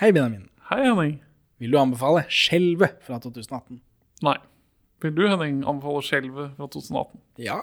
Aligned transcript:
Hei, 0.00 0.12
Benjamin. 0.12 0.48
Hei, 0.70 0.78
Henning. 0.80 1.18
Vil 1.58 1.72
du 1.72 1.76
anbefale 1.76 2.22
'Skjelvet' 2.24 3.02
fra 3.04 3.18
2018? 3.20 3.82
Nei. 4.22 4.38
Vil 5.02 5.12
du, 5.12 5.26
Henning, 5.28 5.58
anbefale 5.68 6.00
'Skjelvet' 6.00 6.54
fra 6.56 6.66
2018? 6.66 7.20
Ja. 7.36 7.58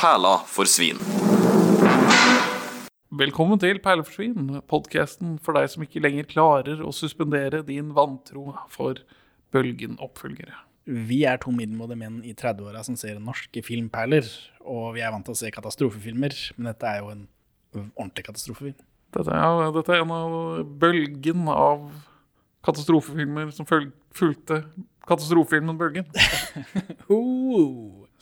Perla 0.00 0.32
for 0.48 0.64
svin. 0.64 0.96
Velkommen 3.12 3.60
til 3.60 3.82
Perle 3.84 4.04
for 4.04 4.16
svin, 4.16 4.62
podkasten 4.64 5.36
for 5.44 5.60
deg 5.60 5.68
som 5.68 5.84
ikke 5.84 6.00
lenger 6.00 6.24
klarer 6.24 6.80
å 6.80 6.88
suspendere 6.88 7.60
din 7.68 7.92
vantro 7.92 8.56
for 8.72 8.96
Bølgen-oppfølgere. 9.52 10.56
Vi 10.86 11.24
er 11.28 11.36
to 11.36 11.52
middelmådige 11.52 12.00
menn 12.00 12.24
i 12.24 12.32
30-åra 12.32 12.80
som 12.82 12.96
ser 12.96 13.20
norske 13.20 13.60
filmperler. 13.60 14.24
Og 14.64 14.94
vi 14.96 15.04
er 15.04 15.12
vant 15.12 15.28
til 15.28 15.36
å 15.36 15.42
se 15.44 15.52
katastrofefilmer, 15.52 16.32
men 16.56 16.72
dette 16.72 16.88
er 16.88 17.04
jo 17.04 17.12
en 17.12 17.26
ordentlig 17.74 18.26
katastrofefilm. 18.28 18.78
Dette 19.14 19.30
er, 19.30 19.70
dette 19.76 19.94
er 19.94 20.02
en 20.02 20.14
av 20.14 20.64
bølgen 20.80 21.46
av 21.52 21.84
katastrofefilmer 22.64 23.52
som 23.54 23.68
fulgte 23.68 24.64
katastrofefilmen 25.08 25.78
Bølgen. 25.78 26.06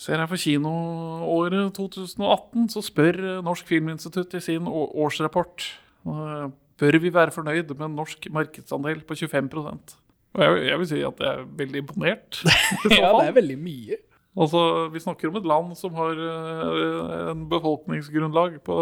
Ser 0.02 0.18
jeg 0.18 0.28
for 0.32 0.40
kinoåret 0.40 1.76
2018, 1.76 2.64
så 2.74 2.80
spør 2.82 3.16
Norsk 3.46 3.68
Filminstitutt 3.68 4.32
i 4.34 4.40
sin 4.42 4.66
årsrapport 4.66 5.62
eh, 6.08 6.48
Bør 6.82 6.94
vi 6.98 7.12
være 7.14 7.30
fornøyd 7.30 7.70
med 7.76 7.84
en 7.86 7.94
norsk 8.00 8.26
markedsandel 8.34 9.04
på 9.06 9.14
25 9.20 9.52
Og 9.54 10.40
jeg, 10.42 10.50
jeg 10.66 10.78
vil 10.80 10.88
si 10.90 10.98
at 11.06 11.20
jeg 11.22 11.28
er 11.28 11.44
veldig 11.60 11.78
imponert. 11.84 12.40
ja, 12.90 13.12
det 13.20 13.28
er 13.28 13.36
veldig 13.36 13.58
mye. 13.60 13.96
Altså, 14.32 14.88
Vi 14.90 14.98
snakker 15.04 15.28
om 15.28 15.36
et 15.38 15.46
land 15.46 15.76
som 15.78 15.94
har 15.94 16.14
eh, 16.18 17.30
en 17.30 17.44
befolkningsgrunnlag 17.52 18.58
på, 18.66 18.76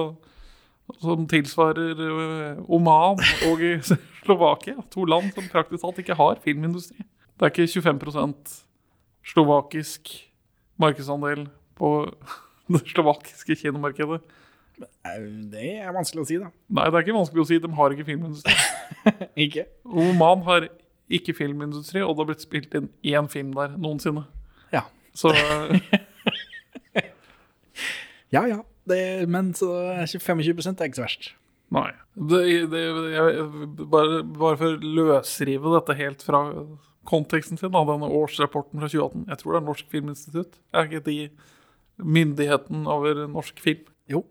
som 1.03 1.27
tilsvarer 1.31 2.03
eh, 2.07 2.65
Oman 2.73 3.21
og 3.49 3.63
Slovakia. 4.25 4.81
To 4.95 5.07
land 5.09 5.31
som 5.37 5.47
praktisk 5.53 5.85
talt 5.85 6.01
ikke 6.03 6.19
har 6.19 6.41
filmindustri. 6.45 7.05
Det 7.41 7.47
er 7.47 7.55
ikke 7.55 7.81
25% 7.81 8.59
slovakisk 9.31 10.13
markedsandel 10.81 11.47
på 11.79 11.95
det 12.73 12.83
slovakiske 12.89 13.57
kinomarkedet. 13.63 14.21
Det 15.53 15.71
er 15.83 15.93
vanskelig 15.93 16.23
å 16.23 16.29
si, 16.29 16.37
da. 16.41 16.49
Nei, 16.73 16.87
det 16.89 16.97
er 16.97 17.05
ikke 17.05 17.17
vanskelig 17.19 17.43
å 17.43 17.49
si. 17.51 17.59
De 17.61 17.73
har 17.77 17.95
ikke 17.95 18.07
filmindustri. 18.09 18.55
Ikke? 19.47 19.65
Oman 19.85 20.43
har 20.45 20.67
ikke 21.11 21.33
filmindustri, 21.35 22.03
og 22.05 22.13
det 22.15 22.23
har 22.23 22.29
blitt 22.29 22.43
spilt 22.45 22.75
inn 22.77 22.89
én 23.07 23.29
film 23.33 23.55
der 23.57 23.73
noensinne. 23.81 24.27
Ja. 24.75 24.85
Så 25.17 25.33
eh, 25.35 25.81
Ja 28.31 28.45
ja. 28.47 28.61
Det, 28.91 29.03
men 29.31 29.53
så 29.57 29.71
er 29.95 30.05
ikke 30.07 30.25
25 30.27 30.61
det 30.61 30.75
er 30.75 30.91
ikke 30.91 31.01
så 31.01 31.07
verst. 31.07 31.31
Nei. 31.71 31.91
Det, 32.19 32.43
det, 32.73 32.81
jeg, 33.15 33.45
bare, 33.87 34.23
bare 34.27 34.59
for 34.59 34.75
å 34.75 34.95
løsrive 34.99 35.75
dette 35.77 35.97
helt 36.01 36.25
fra 36.27 36.43
konteksten 37.09 37.59
sin, 37.61 37.73
da, 37.73 37.83
denne 37.87 38.11
årsrapporten 38.21 38.83
fra 38.83 38.91
2018 38.91 39.31
Jeg 39.31 39.41
tror 39.41 39.55
det 39.55 39.61
er 39.61 39.67
Norsk 39.69 39.95
Filminstitutt. 39.95 40.59
Er 40.75 40.89
ikke 40.89 41.05
de 41.07 41.17
myndigheten 42.01 42.85
over 42.91 43.25
norsk 43.31 43.63
film? 43.63 43.87
Jo. 44.11 44.25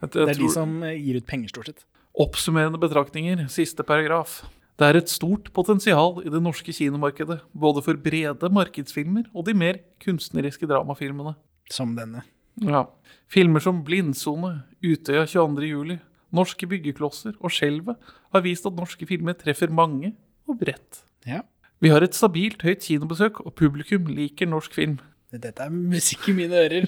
Jeg, 0.00 0.14
Det 0.14 0.26
er 0.26 0.40
de 0.40 0.50
som 0.52 0.74
eh, 0.86 0.98
gir 0.98 1.20
ut 1.20 1.28
penger, 1.28 1.52
stort 1.52 1.70
sett. 1.70 1.86
Oppsummerende 2.22 2.80
betraktninger, 2.80 3.46
siste 3.52 3.84
paragraf. 3.86 4.42
Det 4.80 4.88
er 4.88 4.98
et 4.98 5.12
stort 5.12 5.50
potensial 5.54 6.22
i 6.24 6.32
det 6.32 6.40
norske 6.42 6.72
kinomarkedet, 6.74 7.38
både 7.52 7.84
for 7.84 8.00
brede 8.00 8.48
markedsfilmer 8.52 9.28
og 9.32 9.46
de 9.46 9.54
mer 9.56 9.82
kunstneriske 10.02 10.66
dramafilmene. 10.68 11.36
Som 11.70 11.94
denne. 11.96 12.24
Ja. 12.60 12.86
Filmer 13.32 13.62
som 13.64 13.80
Blindsone, 13.84 14.62
Utøya 14.84 15.24
22. 15.26 15.68
juli, 15.70 15.98
Norske 16.32 16.66
byggeklosser 16.68 17.34
og 17.40 17.52
Skjelvet 17.52 18.12
har 18.32 18.44
vist 18.44 18.66
at 18.68 18.76
norske 18.76 19.06
filmer 19.08 19.36
treffer 19.36 19.72
mange 19.72 20.14
og 20.48 20.58
bredt. 20.60 21.02
Ja. 21.28 21.42
Vi 21.82 21.90
har 21.92 22.04
et 22.04 22.16
stabilt 22.16 22.62
høyt 22.62 22.84
kinobesøk, 22.84 23.40
og 23.42 23.54
publikum 23.58 24.06
liker 24.06 24.48
norsk 24.48 24.74
film. 24.74 25.00
Dette 25.32 25.64
er 25.64 25.72
musikk 25.72 26.28
i 26.30 26.36
mine 26.36 26.60
ører. 26.60 26.86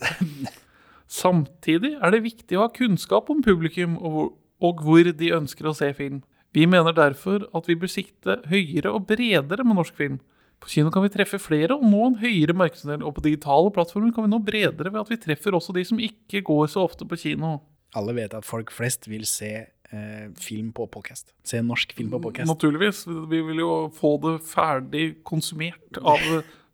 Samtidig 1.20 1.96
er 2.00 2.12
det 2.14 2.24
viktig 2.24 2.56
å 2.56 2.66
ha 2.66 2.72
kunnskap 2.72 3.30
om 3.32 3.42
publikum 3.44 3.96
og 3.98 4.14
hvor, 4.14 4.30
og 4.66 4.80
hvor 4.84 5.10
de 5.12 5.32
ønsker 5.36 5.68
å 5.68 5.74
se 5.76 5.90
film. 5.96 6.22
Vi 6.56 6.64
mener 6.70 6.94
derfor 6.96 7.44
at 7.56 7.68
vi 7.68 7.76
bør 7.76 7.90
sikte 7.92 8.38
høyere 8.48 8.94
og 8.94 9.08
bredere 9.10 9.64
med 9.64 9.76
norsk 9.76 9.96
film. 9.98 10.20
På 10.62 10.70
kino 10.72 10.90
kan 10.90 11.04
vi 11.04 11.12
treffe 11.12 11.38
flere 11.42 11.76
og 11.76 11.84
nå 11.84 12.02
en 12.08 12.18
høyere 12.22 12.56
markedsandel, 12.56 13.04
og 13.04 13.16
på 13.18 13.24
digitale 13.26 13.70
plattformer 13.74 14.14
kan 14.14 14.26
vi 14.26 14.32
nå 14.32 14.40
bredere 14.44 14.92
ved 14.92 15.02
at 15.02 15.12
vi 15.12 15.20
treffer 15.20 15.56
også 15.56 15.74
de 15.76 15.84
som 15.86 16.00
ikke 16.02 16.42
går 16.46 16.68
så 16.72 16.86
ofte 16.86 17.08
på 17.08 17.18
kino. 17.20 17.58
Alle 17.96 18.16
vet 18.16 18.34
at 18.36 18.46
folk 18.46 18.72
flest 18.74 19.08
vil 19.08 19.26
se 19.28 19.52
eh, 19.66 20.24
film 20.40 20.72
på 20.76 20.88
podcast. 20.92 21.34
Se 21.46 21.60
norsk 21.64 21.92
film 21.96 22.10
på 22.14 22.22
podcast. 22.28 22.50
Naturligvis. 22.50 23.04
Vi 23.06 23.42
vil 23.50 23.62
jo 23.62 23.72
få 23.94 24.16
det 24.24 24.38
ferdig 24.48 25.06
konsumert 25.28 26.00
av 26.02 26.24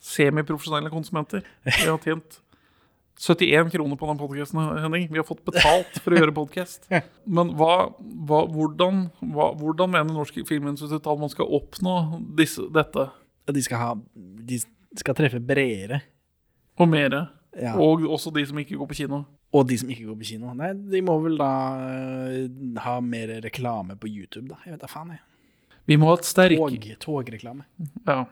semiprofesjonelle 0.03 0.91
konsumenter. 0.91 1.44
Vi 1.66 1.87
har 1.87 2.00
tjent 2.03 2.41
71 3.22 3.70
kroner 3.70 3.97
på 3.97 4.06
den 4.09 4.19
podkasten, 4.19 4.60
Henning. 4.82 5.06
Vi 5.12 5.20
har 5.20 5.26
fått 5.26 5.44
betalt 5.47 5.99
for 6.03 6.14
å 6.14 6.19
gjøre 6.19 6.34
podkast. 6.34 6.88
Men 7.22 7.53
hva, 7.59 7.93
hva, 8.00 8.41
hvordan, 8.50 9.04
hva, 9.34 9.53
hvordan 9.59 9.93
mener 9.93 10.16
Norsk 10.16 10.41
Filminstitutt 10.49 11.06
at 11.06 11.20
man 11.20 11.31
skal 11.31 11.50
oppnå 11.60 11.99
disse, 12.38 12.64
dette 12.75 13.10
De 13.50 13.62
skal, 13.64 13.80
ha, 13.80 13.94
de 14.48 14.58
skal 14.98 15.16
treffe 15.19 15.41
bredere. 15.42 16.03
og 16.78 16.88
mere? 16.88 17.26
Ja. 17.58 17.75
Og 17.76 18.06
også 18.08 18.32
de 18.32 18.44
som 18.48 18.58
ikke 18.62 18.78
går 18.80 18.88
på 18.92 18.98
kino. 19.03 19.25
Og 19.53 19.66
de 19.69 19.76
som 19.80 19.91
ikke 19.92 20.06
går 20.08 20.20
på 20.22 20.28
kino. 20.30 20.53
Nei, 20.56 20.70
de 20.72 21.03
må 21.04 21.19
vel 21.25 21.34
da 21.41 21.50
eh, 21.84 22.47
ha 22.81 22.94
mer 23.04 23.34
reklame 23.44 23.98
på 24.00 24.08
YouTube, 24.08 24.48
da. 24.48 24.60
Jeg 24.64 24.76
vet 24.76 24.84
da 24.84 24.88
faen, 24.88 25.12
jeg. 25.16 25.20
Vi 25.91 25.98
må 25.98 26.08
ha 26.08 26.20
et 26.20 26.28
sterk... 26.28 26.62
Tog, 26.62 26.86
togreklame. 27.02 27.66
Ja. 28.06 28.22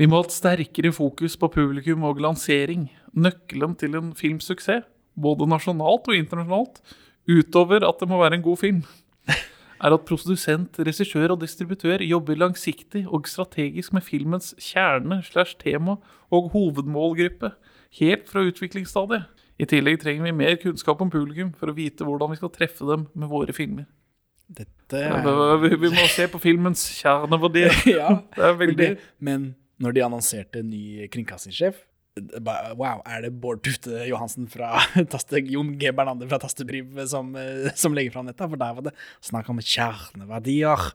Vi 0.00 0.08
må 0.08 0.18
ha 0.18 0.26
et 0.26 0.34
sterkere 0.34 0.90
fokus 0.96 1.36
på 1.38 1.50
publikum 1.52 2.02
og 2.08 2.22
lansering. 2.24 2.88
Nøkkelen 3.12 3.76
til 3.78 3.98
en 3.98 4.10
filmsuksess, 4.18 4.88
både 5.12 5.46
nasjonalt 5.46 6.08
og 6.08 6.16
internasjonalt, 6.16 6.80
utover 7.28 7.84
at 7.86 8.00
det 8.00 8.08
må 8.10 8.18
være 8.22 8.40
en 8.40 8.44
god 8.46 8.58
film, 8.58 8.80
er 9.82 9.94
at 9.96 10.04
produsent, 10.06 10.78
regissør 10.78 11.34
og 11.34 11.40
distributør 11.42 12.04
jobber 12.06 12.38
langsiktig 12.38 13.04
og 13.08 13.26
strategisk 13.28 13.92
med 13.96 14.04
filmens 14.06 14.52
kjerne 14.62 15.22
slash 15.26 15.58
tema 15.58 15.96
og 16.30 16.52
hovedmålgruppe, 16.54 17.52
helt 17.98 18.28
fra 18.30 18.44
utviklingsstadiet. 18.46 19.26
I 19.58 19.68
tillegg 19.68 20.00
trenger 20.02 20.26
vi 20.26 20.36
mer 20.36 20.54
kunnskap 20.62 21.02
om 21.02 21.10
publikum 21.12 21.52
for 21.58 21.70
å 21.70 21.76
vite 21.76 22.06
hvordan 22.06 22.32
vi 22.32 22.38
skal 22.40 22.54
treffe 22.54 22.86
dem 22.88 23.08
med 23.14 23.30
våre 23.30 23.54
filmer. 23.54 23.88
Dette 24.52 24.98
er... 24.98 25.66
vi 25.70 25.90
må 25.92 26.06
se 26.12 26.26
på 26.30 26.40
filmens 26.42 26.84
kjerneverdi. 27.00 27.66
Ja, 27.96 28.20
Det 28.36 28.48
er 28.48 28.58
veldig. 28.60 28.90
Men 29.18 29.52
når 29.82 29.96
de 29.96 30.04
annonserte 30.06 30.62
ny 30.66 31.08
kringkastingssjef 31.12 31.80
Wow, 32.20 33.00
er 33.08 33.22
det 33.24 33.30
Bård 33.40 33.62
Tufte 33.64 34.02
Johansen 34.04 34.44
fra 34.52 34.82
Taste, 35.12 35.40
Jon 35.48 35.70
G. 35.80 35.92
Bernander 35.96 36.28
fra 36.28 36.38
Tastepriv 36.42 36.98
som, 37.08 37.30
eh, 37.40 37.70
som 37.74 37.94
legger 37.96 38.12
fram 38.12 38.28
dette? 38.28 38.48
For 38.48 38.60
der 38.60 38.74
var 38.76 38.84
det 38.88 38.92
snakk 39.24 39.48
om 39.48 39.62
kjerneverdier. 39.62 40.90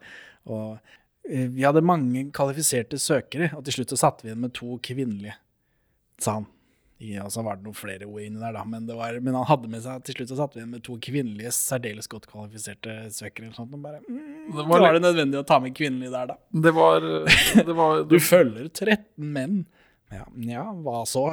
Og 0.46 0.78
eh, 1.26 1.48
vi 1.50 1.66
hadde 1.66 1.82
mange 1.86 2.28
kvalifiserte 2.36 3.00
søkere, 3.02 3.50
og 3.58 3.66
til 3.66 3.80
slutt 3.80 3.96
så 3.96 4.04
satte 4.04 4.26
vi 4.26 4.32
igjen 4.32 4.46
med 4.46 4.54
to 4.58 4.78
kvinnelige, 4.86 5.40
sa 6.22 6.38
han. 6.40 6.48
Ja, 7.02 7.28
så 7.30 7.44
var 7.46 7.60
det 7.60 7.68
noen 7.68 7.78
flere 7.78 8.08
ord 8.10 8.24
inni 8.24 8.42
der, 8.42 8.56
da, 8.56 8.64
men, 8.66 8.88
det 8.88 8.96
var, 8.98 9.18
men 9.22 9.36
han 9.38 9.46
hadde 9.46 9.70
med 9.70 9.84
seg 9.84 10.02
til 10.06 10.16
slutt 10.18 10.32
så 10.32 10.38
satte 10.40 10.58
vi 10.58 10.64
igjen 10.64 10.72
med 10.74 10.84
to 10.86 10.96
kvinnelige, 11.02 11.52
særdeles 11.54 12.10
godt 12.10 12.26
kvalifiserte 12.30 12.96
søkere. 13.14 13.50
eller 13.50 13.58
sånt, 13.58 13.74
og 13.78 13.84
bare, 13.84 14.02
mm, 14.06 14.54
Det 14.54 14.66
var 14.70 14.86
var, 14.86 14.98
det 14.98 15.04
nødvendig 15.06 15.42
å 15.42 15.46
ta 15.46 15.60
med 15.62 15.76
kvinnelige 15.78 16.14
der, 16.14 16.32
da? 16.32 16.38
Det 16.66 16.74
var, 16.78 17.10
det 17.58 17.78
var 17.82 18.02
Du 18.14 18.18
følger 18.22 18.70
13 18.70 19.02
menn. 19.34 19.60
Ja, 20.14 20.24
ja 20.40 20.62
hva 20.86 21.02
så? 21.10 21.26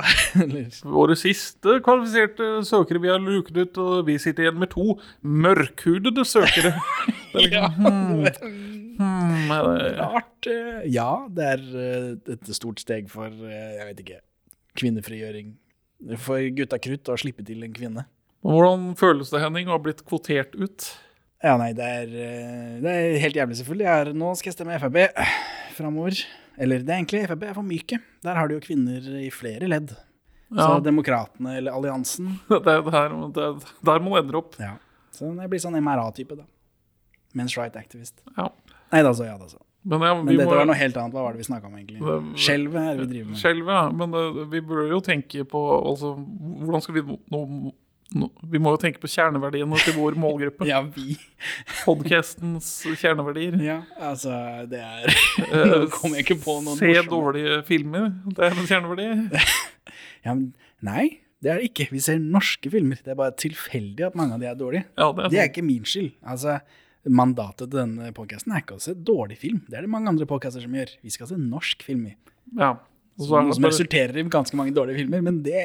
Våre 0.96 1.14
siste 1.18 1.76
kvalifiserte 1.84 2.48
søkere 2.66 3.02
vi 3.04 3.10
har 3.12 3.20
luket 3.22 3.60
ut, 3.60 3.78
og 3.78 4.00
vi 4.08 4.16
sitter 4.18 4.48
igjen 4.48 4.58
med 4.58 4.72
to 4.74 4.96
mørkhudede 5.22 6.24
søkere. 6.26 6.74
Det 7.34 7.40
er 7.40 7.48
liksom, 7.48 7.78
hmm, 7.82 8.98
hmm, 8.98 9.48
eh, 9.50 9.86
rart. 9.98 10.46
eh, 10.46 10.82
Ja, 10.94 11.08
det 11.34 11.46
er 11.56 11.62
eh, 11.82 12.34
et 12.36 12.50
stort 12.54 12.78
steg 12.82 13.08
for, 13.10 13.26
eh, 13.26 13.72
jeg 13.80 13.88
vet 13.88 14.02
ikke, 14.04 14.18
kvinnefrigjøring. 14.78 15.48
For 16.22 16.42
gutta 16.54 16.78
krutt 16.82 17.10
å 17.10 17.16
slippe 17.18 17.42
til 17.46 17.64
en 17.66 17.74
kvinne. 17.74 18.04
Hvordan 18.46 18.92
føles 19.00 19.32
det, 19.34 19.40
Henning, 19.42 19.66
å 19.70 19.74
ha 19.78 19.82
blitt 19.82 20.04
kvotert 20.06 20.54
ut? 20.54 20.86
Ja, 21.42 21.56
nei, 21.58 21.72
det 21.76 21.84
er, 21.90 22.14
eh, 22.22 22.70
det 22.84 22.94
er 22.94 23.18
helt 23.24 23.38
jævlig, 23.40 23.58
selvfølgelig. 23.62 23.88
Er, 23.96 24.12
nå 24.14 24.30
skal 24.38 24.52
jeg 24.52 24.58
stemme 24.60 24.78
Frp 24.82 25.00
framover. 25.74 26.22
Eller 26.58 26.82
det 26.84 26.92
er 26.92 27.00
egentlig 27.00 27.24
Frp 27.28 27.42
er 27.48 27.54
for 27.56 27.66
myke. 27.66 27.98
Der 28.22 28.38
har 28.38 28.48
de 28.48 28.54
jo 28.58 28.62
kvinner 28.64 29.06
i 29.20 29.30
flere 29.34 29.68
ledd. 29.70 29.94
Så 30.54 30.60
Ja, 30.60 30.78
Demokratene 30.84 31.56
eller 31.58 31.72
Alliansen 31.74 32.36
det 32.48 32.60
er 32.70 32.82
der, 32.86 33.14
det 33.34 33.46
Der 33.82 33.88
der 33.90 33.98
du 34.04 34.10
endre 34.20 34.38
opp. 34.38 34.54
Ja. 34.60 34.76
Så 35.14 35.30
jeg 35.34 35.50
blir 35.50 35.62
sånn 35.62 35.78
MRA-type, 35.82 36.36
da. 36.38 36.44
Men's 37.34 37.56
right 37.58 37.74
activist. 37.76 38.20
Ja. 38.36 38.48
Nei 38.92 39.02
da, 39.02 39.12
så. 39.14 39.26
Ja 39.26 39.38
da, 39.38 39.48
så. 39.50 39.58
Men, 39.84 40.00
ja, 40.00 40.14
Men 40.16 40.30
dette 40.36 40.46
må- 40.48 40.56
var 40.56 40.64
noe 40.66 40.78
helt 40.78 40.96
annet. 40.96 41.12
Hva 41.12 41.24
var 41.26 41.34
det 41.34 41.42
vi 41.42 41.48
snakka 41.50 41.66
om, 41.68 41.74
egentlig? 41.76 42.00
Det- 42.00 42.40
Skjelvet 42.40 42.80
er 42.80 42.96
det 42.96 43.06
vi 43.06 43.10
driver 43.12 43.30
med. 43.30 43.38
Skjelvet, 43.42 43.74
ja. 43.74 43.90
Men 43.90 44.14
uh, 44.14 44.44
vi 44.48 44.60
bør 44.60 44.86
jo 44.94 45.00
tenke 45.04 45.44
på 45.44 45.60
altså, 45.90 46.14
hvordan 46.64 46.82
skal 46.86 46.94
vi 46.94 47.02
nå 47.04 47.42
no, 48.14 48.28
Vi 48.50 48.60
må 48.62 48.72
jo 48.74 48.80
tenke 48.82 49.00
på 49.02 49.10
kjerneverdiene 49.10 49.78
til 49.84 49.96
vår 49.98 50.16
målgruppe. 50.20 50.66
Ja, 50.70 50.80
vi. 50.94 51.16
Podcastens 51.86 52.68
kjerneverdier. 53.00 53.56
Ja, 53.62 53.80
altså, 54.00 54.32
det 54.70 54.80
er 54.80 55.10
Nå 55.70 55.82
kom 55.94 56.14
jeg 56.16 56.24
ikke 56.26 56.38
på 56.44 56.56
noen 56.64 56.78
Se 56.80 56.88
morsomme- 56.92 57.12
dårlige 57.12 57.58
filmer. 57.68 58.08
Det 58.34 58.48
er 58.48 58.56
en 58.56 58.70
kjerneverdi. 58.70 59.10
Ja, 60.24 60.32
men 60.32 60.46
nei, 60.84 61.04
det 61.44 61.52
er 61.52 61.60
det 61.60 61.68
ikke. 61.72 61.90
Vi 61.92 62.00
ser 62.00 62.22
norske 62.22 62.70
filmer. 62.72 63.00
Det 63.04 63.12
er 63.12 63.18
bare 63.20 63.34
tilfeldig 63.36 64.06
at 64.08 64.16
mange 64.18 64.38
av 64.38 64.40
de 64.42 64.48
er 64.48 64.56
dårlige. 64.58 64.86
Ja, 64.96 65.10
det 65.12 65.26
er 65.26 65.34
Det 65.34 65.42
er 65.42 65.50
ikke 65.52 65.66
min 65.66 65.84
skyld. 65.88 66.14
Altså, 66.24 66.58
Mandatet 67.04 67.68
til 67.68 67.82
denne 67.82 68.06
podkasten 68.16 68.54
er 68.56 68.62
ikke 68.62 68.78
å 68.78 68.80
se 68.80 68.94
dårlig 68.96 69.36
film. 69.42 69.58
Det 69.68 69.76
er 69.76 69.84
det 69.84 69.90
mange 69.92 70.08
andre 70.08 70.24
podkaster 70.24 70.62
som 70.64 70.72
gjør. 70.72 70.94
Vi 71.04 71.10
skal 71.12 71.28
se 71.28 71.36
norsk 71.36 71.82
film 71.84 72.06
i. 72.08 72.14
Ja. 72.56 72.70
Noe 73.20 73.26
som 73.28 73.50
bare, 73.60 73.68
resulterer 73.68 74.16
i 74.16 74.24
ganske 74.32 74.56
mange 74.56 74.72
dårlige 74.74 75.02
filmer, 75.02 75.20
men 75.26 75.42
det 75.44 75.60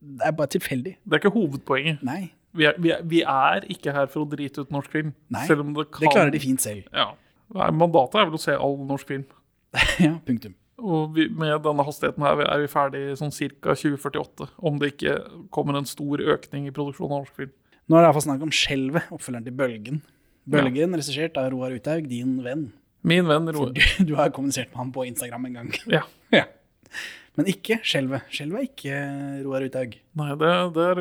det 0.00 0.26
er 0.26 0.34
bare 0.38 0.52
tilfeldig. 0.54 0.96
det 1.04 1.16
er 1.16 1.22
ikke 1.22 1.34
hovedpoenget. 1.34 2.02
Nei, 2.06 2.32
Vi 2.56 2.64
er, 2.64 2.78
vi, 2.78 2.90
er, 2.90 3.02
vi 3.04 3.20
er 3.22 3.66
ikke 3.70 3.92
her 3.92 4.06
for 4.10 4.24
å 4.24 4.28
drite 4.30 4.64
ut 4.64 4.70
norsk 4.74 4.90
film. 4.90 5.12
Nei, 5.34 5.44
selv 5.46 5.66
om 5.66 5.74
det 5.76 5.88
kan 5.92 6.06
det 6.06 6.14
klarer 6.14 6.32
de 6.34 6.40
fint 6.42 6.62
selv. 6.62 6.86
Ja. 6.94 7.10
Nei, 7.54 7.68
Mandatet 7.76 8.20
er 8.20 8.30
vel 8.30 8.38
å 8.38 8.40
se 8.42 8.56
all 8.56 8.78
norsk 8.88 9.10
film. 9.10 9.26
ja, 10.06 10.14
punktum. 10.26 10.54
Og 10.78 11.14
vi, 11.16 11.26
med 11.34 11.56
denne 11.64 11.84
hastigheten 11.86 12.22
her 12.22 12.40
er 12.46 12.62
vi 12.62 12.70
ferdig 12.70 13.02
sånn 13.18 13.34
ca. 13.34 13.74
2048. 13.74 14.48
Om 14.70 14.78
det 14.78 14.92
ikke 14.94 15.16
kommer 15.54 15.78
en 15.78 15.88
stor 15.90 16.22
økning 16.22 16.68
i 16.70 16.74
produksjonen 16.74 17.16
av 17.16 17.24
norsk 17.24 17.40
film. 17.42 17.54
Nå 17.88 17.96
er 17.96 18.04
det 18.04 18.10
iallfall 18.10 18.26
snakk 18.28 18.44
om 18.44 18.52
Skjelvet, 18.54 19.08
oppfølgeren 19.14 19.46
til 19.48 19.56
Bølgen. 19.58 20.02
Bølgen, 20.48 20.94
regissert 20.96 21.38
av 21.40 21.50
Roar 21.52 21.74
Uthaug, 21.76 22.06
din 22.08 22.38
venn. 22.44 22.68
Min 23.08 23.28
venn 23.28 23.48
Roar 23.54 23.72
Du, 23.76 23.82
du 24.08 24.14
har 24.18 24.30
kommunisert 24.34 24.70
med 24.72 24.80
ham 24.80 24.92
på 24.94 25.06
Instagram 25.08 25.48
en 25.48 25.58
gang. 25.58 25.72
Ja. 25.90 26.04
ja. 26.38 26.46
Men 27.38 27.46
ikke 27.52 27.76
Skjelvet. 27.86 28.26
Skjelvet 28.34 28.58
er 28.58 28.66
ikke 28.66 28.96
Roar 29.46 29.62
Uthaug. 29.68 29.92
Nei, 30.18 30.28
det, 30.40 30.50
det 30.74 30.86
er 30.90 31.00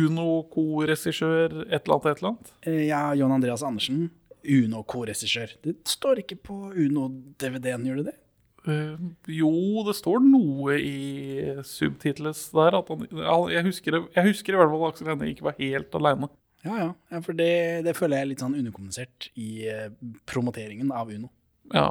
Uno 0.00 0.28
co-regissør 0.54 1.58
et 1.66 1.82
eller 1.82 1.98
annet 1.98 2.08
et 2.08 2.22
eller 2.22 2.30
annet. 2.32 2.52
Eh, 2.64 2.80
Ja, 2.88 3.02
John 3.18 3.34
Andreas 3.36 3.62
Andersen, 3.66 4.06
Uno 4.48 4.80
co-regissør. 4.88 5.52
Det 5.66 5.76
står 5.92 6.22
ikke 6.24 6.38
på 6.48 6.58
Uno-DVD-en, 6.72 7.84
gjør 7.90 8.00
det 8.02 8.08
det? 8.10 8.16
Uh, 8.60 8.96
jo, 9.32 9.48
det 9.86 9.94
står 9.96 10.20
noe 10.20 10.74
i 10.80 11.54
subtitles 11.64 12.42
der. 12.56 12.76
At 12.80 12.90
han, 12.92 13.06
jeg, 13.52 13.64
husker, 13.68 13.96
det- 13.96 14.14
jeg 14.16 14.26
husker 14.32 14.52
i 14.56 14.60
hvert 14.60 14.72
fall 14.72 14.84
at 14.88 14.94
Aksel 14.94 15.08
Hennie 15.12 15.32
ikke 15.34 15.46
var 15.48 15.56
helt 15.60 15.96
aleine. 15.96 16.28
Ja, 16.64 16.74
ja. 16.76 16.88
ja 17.12 17.20
for 17.24 17.32
det, 17.36 17.52
det 17.86 17.94
føler 17.96 18.18
jeg 18.18 18.26
er 18.26 18.30
litt 18.34 18.42
sånn 18.44 18.56
underkommunisert 18.58 19.30
i 19.40 19.50
eh, 19.68 19.86
promoteringen 20.28 20.92
av 20.92 21.08
Uno. 21.12 21.30
Ja. 21.72 21.86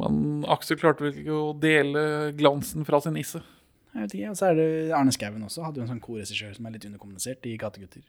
Men 0.00 0.44
Aksel 0.50 0.78
klarte 0.80 1.04
vel 1.06 1.16
ikke 1.20 1.36
å 1.36 1.54
dele 1.60 2.02
glansen 2.38 2.86
fra 2.88 3.00
sin 3.04 3.16
nisse. 3.18 3.42
Jeg 3.90 4.04
vet 4.04 4.14
ikke, 4.14 4.30
Og 4.30 4.38
så 4.38 4.50
er 4.50 4.58
det 4.58 4.68
Arne 4.94 5.12
Skouen 5.14 5.46
også, 5.46 5.64
hadde 5.66 5.80
jo 5.80 5.86
en 5.86 5.90
sånn 5.90 6.04
co-regissør 6.04 6.54
som 6.56 6.68
er 6.68 6.76
litt 6.76 6.86
underkommunisert 6.86 7.48
i 7.50 7.56
Gategutter. 7.58 8.04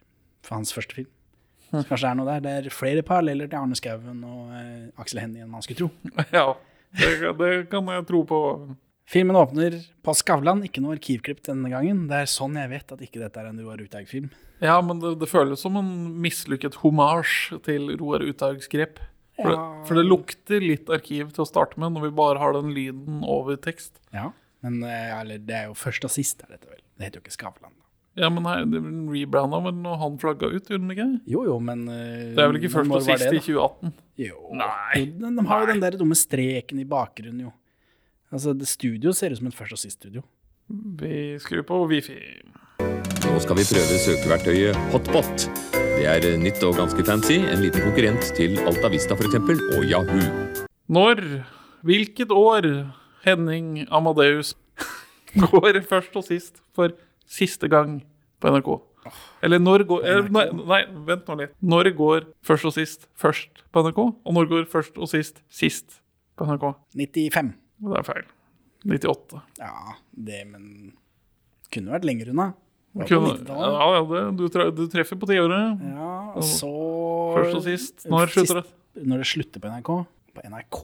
For 0.46 0.58
hans 0.58 0.74
første 0.74 0.98
film. 0.98 1.10
Så 1.72 1.86
kanskje 1.88 2.04
det 2.04 2.12
er 2.12 2.20
noe 2.20 2.28
der. 2.28 2.44
Det 2.44 2.54
er 2.60 2.76
flere 2.76 3.04
paralleller 3.08 3.50
til 3.50 3.62
Arne 3.62 3.78
Skouen 3.80 4.22
og 4.28 4.54
eh, 4.58 4.92
Aksel 5.02 5.22
Hennie 5.24 5.46
enn 5.46 5.52
man 5.52 5.66
skulle 5.66 5.86
tro. 5.86 5.90
Ja, 6.38 6.54
det, 7.00 7.34
det 7.40 7.52
kan 7.72 7.88
jeg 7.88 8.08
tro 8.10 8.24
på. 8.28 8.40
Filmen 9.12 9.36
åpner 9.36 9.78
på 10.06 10.14
Skavlan, 10.16 10.62
ikke 10.68 10.84
noe 10.84 10.96
arkivklipp 10.96 11.42
denne 11.48 11.72
gangen. 11.72 12.06
Det 12.12 12.22
er 12.22 12.30
sånn 12.32 12.56
jeg 12.60 12.72
vet 12.72 12.94
at 12.96 13.02
ikke 13.04 13.20
dette 13.24 13.42
er 13.42 13.50
en 13.50 13.60
Roar 13.64 13.82
Uthaug-film. 13.84 14.30
Ja, 14.62 14.78
men 14.86 15.02
det, 15.02 15.16
det 15.24 15.32
føles 15.32 15.64
som 15.64 15.80
en 15.80 15.90
mislykket 16.22 16.78
hommage 16.84 17.58
til 17.66 17.90
Roar 18.00 18.24
Uthaugs 18.24 18.70
grep. 18.72 19.02
For, 19.42 19.52
det, 19.54 19.88
for 19.90 20.00
det 20.00 20.06
lukter 20.08 20.64
litt 20.64 20.90
arkiv 20.94 21.34
til 21.36 21.46
å 21.46 21.50
starte 21.50 21.82
med, 21.82 21.96
når 21.96 22.08
vi 22.08 22.16
bare 22.22 22.42
har 22.42 22.56
den 22.58 22.74
lyden 22.76 23.22
over 23.28 23.58
tekst. 23.62 23.98
Ja, 24.16 24.30
men 24.66 24.82
eh, 24.86 25.14
eller, 25.18 25.42
det 25.42 25.58
er 25.58 25.70
jo 25.72 25.78
først 25.78 26.06
og 26.08 26.14
sist 26.14 26.44
her, 26.46 26.54
dette 26.56 26.70
vel. 26.70 26.82
Det 26.96 27.08
heter 27.08 27.22
jo 27.22 27.26
ikke 27.26 27.38
Skavlan. 27.38 27.74
Ja, 28.20 28.28
men 28.28 28.46
her, 28.46 28.66
det 28.68 28.82
rebranda 28.82 29.62
vel 29.64 29.78
når 29.80 30.00
han 30.02 30.18
flagga 30.20 30.50
ut, 30.52 30.68
gjorde 30.68 30.84
den 30.84 30.92
ikke? 30.94 31.08
Jo 31.32 31.46
jo, 31.48 31.56
men 31.64 31.86
uh, 31.88 32.34
Det 32.36 32.44
er 32.44 32.52
vel 32.52 32.60
ikke 32.60 32.74
først 32.74 32.98
og 32.98 33.06
sist 33.08 33.28
i 33.30 33.40
2018? 33.40 33.96
Jo. 34.20 34.42
Nei. 34.60 35.06
De, 35.16 35.32
de 35.40 35.48
har 35.48 35.64
jo 35.64 35.72
den 35.72 35.84
der 35.84 35.98
dumme 36.02 36.18
streken 36.20 36.84
i 36.84 36.88
bakgrunnen, 36.92 37.48
jo. 37.48 37.56
Altså, 38.32 38.54
det 38.56 38.68
Studio 38.68 39.16
ser 39.16 39.32
ut 39.32 39.42
som 39.42 39.48
et 39.48 39.56
først 39.56 39.80
og 39.80 39.82
sist-studio. 39.82 40.28
Vi 41.00 41.40
skrur 41.44 41.66
på 41.68 41.82
Wifi. 41.92 42.20
Nå 43.22 43.38
skal 43.44 43.58
vi 43.60 43.64
prøve 43.70 43.98
søkeverktøyet 44.02 44.78
Hotbot. 44.94 45.44
Det 45.74 46.06
er 46.10 46.26
eh, 46.26 46.38
nytt 46.42 46.62
og 46.66 46.78
ganske 46.80 47.04
fancy, 47.06 47.38
en 47.38 47.62
liten 47.62 47.84
konkurrent 47.86 48.32
til 48.38 48.56
Altavista 48.66 49.14
f.eks. 49.18 49.36
og 49.78 49.84
Yahoo. 49.86 50.30
Når, 50.92 51.22
hvilket 51.86 52.34
år, 52.34 52.68
Henning 53.26 53.84
Amadeus 53.94 54.56
går 55.44 55.82
først 55.90 56.16
og 56.18 56.26
sist 56.26 56.64
for 56.76 56.96
siste 57.30 57.70
gang 57.70 58.00
på 58.42 58.54
NRK? 58.56 58.72
Eller 59.46 59.62
når 59.62 59.86
går 59.90 60.08
eh, 60.08 60.32
nei, 60.34 60.48
nei, 60.58 60.82
vent 61.08 61.30
nå 61.30 61.38
litt. 61.44 61.54
Når 61.62 61.92
går 61.98 62.28
først 62.46 62.70
og 62.70 62.76
sist 62.78 63.06
først 63.20 63.64
på 63.74 63.86
NRK? 63.86 64.02
Og 64.02 64.38
når 64.38 64.50
går 64.50 64.68
først 64.74 64.98
og 64.98 65.10
sist 65.14 65.44
sist 65.54 66.02
på 66.38 66.50
NRK? 66.50 66.68
95. 66.98 67.54
Det 67.86 68.02
er 68.02 68.10
feil. 68.10 68.28
98. 68.90 69.46
Ja, 69.62 69.96
det, 70.18 70.42
men 70.50 70.66
Kunne 71.72 71.94
vært 71.94 72.04
lenger 72.10 72.34
unna. 72.34 72.50
Kunne, 72.92 73.30
ja, 73.48 73.86
ja, 73.96 74.00
det, 74.04 74.22
du, 74.36 74.48
tre, 74.52 74.66
du 74.76 74.82
treffer 74.92 75.16
på 75.20 75.28
tiåret. 75.30 75.80
Ja, 75.94 76.10
og 76.36 76.44
så 76.44 76.72
Først 77.38 77.56
og 77.56 77.64
sist. 77.64 78.06
Når 78.12 78.32
slutter 78.34 78.60
det? 78.62 78.66
Når 79.08 79.22
det 79.24 79.28
slutter 79.30 79.64
på 79.64 79.70
NRK? 79.72 79.92
På 80.36 80.44
NRK 80.48 80.80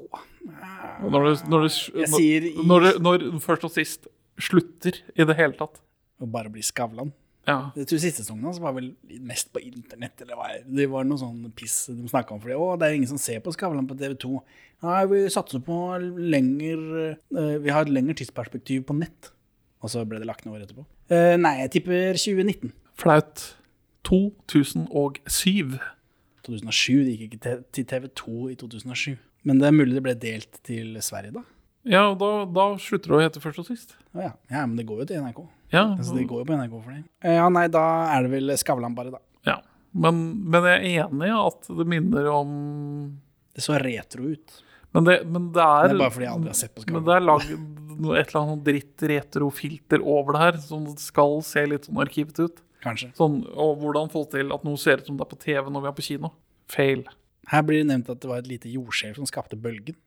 Når 1.12 1.26
det, 1.28 1.34
når 1.52 1.66
det, 1.68 1.72
sier 2.14 2.48
i- 2.48 2.54
når 2.64 2.88
når 3.04 3.26
først 3.44 3.66
og 3.68 3.72
sist 3.76 4.08
slutter 4.40 5.02
i 5.18 5.26
det 5.28 5.36
hele 5.36 5.54
tatt. 5.60 5.82
Og 6.22 6.32
bare 6.32 6.50
bli 6.50 6.64
Skavlan. 6.64 7.12
Ja. 7.48 7.72
Jeg 7.76 7.88
tror 7.88 8.00
siste 8.02 8.24
sesongen 8.24 8.44
hans 8.50 8.58
var 8.60 8.74
vel 8.76 8.90
mest 9.24 9.52
på 9.54 9.60
internett. 9.64 10.20
Eller 10.24 10.36
hva. 10.40 10.48
Det 10.64 10.88
var 10.92 11.04
noe 11.08 11.20
sånn 11.20 11.52
piss 11.56 11.86
de 11.92 12.08
snakka 12.10 12.34
om. 12.36 12.40
Fordi, 12.44 12.56
å, 12.56 12.74
det 12.80 12.88
er 12.90 12.96
ingen 12.98 13.08
som 13.12 13.20
ser 13.22 13.40
på 13.44 13.52
Skavlan 13.56 13.88
på 13.88 13.96
TV2. 14.00 14.32
Nei, 14.84 15.06
vi 15.12 15.22
satser 15.34 15.60
på 15.64 15.78
lenger 16.20 16.82
eh, 17.36 17.58
Vi 17.64 17.72
har 17.74 17.84
et 17.88 17.92
lengre 17.92 18.16
tidsperspektiv 18.20 18.84
på 18.88 18.96
nett. 18.98 19.32
Og 19.84 19.92
så 19.94 20.04
ble 20.08 20.20
det 20.20 20.28
lagt 20.28 20.46
ned 20.46 20.56
året 20.56 20.68
etterpå. 20.70 20.86
Eh, 21.10 21.36
nei, 21.40 21.54
jeg 21.64 21.72
tipper 21.78 22.18
2019. 22.20 22.72
Flaut. 23.00 23.54
2007. 24.08 25.78
2007. 26.44 27.04
Det 27.06 27.14
gikk 27.18 27.24
ikke 27.32 27.40
til- 27.42 27.64
til 27.72 27.86
TV2 27.86 28.50
i 28.52 28.56
2007. 28.56 29.18
Men 29.44 29.60
det 29.60 29.68
er 29.68 29.72
mulig 29.72 29.94
det 29.94 30.04
ble 30.04 30.16
delt 30.16 30.60
til 30.64 30.96
Sverige, 31.02 31.34
da. 31.34 31.44
Ja, 31.86 32.10
og 32.12 32.20
da, 32.20 32.46
da 32.46 32.76
slutter 32.78 33.08
det 33.08 33.16
å 33.18 33.22
hete 33.24 33.40
først 33.44 33.60
og 33.60 33.66
sist. 33.68 33.96
Å 34.16 34.22
ja. 34.22 34.32
ja, 34.52 34.66
men 34.66 34.76
det 34.76 34.86
går 34.88 35.00
jo 35.00 35.06
til 35.06 35.22
NRK. 35.24 35.48
Ja, 35.72 35.96
Altså, 35.96 36.16
det 36.18 36.28
går 36.28 36.44
jo 36.44 36.46
på 36.46 36.58
NRK 36.58 36.84
for 36.84 36.92
det. 36.92 37.04
Uh, 37.24 37.32
Ja, 37.38 37.50
nei, 37.50 37.68
da 37.68 37.84
er 38.18 38.24
det 38.24 38.32
vel 38.32 38.50
Skavlan 38.58 38.96
bare, 38.96 39.12
da. 39.12 39.20
ja. 39.46 39.62
Men, 39.98 40.44
men 40.52 40.64
jeg 40.64 40.78
er 40.98 41.08
enig 41.08 41.28
i 41.30 41.48
at 41.48 41.62
det 41.78 41.88
minner 41.88 42.28
om 42.30 43.20
Det 43.56 43.64
så 43.64 43.80
retro 43.82 44.28
ut. 44.30 44.58
Men 44.94 45.04
det, 45.06 45.26
men 45.26 45.52
det 45.54 45.64
er 45.64 45.88
Det 45.88 45.96
er 45.96 45.98
bare 46.04 46.12
fordi 46.12 46.26
jeg 46.28 46.34
aldri 46.36 46.52
har 46.52 46.60
sett 46.60 46.76
på 46.76 46.84
Men 46.86 47.02
Skavlan. 47.02 47.06
det 47.08 47.16
er 47.16 47.26
noe- 47.26 47.87
et 47.98 48.30
eller 48.30 48.42
annet 48.42 48.64
dritt 48.66 49.06
retrofilter 49.12 50.04
over 50.04 50.36
det 50.36 50.42
her, 50.44 50.60
som 50.64 50.88
skal 51.02 51.40
se 51.46 51.64
litt 51.68 51.88
sånn 51.90 52.02
arkivet 52.04 52.42
ut. 52.44 52.64
Kanskje. 52.84 53.12
Sånn, 53.18 53.42
og 53.58 53.80
hvordan 53.82 54.12
få 54.14 54.24
til 54.32 54.54
at 54.54 54.66
noe 54.68 54.80
ser 54.82 55.02
ut 55.02 55.10
som 55.10 55.18
det 55.18 55.26
er 55.26 55.32
på 55.32 55.40
TV 55.42 55.72
når 55.74 55.86
vi 55.86 55.90
er 55.90 55.96
på 55.98 56.06
kino. 56.06 56.34
Fail. 56.72 57.06
Her 57.52 57.64
blir 57.66 57.82
det 57.82 57.90
nevnt 57.92 58.12
at 58.12 58.22
det 58.22 58.30
var 58.30 58.44
et 58.44 58.50
lite 58.50 58.72
jordskjelv 58.72 59.20
som 59.22 59.30
skapte 59.30 59.60
bølgen. 59.60 59.98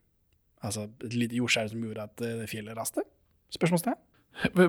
Altså 0.60 0.86
et 1.04 1.16
lite 1.16 1.38
jordskjelv 1.38 1.72
som 1.72 1.84
gjorde 1.86 2.06
at 2.06 2.24
eh, 2.26 2.46
fjellet 2.50 2.76
raste? 2.76 3.04
Spørsmålstegn? 3.54 3.96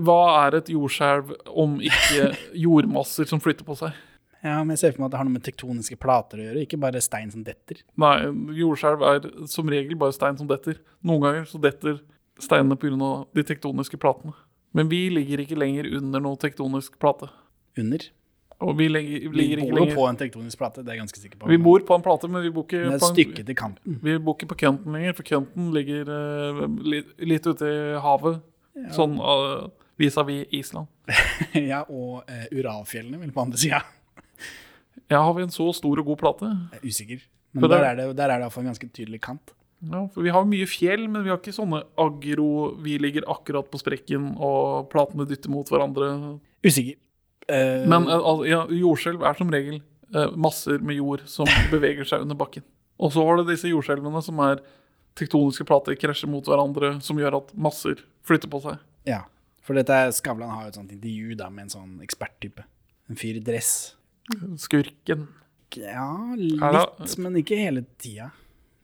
Hva 0.02 0.22
er 0.46 0.58
et 0.58 0.72
jordskjelv 0.72 1.36
om 1.62 1.78
ikke 1.86 2.32
jordmasser 2.66 3.28
som 3.30 3.44
flytter 3.44 3.68
på 3.68 3.78
seg? 3.80 3.98
Ja, 4.42 4.56
men 4.64 4.74
jeg 4.74 4.82
ser 4.82 4.94
for 4.96 5.04
meg 5.04 5.12
at 5.12 5.14
det 5.14 5.20
har 5.20 5.28
noe 5.28 5.36
med 5.36 5.44
tektoniske 5.46 6.00
plater 6.02 6.40
å 6.40 6.46
gjøre, 6.48 6.64
ikke 6.66 6.80
bare 6.82 7.04
stein 7.04 7.30
som 7.30 7.44
detter. 7.46 7.84
Nei, 8.02 8.16
jordskjelv 8.58 9.04
er 9.06 9.28
som 9.52 9.70
regel 9.70 10.00
bare 10.02 10.16
stein 10.16 10.40
som 10.40 10.50
detter. 10.50 10.80
Noen 11.06 11.22
ganger 11.28 11.46
så 11.52 11.62
detter 11.62 12.00
steinene 12.42 12.78
pga. 12.80 13.12
de 13.36 13.44
tektoniske 13.48 13.98
platene. 14.02 14.34
Men 14.74 14.90
vi 14.90 15.10
ligger 15.12 15.44
ikke 15.44 15.60
lenger 15.60 15.90
under 16.00 16.24
noen 16.24 16.40
tektonisk 16.40 16.98
plate. 17.00 17.30
Under. 17.80 18.04
Og 18.62 18.78
vi 18.78 18.88
legger, 18.92 19.30
Vi 19.30 19.38
ligger 19.38 19.58
vi 19.58 19.64
bor 19.64 19.72
jo 19.72 19.80
lenger 19.80 19.96
på 19.98 20.08
en 20.08 20.18
tektonisk 20.20 20.58
plate, 20.60 20.84
det 20.86 20.92
er 20.92 21.00
jeg 21.00 21.02
ganske 21.02 21.20
sikker 21.20 21.40
på. 21.42 21.50
Vi 21.50 21.58
bor 21.58 21.82
på 21.88 21.98
en 21.98 22.04
plate, 22.06 22.30
men 22.30 22.44
vi 22.46 22.52
bor 22.54 22.68
ikke 22.68 22.84
på 22.94 23.10
en, 23.10 23.36
til 23.42 23.56
kanten. 23.58 24.00
Vi 24.04 24.18
bor 24.22 24.38
ikke 24.38 24.52
på 24.54 24.58
kønten 24.62 24.94
lenger, 24.94 25.16
for 25.18 25.28
kønten 25.28 25.72
ligger 25.74 26.12
uh, 26.12 26.66
litt, 26.86 27.10
litt 27.18 27.48
ute 27.48 27.72
i 27.72 27.80
havet. 28.04 28.38
Sånn 28.94 29.18
uh, 29.18 29.66
vis-à-vis 30.00 30.46
Island. 30.54 30.88
ja, 31.72 31.82
og 31.90 32.22
uh, 32.30 32.46
Uralfjellene, 32.54 33.18
vil 33.24 33.34
på 33.34 33.48
andre 33.48 33.62
sida. 33.62 33.82
Ja, 35.12 35.24
har 35.26 35.34
vi 35.36 35.48
en 35.48 35.54
så 35.54 35.66
stor 35.76 36.00
og 36.00 36.14
god 36.14 36.22
plate? 36.22 36.52
Er 36.78 36.86
usikker. 36.86 37.26
Men 37.58 37.68
der 37.74 37.84
er 37.90 37.98
det, 37.98 38.06
der 38.16 38.30
er 38.30 38.40
det 38.40 38.46
iallfall 38.46 38.64
en 38.64 38.72
ganske 38.72 38.88
tydelig 38.94 39.20
kant. 39.26 39.56
Ja, 39.82 40.04
for 40.14 40.22
vi 40.22 40.34
har 40.34 40.46
mye 40.46 40.68
fjell, 40.70 41.08
men 41.10 41.24
vi 41.26 41.32
har 41.32 41.40
ikke 41.40 41.56
sånne 41.56 41.80
agro 42.00 42.76
Vi 42.86 43.00
ligger 43.02 43.26
akkurat 43.34 43.66
på 43.72 43.80
sprekken, 43.82 44.36
og 44.38 44.92
platene 44.92 45.26
dytter 45.30 45.50
mot 45.54 45.70
hverandre. 45.70 46.12
Usikker. 46.66 47.00
Uh... 47.50 47.88
Men 47.90 48.06
altså, 48.06 48.46
ja, 48.50 48.62
jordskjelv 48.70 49.26
er 49.26 49.40
som 49.40 49.50
regel 49.54 49.80
uh, 50.14 50.30
masser 50.38 50.84
med 50.86 51.00
jord 51.00 51.26
som 51.30 51.50
beveger 51.74 52.08
seg 52.08 52.28
under 52.28 52.38
bakken. 52.38 52.66
Og 53.02 53.14
så 53.16 53.26
har 53.26 53.40
du 53.40 53.50
disse 53.50 53.72
jordskjelvene 53.72 54.22
som 54.22 54.40
er 54.46 54.62
tektoniske 55.18 55.66
plater 55.68 55.98
krasjer 56.00 56.30
mot 56.32 56.46
hverandre, 56.48 56.94
som 57.04 57.20
gjør 57.20 57.42
at 57.42 57.50
masser 57.58 58.04
flytter 58.28 58.52
på 58.52 58.62
seg. 58.64 58.78
Ja, 59.10 59.24
for 59.66 59.78
dette 59.78 59.98
Skavlan 60.16 60.54
har 60.54 60.68
jo 60.68 60.72
et 60.72 60.78
sånt 60.80 60.94
intervju 60.94 61.36
da 61.40 61.50
med 61.54 61.68
en 61.68 61.74
sånn 61.74 61.98
eksperttype. 62.06 62.64
En 63.10 63.20
fyr 63.20 63.40
i 63.40 63.44
dress. 63.44 63.96
Skurken. 64.62 65.28
Ja, 65.76 66.36
litt, 66.38 67.18
men 67.22 67.38
ikke 67.40 67.58
hele 67.60 67.84
tida. 68.02 68.32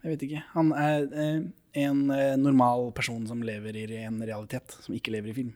Jeg 0.03 0.13
vet 0.13 0.25
ikke. 0.27 0.43
Han 0.53 0.73
er 0.77 1.07
eh, 1.11 1.39
en 1.83 2.03
eh, 2.13 2.35
normal 2.39 2.91
person 2.97 3.23
som 3.29 3.41
lever 3.45 3.79
i 3.81 3.87
en 4.03 4.19
realitet, 4.23 4.77
som 4.83 4.95
ikke 4.95 5.13
lever 5.15 5.33
i 5.33 5.37
film. 5.39 5.55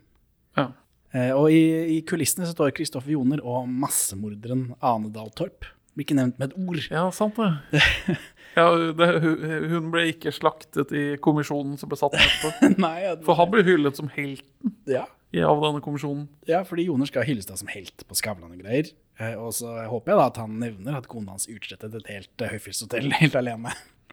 Ja. 0.58 0.72
Eh, 1.12 1.32
og 1.36 1.52
i, 1.52 1.64
i 1.98 2.00
kulissene 2.08 2.48
så 2.48 2.56
står 2.56 2.74
Kristoffer 2.76 3.14
Joner 3.14 3.44
og 3.44 3.70
massemorderen 3.70 4.72
Ane 4.80 5.12
Dahl 5.14 5.32
Torp. 5.38 5.68
Blir 5.92 6.08
ikke 6.08 6.18
nevnt 6.22 6.38
med 6.40 6.52
et 6.52 6.60
ord. 6.60 6.84
Ja, 6.92 7.08
sant 7.16 7.40
det. 7.40 7.82
Ja, 8.52 8.66
det, 8.76 9.06
hun 9.72 9.86
ble 9.94 10.10
ikke 10.12 10.32
slaktet 10.36 10.90
i 10.92 11.04
kommisjonen 11.24 11.78
som 11.80 11.88
ble 11.88 11.96
satt 11.96 12.18
etterpå. 12.20 12.68
Nei, 12.84 12.98
ja, 13.06 13.14
For 13.24 13.40
han 13.40 13.48
ble 13.54 13.64
hyllet 13.64 13.96
som 13.96 14.10
helten 14.12 14.74
ja. 14.92 15.06
av 15.48 15.62
denne 15.64 15.80
kommisjonen. 15.84 16.26
ja, 16.50 16.60
fordi 16.68 16.90
Joner 16.90 17.08
skal 17.08 17.24
hylles 17.30 17.48
da 17.48 17.56
som 17.56 17.72
helt 17.72 18.04
på 18.04 18.18
Skavlan 18.20 18.52
og 18.52 18.60
greier. 18.60 18.92
Eh, 19.22 19.38
og 19.40 19.54
så 19.56 19.72
håper 19.88 20.12
jeg 20.12 20.20
da 20.20 20.28
at 20.34 20.42
han 20.42 20.60
nevner 20.60 21.00
at 21.00 21.08
kona 21.12 21.38
hans 21.38 21.48
utslettet 21.52 21.96
et 22.02 22.12
helt 22.12 22.46
høyfjellshotell 22.52 23.08
helt 23.22 23.40
alene. 23.40 23.72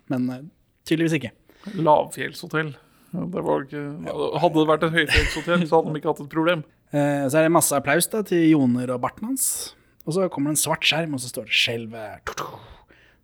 Men 0.09 0.29
eh, 0.31 0.43
tydeligvis 0.89 1.19
ikke. 1.21 1.33
Lavfjellshotell. 1.79 2.75
Det 3.13 3.41
var 3.45 3.63
ikke, 3.65 3.83
hadde 4.43 4.59
det 4.61 4.69
vært 4.69 4.83
et 4.89 4.93
høyfjellshotell, 4.99 5.63
så 5.69 5.79
hadde 5.81 5.93
de 5.95 6.01
ikke 6.03 6.11
hatt 6.13 6.21
et 6.27 6.33
problem. 6.33 6.65
Eh, 6.93 7.25
Så 7.29 7.39
er 7.41 7.47
det 7.49 7.53
masse 7.55 7.73
applaus 7.77 8.07
da 8.13 8.21
til 8.23 8.45
Joner 8.51 8.91
og 8.95 9.01
barten 9.05 9.29
hans. 9.31 9.75
Og 10.09 10.15
så 10.17 10.29
kommer 10.33 10.51
det 10.53 10.59
en 10.59 10.65
svart 10.65 10.85
skjerm, 10.89 11.15
og 11.17 11.21
så 11.21 11.29
står 11.33 11.45
det 11.49 11.57
'Skjelvet'. 11.57 12.43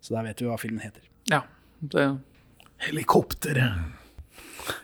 Så 0.01 0.13
da 0.13 0.21
vet 0.21 0.37
vi 0.41 0.45
hva 0.45 0.57
filmen 0.61 0.81
heter. 0.81 1.01
Ja, 1.29 1.41
det 1.81 2.19
Helikopteret. 2.85 3.73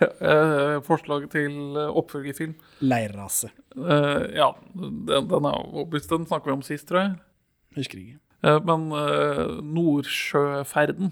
eh, 0.01 0.79
Forslaget 0.85 1.29
til 1.31 1.77
eh, 1.77 1.89
oppfølgerfilm. 1.97 2.55
Leirrase. 2.81 3.49
Eh, 3.77 4.35
ja, 4.37 4.51
den, 4.75 5.27
den 5.29 5.45
er 5.45 5.75
obvious. 5.75 6.07
Den 6.07 6.25
snakker 6.25 6.45
vi 6.51 6.51
om 6.57 6.61
sist, 6.65 6.87
tror 6.89 6.99
jeg. 7.01 7.15
Husker 7.77 7.97
ikke. 8.01 8.17
Eh, 8.43 8.59
men 8.65 8.89
Nordsjøferden 9.73 11.11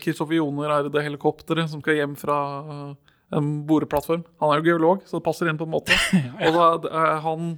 Kristoffer 0.00 0.38
Joner 0.38 0.72
er 0.72 0.88
i 0.88 0.92
det 0.92 1.04
helikopteret 1.04 1.68
som 1.70 1.82
skal 1.82 1.98
hjem 1.98 2.16
fra 2.16 2.38
eh, 2.64 3.14
en 3.36 3.48
boreplattform. 3.68 4.24
Han 4.40 4.52
er 4.52 4.62
jo 4.62 4.70
geolog, 4.70 5.02
så 5.06 5.18
det 5.18 5.26
passer 5.26 5.50
inn 5.50 5.60
på 5.60 5.68
en 5.68 5.74
måte. 5.76 5.96
Og 6.46 6.56
da 6.56 6.68
er 6.88 7.24
han 7.24 7.48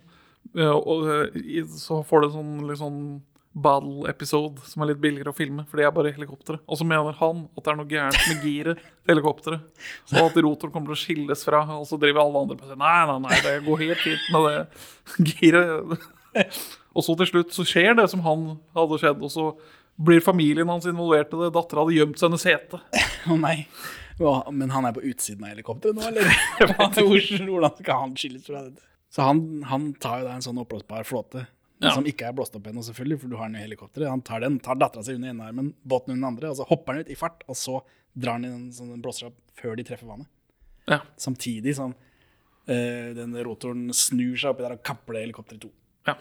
eh, 0.57 0.71
og, 0.75 1.07
eh, 1.07 1.61
Så 1.71 2.03
får 2.07 2.27
det 2.27 2.33
sånn 2.35 2.55
liksom, 2.67 2.81
sånn 2.81 3.61
battle-episode 3.61 4.63
som 4.63 4.83
er 4.83 4.93
litt 4.93 5.01
billigere 5.03 5.33
å 5.33 5.37
filme, 5.37 5.65
for 5.67 5.81
det 5.81 5.87
er 5.87 5.95
bare 5.95 6.13
helikopteret. 6.15 6.63
Og 6.71 6.79
så 6.79 6.87
mener 6.87 7.17
han 7.19 7.45
at 7.59 7.65
det 7.65 7.73
er 7.73 7.79
noe 7.81 7.91
gærent 7.91 8.29
med 8.29 8.45
giret 8.47 8.83
til 8.83 9.11
helikopteret. 9.11 9.87
Og 10.15 10.21
at 10.23 10.39
rotoren 10.39 10.75
kommer 10.75 10.93
til 10.93 10.99
å 10.99 11.01
skilles 11.01 11.43
fra, 11.47 11.65
og 11.79 11.87
så 11.91 11.99
driver 11.99 12.23
alle 12.23 12.45
andre 12.45 12.59
på 12.59 12.67
og 12.67 12.71
sier 12.71 12.79
nei, 12.79 13.01
nei, 13.11 13.19
nei, 13.27 13.41
det 13.47 13.57
går 13.67 13.83
helt 13.83 14.05
fint 14.07 14.29
med 14.35 14.47
det 14.47 15.31
giret. 15.33 16.07
Og 16.91 17.05
så 17.07 17.15
til 17.19 17.29
slutt 17.29 17.53
så 17.55 17.63
skjer 17.67 17.93
det 17.99 18.09
som 18.11 18.23
han 18.25 18.41
hadde 18.75 18.97
skjedd, 18.99 19.21
og 19.23 19.31
så 19.31 19.45
blir 20.01 20.21
familien 20.25 20.69
hans 20.73 20.87
involvert 20.89 21.33
i 21.37 21.41
det. 21.45 21.51
Dattera 21.55 21.85
hadde 21.85 21.97
gjemt 21.99 22.19
seg 22.21 22.31
under 22.31 22.41
setet. 22.43 23.01
Å 23.31 23.37
nei. 23.41 23.57
Ja, 24.21 24.35
Men 24.53 24.73
han 24.75 24.85
er 24.89 24.93
på 24.97 25.03
utsiden 25.09 25.45
av 25.47 25.55
helikopteret 25.55 25.97
nå, 25.97 26.03
eller? 26.11 26.29
Hvor- 27.01 27.47
Hvordan 27.47 27.79
skal 27.79 28.03
han 28.05 28.17
skilles 28.21 28.45
fra 28.49 28.63
dette? 28.67 28.83
Så 29.11 29.25
han, 29.27 29.41
han 29.67 29.89
tar 29.99 30.21
jo 30.21 30.27
da 30.29 30.35
en 30.37 30.45
sånn 30.45 30.61
oppblåsbar 30.63 31.07
flåte, 31.09 31.47
Ja. 31.81 31.95
som 31.97 32.05
ikke 32.07 32.27
er 32.29 32.35
blåst 32.37 32.55
opp 32.59 32.67
ennå, 32.69 32.83
selvfølgelig, 32.85 33.17
for 33.23 33.33
du 33.33 33.37
har 33.41 33.49
den 33.49 33.57
i 33.57 33.63
helikopteret. 33.65 34.11
Han 34.13 34.21
tar 34.23 34.43
den, 34.45 34.59
tar 34.63 34.77
dattera 34.79 35.03
si 35.07 35.15
under 35.17 35.33
ene 35.33 35.47
armen, 35.49 35.71
båten 35.83 36.13
under 36.13 36.21
den 36.21 36.29
andre, 36.35 36.51
og 36.53 36.59
så 36.61 36.67
hopper 36.69 36.93
han 36.95 37.07
ut 37.07 37.11
i 37.11 37.17
fart, 37.19 37.41
og 37.49 37.57
så 37.59 37.79
drar 38.13 38.37
han 38.37 38.45
i 38.45 38.51
den 38.53 38.67
sånn 38.77 38.93
den 38.93 39.01
blåser 39.03 39.31
opp 39.31 39.39
før 39.59 39.79
de 39.81 39.87
treffer 39.89 40.07
vannet. 40.13 40.29
Ja. 40.93 41.01
Samtidig 41.19 41.75
som 41.81 41.95
eh, 42.69 43.11
den 43.17 43.33
rotoren 43.47 43.89
snur 43.97 44.37
seg 44.37 44.53
oppi 44.53 44.67
der 44.69 44.77
og 44.77 44.85
kapper 44.87 45.17
det 45.17 45.25
helikopteret 45.25 45.59
i 45.63 45.67
to. 45.67 45.73
ja. 46.13 46.19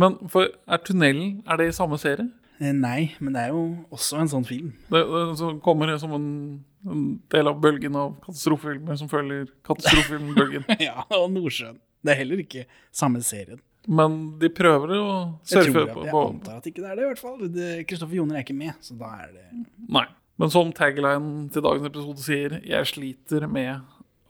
Men 0.00 0.16
for, 0.32 0.48
er 0.66 0.80
tunnelen 0.82 1.36
er 1.46 1.60
det 1.60 1.68
i 1.70 1.76
samme 1.76 2.00
serie? 2.02 2.26
Eh, 2.62 2.70
nei, 2.76 3.10
men 3.18 3.34
det 3.34 3.48
er 3.48 3.54
jo 3.56 3.62
også 3.90 4.20
en 4.22 4.30
sånn 4.30 4.46
film. 4.46 4.70
Det, 4.92 5.02
det 5.02 5.50
kommer 5.64 5.90
det 5.90 5.98
som 6.02 6.14
en, 6.14 6.28
en 6.86 7.02
del 7.34 7.50
av 7.50 7.58
bølgen 7.62 7.98
av 7.98 8.14
katastrofefilmer 8.22 9.00
som 9.00 9.10
følger 9.10 9.50
katastrofefilmbølgen. 9.66 10.68
Ja, 10.86 11.02
og 11.18 11.28
Nordsjøen. 11.34 11.80
Det 12.02 12.14
er 12.14 12.20
heller 12.22 12.42
ikke 12.42 12.66
samme 12.94 13.22
serien. 13.26 13.60
Men 13.90 14.16
de 14.38 14.46
prøver 14.54 14.94
å 14.94 15.06
surfe 15.46 15.84
på, 15.90 16.04
jeg, 16.06 16.14
antar 16.14 16.60
at 16.60 16.66
ikke 16.70 16.84
det 16.84 16.90
er 16.92 16.98
det, 16.98 17.04
i 17.04 17.08
hvert 17.10 17.22
fall. 17.22 17.40
Kristoffer 17.90 18.18
Joner 18.20 18.38
er 18.38 18.44
ikke 18.44 18.54
med, 18.54 18.76
så 18.82 18.94
da 18.98 19.10
er 19.24 19.32
det 19.34 19.46
Nei. 19.90 20.06
Men 20.38 20.50
som 20.54 20.70
tagline 20.74 21.48
til 21.54 21.64
dagens 21.66 21.88
episode 21.90 22.22
sier, 22.22 22.54
jeg 22.66 22.90
sliter 22.90 23.46
med 23.50 23.82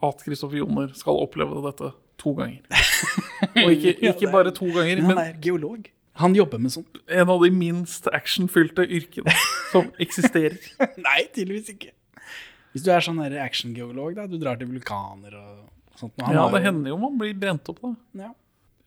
at 0.02 0.24
Kristoffer 0.24 0.62
Joner 0.62 0.92
skal 0.96 1.20
oppleve 1.20 1.60
dette 1.68 1.92
to 2.20 2.32
ganger. 2.38 2.64
Og 3.64 3.74
ikke, 3.74 3.94
ikke 4.08 4.32
bare 4.32 4.52
to 4.56 4.68
ganger, 4.72 5.04
Men 5.04 5.12
han 5.12 5.22
er 5.26 5.36
geolog. 5.44 5.88
Han 6.20 6.34
jobber 6.36 6.58
med 6.60 6.72
sånt. 6.74 6.98
en 7.08 7.28
av 7.32 7.40
de 7.42 7.50
minst 7.50 8.06
actionfylte 8.12 8.84
yrkene 8.84 9.32
som 9.72 9.88
eksisterer. 10.04 10.58
Nei, 11.00 11.22
tydeligvis 11.32 11.70
ikke. 11.72 11.92
Hvis 12.72 12.84
du 12.84 12.90
er 12.92 13.00
sånn 13.04 13.20
actiongeolog, 13.20 14.14
da, 14.16 14.26
du 14.28 14.38
drar 14.40 14.56
til 14.60 14.68
vulkaner 14.68 15.34
og 15.36 15.98
sånt. 15.98 16.12
og 16.20 16.32
Ja, 16.34 16.46
det 16.52 16.60
jo- 16.60 16.64
hender 16.66 16.92
jo 16.92 16.98
man 17.00 17.18
blir 17.20 17.34
brent 17.38 17.68
opp, 17.72 17.80
da. 17.82 17.94
Ja. 18.26 18.30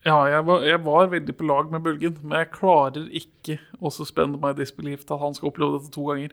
Ja, 0.06 0.20
jeg 0.30 0.44
var, 0.46 0.62
jeg 0.62 0.78
var 0.86 1.08
veldig 1.10 1.34
på 1.34 1.46
lag 1.48 1.70
med 1.72 1.82
Bølgen, 1.82 2.18
men 2.22 2.38
jeg 2.38 2.50
klarer 2.54 3.08
ikke 3.10 3.56
å 3.82 3.90
suspende 3.90 4.38
my 4.38 4.52
disbelief 4.54 5.02
til 5.02 5.16
at 5.16 5.22
han 5.24 5.34
skal 5.34 5.50
oppleve 5.50 5.80
dette 5.80 5.90
to 5.96 6.04
ganger. 6.06 6.30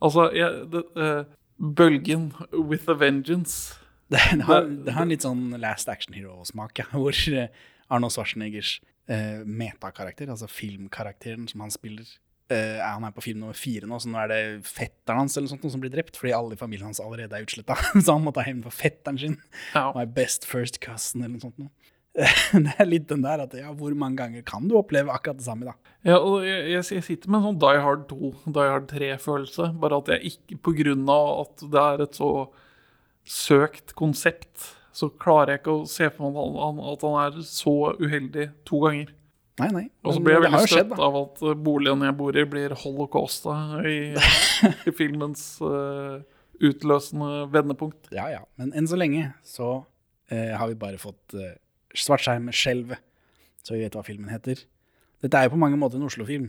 Altså, 0.00 0.28
jeg, 0.36 0.60
det, 0.70 0.84
uh, 0.94 1.24
Bølgen 1.58 2.28
with 2.54 2.86
a 2.88 2.94
vengeance. 2.94 3.74
Det, 4.10 4.20
det, 4.30 4.46
har, 4.46 4.62
det 4.86 4.94
har 4.94 5.02
en 5.02 5.10
litt 5.10 5.26
sånn 5.26 5.42
Last 5.58 5.90
Action 5.90 6.14
Hero-smak, 6.14 6.78
ja, 6.78 6.86
hvor 6.94 7.10
eh, 7.34 7.50
Arnold 7.90 8.14
Schwarzeneggers 8.14 8.76
eh, 9.10 9.44
metakarakter, 9.44 10.30
altså 10.30 10.48
filmkarakteren 10.50 11.48
som 11.50 11.64
han 11.64 11.72
spiller 11.74 12.06
eh, 12.52 12.78
Han 12.84 13.06
er 13.06 13.14
på 13.16 13.24
film 13.24 13.42
nummer 13.42 13.58
fire 13.58 13.88
nå, 13.90 13.98
så 14.00 14.10
nå 14.10 14.20
er 14.22 14.32
det 14.32 14.40
fetteren 14.68 15.24
hans 15.24 15.36
eller 15.38 15.50
sånt 15.52 15.66
som 15.70 15.82
blir 15.82 15.92
drept, 15.92 16.18
fordi 16.20 16.34
alle 16.36 16.56
i 16.56 16.60
familien 16.60 16.90
hans 16.90 17.02
allerede 17.02 17.36
er 17.36 17.46
utsletta. 17.46 17.76
så 18.04 18.16
han 18.16 18.24
må 18.26 18.34
ta 18.36 18.46
hevn 18.46 18.64
for 18.66 18.74
fetteren 18.74 19.20
sin. 19.20 19.38
Ja. 19.74 19.90
My 19.96 20.06
best 20.06 20.48
first 20.48 20.80
cousin 20.84 21.24
eller 21.24 21.36
noe 21.38 21.46
sånt 21.48 21.62
noe. 21.62 21.72
det 22.64 22.72
er 22.74 22.88
litt 22.88 23.06
den 23.06 23.22
der 23.22 23.44
at 23.44 23.52
ja, 23.54 23.70
hvor 23.76 23.94
mange 23.94 24.18
ganger 24.18 24.42
kan 24.46 24.64
du 24.66 24.74
oppleve 24.80 25.12
akkurat 25.14 25.38
det 25.38 25.46
samme, 25.46 25.70
da? 25.70 25.94
Ja, 26.06 26.16
og 26.18 26.42
jeg, 26.42 26.64
jeg, 26.72 26.86
jeg 26.96 27.06
sitter 27.06 27.30
med 27.30 27.38
en 27.38 27.46
sånn 27.50 27.60
Die 27.62 27.84
Hard 27.84 28.08
2, 28.10 28.32
Die 28.56 28.72
Hard 28.72 28.88
3-følelse. 28.90 29.68
Bare 29.80 30.00
at 30.02 30.10
jeg 30.16 30.32
ikke, 30.32 30.58
på 30.66 30.74
grunn 30.80 31.06
av 31.12 31.30
at 31.44 31.64
det 31.70 31.84
er 31.84 32.04
et 32.06 32.18
så 32.18 32.30
søkt 33.30 33.94
konsept, 33.98 34.72
så 34.96 35.08
klarer 35.22 35.54
jeg 35.54 35.62
ikke 35.62 35.76
å 35.78 35.86
se 35.88 36.08
for 36.12 36.34
meg 36.34 36.40
at 36.40 36.60
han, 36.64 36.84
at 36.92 37.06
han 37.06 37.16
er 37.22 37.40
så 37.46 37.74
uheldig 38.00 38.46
to 38.68 38.82
ganger. 38.84 39.12
Nei, 39.60 39.68
nei. 39.74 39.84
Og 40.06 40.16
så 40.16 40.22
blir 40.24 40.36
jeg 40.36 40.44
veldig 40.46 40.60
støtt 40.70 40.92
av 40.96 41.16
at 41.20 41.42
eh, 41.44 41.56
boligen 41.68 42.04
jeg 42.06 42.16
bor 42.16 42.36
i, 42.36 42.44
blir 42.48 42.74
holocausta 42.80 43.56
i, 43.88 43.96
i 44.88 44.94
filmens 44.96 45.44
uh, 45.64 46.22
utløsende 46.64 47.46
vendepunkt. 47.52 48.08
Ja, 48.14 48.28
ja. 48.32 48.44
Men 48.60 48.72
enn 48.76 48.88
så 48.90 48.98
lenge 49.00 49.30
så 49.46 49.70
uh, 49.82 50.52
har 50.56 50.70
vi 50.70 50.78
bare 50.80 51.00
fått 51.02 51.36
uh, 51.36 51.52
svart 51.96 52.24
skjerm 52.24 52.48
med 52.48 52.56
skjelvet, 52.56 53.02
så 53.60 53.76
vi 53.76 53.84
vet 53.84 53.98
hva 53.98 54.06
filmen 54.06 54.32
heter. 54.32 54.64
Dette 55.20 55.36
er 55.36 55.48
jo 55.48 55.56
på 55.56 55.60
mange 55.60 55.78
måter 55.80 56.00
en 56.00 56.08
Oslo-film. 56.08 56.48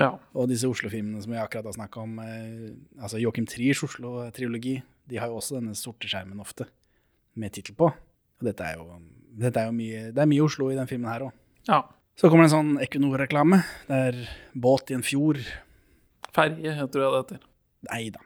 Ja. 0.00 0.14
Og 0.36 0.48
disse 0.48 0.68
Oslo-filmene 0.68 1.20
som 1.24 1.32
vi 1.32 1.40
akkurat 1.40 1.68
har 1.68 1.76
snakka 1.76 2.04
om, 2.04 2.18
uh, 2.22 3.02
altså 3.02 3.20
Joachim 3.20 3.48
Triers 3.50 3.84
Oslo-triologi, 3.84 4.78
de 5.06 5.20
har 5.20 5.30
jo 5.30 5.38
også 5.42 5.60
denne 5.60 5.76
sorte 5.78 6.08
skjermen 6.10 6.40
ofte, 6.42 6.70
med 7.36 7.52
tittel 7.54 7.76
på. 7.78 7.90
Og 7.92 8.44
dette 8.48 8.64
er 8.64 8.76
jo, 8.80 8.86
dette 9.36 9.60
er 9.62 9.68
jo 9.70 9.76
mye, 9.76 10.10
det 10.16 10.22
er 10.24 10.28
mye 10.30 10.44
Oslo 10.44 10.70
i 10.72 10.76
den 10.78 10.88
filmen 10.90 11.10
her 11.12 11.28
òg. 11.28 11.36
ja. 11.70 11.82
Så 12.16 12.30
kommer 12.32 12.46
det 12.46 12.48
en 12.48 12.56
sånn 12.56 12.78
Equinor-reklame. 12.80 13.58
Det 13.90 13.96
er 14.08 14.20
båt 14.56 14.88
i 14.88 14.94
en 14.96 15.02
fjord. 15.04 15.36
Ferje, 16.32 16.72
tror 16.88 17.02
jeg 17.02 17.10
det 17.12 17.18
heter. 17.18 17.42
Nei 17.90 18.06
da. 18.14 18.22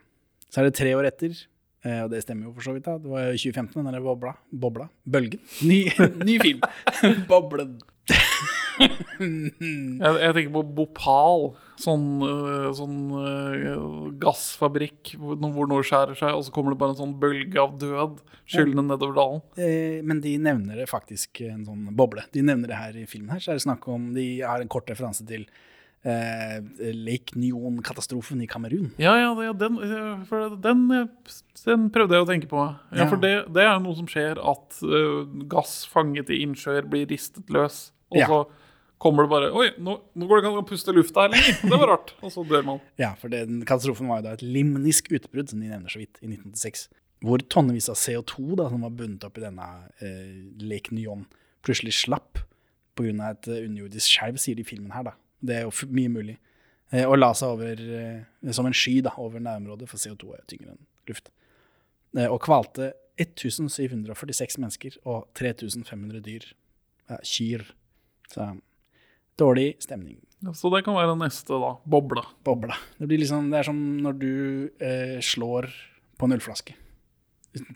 Så 0.47 0.61
er 0.61 0.69
det 0.69 0.77
tre 0.79 0.93
år 0.95 1.09
etter, 1.09 1.35
eh, 1.83 2.05
og 2.05 2.13
det 2.13 2.21
stemmer 2.23 2.47
jo 2.47 2.53
for 2.55 2.69
så 2.69 2.75
vidt. 2.77 2.85
da. 2.87 2.95
Det 3.03 3.11
var 3.11 3.33
2015, 3.35 3.73
den 3.83 3.91
der 3.97 4.05
bobla. 4.05 4.37
Bobla? 4.55 4.87
Bølgen. 5.03 5.43
Ny, 5.67 5.81
ny 6.29 6.37
film. 6.39 6.63
Boblen. 7.33 7.81
Jeg, 10.01 10.17
jeg 10.25 10.35
tenker 10.37 10.53
på 10.55 10.63
Bhopal, 10.77 11.51
sånn, 11.81 12.07
øh, 12.25 12.69
sånn 12.77 12.99
øh, 13.21 14.11
gassfabrikk 14.23 15.15
hvor, 15.21 15.39
noe 15.41 15.85
skjærer 15.87 16.17
seg, 16.19 16.35
og 16.37 16.45
så 16.47 16.55
kommer 16.55 16.75
det 16.75 16.81
bare 16.81 16.95
en 16.95 17.01
sånn 17.03 17.17
bølge 17.21 17.61
av 17.61 17.75
død 17.81 18.21
skyllende 18.51 18.87
nedover 18.89 19.17
dalen. 19.19 19.43
Eh, 19.61 19.99
men 20.07 20.23
de 20.25 20.37
nevner 20.43 20.81
det 20.83 20.89
faktisk 20.91 21.43
en 21.47 21.67
sånn 21.69 21.91
boble. 21.97 22.25
De 22.35 22.45
nevner 22.47 22.73
det 22.73 22.81
her 22.81 22.97
i 23.03 23.09
filmen 23.11 23.35
her, 23.35 23.43
så 23.43 23.53
er 23.53 23.61
det 23.61 23.67
snakk 23.67 23.87
om 23.91 24.11
De 24.17 24.27
har 24.41 24.63
en 24.63 24.73
kort 24.73 24.91
referanse 24.91 25.27
til 25.29 25.47
eh, 26.03 26.59
Lake 26.97 27.37
Nyon-katastrofen 27.39 28.41
i 28.43 28.49
Kamerun. 28.51 28.91
Ja, 29.01 29.15
ja, 29.21 29.31
ja 29.45 29.53
den, 29.53 29.77
den, 30.65 30.87
den 31.65 31.91
prøvde 31.95 32.17
jeg 32.17 32.27
å 32.27 32.31
tenke 32.31 32.51
på. 32.51 32.65
Ja, 32.91 33.05
Ja. 33.05 33.11
For 33.11 33.21
det, 33.23 33.35
det 33.55 33.67
er 33.67 33.79
noe 33.83 33.97
som 33.99 34.09
skjer, 34.11 34.41
at 34.41 34.81
øh, 34.87 35.29
gass 35.51 35.85
fanget 35.91 36.33
i 36.33 36.43
innsjøer 36.47 36.89
blir 36.91 37.09
ristet 37.11 37.51
løs, 37.53 37.91
og 38.11 38.25
Ja. 38.25 38.43
Kommer 39.01 39.25
det 39.27 39.33
bare 39.33 39.51
Oi, 39.57 39.67
nå, 39.81 39.97
nå 40.15 40.29
går 40.29 40.39
det 40.39 40.45
ikke 40.45 40.53
an 40.53 40.63
å 40.63 40.69
puste 40.69 40.95
lufta 40.95 41.25
her 41.25 41.33
lenger. 41.33 41.59
Det 41.73 41.81
var 41.83 41.93
rart. 41.95 42.13
Og 42.21 42.35
så 42.35 42.45
dør 42.47 42.67
man. 42.67 42.83
Ja, 43.01 43.15
for 43.21 43.33
den 43.33 43.63
katastrofen 43.65 44.11
var 44.11 44.21
jo 44.21 44.29
da 44.29 44.35
et 44.37 44.45
limnisk 44.45 45.11
utbrudd, 45.17 45.51
som 45.53 45.63
de 45.63 45.71
nevner 45.73 45.93
så 45.93 46.03
vidt, 46.03 46.21
i 46.21 46.29
1986. 46.29 46.87
Hvor 47.25 47.43
tonnevis 47.53 47.91
av 47.93 47.99
CO2 48.01 48.57
da, 48.61 48.69
som 48.73 48.85
var 48.87 48.95
bundet 48.97 49.27
opp 49.29 49.41
i 49.41 49.45
denne 49.45 49.67
eh, 50.05 50.37
Lake 50.65 50.95
Nyon, 50.97 51.27
plutselig 51.67 51.97
slapp 51.99 52.41
pga. 52.97 53.33
et 53.33 53.51
eh, 53.51 53.65
underjordisk 53.67 54.15
skjelv, 54.15 54.41
sier 54.41 54.57
de 54.57 54.65
i 54.65 54.71
filmen 54.71 54.95
her. 54.97 55.11
da. 55.11 55.17
Det 55.41 55.59
er 55.59 55.67
jo 55.67 55.91
mye 55.93 56.13
mulig. 56.13 56.39
Eh, 56.93 57.05
og 57.07 57.19
la 57.21 57.33
seg 57.37 57.57
over 57.57 57.83
eh, 58.01 58.53
som 58.57 58.69
en 58.69 58.77
sky 58.77 58.99
da, 59.07 59.13
over 59.23 59.43
nærområdet, 59.43 59.89
for 59.91 60.01
CO2 60.03 60.33
er 60.33 60.41
jo 60.43 60.49
tyngre 60.55 60.75
enn 60.75 60.83
luft. 61.11 61.31
Eh, 62.17 62.27
og 62.27 62.41
kvalte 62.45 62.93
1746 63.21 64.59
mennesker 64.61 64.97
og 65.05 65.29
3500 65.39 66.25
dyr. 66.25 66.49
Ja, 67.11 67.21
kyr. 67.27 67.67
Så 68.31 68.53
dårlig 69.41 69.71
stemning. 69.83 70.19
Så 70.57 70.71
det 70.73 70.85
kan 70.87 70.97
være 70.97 71.17
neste, 71.21 71.53
da. 71.61 71.75
Bobla. 71.85 72.23
Bobla. 72.47 72.77
Det, 72.97 73.09
blir 73.11 73.21
liksom, 73.21 73.51
det 73.53 73.61
er 73.61 73.69
som 73.69 73.81
når 74.05 74.21
du 74.21 74.31
eh, 74.81 75.19
slår 75.25 75.69
på 76.21 76.29
en 76.29 76.37
ølflaske 76.39 76.77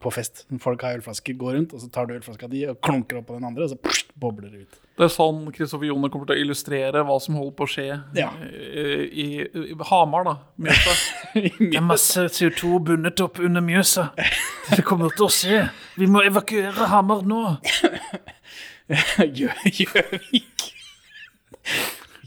på 0.00 0.10
fest. 0.14 0.44
Folk 0.62 0.84
har 0.86 0.94
ølflasker, 1.00 1.34
går 1.34 1.56
rundt, 1.56 1.72
og 1.74 1.80
så 1.82 1.88
tar 1.90 2.06
du 2.06 2.12
ølflaska 2.14 2.46
di 2.46 2.60
og 2.70 2.76
klunker 2.84 3.18
opp 3.18 3.26
på 3.26 3.34
den 3.40 3.46
andre, 3.48 3.66
og 3.66 3.72
så 3.72 3.78
pst, 3.82 4.12
bobler 4.22 4.52
det 4.52 4.60
ut. 4.68 4.76
Det 4.94 5.08
er 5.08 5.10
sånn 5.10 5.40
Kristoffer 5.50 5.88
Joner 5.88 6.12
kommer 6.14 6.28
til 6.30 6.36
å 6.38 6.44
illustrere 6.44 7.02
hva 7.08 7.16
som 7.22 7.34
holder 7.40 7.56
på 7.58 7.66
å 7.66 7.70
skje 7.72 7.86
Ja. 8.14 8.28
i, 8.46 9.24
i, 9.24 9.26
i 9.74 9.78
Hamar, 9.90 10.28
da. 10.28 10.36
Mjøsa. 10.62 10.94
Det 11.34 11.72
er 11.74 11.82
masse 11.82 12.28
CO2 12.36 12.78
bundet 12.86 13.24
opp 13.26 13.42
under 13.42 13.64
Mjøsa. 13.66 14.12
Vi 14.70 14.86
kommer 14.86 15.10
til 15.18 15.26
å 15.26 15.32
se. 15.34 15.64
Vi 15.98 16.06
må 16.06 16.22
evakuere 16.22 16.86
Hamar 16.94 17.26
nå. 17.26 17.42
Gjør 19.40 19.66
Gjøvik. 19.74 20.53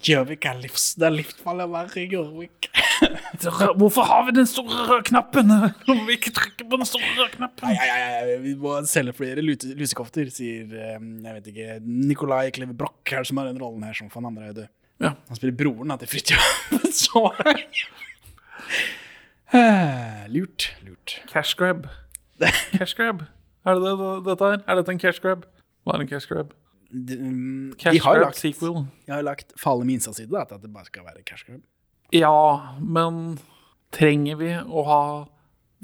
Gjøvik 0.07 0.45
er 0.45 0.59
livs... 0.61 0.91
Det 0.99 1.07
er 1.07 1.15
livsfarlig 1.15 1.65
å 1.65 1.71
være 1.73 2.01
i 2.03 2.05
Gjøvik. 2.11 2.69
Hvorfor 3.79 4.07
har 4.09 4.25
vi 4.27 4.35
den 4.37 4.47
store 4.49 4.85
røde 4.87 5.05
knappen? 5.09 5.51
Om 5.93 6.03
vi 6.07 6.17
ikke 6.17 6.33
trykker 6.37 6.67
på 6.69 6.79
den 6.79 6.89
store 6.89 7.09
røde 7.17 7.29
knappen? 7.33 7.71
Nei, 7.71 7.87
nei, 7.89 7.99
nei, 8.29 8.37
vi 8.45 8.53
må 8.61 8.75
selge 8.89 9.15
flere 9.17 9.43
lute, 9.45 9.73
lusekofter, 9.77 10.29
sier 10.33 10.69
eh, 10.69 10.97
jeg 10.97 11.37
vet 11.39 11.51
ikke, 11.53 11.77
Nikolai 11.85 12.47
Kleve 12.55 12.77
Broch 12.77 13.13
er 13.13 13.25
det 13.25 13.31
som 13.31 13.41
har 13.41 13.49
den 13.49 13.61
rollen 13.61 13.85
her, 13.87 13.97
som 13.97 14.11
faen 14.13 14.29
andre 14.29 14.51
er 14.51 14.57
død. 14.61 14.71
Ja. 15.03 15.13
Han 15.29 15.37
spiller 15.39 15.57
broren 15.57 15.93
da, 15.93 15.99
til 16.01 16.13
Fridtjof. 16.13 16.45
Eh, 19.55 20.25
Lurt, 20.27 20.75
lurt. 20.83 21.21
Cash 21.31 21.55
grab. 21.55 21.85
Cash 22.73 22.97
grab. 22.97 23.21
Er 23.63 23.79
det 23.79 23.93
det 23.99 24.07
dette 24.25 24.49
her? 24.51 24.57
Er 24.67 24.75
dette 24.75 24.91
en 24.91 24.99
cash 24.99 25.21
grab? 25.23 25.45
Hva 25.87 25.95
er 25.95 26.03
en 26.03 26.09
cash 26.09 26.27
grab? 26.27 26.51
De, 26.89 27.17
mm, 27.19 27.69
de 27.73 27.77
Cash 27.81 28.03
grab 28.03 28.35
sequel. 28.37 28.85
de 29.05 29.11
har 29.11 29.23
lagt 29.25 29.53
Falle 29.59 29.83
min 29.85 29.97
innsatsside 29.97 30.31
da, 30.31 30.45
til 30.47 30.55
at 30.59 30.63
det 30.63 30.71
bare 30.73 30.87
skal 30.87 31.03
være 31.07 31.23
cash 31.27 31.43
grab. 31.47 31.61
Ja, 32.15 32.77
men 32.79 33.37
trenger 33.91 34.39
vi 34.39 34.51
å 34.55 34.83
ha 34.87 35.01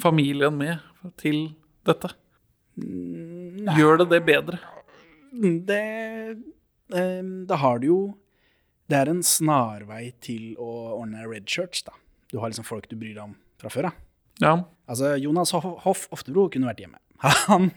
familien 0.01 0.55
med 0.57 0.79
til 1.19 1.55
dette? 1.88 2.13
Gjør 2.79 4.00
det 4.03 4.07
det 4.13 4.22
bedre? 4.25 4.60
Det 5.67 5.81
eh, 6.93 7.24
Da 7.50 7.57
har 7.62 7.79
du 7.81 7.88
jo 7.88 8.00
Det 8.89 8.98
er 8.98 9.10
en 9.12 9.22
snarvei 9.25 10.12
til 10.22 10.53
å 10.62 11.00
ordne 11.00 11.25
red 11.27 11.45
shirts, 11.50 11.83
da. 11.86 11.93
Du 12.31 12.39
har 12.41 12.50
liksom 12.50 12.65
folk 12.65 12.88
du 12.89 12.95
bryr 12.98 13.13
deg 13.15 13.24
om 13.27 13.36
fra 13.62 13.69
før 13.74 13.89
av. 13.91 14.00
Ja. 14.41 14.53
Altså, 14.89 15.13
Jonas 15.22 15.53
Hoff 15.53 16.07
Oftebro 16.13 16.48
kunne 16.51 16.67
vært 16.72 16.81
hjemme. 16.83 17.00
Han, 17.50 17.69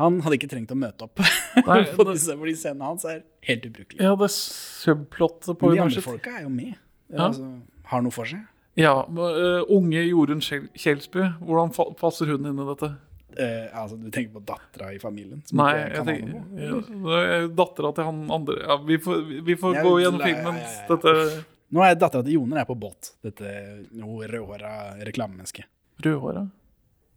han 0.00 0.16
hadde 0.24 0.38
ikke 0.40 0.50
trengt 0.50 0.72
å 0.74 0.78
møte 0.78 1.06
opp 1.06 1.20
Nei, 1.22 1.80
det- 1.86 2.06
disse, 2.10 2.34
fordi 2.40 2.54
scenene 2.58 2.88
hans 2.88 3.04
er 3.06 3.22
helt 3.46 3.66
ubrukelige. 3.68 4.02
ja, 4.02 4.14
det 4.18 4.30
subplottet 4.34 5.58
på 5.60 5.70
Men 5.70 5.76
de 5.76 5.82
andre 5.86 6.02
folka 6.02 6.34
er 6.40 6.42
jo 6.46 6.50
med. 6.50 6.74
Ja. 7.12 7.28
Altså, 7.28 7.48
har 7.90 8.02
noe 8.02 8.14
for 8.14 8.26
seg. 8.26 8.42
Ja, 8.80 9.04
men, 9.06 9.38
uh, 9.38 9.62
unge 9.70 10.02
Jorunn 10.02 10.42
Kjelsby, 10.42 11.28
hvordan 11.46 11.70
passer 12.00 12.26
hun 12.32 12.48
inn 12.50 12.58
i 12.58 12.66
dette? 12.72 12.90
Uh, 13.34 13.66
altså, 13.74 13.98
du 13.98 14.08
tenker 14.14 14.34
på 14.34 14.42
dattera 14.46 14.92
i 14.94 14.98
familien? 15.02 15.42
som 15.46 15.58
Nei, 15.62 15.72
jeg 15.78 16.04
tenker 16.06 16.34
ja, 16.58 16.80
er 17.20 17.48
dattera 17.54 17.90
til 17.94 18.06
han 18.06 18.20
andre 18.30 18.60
ja, 18.62 18.76
Vi 18.86 18.98
får, 19.02 19.24
vi 19.46 19.56
får 19.58 19.80
gå 19.82 19.94
gjennom 20.04 20.22
filmen. 20.22 20.58
ja, 20.58 20.68
ja. 20.70 20.84
Dette 20.90 21.44
Nå 21.74 21.82
er 21.82 21.96
dattera 21.98 22.22
til 22.22 22.36
Joner 22.36 22.60
er 22.62 22.66
på 22.68 22.76
båt. 22.78 23.14
Dette 23.24 23.50
rødhåra 23.98 24.74
reklamemennesket. 25.06 25.66
rødhåra. 26.04 26.44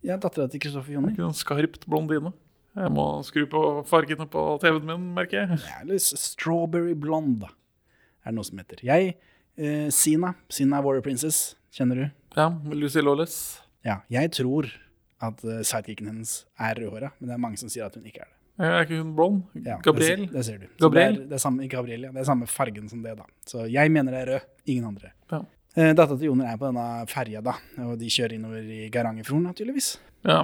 Ja, 0.05 0.17
dattera 0.17 0.48
til 0.50 0.62
Kristoffer 0.63 0.95
Joner. 0.95 1.13
Skarpt 1.38 1.86
blondine. 1.86 2.32
Jeg 2.78 2.94
må 2.94 3.06
skru 3.26 3.46
på 3.50 3.62
fargene 3.90 4.28
på 4.30 4.42
TV-en 4.62 4.86
min, 4.86 5.06
merker 5.18 5.40
jeg. 5.42 5.60
Ja, 5.66 5.80
eller 5.82 5.98
Strawberry 5.98 6.94
Blonde. 6.94 7.50
Er 8.22 8.34
det 8.34 8.38
noe 8.38 8.46
som 8.46 8.60
heter. 8.62 8.84
Jeg, 8.86 9.16
eh, 9.58 9.88
Sina, 9.94 10.36
Sina 10.54 10.82
Warrior 10.86 11.06
Princess, 11.06 11.56
kjenner 11.74 12.04
du? 12.04 12.06
Ja, 12.38 12.52
Lucy 12.70 13.02
Lawless. 13.02 13.38
Ja, 13.88 14.02
jeg 14.13 14.34
tror 14.36 14.70
at 15.24 15.42
uh, 15.48 15.62
sidekicken 15.66 16.10
hennes 16.12 16.44
er 16.62 16.78
rødhåra, 16.78 17.13
men 17.18 17.30
det 17.30 17.34
er 17.38 17.42
mange 17.42 17.58
som 17.58 17.72
sier 17.72 17.88
at 17.88 17.96
hun 17.98 18.06
ikke 18.06 18.22
er 18.22 18.30
det. 18.30 18.36
Er 18.68 18.86
ikke 18.86 19.00
hun 19.00 19.13
blond? 19.18 19.42
Ja, 19.66 19.78
Gabriel? 19.86 20.28
Det, 20.28 20.34
det 20.34 20.46
ser 20.46 20.62
du. 20.62 20.68
Gabriel? 20.82 21.18
Det 21.18 21.24
er, 21.24 21.30
det 21.32 21.38
er 21.38 21.42
samme, 21.42 21.68
Gabriel, 21.70 22.08
ja. 22.08 22.13
Det 22.13 22.22
er 22.22 22.30
samme 22.30 22.50
fargen 22.50 22.90
som 22.90 23.02
det, 23.06 23.16
da. 23.18 23.26
Så 23.46 23.66
jeg 23.70 23.94
mener 23.94 24.13
det 24.13 24.22
er 24.24 24.32
rød, 24.34 24.48
ingen 24.66 24.88
andre. 24.92 25.13
Ja. 25.34 25.42
Eh, 25.78 25.92
Dattera 25.94 26.18
til 26.18 26.32
Joner 26.32 26.50
er 26.52 26.58
på 26.58 26.70
denne 26.70 26.86
ferja, 27.10 27.42
da, 27.46 27.54
og 27.86 27.98
de 28.02 28.10
kjører 28.13 28.38
innover 28.38 28.72
i 28.78 28.88
Garangerfjorden, 28.94 29.46
naturligvis. 29.52 29.92
Ja. 30.26 30.44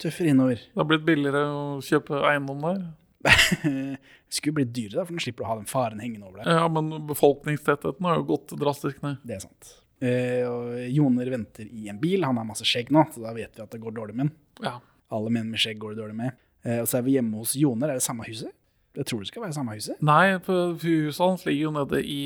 Tøffer 0.00 0.30
innover. 0.32 0.62
Det 0.72 0.80
har 0.80 0.88
blitt 0.88 1.04
billigere 1.06 1.42
å 1.52 1.64
kjøpe 1.84 2.22
eiendom 2.30 2.64
der. 2.64 2.82
det 3.62 3.98
Skulle 4.32 4.62
blitt 4.62 4.72
dyrere, 4.74 5.02
da, 5.02 5.06
for 5.06 5.14
nå 5.16 5.22
slipper 5.22 5.44
du 5.44 5.46
å 5.46 5.50
ha 5.52 5.58
den 5.60 5.68
faren 5.70 6.00
hengende 6.02 6.30
over 6.30 6.40
deg. 6.40 6.50
Ja, 6.56 6.64
men 6.72 7.06
befolkningstettheten 7.10 8.08
har 8.08 8.18
jo 8.18 8.28
gått 8.32 8.54
drastisk 8.58 9.02
ned. 9.04 9.20
Det 9.26 9.36
er 9.36 9.44
sant. 9.44 9.74
Eh, 10.02 10.42
og 10.48 10.80
Joner 10.90 11.30
venter 11.30 11.68
i 11.68 11.90
en 11.92 12.00
bil. 12.02 12.24
Han 12.26 12.40
har 12.40 12.48
masse 12.48 12.66
skjegg 12.66 12.90
nå, 12.94 13.04
så 13.14 13.22
da 13.22 13.34
vet 13.36 13.54
vi 13.54 13.62
at 13.62 13.74
det 13.74 13.82
går 13.82 13.94
dårlig 14.00 14.16
med 14.16 14.26
han. 14.26 14.32
Ja. 14.64 14.74
Alle 15.12 15.30
menn 15.34 15.52
med 15.52 15.62
skjegg 15.62 15.78
går 15.82 15.94
det 15.94 16.02
dårlig 16.02 16.18
med. 16.18 16.40
Eh, 16.64 16.80
og 16.82 16.88
så 16.90 16.98
er 16.98 17.06
vi 17.06 17.18
hjemme 17.18 17.42
hos 17.42 17.54
Joner. 17.58 17.92
Er 17.92 18.00
det 18.00 18.06
samme 18.06 18.26
huset? 18.26 18.50
Jeg 18.96 19.08
tror 19.08 19.22
det 19.22 19.30
skal 19.30 19.46
være 19.46 19.56
samme 19.56 19.76
huset. 19.76 20.00
Nei, 20.04 20.36
for 20.44 20.74
huset 20.82 21.22
hans 21.22 21.46
ligger 21.48 21.68
jo 21.68 21.76
nede, 21.78 22.02
i, 22.04 22.24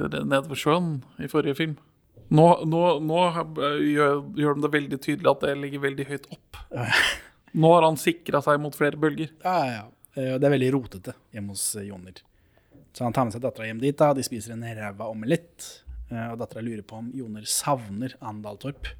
nede 0.00 0.42
ved 0.50 0.58
sjøen 0.60 0.90
i 1.22 1.30
forrige 1.30 1.56
film. 1.56 1.78
Nå, 2.30 2.46
nå, 2.70 2.82
nå 3.02 3.20
gjør, 3.82 4.20
gjør 4.38 4.56
de 4.58 4.62
det 4.64 4.72
veldig 4.76 4.98
tydelig 5.02 5.30
at 5.32 5.44
det 5.46 5.54
ligger 5.58 5.82
veldig 5.82 6.06
høyt 6.12 6.28
opp. 6.30 6.60
Nå 7.58 7.72
har 7.74 7.86
han 7.88 7.98
sikra 7.98 8.38
seg 8.44 8.60
mot 8.62 8.76
flere 8.76 9.00
bølger. 9.00 9.32
Ja, 9.42 9.56
ja. 9.66 9.86
Eh, 10.14 10.36
det 10.38 10.46
er 10.46 10.54
veldig 10.54 10.70
rotete 10.76 11.16
hjemme 11.34 11.56
hos 11.56 11.64
eh, 11.78 11.88
Joner. 11.88 12.20
Så 12.94 13.06
han 13.06 13.14
tar 13.14 13.26
med 13.26 13.34
seg 13.34 13.42
dattera 13.42 13.66
hjem 13.66 13.82
dit. 13.82 13.96
da, 13.98 14.12
De 14.14 14.22
spiser 14.26 14.54
en 14.54 14.62
ræva 14.62 15.08
omelett. 15.10 15.66
Eh, 16.10 16.28
og 16.30 16.38
dattera 16.42 16.62
lurer 16.66 16.86
på 16.86 17.00
om 17.02 17.10
Joner 17.14 17.46
savner 17.50 18.14
Andaltorp. 18.20 18.82
Torp. 18.86 18.96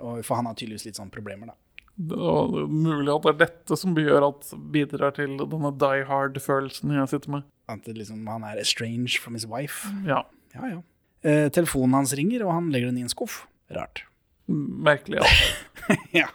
og 0.00 0.20
for 0.24 0.38
han 0.38 0.46
har 0.46 0.54
tydeligvis 0.54 0.86
litt 0.86 1.00
sånne 1.00 1.12
problemer, 1.12 1.50
da. 1.50 1.56
Det 2.00 2.16
er 2.16 2.68
mulig 2.70 3.10
at 3.12 3.24
det 3.26 3.32
er 3.32 3.40
dette 3.42 3.76
som 3.76 3.96
gjør 3.98 4.28
at 4.30 4.52
bidrar 4.72 5.12
til 5.16 5.34
denne 5.40 5.72
die 5.82 6.04
hard-følelsen 6.08 6.94
jeg 6.96 7.10
sitter 7.12 7.34
med. 7.34 7.48
At 7.68 7.88
liksom, 7.88 8.22
han 8.30 8.46
er 8.46 8.60
estranged 8.62 9.18
from 9.20 9.36
his 9.36 9.48
wife. 9.48 9.90
Ja, 10.06 10.22
Ja, 10.54 10.66
ja. 10.66 10.80
Eh, 11.22 11.48
telefonen 11.52 11.98
hans 12.00 12.14
ringer, 12.16 12.44
og 12.46 12.54
han 12.56 12.70
legger 12.72 12.90
den 12.92 13.00
i 13.02 13.06
en 13.06 13.12
skuff. 13.12 13.42
Rart. 13.70 14.04
merkelig. 14.48 15.20
Ja. 15.20 15.96
ja. 16.24 16.28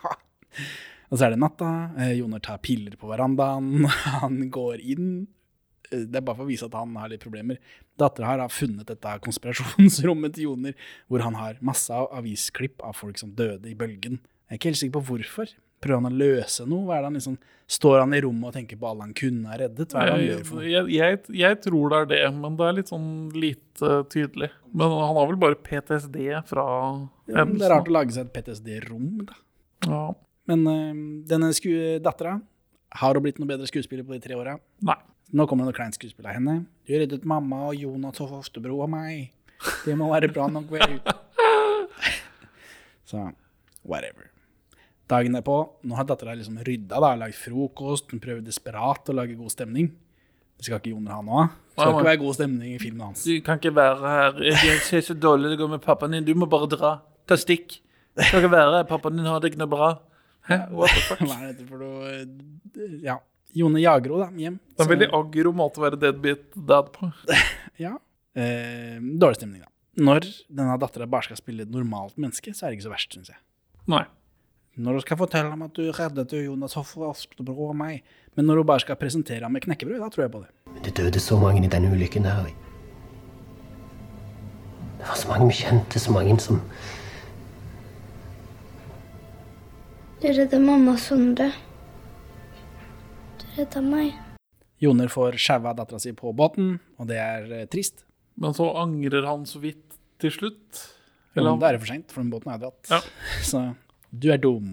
Og 1.12 1.18
så 1.20 1.26
er 1.28 1.34
det 1.36 1.40
natta. 1.42 1.70
Eh, 2.00 2.14
Joner 2.20 2.40
tar 2.44 2.62
piller 2.64 2.96
på 3.00 3.10
verandaen. 3.12 3.86
Han 4.22 4.38
går 4.54 4.80
inn. 4.82 5.10
Eh, 5.92 6.06
Det 6.06 6.20
er 6.22 6.24
bare 6.26 6.38
for 6.40 6.46
å 6.48 6.50
vise 6.50 6.66
at 6.70 6.74
han 6.78 6.96
har 6.98 7.12
litt 7.12 7.24
problemer. 7.24 7.60
Dattera 8.00 8.38
har 8.46 8.50
funnet 8.54 8.88
dette 8.90 9.12
konspirasjonsrommet 9.26 10.34
til 10.38 10.48
Joner, 10.50 10.74
hvor 11.08 11.22
han 11.24 11.38
har 11.40 11.60
masse 11.64 11.94
av 11.94 12.08
avisklipp 12.18 12.82
av 12.84 12.96
folk 12.98 13.20
som 13.22 13.32
døde 13.38 13.70
i 13.72 13.76
bølgen. 13.78 14.18
Jeg 14.50 14.56
er 14.56 14.60
ikke 14.60 14.72
helt 14.72 14.82
sikker 14.82 14.98
på 15.00 15.06
hvorfor. 15.12 15.54
Prøver 15.84 16.02
han 16.02 16.10
å 16.10 16.18
løse 16.18 16.66
noe? 16.70 16.86
Hva 16.88 16.98
er 16.98 17.04
det 17.04 17.10
han 17.10 17.18
liksom, 17.20 17.36
står 17.78 18.00
han 18.02 18.16
i 18.16 18.22
rommet 18.26 18.50
og 18.50 18.56
tenker 18.56 18.80
på 18.82 18.90
alle 18.90 19.06
han 19.06 19.14
kunne 19.18 19.52
ha 19.52 19.58
reddet? 19.60 19.94
Hva 19.94 20.02
er 20.02 20.10
det 20.10 20.16
han 20.16 20.26
gjør 20.26 20.44
for 20.50 20.60
noe? 20.60 20.68
Jeg, 20.72 20.92
jeg, 20.96 21.22
jeg 21.42 21.60
tror 21.66 21.94
det 21.94 22.02
er 22.02 22.12
det, 22.14 22.22
men 22.40 22.58
det 22.60 22.68
er 22.68 22.78
litt 22.80 22.92
sånn 22.94 23.10
lite 23.36 23.92
tydelig. 24.14 24.52
Men 24.72 24.96
han 24.96 25.20
har 25.20 25.32
vel 25.32 25.42
bare 25.42 25.60
PTSD 25.68 26.20
fra 26.50 26.68
Ja, 27.30 27.44
men 27.44 27.58
det 27.60 27.68
er 27.68 27.76
rart 27.76 27.92
å 27.92 27.98
lage 27.98 28.16
seg 28.16 28.30
et 28.30 28.36
PTSD-rom, 28.38 29.10
da. 29.30 29.40
Ja. 29.86 30.04
Men 30.50 30.66
øh, 30.70 31.02
denne 31.30 31.52
dattera 32.06 32.38
har 32.96 33.18
hun 33.18 33.26
blitt 33.26 33.42
noe 33.42 33.50
bedre 33.50 33.68
skuespiller 33.70 34.06
på 34.08 34.16
de 34.16 34.24
tre 34.24 34.38
åra. 34.38 34.58
Nei. 34.86 34.98
Nå 35.36 35.48
kommer 35.50 35.66
det 35.66 35.74
noe 35.74 35.78
kleint 35.78 35.98
skuespill 35.98 36.28
av 36.30 36.38
henne. 36.38 36.60
Du 36.86 36.94
reddet 36.94 37.26
mamma 37.28 37.66
og 37.72 37.82
Jonas 37.82 38.22
og 38.24 38.38
Hoftebro 38.38 38.78
og 38.86 38.92
meg. 38.94 39.34
Det 39.86 39.96
må 39.98 40.10
være 40.12 40.30
bra 40.32 40.48
nok? 40.52 40.72
Så 43.10 43.32
whatever. 43.84 44.30
Dagen 45.12 45.38
derpå, 45.38 45.60
nå 45.86 45.98
har 46.00 46.08
dattera 46.10 46.34
liksom 46.34 46.58
rydda, 46.66 46.98
da, 47.04 47.12
lagd 47.20 47.38
frokost, 47.38 48.10
hun 48.10 48.22
prøver 48.24 48.42
desperat 48.46 49.12
å 49.12 49.14
lage 49.14 49.38
god 49.38 49.54
stemning. 49.54 49.92
Det 50.56 50.66
skal 50.66 50.80
ikke 50.80 50.94
Joner 50.94 51.14
ha 51.14 51.20
av. 51.22 51.54
Det 51.76 51.82
skal 51.84 51.92
ikke 51.94 52.08
være 52.08 52.22
god 52.22 52.38
stemning 52.38 52.74
i 52.74 52.80
filmen 52.82 53.04
hans. 53.10 53.26
Du 53.28 53.34
kan 53.46 53.60
ikke 53.60 53.74
være 53.76 54.14
her. 54.16 54.40
Jeg 54.72 54.82
ser 54.88 55.04
så 55.04 55.16
dårlig 55.18 55.52
det 55.54 55.60
går 55.60 55.74
med 55.76 55.84
pappaen 55.84 56.16
din. 56.16 56.26
Du 56.26 56.34
må 56.40 56.48
bare 56.50 56.70
dra. 56.72 56.92
Ta 57.28 57.38
stikk. 57.40 57.82
Du 58.16 58.24
kan 58.24 58.40
ikke 58.40 58.54
være 58.54 58.78
her. 58.80 58.88
Pappaen 58.90 59.20
din 59.20 59.28
har 59.28 59.44
det 59.44 59.52
ikke 59.52 59.62
noe 59.62 59.74
bra. 59.74 59.92
Hæ? 60.48 60.62
What 60.72 60.96
the 60.96 61.04
fuck? 61.10 61.24
Hva 61.28 61.38
er 61.42 61.52
dette 61.52 61.68
for 61.68 61.84
noe 61.84 62.96
Ja. 63.04 63.20
Jone 63.56 63.80
henne 63.80 64.20
da, 64.20 64.32
hjem. 64.36 64.58
Det 64.60 64.84
er 64.84 64.88
en 64.88 64.92
veldig 64.92 65.12
aggro 65.16 65.52
måte 65.56 65.80
å 65.80 65.86
være 65.86 66.00
deadbeat 66.02 66.50
dad 66.72 66.92
på. 66.96 67.12
Ja. 67.76 67.98
Eh, 68.36 69.00
dårlig 69.20 69.36
stemning, 69.42 69.66
da. 69.66 69.72
Når 70.00 70.28
denne 70.48 70.76
dattera 70.80 71.08
bare 71.12 71.28
skal 71.28 71.40
spille 71.40 71.66
et 71.66 71.72
normalt 71.72 72.16
menneske, 72.20 72.54
så 72.56 72.66
er 72.66 72.72
det 72.72 72.78
ikke 72.78 72.86
så 72.88 72.92
verst, 72.94 73.16
syns 73.16 73.32
jeg. 73.34 73.40
Nei. 73.92 74.06
Når 74.76 74.98
du 74.98 75.04
skal 75.06 75.16
fortelle 75.16 75.52
ham 75.54 75.62
at 75.64 75.72
du 75.78 75.86
reddet 75.96 76.34
Jonas 76.36 76.74
Hoffer 76.76 77.06
Aspebro 77.08 77.70
og 77.70 77.78
meg. 77.80 78.02
Men 78.36 78.50
når 78.50 78.60
du 78.60 78.64
bare 78.68 78.84
skal 78.84 78.98
presentere 79.00 79.46
ham 79.48 79.54
med 79.56 79.64
knekkebrød, 79.64 80.02
da 80.04 80.10
tror 80.12 80.26
jeg 80.26 80.32
på 80.34 80.42
det. 80.44 80.50
Men 80.74 80.84
det 80.84 80.92
døde 80.98 81.22
så 81.24 81.38
mange 81.40 81.62
i 81.64 81.70
denne 81.72 81.92
ulykken 81.94 82.28
her. 82.28 82.50
Det 85.00 85.08
var 85.08 85.16
så 85.22 85.30
mange 85.30 85.48
vi 85.48 85.56
kjente, 85.62 86.02
så 86.02 86.12
mange 86.12 86.36
som 86.44 86.60
Du 90.20 90.28
redda 90.28 90.60
mamma 90.60 90.98
Sondre. 91.00 91.52
Du 93.40 93.48
redda 93.56 93.84
meg. 93.86 94.12
Joner 94.84 95.08
får 95.08 95.40
sjaua 95.40 95.72
dattera 95.78 96.02
si 96.04 96.12
på 96.18 96.34
båten, 96.36 96.82
og 97.00 97.08
det 97.08 97.22
er 97.22 97.48
eh, 97.62 97.66
trist. 97.72 98.04
Men 98.36 98.56
så 98.58 98.74
angrer 98.76 99.24
han 99.24 99.48
så 99.48 99.62
vidt 99.64 99.96
til 100.20 100.36
slutt. 100.36 100.84
Eller 101.36 101.56
da 101.60 101.70
er 101.70 101.78
det 101.78 101.84
for 101.86 101.94
seint, 101.94 102.12
for 102.12 102.24
den 102.24 102.32
båten 102.34 102.52
er 102.52 102.60
dratt. 102.60 102.92
Ja. 102.92 103.00
Så 103.44 103.62
du 104.22 104.30
er 104.34 104.40
dum. 104.42 104.70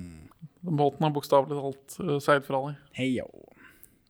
båten 0.62 1.02
har 1.06 1.12
bokstavelig 1.14 1.58
talt 1.58 1.96
uh, 2.02 2.18
seilt 2.22 2.46
fra 2.46 2.60
deg. 2.68 2.76
Heio. 2.98 3.26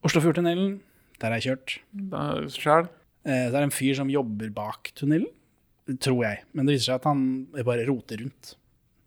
Oslofjordtunnelen, 0.04 0.80
der 1.22 1.30
har 1.30 1.38
jeg 1.40 1.52
kjørt. 1.52 1.76
Sjæl. 2.56 2.88
Eh, 3.24 3.46
Det 3.52 3.54
er 3.54 3.62
en 3.68 3.70
fyr 3.74 3.94
som 3.94 4.10
jobber 4.10 4.50
bak 4.54 4.90
tunnelen, 4.98 5.30
tror 6.02 6.24
jeg. 6.26 6.42
Men 6.52 6.66
det 6.66 6.74
viser 6.76 6.90
seg 6.92 7.00
at 7.00 7.06
han 7.12 7.22
bare 7.54 7.86
roter 7.86 8.18
rundt. 8.24 8.56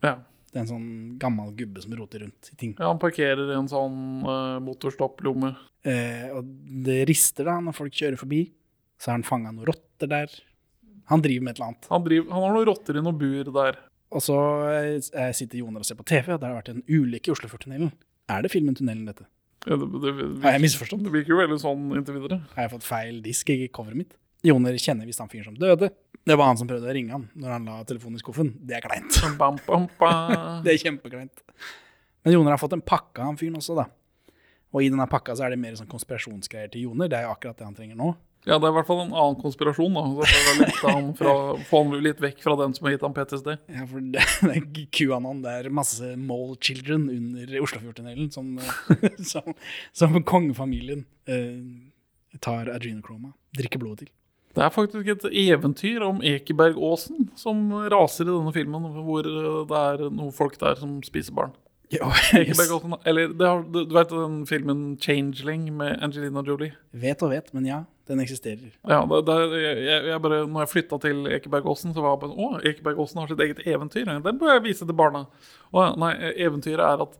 Ja. 0.05 0.15
Det 0.51 0.61
er 0.61 0.63
en 0.63 0.71
sånn 0.71 0.89
gammel 1.19 1.51
gubbe 1.59 1.81
som 1.83 1.91
roter 1.99 2.23
rundt 2.23 2.51
i 2.53 2.55
ting. 2.55 2.75
ja. 2.79 2.88
Han 2.88 2.99
parkerer 3.01 3.49
i 3.51 3.57
en 3.59 3.67
sånn 3.67 3.97
uh, 4.23 4.55
motorstopplomme. 4.63 5.51
Eh, 5.85 6.29
og 6.31 6.47
det 6.88 7.01
rister 7.09 7.43
da 7.49 7.57
når 7.59 7.75
folk 7.75 7.93
kjører 7.93 8.17
forbi. 8.21 8.45
Så 8.95 9.11
har 9.11 9.17
han 9.19 9.27
fanga 9.27 9.51
noen 9.51 9.67
rotter 9.67 10.07
der. 10.07 10.31
Han 11.11 11.21
driver 11.21 11.43
med 11.43 11.51
et 11.51 11.59
eller 11.59 11.73
annet. 11.73 11.89
Han, 11.91 12.05
driver, 12.07 12.31
han 12.31 12.45
har 12.47 12.55
noen 12.55 12.69
rotter 12.71 12.97
i 12.97 13.03
noe 13.03 13.19
bur 13.19 13.51
der. 13.59 13.81
Og 14.15 14.23
så 14.23 14.36
eh, 14.71 15.32
sitter 15.36 15.60
Joner 15.60 15.84
og 15.84 15.88
ser 15.88 15.97
på 15.99 16.06
TV, 16.08 16.34
og 16.36 16.39
der 16.39 16.51
har 16.51 16.56
det 16.56 16.62
vært 16.62 16.73
en 16.73 16.84
ulykke 16.88 17.32
i 17.32 17.34
Oslofjordtunnelen. 17.36 17.91
Er 18.32 18.45
det 18.45 18.51
filmen 18.54 18.78
Tunnelen, 18.78 19.06
dette? 19.10 19.28
Ja, 19.65 19.75
det, 19.82 19.88
det, 19.91 20.13
det, 20.17 20.28
Har 20.43 20.56
jeg 20.56 20.63
misforstått? 20.63 21.01
Det 21.04 21.12
virker 21.13 21.34
jo 21.34 21.41
veldig 21.41 21.58
sånn 21.62 21.89
inntil 21.97 22.19
videre. 22.19 22.39
Har 22.54 22.67
jeg 22.67 22.73
fått 22.75 22.88
feil 22.88 23.19
disk 23.25 23.49
i 23.51 23.65
coveret 23.73 23.99
mitt? 24.04 24.15
Joner 24.45 24.78
kjenner 24.78 25.10
visst 25.10 25.21
han 25.23 25.32
fyren 25.32 25.49
som 25.49 25.58
døde. 25.58 25.89
Det 26.25 26.38
var 26.38 26.51
han 26.51 26.60
som 26.60 26.69
prøvde 26.69 26.89
å 26.89 26.93
ringe 26.95 27.13
han 27.13 27.25
når 27.38 27.56
han 27.56 27.67
la 27.69 27.80
telefonen 27.89 28.19
i 28.19 28.21
skuffen. 28.21 28.54
Det 28.62 28.78
er 28.78 28.86
kleint. 28.86 29.19
Bam, 29.39 29.60
bam, 29.65 29.88
bam. 29.99 30.32
Det 30.65 30.73
er 30.73 30.82
kjempekleint. 30.86 31.43
Men 32.25 32.38
Joner 32.38 32.56
har 32.56 32.62
fått 32.62 32.73
en 32.78 32.86
pakke 32.86 33.21
av 33.21 33.32
han 33.32 33.39
fyren 33.41 33.58
også, 33.60 33.78
da. 33.78 33.89
Og 34.75 34.84
i 34.84 34.89
denne 34.91 35.06
pakka 35.10 35.36
så 35.38 35.45
er 35.47 35.54
det 35.54 35.62
mer 35.62 35.75
sånn 35.78 35.89
konspirasjonsgreier 35.89 36.71
til 36.73 36.88
Joner. 36.88 37.10
Det 37.10 37.19
er 37.19 37.28
jo 37.28 37.34
akkurat 37.36 37.58
det 37.60 37.67
han 37.67 37.78
trenger 37.78 37.99
nå. 37.99 38.10
Ja, 38.45 38.60
det 38.62 38.67
er 38.67 38.73
i 38.73 38.75
hvert 38.77 38.88
fall 38.88 38.99
en 39.01 39.13
annen 39.13 39.39
konspirasjon. 39.41 39.95
da. 39.97 40.03
Så 40.29 40.41
det 40.60 40.67
er 40.69 40.91
han 40.91 41.08
fra, 41.17 41.34
få 41.65 41.81
han 41.81 42.03
litt 42.05 42.21
vekk 42.21 42.43
fra 42.45 42.53
den 42.60 42.75
som 42.77 42.86
har 42.86 42.93
gitt 42.93 43.05
ham 43.05 43.15
PTSD. 43.15 43.55
Ja, 43.73 43.86
for 43.89 44.03
det, 44.13 44.25
det 44.45 44.60
er 44.60 44.84
QAnon. 44.93 45.41
Det 45.45 45.55
er 45.62 45.71
masse 45.73 46.12
mole 46.19 46.58
children 46.62 47.08
under 47.10 47.55
Oslofjordtunnelen 47.65 48.29
som, 48.36 48.53
som, 49.31 49.55
som 49.97 50.19
kongefamilien 50.21 51.08
eh, 51.25 52.38
tar 52.38 52.69
adrenochroma. 52.69 53.34
Drikker 53.58 53.81
blodet 53.81 54.05
til. 54.05 54.13
Det 54.55 54.63
er 54.63 54.71
faktisk 54.71 55.10
et 55.12 55.25
eventyr 55.36 56.05
om 56.05 56.21
Ekebergåsen 56.23 57.31
som 57.36 57.65
raser 57.91 58.29
i 58.29 58.31
denne 58.31 58.53
filmen, 58.55 58.86
hvor 59.10 59.25
eh, 59.25 59.62
det 59.71 59.81
er 59.81 60.05
noen 60.12 60.36
folk 60.36 60.60
der 60.62 60.77
som 60.79 60.99
spiser 61.08 61.34
barn. 61.36 61.58
Ja, 61.93 62.08
yes. 62.38 62.62
Eller 63.05 63.34
har, 63.41 63.65
du 63.65 63.93
vet 63.93 64.13
den 64.13 64.45
filmen 64.45 64.97
'Changeling' 64.97 65.71
med 65.71 65.97
Angelina 66.01 66.45
Jolie? 66.45 66.73
Vet 66.91 67.21
og 67.25 67.34
vet, 67.34 67.51
men 67.53 67.65
ja, 67.65 67.84
den 68.09 68.21
eksisterer. 68.21 68.73
Ja, 68.85 68.99
det, 69.09 69.21
det, 69.27 69.35
jeg, 69.61 70.01
jeg 70.11 70.21
bare, 70.21 70.41
når 70.45 70.65
jeg 70.65 70.71
flytta 70.73 70.99
til 71.01 71.29
Ekebergåsen, 71.33 71.93
så 71.95 72.03
var 72.03 72.15
jeg 72.15 72.21
bare 72.25 72.35
Å, 72.45 72.49
Ekebergåsen 72.71 73.21
har 73.21 73.31
sitt 73.31 73.41
eget 73.45 73.63
eventyr. 73.65 74.11
Den 74.25 74.41
bør 74.41 74.55
jeg 74.55 74.65
vise 74.67 74.85
til 74.85 74.97
barna. 74.97 75.25
Og 75.73 75.97
nei, 76.01 76.11
eventyret 76.45 76.85
er 76.85 77.05
at 77.07 77.15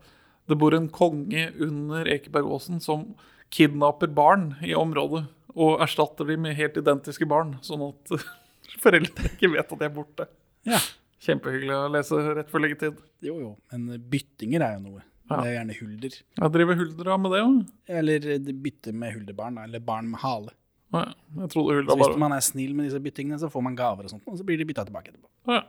det 0.45 0.57
bor 0.61 0.75
en 0.77 0.91
konge 0.93 1.47
under 1.65 2.05
Ekebergåsen 2.13 2.81
som 2.83 3.07
kidnapper 3.53 4.11
barn 4.13 4.51
i 4.65 4.75
området. 4.77 5.25
Og 5.55 5.81
erstatter 5.81 6.27
dem 6.27 6.43
med 6.45 6.57
helt 6.57 6.77
identiske 6.77 7.25
barn, 7.29 7.55
sånn 7.65 7.87
at 7.87 8.13
foreldre 8.83 9.31
ikke 9.31 9.53
vet 9.55 9.65
at 9.65 9.81
de 9.81 9.87
er 9.87 9.95
borte. 9.95 10.29
Ja. 10.67 10.81
Kjempehyggelig 11.25 11.73
å 11.73 11.89
lese 11.89 12.21
rett 12.35 12.51
før 12.51 12.65
leggetid. 12.65 12.99
Jo, 13.25 13.39
jo. 13.41 13.51
Men 13.73 14.01
byttinger 14.11 14.65
er 14.67 14.77
jo 14.77 14.83
noe. 14.89 15.05
Ja. 15.25 15.39
Det 15.39 15.47
er 15.49 15.55
gjerne 15.55 15.77
hulder. 15.79 16.17
Jeg 16.37 16.53
driver 16.53 16.77
hulder 16.77 17.09
av 17.09 17.21
med 17.23 17.33
det 17.33 17.41
òg. 17.41 17.55
Eller 18.01 18.27
bytte 18.67 18.93
med 18.93 19.15
hulderbarn, 19.15 19.57
eller 19.63 19.81
barn 19.81 20.11
med 20.11 20.21
hale. 20.21 20.53
Jeg 20.95 21.49
trodde 21.53 21.81
Så 21.81 21.88
bare... 21.91 22.12
hvis 22.12 22.21
man 22.21 22.36
er 22.36 22.43
snill 22.45 22.75
med 22.77 22.89
disse 22.89 23.01
byttingene, 23.03 23.39
så 23.41 23.49
får 23.51 23.63
man 23.65 23.75
gaver 23.77 24.08
og 24.08 24.13
sånt, 24.15 24.23
og 24.29 24.38
så 24.39 24.45
blir 24.47 24.60
de 24.62 24.67
bytta 24.69 24.86
tilbake 24.88 25.12
etterpå. 25.13 25.29
ja. 25.51 25.63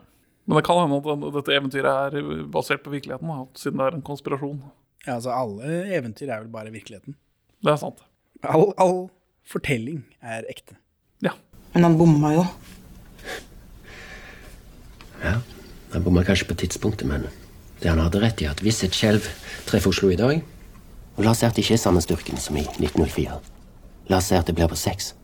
Men 0.46 0.60
det 0.60 0.62
kan 0.68 0.78
hende 0.78 0.98
at 1.02 1.32
dette 1.34 1.54
eventyret 1.56 2.14
er 2.14 2.44
basert 2.54 2.84
på 2.84 2.92
virkeligheten, 2.92 3.26
da, 3.26 3.46
siden 3.58 3.80
det 3.80 3.86
er 3.88 3.96
en 3.96 4.04
konspirasjon. 4.06 4.60
Ja, 5.02 5.16
altså 5.16 5.32
alle 5.34 5.80
eventyr 5.96 6.30
er 6.30 6.44
vel 6.44 6.52
bare 6.52 6.70
virkeligheten. 6.70 7.16
Det 7.66 7.72
er 7.72 7.80
sant. 7.80 8.04
All, 8.46 8.68
all 8.78 9.08
fortelling 9.42 10.04
er 10.22 10.46
ekte. 10.50 10.78
Ja. 11.24 11.32
Men 11.74 11.88
han 11.88 11.98
bomma 11.98 12.30
jo. 12.36 12.44
Ja, 15.24 15.40
han 15.92 16.06
bomma 16.06 16.22
kanskje 16.22 16.46
på 16.46 16.58
tidspunktet, 16.62 17.08
men 17.10 17.26
det 17.82 17.90
han 17.90 17.98
hadde 17.98 18.22
rett 18.22 18.42
i, 18.42 18.46
at 18.46 18.62
hvis 18.62 18.84
et 18.86 18.94
skjelv 18.94 19.26
treffer 19.66 19.90
Oslo 19.90 20.12
i 20.14 20.20
dag 20.20 20.38
Og 21.16 21.24
la 21.24 21.32
oss 21.32 21.40
si 21.40 21.46
at 21.48 21.56
det 21.56 21.64
ikke 21.64 21.74
er 21.78 21.80
samme 21.80 22.00
styrken 22.04 22.36
som 22.36 22.58
i 22.60 22.62
1904. 22.76 23.38
La 24.12 24.18
oss 24.20 24.26
si 24.28 24.36
at 24.36 24.46
det 24.46 24.54
blir 24.54 24.68
på 24.68 24.76
seks. 24.76 25.14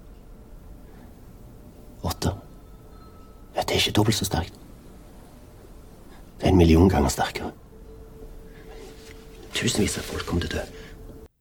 Åtte. 2.02 2.32
Ja, 3.54 3.62
det 3.62 3.76
er 3.76 3.80
ikke 3.82 3.96
dobbelt 4.00 4.16
så 4.18 4.26
sterkt. 4.26 4.56
Det 6.40 6.48
er 6.48 6.52
en 6.54 6.58
million 6.58 6.88
ganger 6.90 7.12
sterkere. 7.12 7.52
Tusenvis 9.54 9.98
av 10.00 10.06
folk 10.08 10.24
kommer 10.26 10.46
til 10.46 10.56
å 10.56 10.62
dø. 10.62 10.80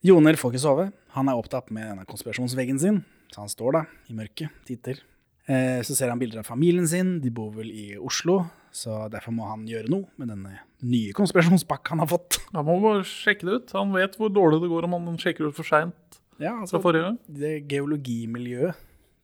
Joner 0.06 0.38
får 0.38 0.54
ikke 0.54 0.63
sove. 0.65 0.88
Han 1.15 1.30
er 1.30 1.38
opptatt 1.39 1.71
med 1.74 1.88
denne 1.88 2.06
konspirasjonsveggen 2.10 2.80
sin. 2.82 3.00
Så 3.32 3.43
han 3.43 3.52
står 3.52 3.78
da 3.78 3.82
i 4.12 4.15
mørket, 4.17 4.52
titter. 4.67 5.00
Eh, 5.47 5.80
så 5.88 5.95
ser 5.97 6.12
han 6.12 6.19
bilder 6.21 6.41
av 6.41 6.50
familien 6.50 6.88
sin. 6.89 7.15
De 7.24 7.32
bor 7.34 7.54
vel 7.56 7.71
i 7.71 7.86
Oslo, 7.97 8.41
så 8.76 9.06
derfor 9.12 9.34
må 9.36 9.47
han 9.50 9.63
gjøre 9.69 9.89
noe 9.91 10.10
med 10.19 10.30
denne 10.34 10.58
nye 10.86 11.15
konspirasjonspakka 11.17 11.95
han 11.95 12.04
har 12.04 12.12
fått. 12.12 12.41
Han 12.52 12.67
må 12.67 12.78
bare 12.84 13.06
sjekke 13.08 13.47
det 13.47 13.58
ut. 13.62 13.74
Han 13.78 13.95
vet 13.95 14.17
hvor 14.19 14.34
dårlig 14.34 14.62
det 14.65 14.71
går 14.74 14.88
om 14.89 14.97
han 15.00 15.19
sjekker 15.21 15.47
ut 15.50 15.58
for 15.58 15.67
seint 15.67 16.19
Ja, 16.41 16.54
fra 16.58 16.65
altså, 16.65 16.82
forrige 16.84 17.08
gang. 17.08 17.19
det 17.41 17.54
geologimiljøet, 17.71 18.76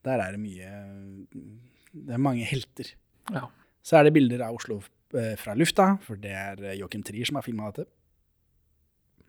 der 0.08 0.24
er 0.24 0.36
det 0.36 0.42
mye 0.42 0.72
Det 1.92 2.16
er 2.16 2.22
mange 2.22 2.48
helter. 2.48 2.94
Ja. 3.34 3.48
Så 3.86 4.00
er 4.00 4.08
det 4.08 4.16
bilder 4.18 4.44
av 4.48 4.58
Oslo 4.58 4.82
eh, 5.16 5.36
fra 5.40 5.56
lufta, 5.58 5.96
for 6.04 6.20
det 6.20 6.34
er 6.36 6.64
eh, 6.64 6.80
Joachim 6.82 7.06
Trier 7.06 7.28
som 7.28 7.40
har 7.40 7.46
filma 7.46 7.72
dette. 7.72 7.88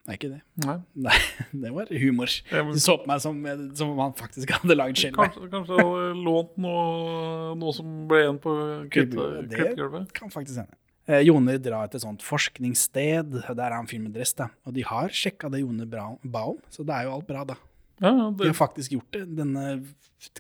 Det 0.09 0.15
er 0.15 0.19
ikke 0.19 0.31
det. 0.33 0.41
Nei. 0.65 0.77
Nei, 1.07 1.17
det 1.63 1.71
var 1.77 1.91
humor. 2.01 2.33
Du 2.49 2.81
så 2.81 2.97
på 2.97 3.09
meg 3.11 3.21
som, 3.21 3.39
som 3.77 3.93
om 3.93 4.03
han 4.07 4.15
faktisk 4.17 4.55
hadde 4.57 4.77
lagd 4.79 5.01
selv. 5.01 5.19
Kanskje, 5.19 5.49
kanskje 5.53 5.79
hadde 5.79 6.11
lånt 6.25 6.55
noe, 6.65 7.55
noe 7.61 7.75
som 7.77 7.91
ble 8.09 8.23
igjen 8.25 8.39
på 8.41 8.55
Klippegulvet. 8.95 10.09
Det 10.09 10.17
kan 10.17 10.33
faktisk 10.33 10.63
hende. 10.63 10.79
Eh, 11.09 11.23
Joner 11.25 11.61
drar 11.61 11.89
til 11.89 12.01
et 12.01 12.05
sånt 12.05 12.25
forskningssted, 12.25 13.37
der 13.47 13.65
er 13.65 13.77
han 13.79 13.89
filmet 13.89 14.13
dress, 14.17 14.35
da. 14.37 14.51
Og 14.69 14.75
de 14.77 14.85
har 14.85 15.13
sjekka 15.13 15.49
det 15.53 15.63
Joner 15.63 15.89
bra, 15.89 16.11
ba 16.25 16.47
om, 16.55 16.59
så 16.73 16.85
det 16.85 16.97
er 16.97 17.09
jo 17.09 17.15
alt 17.15 17.29
bra, 17.29 17.45
da. 17.49 17.57
Ja, 17.99 18.13
det... 18.31 18.45
Vi 18.45 18.51
har 18.51 18.59
faktisk 18.59 18.95
gjort 18.95 19.13
det. 19.15 19.25
Denne 19.39 19.67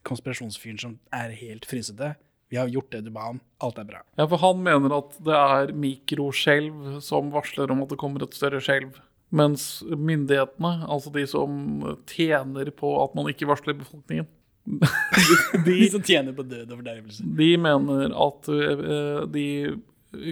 konspirasjonsfyren 0.07 0.81
som 0.81 0.97
er 1.15 1.35
helt 1.39 1.67
frysete. 1.69 2.15
Vi 2.49 2.57
har 2.57 2.71
gjort 2.73 2.91
det 2.95 3.03
du 3.05 3.11
ba 3.13 3.29
om. 3.35 3.43
Alt 3.65 3.79
er 3.81 3.87
bra. 3.89 4.01
ja, 4.17 4.25
for 4.25 4.41
han 4.41 4.63
mener 4.65 4.95
at 4.97 5.19
det 5.25 5.37
er 5.37 5.75
mikroskjelv 5.77 6.99
som 7.05 7.33
varsler 7.35 7.71
om 7.75 7.85
at 7.85 7.93
det 7.93 8.01
kommer 8.01 8.25
et 8.25 8.37
større 8.37 8.63
skjelv. 8.65 8.97
Mens 9.29 9.83
myndighetene, 9.85 10.87
altså 10.89 11.13
de 11.13 11.27
som 11.29 11.53
tjener 12.09 12.71
på 12.73 12.95
at 13.03 13.17
man 13.19 13.29
ikke 13.29 13.49
varsler 13.51 13.77
befolkningen, 13.77 14.29
De 15.65 15.77
som 15.89 16.03
tjener 16.09 16.35
på 16.37 16.45
død 16.45 16.73
og 16.73 16.81
fordervelse. 16.83 17.25
de 17.39 17.51
mener 17.61 18.13
at 18.13 18.49
eh, 18.53 19.23
de 19.33 19.47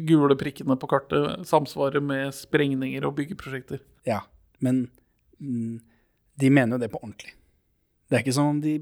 gule 0.08 0.36
prikkene 0.40 0.76
på 0.80 0.88
kartet 0.90 1.46
samsvarer 1.48 2.04
med 2.04 2.34
sprengninger 2.36 3.04
og 3.08 3.16
byggeprosjekter. 3.18 3.80
Ja, 4.08 4.22
men 4.64 4.86
mm, 5.40 5.80
de 6.40 6.50
mener 6.52 6.76
jo 6.76 6.82
det 6.82 6.90
på 6.92 7.00
ordentlig. 7.02 7.34
Det 8.06 8.16
er 8.16 8.22
ikke 8.22 8.36
som 8.36 8.52
om 8.52 8.58
de 8.62 8.78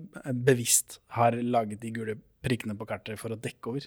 bevisst 0.46 0.98
har 1.16 1.36
laget 1.38 1.80
de 1.80 1.92
gule 1.94 2.16
prikkene 2.44 2.76
på 2.76 2.86
kartet 2.88 3.20
for 3.20 3.32
å 3.32 3.40
dekke 3.40 3.70
over. 3.72 3.86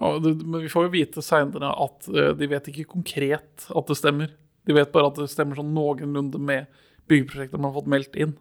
Ja, 0.00 0.12
det, 0.22 0.36
men 0.40 0.62
vi 0.64 0.70
får 0.72 0.86
jo 0.86 0.94
vite 0.94 1.24
seinere 1.24 1.72
at 1.84 2.06
uh, 2.08 2.30
de 2.36 2.48
vet 2.48 2.70
ikke 2.72 2.92
konkret 2.94 3.66
at 3.68 3.90
det 3.90 3.98
stemmer. 3.98 4.32
De 4.68 4.76
vet 4.76 4.92
bare 4.94 5.10
at 5.10 5.18
det 5.20 5.28
stemmer 5.32 5.58
sånn 5.58 5.74
noenlunde 5.76 6.40
med 6.40 6.70
byggeprosjekter 7.10 7.60
man 7.60 7.70
har 7.70 7.80
fått 7.80 7.90
meldt 7.92 8.16
inn. 8.16 8.36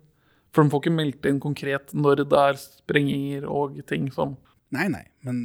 For 0.54 0.64
de 0.64 0.72
får 0.74 0.84
ikke 0.86 0.96
meldt 0.96 1.28
inn 1.30 1.42
konkret 1.44 1.92
når 1.94 2.24
det 2.24 2.44
er 2.46 2.62
sprenginger 2.62 3.50
og 3.50 3.82
ting 3.90 4.08
som 4.14 4.38
Nei, 4.70 4.84
nei, 4.86 5.02
men 5.26 5.38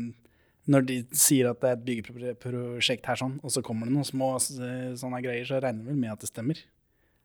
når 0.68 0.82
de 0.84 0.96
sier 1.16 1.46
at 1.48 1.62
det 1.62 1.68
er 1.70 1.78
et 1.78 1.84
byggeprosjekt 1.86 3.06
her 3.08 3.16
sånn, 3.16 3.38
og 3.40 3.52
så 3.54 3.62
kommer 3.64 3.88
det 3.88 3.94
noen 3.94 4.04
små 4.04 4.34
eh, 4.36 4.90
sånne 5.00 5.20
greier, 5.24 5.46
så 5.48 5.60
regner 5.64 5.86
vi 5.88 5.96
med 5.96 6.12
at 6.12 6.20
det 6.20 6.28
stemmer. 6.28 6.60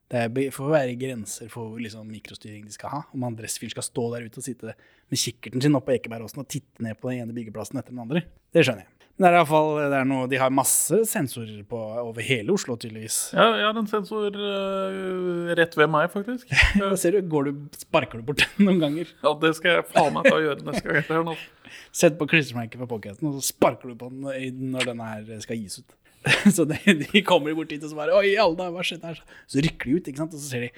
Det 0.10 0.48
får 0.56 0.72
være 0.74 0.96
grenser 0.98 1.52
for 1.54 1.70
hvor 1.70 1.82
liksom, 1.84 2.08
mikrostyring 2.10 2.64
de 2.66 2.74
skal 2.74 2.96
ha. 2.96 3.02
Om 3.14 3.28
han 3.28 3.36
dressfyren 3.38 3.76
skal 3.76 3.86
stå 3.86 4.08
der 4.16 4.26
ute 4.26 4.42
og 4.42 4.46
sitte 4.46 4.74
med 4.74 5.22
kikkerten 5.22 5.62
sin 5.62 5.78
oppe 5.78 5.92
på 5.92 6.00
Ekebergåsen 6.00 6.42
og 6.42 6.50
titte 6.50 6.86
ned 6.86 6.98
på 6.98 7.12
den 7.12 7.26
ene 7.26 7.36
byggeplassen 7.36 7.78
etter 7.78 7.94
den 7.94 8.02
andre. 8.02 8.26
Det 8.54 8.66
skjønner 8.66 8.88
jeg. 8.88 8.96
Men 9.20 9.26
Det 9.26 9.30
er 9.30 9.36
i 9.36 9.40
hvert 9.42 9.50
fall, 9.50 9.70
det 9.92 9.98
er 10.00 10.06
noe, 10.08 10.28
De 10.32 10.38
har 10.40 10.52
masse 10.56 10.98
sensorer 11.12 11.64
på 11.68 11.80
over 12.00 12.24
hele 12.24 12.54
Oslo, 12.56 12.78
tydeligvis. 12.80 13.18
Ja, 13.36 13.50
jeg 13.60 13.66
har 13.68 13.80
en 13.82 13.90
sensor 13.92 14.32
uh, 14.32 15.50
rett 15.60 15.76
ved 15.76 15.92
meg, 15.92 16.08
faktisk. 16.14 16.48
Da 16.80 16.94
ser 16.96 17.18
du, 17.18 17.28
går 17.28 17.50
du, 17.50 17.66
Sparker 17.82 18.22
du 18.22 18.30
bort 18.30 18.46
den 18.46 18.70
noen 18.70 18.80
ganger? 18.80 19.12
Ja, 19.20 19.34
Det 19.42 19.52
skal 19.60 19.76
jeg 19.76 19.90
faen 19.92 20.16
meg 20.16 20.30
ta 20.30 20.38
og 20.38 20.46
gjøre 20.46 20.64
neste 20.72 21.02
gang. 21.12 21.34
Sett 22.00 22.16
på 22.18 22.30
klistremerket 22.32 22.80
på 22.80 22.88
pocketen, 22.90 23.28
og 23.28 23.42
så 23.42 23.52
sparker 23.52 23.92
du 23.92 24.00
på 24.00 24.08
den 24.10 24.72
når 24.72 24.88
den 24.94 25.04
her 25.04 25.44
skal 25.44 25.60
gis 25.60 25.82
ut. 25.84 25.99
Så 26.56 26.66
de, 26.68 26.78
de 27.00 27.22
kommer 27.26 27.56
bort 27.58 27.72
hit 27.72 27.84
og 27.88 27.92
så 27.94 27.98
bare 27.98 28.16
Oi, 28.20 28.34
alle 28.42 28.70
hva 28.76 28.84
skjedde 28.86 29.12
her? 29.14 29.20
Så 29.48 29.64
rykker 29.64 29.88
de 29.90 29.98
ut, 29.98 30.08
ikke 30.12 30.22
sant? 30.24 30.34
og 30.36 30.42
så 30.42 30.52
ser 30.52 30.66
de 30.68 30.72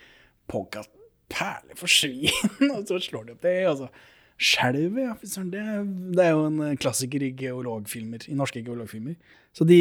podcast 0.52 0.92
perler 1.32 1.78
for 1.80 1.88
svin, 1.92 2.28
og 2.76 2.84
så 2.90 2.98
slår 3.02 3.30
de 3.30 3.36
opp 3.38 3.46
det, 3.46 3.58
og 3.72 3.78
så 3.84 3.92
Skjelvet, 4.42 5.04
ja. 5.06 5.12
Det, 5.54 5.64
det 6.18 6.24
er 6.26 6.32
jo 6.34 6.48
en 6.50 6.78
klassiker 6.82 7.22
i 7.22 7.28
geologfilmer, 7.38 8.24
i 8.26 8.34
norske 8.34 8.64
geologfilmer. 8.66 9.14
Så 9.54 9.68
de, 9.70 9.78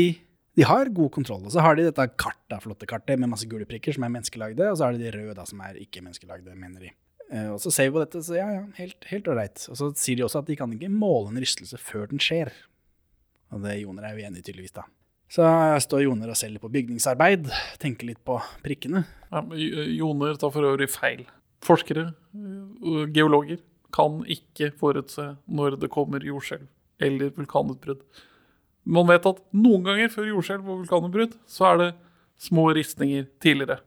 de 0.58 0.66
har 0.68 0.90
god 0.92 1.08
kontroll. 1.14 1.46
Og 1.48 1.54
så 1.54 1.62
har 1.64 1.78
de 1.78 1.86
dette 1.86 2.04
kartet, 2.20 2.58
flotte 2.60 2.84
kartet 2.90 3.16
med 3.22 3.30
masse 3.32 3.48
gule 3.48 3.64
prikker 3.64 3.96
som 3.96 4.04
er 4.04 4.12
menneskelagde, 4.12 4.66
og 4.68 4.76
så 4.76 4.84
har 4.84 4.98
de 4.98 5.00
de 5.00 5.14
røde 5.14 5.32
da, 5.38 5.46
som 5.48 5.62
er 5.64 5.78
ikke 5.80 6.02
menneskelagde, 6.04 6.52
mener 6.60 6.84
de. 6.84 6.92
Eh, 7.32 7.48
Og 7.54 7.56
så 7.64 7.72
ser 7.72 7.88
vi 7.88 7.94
på 7.96 8.04
dette, 8.04 8.20
så 8.26 8.36
ja, 8.36 8.50
ja, 8.58 8.62
helt, 8.76 9.08
helt 9.08 9.32
ålreit. 9.32 9.64
Og 9.72 9.80
så 9.80 9.88
sier 9.96 10.20
de 10.20 10.26
også 10.28 10.42
at 10.44 10.52
de 10.52 10.58
kan 10.60 10.76
ikke 10.76 10.92
måle 10.92 11.32
en 11.32 11.40
rystelse 11.40 11.80
før 11.80 12.10
den 12.12 12.20
skjer. 12.20 12.52
Og 13.56 13.64
det 13.64 13.78
Joner 13.80 14.10
er 14.10 14.18
jo 14.18 14.28
enig 14.28 14.42
i, 14.42 14.46
tydeligvis, 14.50 14.76
da. 14.76 14.84
Så 15.30 15.46
jeg 15.46 15.82
står 15.84 16.04
Joner 16.08 16.32
og 16.32 16.38
selger 16.38 16.62
på 16.62 16.70
bygningsarbeid, 16.74 17.46
tenker 17.78 18.08
litt 18.08 18.18
på 18.26 18.40
prikkene. 18.64 19.04
Ja, 19.30 19.44
Joner 19.94 20.34
tar 20.40 20.50
for 20.50 20.66
øvrig 20.66 20.88
feil. 20.90 21.22
Forskere, 21.62 22.08
øh, 22.34 23.04
geologer, 23.14 23.60
kan 23.94 24.24
ikke 24.30 24.70
forutse 24.78 25.36
når 25.46 25.76
det 25.82 25.90
kommer 25.90 26.22
jordskjelv 26.22 26.66
eller 27.00 27.32
vulkanutbrudd. 27.36 28.02
Man 28.84 29.08
vet 29.08 29.26
at 29.26 29.40
noen 29.52 29.84
ganger 29.86 30.12
før 30.12 30.28
jordskjelv 30.30 30.66
og 30.66 30.82
vulkanutbrudd 30.84 31.36
så 31.50 31.72
er 31.72 31.80
det 31.80 31.90
små 32.40 32.68
ristninger 32.74 33.26
tidligere. 33.42 33.80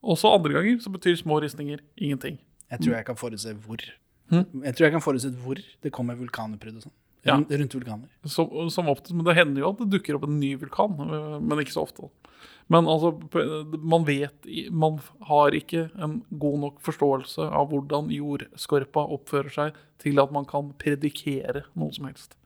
Også 0.00 0.32
andre 0.32 0.54
ganger 0.56 0.78
så 0.80 0.92
betyr 0.92 1.18
små 1.20 1.40
ristninger 1.42 1.80
ingenting. 1.96 2.38
Jeg 2.70 2.84
tror 2.84 2.94
jeg 2.96 3.06
kan 3.08 3.18
forutse 3.20 3.54
hvor. 3.64 3.82
Hm? 4.30 4.46
Jeg 4.64 4.76
tror 4.76 4.84
jeg 4.86 4.92
kan 4.92 5.04
forutse 5.04 5.32
hvor 5.42 5.58
det 5.58 5.92
kommer 5.92 6.16
vulkanutbrudd 6.16 6.80
og 6.80 6.86
sånn. 6.86 6.96
Ja. 7.26 7.36
Rundt, 7.36 7.74
vulkaner. 7.74 8.08
Som, 8.24 8.70
som 8.72 8.88
ofte, 8.88 9.12
men 9.12 9.26
det 9.26 9.36
hender 9.36 9.60
jo 9.60 9.74
at 9.74 9.82
det 9.82 9.90
dukker 9.92 10.16
opp 10.16 10.24
en 10.24 10.38
ny 10.40 10.54
vulkan, 10.60 10.94
men 10.96 11.60
ikke 11.60 11.74
så 11.74 11.84
ofte. 11.84 12.08
Men 12.70 12.86
altså, 12.86 13.10
man 13.82 14.04
vet 14.06 14.46
Man 14.70 15.00
har 15.26 15.56
ikke 15.58 15.88
en 15.98 16.20
god 16.30 16.60
nok 16.62 16.76
forståelse 16.86 17.48
av 17.50 17.72
hvordan 17.72 18.12
jordskorpa 18.14 19.02
oppfører 19.16 19.50
seg 19.56 19.80
til 20.00 20.22
at 20.22 20.30
man 20.32 20.46
kan 20.48 20.70
predikere 20.78 21.64
noe 21.74 21.90
som 21.96 22.06
helst. 22.06 22.38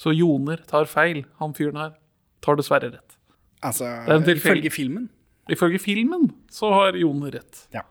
Så 0.00 0.14
Joner 0.16 0.62
tar 0.70 0.88
feil. 0.88 1.24
Han 1.42 1.52
fyren 1.58 1.78
her 1.78 1.92
tar 2.44 2.58
dessverre 2.58 2.90
rett. 2.94 3.18
Altså, 3.60 3.90
ifølge 4.32 4.70
filmen. 4.72 5.10
Ifølge 5.52 5.80
filmen 5.82 6.30
så 6.52 6.70
har 6.72 6.96
Joner 6.96 7.36
rett. 7.36 7.66
Ja. 7.74 7.84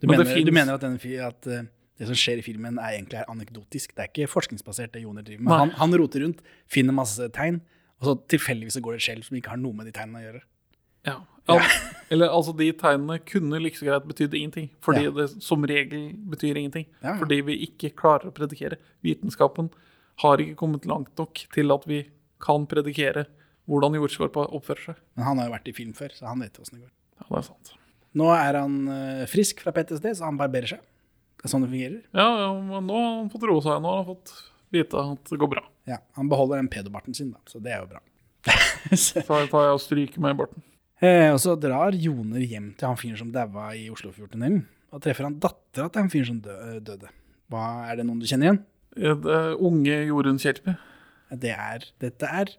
Du, 0.00 0.06
Men 0.08 0.22
det 0.22 0.26
mener, 0.30 0.46
du 0.46 0.52
mener 0.56 0.74
at, 0.78 0.84
denne, 0.84 0.98
fyren, 1.02 1.34
at 1.34 1.46
eh, 1.50 1.68
det 2.00 2.08
som 2.08 2.16
skjer 2.16 2.40
i 2.40 2.44
filmen, 2.46 2.78
er 2.80 2.96
egentlig 2.96 3.18
er 3.20 3.28
anekdotisk? 3.28 3.92
Det 3.94 4.06
er 4.06 4.08
ikke 4.10 4.30
forskningsbasert, 4.32 4.94
det 4.94 5.02
Joner 5.04 5.24
driver 5.26 5.44
med. 5.44 5.52
Han, 5.60 5.72
han 5.76 5.96
roter 6.00 6.24
rundt, 6.24 6.40
finner 6.72 6.96
masse 6.96 7.26
tegn, 7.36 7.60
og 8.00 8.08
så 8.08 8.14
tilfeldigvis 8.32 8.78
så 8.78 8.82
går 8.84 8.96
det 8.96 9.02
et 9.02 9.06
skjelv 9.10 9.26
som 9.28 9.36
ikke 9.36 9.52
har 9.52 9.60
noe 9.60 9.76
med 9.76 9.90
de 9.90 9.92
tegnene 9.96 10.22
å 10.22 10.24
gjøre. 10.24 10.40
Ja. 11.08 11.18
Al 11.50 11.60
eller 12.12 12.30
altså, 12.32 12.52
de 12.56 12.68
tegnene 12.78 13.18
kunne 13.26 13.58
like 13.62 13.80
greit 13.84 14.06
betydd 14.08 14.34
ingenting. 14.38 14.68
Fordi 14.84 15.04
Ja. 15.06 15.10
det 15.16 15.28
som 15.44 15.64
regel 15.64 16.10
betyr 16.32 16.56
ingenting. 16.60 16.86
Ja, 17.02 17.12
ja. 17.12 17.18
Fordi 17.20 17.40
vi 17.46 17.56
ikke 17.66 17.92
klarer 17.96 18.30
å 18.30 18.34
predikere. 18.36 18.78
Vitenskapen 19.04 19.70
har 20.24 20.38
ikke 20.42 20.56
kommet 20.60 20.86
langt 20.86 21.12
nok 21.18 21.44
til 21.54 21.72
at 21.72 21.86
vi 21.88 22.02
kan 22.40 22.66
predikere 22.70 23.26
hvordan 23.68 23.94
jordskorpa 23.98 24.48
oppfører 24.56 24.84
seg. 24.90 24.96
Men 25.16 25.24
han 25.28 25.38
har 25.38 25.48
jo 25.48 25.54
vært 25.54 25.68
i 25.70 25.76
film 25.76 25.92
før, 25.96 26.12
så 26.16 26.26
han 26.26 26.40
vet 26.40 26.56
åssen 26.60 26.78
det 26.78 26.84
går. 26.86 26.92
Ja, 27.20 27.26
det 27.28 27.38
er 27.38 27.46
sant. 27.48 27.72
Nå 28.18 28.30
er 28.34 28.58
han 28.58 28.76
eh, 28.90 29.26
frisk 29.30 29.60
fra 29.62 29.72
PTSD, 29.76 30.08
så 30.18 30.24
han 30.26 30.38
barberer 30.40 30.66
seg. 30.76 30.80
Det 31.40 31.48
er 31.48 31.52
sånn 31.54 31.62
det 31.64 31.70
fungerer. 31.72 32.00
Ja, 32.12 32.26
ja, 32.42 32.48
men 32.60 32.86
nå 32.90 32.96
har 33.00 33.12
han 33.16 33.30
fått 33.32 33.44
roe 33.48 33.62
seg. 33.64 33.78
Nå 33.80 33.88
har 33.92 34.02
han 34.02 34.08
fått 34.10 34.32
vite 34.74 35.00
at 35.14 35.30
det 35.32 35.38
går 35.40 35.50
bra. 35.56 35.62
Ja, 35.88 35.96
Han 36.18 36.28
beholder 36.28 36.60
den 36.60 36.68
pedobarten 36.70 37.16
sin, 37.16 37.30
da, 37.32 37.40
så 37.48 37.58
det 37.64 37.72
er 37.74 37.80
jo 37.80 37.88
bra. 37.94 38.02
så, 38.96 39.22
tar 39.24 39.46
jeg 39.48 39.72
og 39.74 39.80
stryker 39.82 40.22
meg 40.22 40.36
i 40.36 40.38
barten. 40.42 40.62
eh, 41.00 41.30
og 41.32 41.40
så 41.42 41.56
drar 41.60 41.96
Joner 41.96 42.44
hjem 42.44 42.70
til 42.78 42.88
han 42.88 43.00
fyren 43.00 43.18
som 43.18 43.32
daua 43.34 43.70
i 43.76 43.88
Oslofjordtunnelen, 43.92 44.62
og 44.92 45.02
treffer 45.04 45.26
han 45.26 45.38
dattera 45.40 45.88
til 45.88 46.04
han 46.04 46.12
fyren 46.12 46.28
som 46.28 46.42
dø 46.44 46.56
døde. 46.86 47.10
Hva, 47.50 47.64
er 47.90 47.98
det 47.98 48.06
noen 48.06 48.20
du 48.22 48.28
kjenner 48.30 48.50
igjen? 48.50 48.60
Ja, 49.00 49.14
Det 49.16 49.34
er 49.38 49.64
unge 49.64 49.96
Jorunn 50.10 50.38
Kjerpe. 50.42 50.76
Det 51.40 51.54
er, 51.56 51.88
dette 52.02 52.26
er 52.26 52.52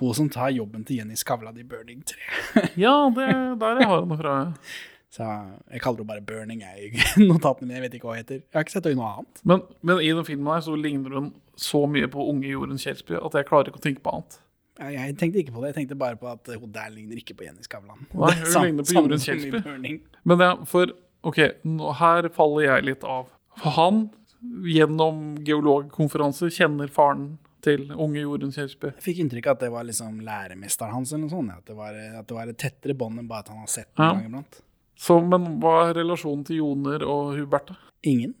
hun 0.00 0.14
som 0.16 0.28
tar 0.32 0.50
jobben 0.54 0.82
til 0.86 0.98
Jenny 1.00 1.14
Skavlan 1.18 1.58
i 1.60 1.64
Burning 1.66 2.00
3. 2.02 2.64
Ja, 2.80 2.94
det 3.14 3.28
er 3.30 3.54
der 3.60 3.80
jeg 3.82 3.90
har 3.92 4.00
henne 4.02 4.18
fra. 4.18 4.34
ja. 4.42 4.80
Så 5.14 5.22
jeg 5.70 5.80
kaller 5.84 6.00
det 6.02 6.06
bare 6.08 6.24
Burning 6.26 6.62
i 6.66 6.88
notatene 7.28 7.68
mine. 7.68 7.76
Jeg 7.78 7.84
vet 7.86 7.92
ikke 8.00 8.08
hva 8.08 8.16
det 8.16 8.24
heter. 8.24 8.40
Jeg 8.48 8.58
har 8.58 8.64
ikke 8.66 8.74
sett 8.74 8.88
noe 8.98 9.10
annet. 9.12 9.42
Men, 9.46 9.60
men 9.86 10.00
i 10.02 10.08
den 10.10 10.26
filmen 10.26 10.50
her 10.50 10.64
så 10.66 10.74
ligner 10.74 11.14
hun 11.20 11.28
så 11.54 11.84
mye 11.86 12.08
på 12.10 12.24
unge 12.32 12.50
Jorunn 12.50 12.80
Kjelsby 12.82 13.14
at 13.20 13.36
jeg 13.38 13.46
klarer 13.46 13.70
ikke 13.70 13.78
å 13.78 13.84
tenke 13.84 14.02
på 14.02 14.14
annet. 14.16 14.40
Jeg, 14.80 14.96
jeg 14.98 15.14
tenkte 15.20 15.38
ikke 15.44 15.54
på 15.54 15.62
det. 15.62 15.68
Jeg 15.70 15.76
tenkte 15.78 15.98
bare 16.00 16.18
på 16.18 16.26
at 16.32 16.50
hun 16.58 16.72
der 16.74 16.90
ligner 16.90 17.20
ikke 17.20 17.36
på 17.38 17.46
Jenny 17.46 17.62
Skavlan. 17.62 18.00
Nei, 18.10 18.32
hun 18.42 18.66
ligner 18.66 18.88
på 18.88 18.96
Jorunn 18.98 19.22
Kjelsby. 19.22 19.92
Men 20.26 20.42
er 20.48 20.64
for 20.66 20.90
OK, 21.30 21.38
nå, 21.62 21.92
her 22.00 22.26
faller 22.34 22.66
jeg 22.66 22.88
litt 22.90 23.06
av. 23.06 23.30
For 23.62 23.76
han, 23.78 24.02
gjennom 24.66 25.22
geologkonferanse, 25.46 26.50
kjenner 26.52 26.90
faren 26.92 27.36
til 27.64 27.86
unge 27.94 28.20
Jorunn 28.20 28.52
Kjelsby. 28.52 28.90
Jeg 28.98 29.04
fikk 29.06 29.22
inntrykk 29.22 29.46
av 29.48 29.56
at 29.56 29.62
det 29.64 29.70
var 29.72 29.86
liksom 29.88 30.18
læremesteren 30.26 30.92
hans, 30.98 31.14
eller 31.14 31.28
noe 31.28 31.32
sånt. 31.32 31.54
At 31.54 31.70
det 31.70 31.78
var, 31.78 31.96
at 32.18 32.26
det 32.28 32.36
var 32.36 32.50
et 32.52 32.58
tettere 32.60 32.98
bånd 32.98 33.22
enn 33.22 33.30
bare 33.30 33.46
at 33.46 33.54
han 33.54 33.62
har 33.62 33.70
sett 33.72 33.88
den 33.94 34.04
Ja. 34.04 34.10
gang 34.18 34.26
iblant. 34.26 34.60
Så, 34.98 35.18
men 35.26 35.58
hva 35.62 35.88
er 35.88 36.00
relasjonen 36.00 36.44
til 36.46 36.62
Joner 36.62 37.04
og 37.06 37.34
Huberte? 37.38 37.76
Ingen. 38.06 38.34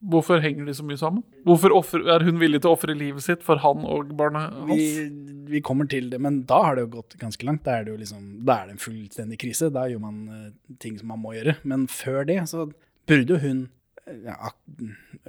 Hvorfor 0.00 0.40
henger 0.40 0.64
de 0.64 0.72
så 0.72 0.84
mye 0.86 0.96
sammen? 0.96 1.24
Hvorfor 1.44 1.74
offer, 1.76 2.06
er 2.08 2.22
hun 2.24 2.38
villig 2.40 2.62
til 2.62 2.70
å 2.70 2.76
ofre 2.78 2.94
livet 2.96 3.20
sitt 3.20 3.42
for 3.44 3.60
han 3.60 3.82
og 3.84 4.14
barnet 4.16 4.54
hans? 4.56 4.70
Vi, 4.72 5.42
vi 5.50 5.60
kommer 5.64 5.90
til 5.92 6.08
det, 6.12 6.16
men 6.24 6.38
da 6.48 6.62
har 6.64 6.78
det 6.78 6.86
jo 6.86 6.94
gått 6.94 7.18
ganske 7.20 7.44
langt. 7.44 7.66
Da 7.66 7.76
er 7.76 7.84
det 7.84 7.92
jo 7.92 7.98
liksom, 8.00 8.22
da 8.48 8.62
er 8.62 8.70
det 8.70 8.78
en 8.78 8.80
fullstendig 8.80 9.36
krise. 9.42 9.68
Da 9.74 9.84
gjør 9.90 10.00
man 10.06 10.22
uh, 10.30 10.46
ting 10.80 10.96
som 10.96 11.12
man 11.12 11.20
må 11.20 11.34
gjøre. 11.36 11.58
Men 11.68 11.84
før 11.92 12.24
det 12.30 12.38
så 12.48 12.64
burde 13.10 13.36
jo 13.36 13.42
hun 13.44 13.60
eh, 14.06 14.24
ja, 14.24 14.54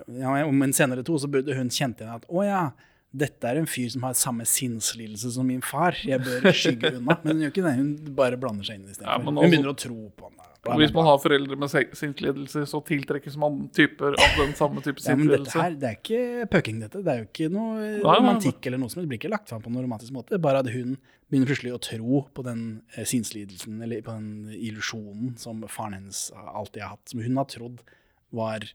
ja, 0.07 0.45
Om 0.45 0.63
en 0.63 0.75
senere 0.77 1.03
to 1.03 1.19
så 1.19 1.27
burde 1.31 1.57
hun 1.57 1.73
kjent 1.73 1.99
igjen 1.99 2.15
at 2.15 2.29
å 2.31 2.47
ja, 2.47 2.63
dette 3.11 3.43
er 3.49 3.59
en 3.59 3.67
fyr 3.67 3.89
som 3.91 4.05
har 4.07 4.15
samme 4.15 4.45
sinnslidelse 4.47 5.33
som 5.35 5.47
min 5.47 5.63
far. 5.65 5.97
Jeg 6.07 6.23
bør 6.23 6.47
skygge 6.55 6.93
unna. 6.95 7.17
Men 7.25 7.35
hun 7.35 7.43
gjør 7.43 7.51
ikke 7.51 7.65
det. 7.65 7.73
Hun 7.81 8.15
bare 8.15 8.39
blander 8.39 8.67
seg 8.67 8.79
inn 8.79 8.87
i 8.87 8.95
det 8.95 9.03
Ja, 9.03 9.17
hun 9.19 9.35
begynner 9.35 9.73
å 9.73 9.77
tro 9.77 10.07
på 10.15 10.29
ham. 10.29 10.37
Hvis 10.77 10.91
man 10.93 11.07
har 11.07 11.17
foreldre 11.17 11.55
med 11.57 11.71
sinnslidelse, 11.73 12.67
så 12.69 12.79
tiltrekkes 12.85 13.33
man 13.41 13.63
typer 13.73 14.13
av 14.13 14.35
den 14.37 14.51
samme 14.53 14.83
type 14.85 15.01
Ja, 15.01 15.15
men 15.17 15.31
dette 15.31 15.49
sinnslidelse. 15.49 15.57
her, 15.57 15.77
det 15.81 15.87
er 15.89 15.95
ikke 15.97 16.49
pøking, 16.53 16.83
dette. 16.83 17.01
Det 17.01 17.11
er 17.15 17.23
jo 17.23 17.25
ikke 17.25 17.47
noe 17.49 17.71
nei, 17.79 17.95
nei. 17.97 18.13
romantikk 18.19 18.69
eller 18.69 18.77
noe 18.83 18.93
som 18.93 19.01
helst. 19.01 19.07
Det 19.07 19.11
blir 19.15 19.21
ikke 19.23 19.33
lagt 19.33 19.49
fram 19.49 19.63
på 19.65 19.73
noen 19.73 19.87
romantisk 19.87 20.13
måte. 20.13 20.37
Bare 20.39 20.61
at 20.61 20.69
hun 20.69 20.99
begynner 21.31 21.49
plutselig 21.49 21.73
å 21.73 21.81
tro 21.81 22.21
på 22.37 22.45
den 22.45 22.61
eh, 22.93 23.07
sinnslidelsen, 23.09 23.81
eller 23.81 24.05
på 24.05 24.13
den 24.13 24.53
illusjonen 24.53 25.33
som 25.41 25.65
faren 25.65 25.97
hennes 25.97 26.27
alltid 26.37 26.85
har 26.85 26.93
hatt, 26.93 27.09
som 27.09 27.25
hun 27.25 27.41
har 27.41 27.49
trodd 27.49 27.81
var 28.29 28.67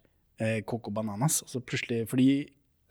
eh, 0.43 0.59
Coco 0.67 0.91
Bananas. 0.91 1.39
Altså 1.47 1.63
plutselig, 1.63 2.03
fordi 2.11 2.29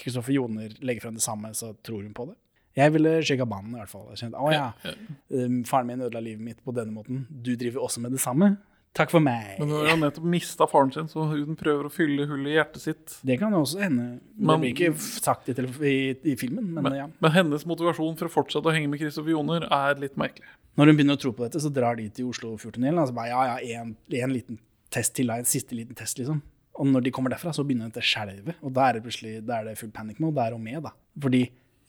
Kristoffer 0.02 0.36
Joner 0.36 0.76
legger 0.82 1.08
frem 1.08 1.20
det 1.20 1.24
samme, 1.26 1.54
så 1.58 1.74
tror 1.86 2.04
hun 2.04 2.14
på 2.16 2.28
det. 2.32 2.38
Jeg 2.76 2.92
ville 2.92 3.12
sjekka 3.24 3.48
banen, 3.48 3.72
i 3.78 3.80
hvert 3.80 3.92
fall. 3.92 4.08
Jeg 4.12 4.26
kjente, 4.26 4.40
å 4.42 4.52
ja, 4.52 4.70
eh, 4.84 5.60
faren 5.68 5.88
min 5.88 6.04
ødela 6.04 6.24
livet 6.24 6.44
mitt 6.44 6.64
på 6.64 6.74
denne 6.76 6.92
måten. 6.92 7.24
Du 7.30 7.54
driver 7.56 7.86
også 7.86 8.04
med 8.04 8.12
det 8.12 8.20
samme. 8.24 8.58
Takk 8.96 9.12
for 9.12 9.24
meg. 9.24 9.58
Men 9.60 9.72
hun 9.74 9.88
har 9.90 9.98
nettopp 10.00 10.28
mista 10.32 10.68
faren 10.72 10.92
sin, 10.96 11.08
så 11.12 11.26
hun 11.28 11.58
prøver 11.60 11.88
å 11.88 11.92
fylle 11.92 12.28
hullet 12.30 12.54
i 12.54 12.56
hjertet 12.56 12.84
sitt. 12.84 13.16
Det 13.28 13.36
kan 13.42 13.56
også 13.56 13.82
hende. 13.84 14.06
Det 14.40 14.56
blir 14.62 14.72
ikke 14.72 14.92
sagt 15.00 15.50
i, 15.52 15.56
i, 15.84 15.96
i 16.32 16.36
filmen, 16.40 16.70
men, 16.70 16.86
Men, 16.86 16.96
ja. 17.02 17.08
men 17.24 17.36
hennes 17.36 17.68
motivasjon 17.68 18.16
for 18.20 18.30
å 18.30 18.34
fortsette 18.38 18.72
å 18.72 18.76
henge 18.76 18.92
med 18.92 19.04
Kristoffer 19.04 19.36
Joner 19.36 19.68
er 19.68 20.00
litt 20.00 20.16
merkelig. 20.20 20.48
Når 20.80 20.92
hun 20.92 21.00
begynner 21.00 21.20
å 21.20 21.24
tro 21.26 21.34
på 21.36 21.44
dette, 21.44 21.60
så 21.64 21.72
drar 21.72 22.00
de 22.00 22.08
til 22.12 22.32
Oslofjordtunnelen. 22.32 23.00
Altså 23.04 23.16
bare, 23.16 23.32
ja, 23.32 23.56
ja, 23.56 23.82
en, 23.82 23.96
en 24.24 24.36
liten 24.36 24.60
test 24.96 25.16
til, 25.16 25.28
deg, 25.32 25.44
en 25.44 25.52
siste 25.52 25.76
liten 25.76 25.96
test, 25.96 26.20
liksom. 26.20 26.40
Og 26.76 26.88
når 26.90 27.06
de 27.06 27.12
kommer 27.16 27.32
derfra, 27.32 27.54
så 27.56 27.64
begynner 27.64 27.92
dette 27.92 28.04
skjelvet. 28.04 28.58
Og 28.66 28.74
da 28.76 28.90
er 28.90 28.98
det 28.98 29.06
plutselig 29.06 29.38
da 29.48 29.62
er 29.62 29.70
det 29.70 29.78
full 29.80 29.94
panic 29.96 30.20
mode 30.24 30.36
der 30.38 30.56
og 30.58 30.62
med, 30.62 30.82
da. 30.84 30.92
Fordi 31.24 31.46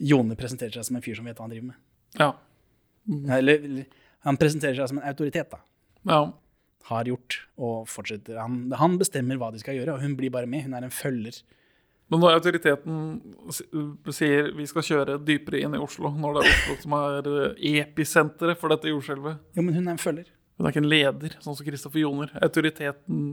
Jone 0.07 0.37
presenterer 0.39 0.77
seg 0.77 0.87
som 0.89 0.99
en 0.99 1.05
fyr 1.05 1.17
som 1.19 1.27
vet 1.27 1.39
hva 1.39 1.47
han 1.47 1.55
driver 1.55 1.71
med. 1.73 1.79
Ja. 2.21 2.31
Eller, 3.39 3.63
eller 3.67 3.87
han 4.27 4.39
presenterer 4.41 4.79
seg 4.79 4.91
som 4.91 5.01
en 5.01 5.09
autoritet, 5.09 5.53
da. 5.53 5.63
ja. 6.11 6.25
Har 6.87 7.09
gjort 7.11 7.41
og 7.59 7.89
fortsetter. 7.91 8.37
Han, 8.39 8.69
han 8.79 8.93
bestemmer 9.01 9.41
hva 9.41 9.49
de 9.51 9.59
skal 9.59 9.75
gjøre, 9.75 9.97
og 9.97 10.05
hun 10.05 10.13
blir 10.15 10.31
bare 10.31 10.47
med. 10.47 10.69
Hun 10.69 10.77
er 10.79 10.85
en 10.87 10.93
følger. 10.95 11.41
Men 12.07 12.23
når 12.23 12.37
autoriteten 12.37 13.01
sier 14.15 14.53
vi 14.55 14.67
skal 14.71 14.85
kjøre 14.87 15.17
dypere 15.27 15.65
inn 15.67 15.75
i 15.75 15.81
Oslo, 15.83 16.13
når 16.15 16.37
det 16.37 16.45
er 16.45 16.53
Oslo 16.53 16.77
som 16.85 16.95
er 17.01 17.31
eh, 17.33 17.81
episenteret 17.81 18.61
for 18.61 18.71
dette 18.71 18.93
jordskjelvet 18.93 19.59
Jo, 19.59 19.65
men 19.67 19.75
hun 19.75 19.89
er 19.89 19.97
en 19.97 19.99
følger. 19.99 20.31
Hun 20.55 20.69
er 20.69 20.73
ikke 20.73 20.85
en 20.85 20.93
leder, 20.93 21.35
sånn 21.43 21.59
som 21.59 21.67
Kristoffer 21.67 22.05
Joner. 22.05 22.31
Autoriteten, 22.47 23.25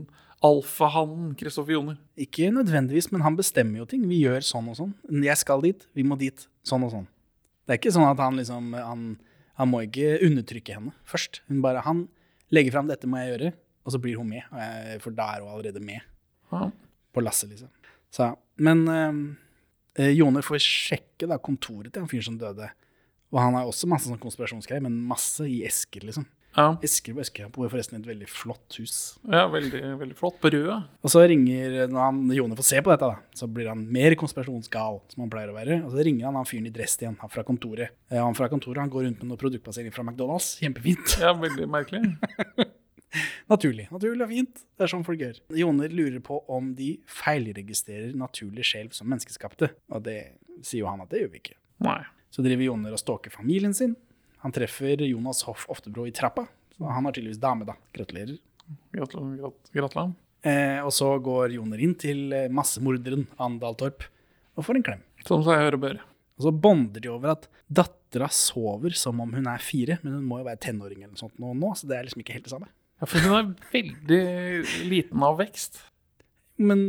alfahannen 0.44 1.32
Kristoffer 1.40 1.72
Joner. 1.76 1.96
Ikke 2.20 2.50
nødvendigvis, 2.52 3.08
men 3.12 3.22
han 3.24 3.36
bestemmer 3.38 3.80
jo 3.80 3.86
ting. 3.88 4.04
Vi 4.10 4.20
gjør 4.24 4.44
sånn 4.44 4.68
og 4.68 4.76
sånn. 4.78 4.92
Jeg 5.24 5.40
skal 5.40 5.62
dit, 5.64 5.86
vi 5.96 6.04
må 6.06 6.18
dit. 6.20 6.46
Sånn 6.66 6.84
og 6.84 6.92
sånn. 6.92 7.06
Det 7.64 7.74
er 7.74 7.80
ikke 7.80 7.94
sånn 7.96 8.10
at 8.10 8.20
han 8.20 8.36
liksom 8.36 8.74
Han, 8.76 9.04
han 9.56 9.70
må 9.70 9.80
ikke 9.86 10.18
undertrykke 10.26 10.76
henne 10.76 10.92
først. 11.08 11.40
Hun 11.48 11.62
bare 11.64 11.80
Han 11.86 12.08
legger 12.52 12.72
fram 12.76 12.86
'dette 12.88 13.08
må 13.08 13.16
jeg 13.22 13.32
gjøre', 13.32 13.52
og 13.86 13.92
så 13.92 13.98
blir 13.98 14.16
hun 14.20 14.28
med. 14.28 14.42
Jeg, 14.52 15.00
For 15.00 15.10
da 15.10 15.34
er 15.34 15.40
hun 15.40 15.48
allerede 15.54 15.80
med 15.80 16.00
Ja. 16.52 16.70
på 17.14 17.22
lasset, 17.24 17.50
liksom. 17.50 17.68
Så, 18.12 18.36
men 18.58 18.86
øh, 19.98 20.12
Joner 20.14 20.42
får 20.42 20.60
sjekke 20.60 21.26
da 21.26 21.38
kontoret 21.38 21.92
til 21.92 22.02
han 22.02 22.08
fyren 22.08 22.22
som 22.24 22.38
døde. 22.38 22.68
Og 23.32 23.40
han 23.40 23.54
har 23.54 23.64
også 23.66 23.88
masse 23.88 24.06
sånn 24.06 24.20
konspirasjonsgreier, 24.20 24.82
men 24.82 24.94
masse 25.08 25.40
i 25.48 25.64
esker, 25.66 26.04
liksom. 26.06 26.26
Ja, 26.54 26.76
Esker 26.86 27.16
på 27.16 27.22
esker. 27.24 27.48
Han 27.48 27.52
bor 27.54 27.66
forresten 27.72 27.96
i 27.96 28.00
et 28.02 28.06
veldig 28.06 28.28
flott 28.30 28.76
hus. 28.78 28.96
ja 29.26 29.44
veldig, 29.50 29.80
veldig 29.98 30.16
flott. 30.18 30.36
På 30.42 30.50
Røa. 30.54 30.76
Og 31.02 31.10
så 31.10 31.24
ringer, 31.26 31.88
når 31.90 32.04
han, 32.04 32.20
Jone 32.36 32.54
får 32.60 32.68
se 32.68 32.82
på 32.86 32.92
dette, 32.92 33.08
da, 33.10 33.16
så 33.34 33.48
blir 33.50 33.66
han 33.72 33.82
mer 33.96 34.14
konspirasjonsgal, 34.20 35.00
som 35.10 35.24
han 35.24 35.32
pleier 35.32 35.50
å 35.50 35.56
være. 35.56 35.80
Og 35.86 35.90
så 35.96 36.04
ringer 36.06 36.28
han 36.28 36.38
han 36.38 36.46
fyren 36.46 36.68
i 36.70 36.74
dress 36.74 36.94
igjen, 37.00 37.16
han 37.20 37.32
fra 37.32 37.42
kontoret. 37.48 37.90
Eh, 38.10 38.20
Han 38.22 38.38
fra 38.38 38.46
kontoret 38.52 38.78
han 38.84 38.92
går 38.92 39.08
rundt 39.08 39.24
med 39.24 39.32
noe 39.32 39.40
produktbasering 39.42 39.90
fra 39.96 40.06
McDonald's. 40.06 40.52
Kjempefint. 40.62 41.18
Ja, 41.20 41.34
veldig 41.34 41.66
merkelig. 41.74 42.14
Naturlig. 43.50 43.88
Naturlig 43.92 44.24
og 44.24 44.30
fint. 44.32 44.62
Det 44.74 44.86
er 44.86 44.90
sånn 44.90 45.04
folk 45.06 45.20
gjør. 45.22 45.36
Joner 45.58 45.92
lurer 45.94 46.22
på 46.24 46.38
om 46.50 46.72
de 46.78 46.96
feilregistrerer 47.06 48.14
naturlig 48.18 48.64
skjelv 48.66 48.94
som 48.96 49.06
menneskeskapte. 49.10 49.68
Og 49.94 50.02
det 50.06 50.16
sier 50.66 50.82
jo 50.82 50.88
han 50.90 51.02
at 51.04 51.10
det 51.12 51.20
gjør 51.22 51.30
vi 51.34 51.42
ikke. 51.42 51.58
Nei. 51.86 52.00
Så 52.34 52.42
driver 52.42 52.66
Joner 52.66 52.96
og 52.96 52.98
stalker 53.02 53.30
familien 53.34 53.74
sin. 53.76 53.94
Han 54.44 54.52
treffer 54.52 55.00
Jonas 55.08 55.42
Hoff 55.48 55.64
Oftebro 55.72 56.06
i 56.06 56.12
trappa. 56.12 56.46
Så 56.76 56.84
han 56.84 57.06
har 57.06 57.14
tydeligvis 57.16 57.40
dame, 57.40 57.64
da. 57.64 57.76
Gratulerer. 57.96 58.36
Gratulerer. 58.92 60.12
Eh, 60.44 60.80
og 60.84 60.92
så 60.92 61.14
går 61.24 61.54
Joner 61.56 61.80
inn 61.80 61.94
til 61.96 62.26
eh, 62.36 62.50
massemorderen 62.52 63.24
Andal 63.40 63.78
Torp 63.80 64.04
og 64.54 64.66
får 64.66 64.78
en 64.78 64.84
klem. 64.84 65.04
Som 65.24 65.44
seg 65.46 65.62
hør 65.62 65.78
og 65.78 65.84
bør. 65.86 66.02
Og 66.36 66.46
så 66.46 66.52
bonder 66.66 67.00
de 67.00 67.08
over 67.08 67.32
at 67.32 67.46
dattera 67.72 68.28
sover 68.34 68.96
som 68.98 69.22
om 69.22 69.32
hun 69.32 69.48
er 69.48 69.62
fire, 69.64 69.96
men 70.02 70.18
hun 70.18 70.26
må 70.28 70.40
jo 70.42 70.48
være 70.48 70.60
tenåring 70.66 71.00
eller 71.00 71.14
noe 71.14 71.22
sånt 71.22 71.40
nå, 71.40 71.54
nå, 71.56 71.70
så 71.78 71.88
det 71.88 71.96
er 71.96 72.08
liksom 72.08 72.24
ikke 72.24 72.36
helt 72.36 72.48
det 72.48 72.52
samme. 72.52 72.68
Ja, 73.00 73.08
for 73.08 73.24
hun 73.24 73.36
er 73.38 73.48
veldig 73.72 74.88
liten 74.90 75.24
av 75.26 75.38
vekst. 75.40 75.80
Men 76.60 76.84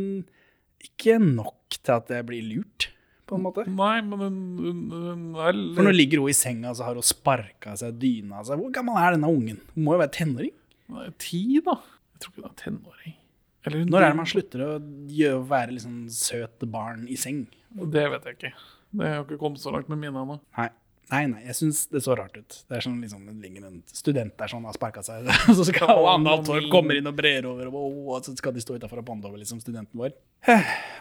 ikke 0.82 1.16
nok 1.22 1.78
til 1.80 1.94
at 1.96 2.10
det 2.10 2.20
blir 2.28 2.44
lurt, 2.46 2.90
på 3.26 3.36
en 3.38 3.44
måte. 3.44 3.64
Nei, 3.66 3.96
men 4.06 4.22
hun, 4.22 4.38
hun, 4.62 4.80
hun 4.94 5.40
er 5.42 5.58
For 5.76 5.86
nå 5.86 5.92
ligger 5.94 6.22
hun 6.22 6.32
i 6.32 6.36
senga, 6.36 6.72
så 6.76 6.86
har 6.86 6.98
hun 6.98 7.06
sparka 7.06 7.74
seg 7.80 7.98
dyna 8.02 8.44
seg. 8.46 8.60
Hvor 8.62 8.72
gammel 8.74 8.98
er 9.02 9.16
denne 9.16 9.30
ungen? 9.32 9.60
Hun 9.74 9.86
må 9.86 9.96
jo 9.96 10.02
være 10.04 10.14
tenåring. 10.20 10.54
Nei, 10.94 11.08
ti, 11.22 11.42
da. 11.66 11.78
Jeg 12.14 12.22
tror 12.22 12.32
ikke 12.32 12.42
hun 12.44 12.50
er 12.50 12.58
tenåring. 12.62 13.16
Eller 13.66 13.86
Når 13.90 14.04
er 14.06 14.12
det 14.12 14.18
man 14.20 14.30
slutter 14.30 14.62
å 14.62 14.72
gjøre, 15.10 15.42
være 15.50 15.74
liksom 15.74 15.94
søt 16.14 16.66
barn 16.70 17.06
i 17.10 17.18
seng? 17.18 17.44
Det 17.74 18.04
vet 18.12 18.28
jeg 18.28 18.38
ikke. 18.38 18.52
Det 18.96 19.08
har 19.10 19.24
ikke 19.24 19.40
kommet 19.40 19.60
så 19.60 19.72
langt 19.74 19.90
med 19.90 19.98
mine 20.04 20.22
ennå. 20.22 20.38
Nei. 21.12 21.20
Nei, 21.30 21.42
jeg 21.46 21.54
syns 21.54 21.84
det 21.92 22.00
så 22.02 22.16
rart 22.18 22.34
ut. 22.34 22.56
Det 22.66 22.76
er 22.78 22.82
sånn 22.82 22.96
liksom, 23.00 23.26
ligger 23.42 23.66
en 23.68 23.76
student 23.86 24.32
der 24.40 24.50
sånn 24.50 24.64
har 24.66 24.74
sparka 24.74 25.04
seg, 25.06 25.28
og 25.50 25.54
så 25.58 25.66
skal 25.68 25.92
og 25.94 26.08
Andal 26.10 26.42
Torp 26.46 26.66
kommer 26.72 26.98
inn 26.98 27.06
og 27.06 27.14
brer 27.18 27.46
over, 27.46 27.70
og, 27.70 28.16
så 28.26 28.34
skal 28.34 28.56
de 28.56 28.64
stå 28.64 28.78
utafor 28.80 29.02
og 29.04 29.06
bonde 29.06 29.28
over 29.30 29.38
liksom, 29.38 29.60
studenten 29.62 29.94
vår. 30.00 30.16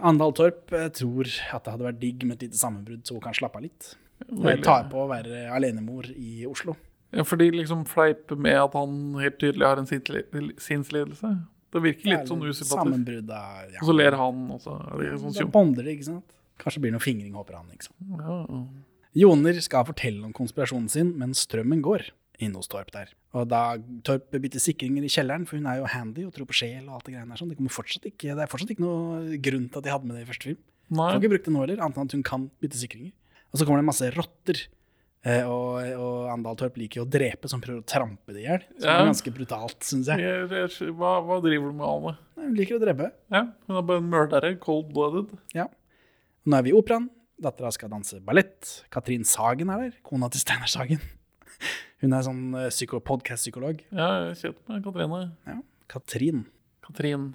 Andal 0.06 0.36
Torp 0.38 0.70
tror 0.98 1.30
at 1.56 1.66
det 1.66 1.74
hadde 1.74 1.88
vært 1.90 2.02
digg 2.04 2.26
med 2.30 2.38
et 2.38 2.48
lite 2.50 2.62
sammenbrudd, 2.62 3.02
så 3.08 3.18
hun 3.18 3.24
kan 3.26 3.34
slappe 3.38 3.58
av 3.62 3.66
litt. 3.66 3.96
Og 4.30 4.46
jeg 4.48 4.62
tar 4.64 4.86
på 4.94 5.02
å 5.04 5.10
være 5.10 5.48
alenemor 5.52 6.08
i 6.14 6.46
Oslo. 6.48 6.78
Ja, 7.16 7.24
for 7.28 7.40
de 7.40 7.50
liksom 7.54 7.84
fleiper 7.88 8.38
med 8.40 8.58
at 8.60 8.74
han 8.76 8.96
helt 9.22 9.38
tydelig 9.42 9.66
har 9.68 9.80
en 9.80 9.88
sinnsli- 9.90 10.56
sinnslidelse. 10.62 11.34
Det 11.76 11.82
virker 11.84 12.08
litt 12.14 12.30
sånn 12.30 12.42
usympatisk. 12.46 13.10
Ja. 13.74 13.80
Og 13.82 13.88
så 13.90 13.96
ler 13.96 14.16
han, 14.20 14.46
og 14.56 14.62
så 14.64 14.78
er 14.96 15.02
det 15.12 15.20
sånn 15.20 15.34
Da 15.36 15.46
bonder 15.52 15.84
det, 15.84 15.98
ikke 15.98 16.08
sant? 16.14 16.36
Kanskje 16.62 16.82
blir 16.84 16.94
det 16.94 17.00
noe 17.00 17.04
fingring, 17.04 17.34
håper 17.36 17.58
han. 17.58 17.68
ikke 17.76 17.90
sant? 17.90 17.98
Ja. 18.22 18.66
Joner 19.16 19.58
skal 19.64 19.86
fortelle 19.88 20.26
om 20.28 20.34
konspirasjonen 20.36 20.90
sin, 20.92 21.14
men 21.20 21.32
strømmen 21.38 21.82
går 21.86 22.10
inne 22.44 22.60
hos 22.60 22.68
Torp 22.68 22.90
der. 22.92 23.14
Og 23.36 23.46
da 23.48 23.78
Torp 24.04 24.28
bytter 24.34 24.60
sikringer 24.60 25.06
i 25.08 25.12
kjelleren, 25.12 25.46
for 25.48 25.56
hun 25.60 25.68
er 25.72 25.78
jo 25.80 25.88
handy 25.92 26.26
og 26.28 26.34
tror 26.36 26.50
på 26.50 26.58
sjel 26.60 26.82
og 26.90 26.98
alt 26.98 27.06
det 27.08 27.14
greiene 27.16 27.32
der, 27.32 27.40
sånn, 27.40 27.52
det, 27.54 27.56
kommer 27.62 27.72
fortsatt 27.72 28.08
ikke, 28.10 28.34
det 28.36 28.44
er 28.44 28.52
fortsatt 28.52 28.74
ikke 28.76 28.84
noe 28.84 29.38
grunn 29.44 29.70
til 29.72 29.80
at 29.80 29.86
de 29.88 29.94
hadde 29.94 30.10
med 30.10 30.18
det 30.20 30.26
i 30.26 30.32
første 30.32 30.50
film. 30.52 30.60
Nei. 30.92 31.08
Får 31.14 31.22
ikke 31.22 31.32
brukt 31.32 31.48
det 31.48 31.54
nå 31.56 31.62
heller, 31.64 31.80
annet 31.86 32.02
enn 32.02 32.10
at 32.12 32.16
hun 32.18 32.26
kan 32.28 32.50
bytte 32.62 32.82
sikringer. 32.82 33.14
Og 33.54 33.62
så 33.62 33.66
kommer 33.70 33.80
det 33.82 33.88
masse 33.88 34.10
rotter. 34.18 34.60
eh, 35.24 35.48
Og, 35.48 35.80
og 35.96 36.28
Andal 36.36 36.60
Torp 36.60 36.76
liker 36.78 37.00
jo 37.00 37.06
å 37.08 37.10
drepe, 37.16 37.48
som 37.50 37.64
prøver 37.64 37.80
å 37.82 37.88
trampe 37.88 38.36
det 38.36 38.44
i 38.44 38.50
hjel. 38.50 38.68
Ja. 38.84 39.00
ganske 39.08 39.32
brutalt, 39.34 39.80
syns 39.88 40.12
jeg. 40.12 40.20
Jeg, 40.28 40.52
jeg, 40.52 40.92
hva, 41.00 41.16
hva 41.24 41.40
driver 41.42 41.72
du 41.72 41.80
med, 41.80 41.88
Anne? 41.88 42.18
Hun 42.36 42.54
liker 42.60 42.76
å 42.78 42.84
drepe. 42.84 43.14
Ja, 43.32 43.46
hun 43.66 43.80
er 43.80 43.88
bare 43.88 44.04
en 44.04 44.12
mordere. 44.12 44.52
Cold-blooded. 44.62 45.32
Ja. 45.56 45.70
Nå 46.46 46.60
er 46.60 46.68
vi 46.68 46.76
i 46.76 46.78
operaen. 46.78 47.08
Dattera 47.42 47.72
skal 47.76 47.92
danse 47.92 48.22
ballett. 48.24 48.86
Katrin 48.94 49.26
Sagen 49.28 49.72
er 49.74 49.86
der. 49.88 49.98
Kona 50.06 50.30
til 50.32 50.44
Steinar 50.44 50.72
Sagen. 50.72 51.02
Hun 52.04 52.16
er 52.16 52.24
sånn 52.26 52.44
eh, 52.56 52.70
psyko 52.72 53.02
podcast-psykolog. 53.04 53.84
Ja, 53.92 54.10
jeg 54.30 54.40
kjente 54.42 54.72
med 54.72 54.86
Katrine. 54.86 55.22
Ja. 55.48 55.60
Katrin. 55.92 56.46
Katrin. 56.86 57.30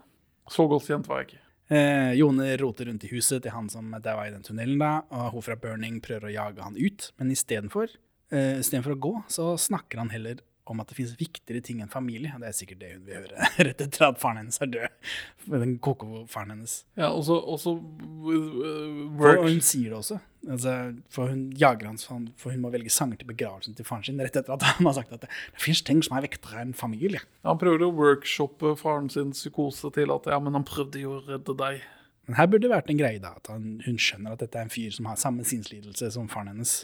Så 0.50 0.66
godt 0.70 0.88
kjent 0.88 1.08
var 1.10 1.22
jeg 1.22 1.30
ikke. 1.30 1.42
Eh, 1.70 2.12
Jone 2.18 2.48
roter 2.58 2.88
rundt 2.90 3.04
i 3.06 3.12
huset 3.12 3.44
til 3.44 3.54
han 3.54 3.68
som 3.70 3.92
daua 4.02 4.26
i 4.26 4.32
den 4.34 4.42
tunnelen, 4.42 4.80
da, 4.80 5.04
og 5.14 5.36
hun 5.36 5.44
fra 5.46 5.54
Burning 5.60 6.00
prøver 6.02 6.26
å 6.26 6.32
jage 6.34 6.64
han 6.64 6.74
ut, 6.74 7.10
men 7.20 7.30
istedenfor 7.30 7.92
eh, 8.34 8.56
istedenfor 8.58 8.96
å 8.96 9.02
gå, 9.04 9.12
så 9.30 9.52
snakker 9.60 10.02
han 10.02 10.10
heller 10.10 10.40
om 10.70 10.80
at 10.82 10.90
det 10.90 10.96
finnes 10.96 11.16
viktigere 11.18 11.62
ting 11.64 11.82
enn 11.82 11.90
familie. 11.92 12.32
Det 12.40 12.48
er 12.48 12.56
sikkert 12.56 12.80
det 12.82 12.92
hun 12.94 13.04
vil 13.06 13.18
høre 13.18 13.50
rett 13.68 13.84
etter 13.84 14.06
at 14.06 14.20
faren 14.22 14.40
hennes 14.40 14.60
er 14.62 14.70
død. 14.72 15.12
Den 15.50 15.76
koko-faren 15.82 16.54
hennes. 16.54 16.80
Ja, 16.98 17.10
og 17.10 17.24
så 17.26 17.38
og 17.40 17.60
så, 17.62 17.76
uh, 17.76 18.30
For, 18.30 19.24
work. 19.24 19.42
og 19.42 19.48
hun 19.48 19.62
sier 19.64 19.90
det 19.90 19.98
også. 20.00 20.20
Altså, 20.48 20.74
for 21.12 21.28
hun 21.28 21.50
jager 21.60 21.90
hans 21.90 22.06
for 22.08 22.50
hun 22.50 22.62
må 22.62 22.70
velge 22.72 22.90
sanger 22.90 23.20
til 23.20 23.28
begravelsen 23.28 23.76
til 23.76 23.84
faren 23.84 24.06
sin, 24.06 24.20
rett 24.22 24.36
etter 24.40 24.54
at 24.56 24.64
han 24.70 24.88
har 24.88 24.96
sagt 24.96 25.12
at 25.12 25.26
det, 25.26 25.30
det 25.52 25.64
finnes 25.64 25.82
ting 25.84 26.02
som 26.06 26.16
er 26.16 26.24
viktigere 26.28 26.64
enn 26.64 26.76
familie. 26.76 27.22
Han 27.44 27.60
prøver 27.60 27.84
å 27.84 27.92
workshoppe 27.96 28.76
faren 28.80 29.10
sin 29.12 29.34
psykose 29.36 29.92
til 29.96 30.14
at 30.14 30.30
ja, 30.30 30.38
men 30.40 30.56
han 30.56 30.68
prøvde 30.68 31.02
jo 31.02 31.18
å 31.18 31.24
redde 31.26 31.56
deg. 31.60 31.84
Men 32.28 32.38
her 32.38 32.46
burde 32.46 32.68
det 32.68 32.72
vært 32.72 32.90
en 32.92 33.00
greie, 33.00 33.18
da, 33.18 33.34
at 33.40 33.50
han, 33.50 33.80
hun 33.82 33.96
skjønner 33.98 34.36
at 34.36 34.42
dette 34.44 34.58
er 34.58 34.68
en 34.68 34.72
fyr 34.72 34.92
som 34.94 35.08
har 35.10 35.18
samme 35.18 35.44
sinnslidelse 35.46 36.12
som 36.14 36.28
faren 36.30 36.52
hennes. 36.52 36.74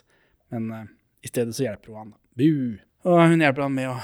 Men 0.51 0.71
uh, 0.75 0.85
i 1.23 1.31
stedet 1.31 1.55
så 1.55 1.69
hjelper 1.69 1.93
hun 1.93 2.01
han. 2.01 2.15
Bu! 2.37 2.51
Og 3.07 3.21
hun 3.31 3.43
hjelper 3.43 3.63
han 3.63 3.75
med 3.77 3.93
å 3.93 3.99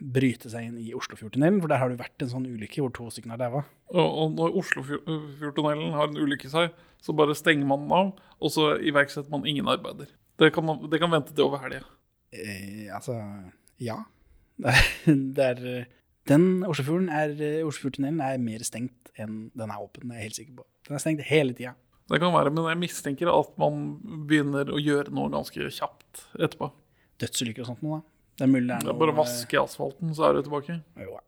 bryte 0.00 0.48
seg 0.50 0.66
inn 0.66 0.78
i 0.80 0.94
Oslofjordtunnelen, 0.96 1.60
for 1.62 1.70
der 1.70 1.80
har 1.82 1.92
det 1.92 2.00
vært 2.00 2.24
en 2.24 2.30
sånn 2.32 2.48
ulykke 2.48 2.82
hvor 2.82 2.92
to 2.96 3.06
stykker 3.12 3.34
har 3.34 3.40
daua. 3.42 3.62
Og, 3.92 4.32
når 4.34 4.56
Oslofjordtunnelen 4.62 5.94
har 5.94 6.08
en 6.08 6.18
ulykke 6.18 6.48
i 6.48 6.52
seg, 6.52 6.74
så 7.04 7.14
bare 7.16 7.36
stenger 7.38 7.68
man 7.68 7.84
den 7.84 7.94
av, 7.94 8.10
og 8.40 8.52
så 8.52 8.72
iverksetter 8.80 9.30
man 9.32 9.46
ingen 9.48 9.68
arbeider. 9.70 10.10
Det 10.40 10.50
kan, 10.56 10.66
man, 10.66 10.82
det 10.90 10.98
kan 11.02 11.12
vente 11.12 11.36
til 11.36 11.46
over 11.46 11.62
helga. 11.62 11.84
Eh, 12.32 12.88
altså, 12.94 13.20
ja. 13.82 14.02
Det 14.60 14.72
er, 14.74 15.20
det 15.36 15.44
er 15.46 15.86
Den 16.28 16.64
Oslofjorden 16.68 17.08
Oslofjordtunnelen 17.64 18.20
er 18.24 18.42
mer 18.42 18.64
stengt 18.66 19.08
enn 19.20 19.48
den 19.56 19.72
er 19.72 19.80
åpen, 19.80 20.08
det 20.08 20.16
er 20.16 20.20
jeg 20.20 20.30
helt 20.30 20.40
sikker 20.40 20.58
på. 20.58 20.66
Den 20.88 20.96
er 20.96 21.02
stengt 21.02 21.22
hele 21.28 21.54
tida. 21.56 21.72
Det 22.10 22.18
kan 22.20 22.34
være, 22.34 22.50
men 22.52 22.66
jeg 22.66 22.80
mistenker 22.80 23.30
at 23.30 23.52
man 23.60 23.84
begynner 24.28 24.72
å 24.74 24.80
gjøre 24.80 25.12
noe 25.14 25.30
ganske 25.32 25.70
kjapt 25.76 26.24
etterpå. 26.34 26.72
Dødsulykker 27.22 27.64
og 27.64 27.70
sånt 27.70 27.84
noe, 27.86 28.00
da. 28.00 28.19
Det 28.40 28.46
er 28.46 28.52
mulig 28.54 28.70
det 28.70 28.76
er 28.78 28.86
Det 28.88 28.92
er 28.94 29.00
bare 29.02 29.12
å 29.12 29.18
vaske 29.20 29.58
asfalten, 29.60 30.14
så 30.16 30.30
er 30.30 30.38
du 30.38 30.46
tilbake. 30.46 30.78
Jo. 31.04 31.18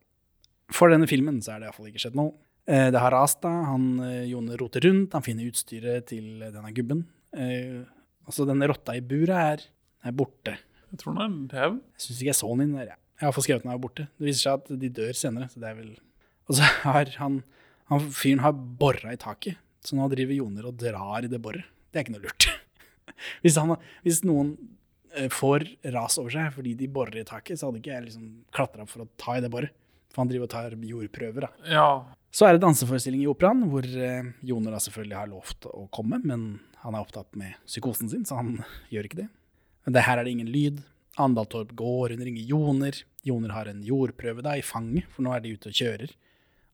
For 0.72 0.88
denne 0.88 1.04
filmen 1.10 1.42
så 1.44 1.52
er 1.54 1.60
det 1.60 1.68
iallfall 1.68 1.90
ikke 1.90 2.00
skjedd 2.06 2.16
noe. 2.16 2.32
Eh, 2.64 2.88
Det 2.94 3.00
har 3.02 3.12
rast, 3.12 3.42
da. 3.44 3.50
Han, 3.68 3.84
eh, 4.06 4.24
Jone 4.30 4.56
roter 4.56 4.80
rundt, 4.86 5.12
han 5.12 5.22
finner 5.26 5.44
utstyret 5.50 6.06
til 6.08 6.38
denne 6.40 6.72
gubben. 6.72 7.04
Eh, 7.36 7.82
Altså, 8.22 8.44
denne 8.46 8.68
rotta 8.70 8.94
i 8.94 9.00
buret 9.02 9.34
er, 9.34 9.62
er 10.06 10.12
borte. 10.14 10.52
Jeg 10.92 10.98
tror 11.02 11.16
den 11.18 11.32
er 11.42 11.48
dau. 11.50 11.72
Jeg 11.98 12.02
syns 12.04 12.20
ikke 12.22 12.28
jeg 12.30 12.38
så 12.38 12.50
den 12.52 12.60
inn 12.68 12.76
der. 12.76 12.86
jeg. 12.92 12.98
Jeg 13.18 13.26
har 13.26 13.32
fått 13.34 13.44
skrevet 13.48 13.64
den 13.64 13.72
er 13.72 13.80
borte. 13.82 14.04
Det 14.16 14.26
viser 14.28 14.42
seg 14.46 14.60
at 14.60 14.80
de 14.80 14.90
dør 14.94 15.12
senere, 15.18 15.48
så 15.50 15.58
det 15.58 15.68
er 15.72 15.74
vel 15.74 15.90
Og 16.48 16.54
så 16.54 16.62
har 16.84 17.10
han, 17.18 17.40
han 17.90 18.00
Fyren 18.14 18.40
har 18.44 18.52
bora 18.54 19.10
i 19.12 19.18
taket, 19.18 19.58
så 19.82 19.98
nå 19.98 20.06
driver 20.14 20.34
Joner 20.38 20.66
og 20.70 20.76
drar 20.78 21.26
i 21.26 21.30
det 21.30 21.42
boret. 21.42 21.66
Det 21.90 21.98
er 21.98 22.04
ikke 22.06 22.14
noe 22.14 22.22
lurt. 22.28 22.46
Hvis, 23.42 23.56
han, 23.58 23.74
hvis 24.06 24.22
noen 24.24 24.54
eh, 24.54 24.68
får 25.32 25.66
ras 25.94 26.18
over 26.20 26.32
seg 26.34 26.50
fordi 26.54 26.74
de 26.78 26.88
borer 26.92 27.20
i 27.20 27.28
taket, 27.28 27.58
så 27.60 27.68
hadde 27.68 27.82
ikke 27.82 27.94
jeg 27.94 28.06
liksom 28.08 28.26
klatra 28.54 28.86
for 28.88 29.04
å 29.04 29.08
ta 29.20 29.36
i 29.38 29.44
det 29.44 29.50
boret. 29.52 29.74
For 30.12 30.22
han 30.22 30.28
driver 30.28 30.48
og 30.48 30.52
tar 30.52 30.74
jordprøver, 30.76 31.46
da. 31.46 31.70
Ja. 31.72 31.86
Så 32.32 32.46
er 32.46 32.56
det 32.56 32.62
danseforestilling 32.64 33.22
i 33.24 33.28
operaen, 33.28 33.66
hvor 33.72 33.84
eh, 33.84 34.28
Joner 34.44 34.74
da 34.74 34.80
selvfølgelig 34.80 35.16
har 35.18 35.30
lovt 35.30 35.68
å 35.68 35.86
komme, 35.92 36.20
men 36.24 36.46
han 36.82 36.96
er 36.96 37.04
opptatt 37.04 37.32
med 37.38 37.56
psykosen 37.68 38.10
sin, 38.12 38.26
så 38.28 38.40
han 38.40 38.58
gjør 38.92 39.08
ikke 39.08 39.22
det. 39.22 39.28
Men 39.86 39.96
det 39.96 40.04
her 40.06 40.20
er 40.20 40.28
det 40.28 40.34
ingen 40.36 40.52
lyd. 40.52 40.82
Andaltorp 41.20 41.74
går, 41.76 42.14
hun 42.14 42.24
ringer 42.24 42.44
Joner. 42.48 43.00
Joner 43.26 43.52
har 43.56 43.68
en 43.68 43.82
jordprøve 43.84 44.44
da 44.44 44.56
i 44.56 44.64
fanget, 44.64 45.08
for 45.12 45.24
nå 45.24 45.34
er 45.34 45.44
de 45.44 45.52
ute 45.56 45.72
og 45.72 45.76
kjører. 45.76 46.14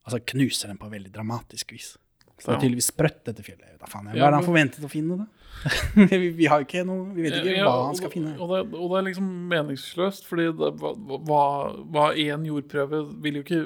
Altså 0.06 0.22
knuser 0.32 0.70
den 0.70 0.78
på 0.80 0.90
veldig 0.92 1.10
dramatisk 1.14 1.74
vis. 1.74 1.96
Så 2.38 2.50
det 2.50 2.54
er 2.54 2.62
tydeligvis 2.62 2.90
sprøtt, 2.92 3.20
dette 3.26 3.42
fjellet. 3.42 3.74
Da 3.80 3.88
faen, 3.90 4.10
Hva 4.12 4.14
er 4.14 4.32
det 4.32 4.38
han 4.38 4.46
forventet 4.46 4.86
å 4.86 4.90
finne, 4.92 5.18
da? 5.24 5.26
vi, 6.12 6.28
vi 6.38 6.46
har 6.46 6.62
ikke 6.62 6.84
noe 6.86 7.08
Vi 7.16 7.24
vet 7.24 7.40
ikke 7.40 7.56
Ja, 7.56 7.64
hva 7.66 7.88
han 7.88 7.96
skal 7.98 8.12
finne. 8.12 8.36
Og 8.38 8.52
det, 8.52 8.60
og 8.78 8.92
det 8.92 8.98
er 9.00 9.06
liksom 9.08 9.30
meningsløst, 9.50 10.28
fordi 10.28 10.52
det, 10.54 10.68
hva, 10.78 12.04
én 12.14 12.46
jordprøve 12.46 13.00
vil 13.24 13.40
jo 13.40 13.42
ikke 13.42 13.64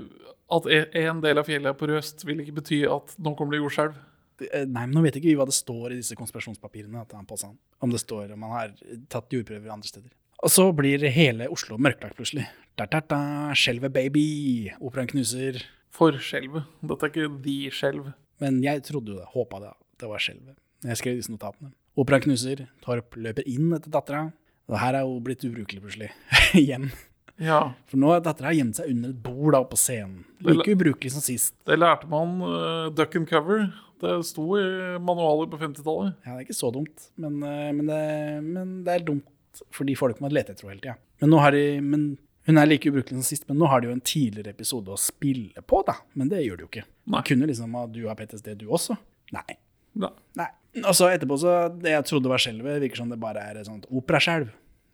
At 0.56 0.70
én 0.72 0.96
en 1.02 1.20
del 1.24 1.42
av 1.42 1.48
fjellet 1.48 1.68
er 1.74 1.76
porøst, 1.76 2.24
vil 2.28 2.40
ikke 2.44 2.56
bety 2.62 2.80
at 2.88 3.12
nå 3.20 3.34
kommer 3.36 3.56
det 3.56 3.60
jordskjelv. 3.60 4.00
Eh, 4.48 4.64
Nei, 4.64 4.86
men 4.86 4.96
Nå 4.96 5.04
vet 5.04 5.20
ikke 5.20 5.30
vi 5.30 5.36
hva 5.38 5.46
det 5.48 5.56
står 5.56 5.92
i 5.92 6.00
disse 6.00 6.16
konspirasjonspapirene. 6.18 7.04
At 7.04 7.14
han 7.16 7.28
Påsan. 7.28 7.54
Om 7.84 7.92
det 7.92 8.02
står 8.02 8.34
om 8.34 8.48
han 8.48 8.56
har 8.56 8.74
tatt 9.12 9.32
jordprøver 9.32 9.72
andre 9.72 9.88
steder. 9.88 10.10
Og 10.42 10.50
så 10.50 10.64
blir 10.74 11.04
hele 11.14 11.46
Oslo 11.52 11.78
mørklagt 11.78 12.16
plutselig. 12.18 12.48
Da, 12.78 12.88
da, 12.90 13.02
da, 13.04 13.20
Skjelvet 13.58 13.92
baby! 13.94 14.72
Operaen 14.82 15.10
knuser. 15.12 15.60
Forskjelvet. 15.94 16.66
Dette 16.88 17.06
er 17.06 17.12
ikke 17.12 17.28
de 17.44 17.56
skjelv. 17.74 18.10
Men 18.43 18.59
jeg 18.64 18.82
trodde 18.88 19.14
jo 19.14 19.20
det, 19.20 19.28
håpa 19.36 19.61
det, 19.62 19.72
det 20.03 20.11
var 20.11 20.22
skjelvet. 20.22 20.57
Jeg 20.88 20.99
skrev 21.01 21.16
disse 21.20 21.30
notatene. 21.32 21.70
Operaen 22.01 22.24
knuser, 22.24 22.64
Torp 22.82 23.14
løper 23.20 23.47
inn 23.47 23.70
etter 23.76 23.93
dattera. 23.93 24.26
Og 24.70 24.78
her 24.80 24.97
er 24.99 25.07
hun 25.07 25.22
blitt 25.24 25.43
ubrukelig 25.47 25.82
plutselig. 25.84 26.11
Igjen. 26.59 26.90
Ja, 27.43 27.72
For 27.90 27.99
nå 27.99 28.11
har 28.12 28.20
dattera 28.22 28.53
gjemt 28.55 28.76
seg 28.78 28.90
under 28.93 29.11
et 29.12 29.22
bord 29.24 29.55
da 29.57 29.62
på 29.66 29.78
scenen. 29.80 30.22
Like 30.45 30.74
ubrukelig 30.76 31.14
som 31.14 31.24
sist. 31.24 31.55
det 31.66 31.78
lærte 31.80 32.07
man 32.11 32.36
uh, 32.45 32.90
duck 32.95 33.16
and 33.18 33.28
cover. 33.30 33.64
Det 34.03 34.16
sto 34.26 34.45
i 34.59 34.64
manualer 35.03 35.49
på 35.51 35.59
50-tallet. 35.61 36.16
Ja, 36.26 36.34
det 36.34 36.43
er 36.43 36.47
ikke 36.49 36.59
så 36.59 36.70
dumt, 36.74 37.09
men, 37.22 37.38
uh, 37.43 37.70
men, 37.74 37.86
det, 37.90 38.01
men 38.47 38.72
det 38.86 38.95
er 38.97 39.07
dumt 39.07 39.28
fordi 39.74 39.95
folk 39.99 40.20
må 40.24 40.30
lete 40.32 40.55
etter 40.55 40.70
hele 40.70 40.80
tida. 40.80 40.95
Men, 41.22 41.30
nå 41.34 41.40
har 41.45 41.53
de- 41.55 41.82
men 41.84 42.07
hun 42.47 42.59
er 42.59 42.66
like 42.66 42.88
ubrukelig 42.90 43.18
som 43.20 43.26
sist, 43.26 43.45
men 43.49 43.59
nå 43.61 43.68
har 43.70 43.80
de 43.80 43.88
jo 43.90 43.93
en 43.97 44.01
tidligere 44.03 44.51
episode 44.55 44.90
å 44.90 44.99
spille 44.99 45.62
på, 45.66 45.82
da. 45.86 45.95
Men 46.18 46.28
det 46.32 46.40
gjør 46.45 46.57
de 46.59 46.64
jo 46.66 46.70
ikke. 46.72 46.84
Nei. 47.07 47.20
De 47.22 47.28
kunne 47.34 47.47
liksom 47.51 47.74
ha 47.78 47.84
du 47.86 48.01
har 48.09 48.16
PTSD, 48.18 48.55
du 48.62 48.66
også. 48.74 48.97
Nei. 49.32 49.45
Da. 49.95 50.09
Nei. 50.40 50.49
Og 50.86 50.95
så 50.97 51.11
etterpå, 51.12 51.36
så 51.38 51.55
det 51.76 51.93
jeg 51.93 52.07
trodde 52.09 52.30
var 52.32 52.40
skjelvet, 52.40 52.80
virker 52.82 53.03
som 53.03 53.11
det 53.12 53.18
bare 53.20 53.43
er 53.51 53.61
et 53.61 53.68
sånt 53.68 53.86
operaskjelv. 53.93 54.49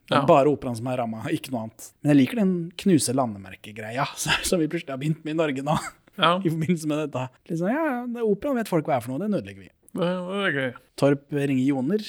Det 0.09 0.15
er 0.17 0.21
Ja. 0.23 0.25
Bare 0.25 0.49
operaen 0.49 0.75
som 0.75 0.87
er 0.89 0.97
ramma, 0.97 1.21
ikke 1.29 1.51
noe 1.53 1.67
annet. 1.67 1.91
Men 2.01 2.09
jeg 2.11 2.17
liker 2.23 2.39
den 2.41 2.53
knuse 2.81 3.13
landemerkegreia 3.13 4.05
som 4.17 4.59
vi 4.59 4.67
plutselig 4.67 4.89
har 4.95 4.97
begynt 5.01 5.23
med 5.23 5.35
i 5.35 5.37
Norge 5.37 5.63
nå. 5.65 5.75
ja, 6.17 6.31
I 6.45 6.49
forbindelse 6.49 6.87
med 6.89 7.03
dette. 7.05 7.27
Liksom, 7.51 7.69
ja, 7.69 7.83
det- 8.09 8.25
Operaen 8.25 8.57
vet 8.57 8.67
folk 8.71 8.85
hva 8.89 8.97
er 8.97 9.05
for 9.05 9.13
noe, 9.13 9.21
det 9.21 9.29
ødelegger 9.37 9.61
vi. 9.67 9.69
det, 9.93 10.09
det 10.09 10.39
er 10.49 10.55
gøy. 10.57 10.71
Torp 10.99 11.29
ringer 11.37 11.63
Joner, 11.69 12.03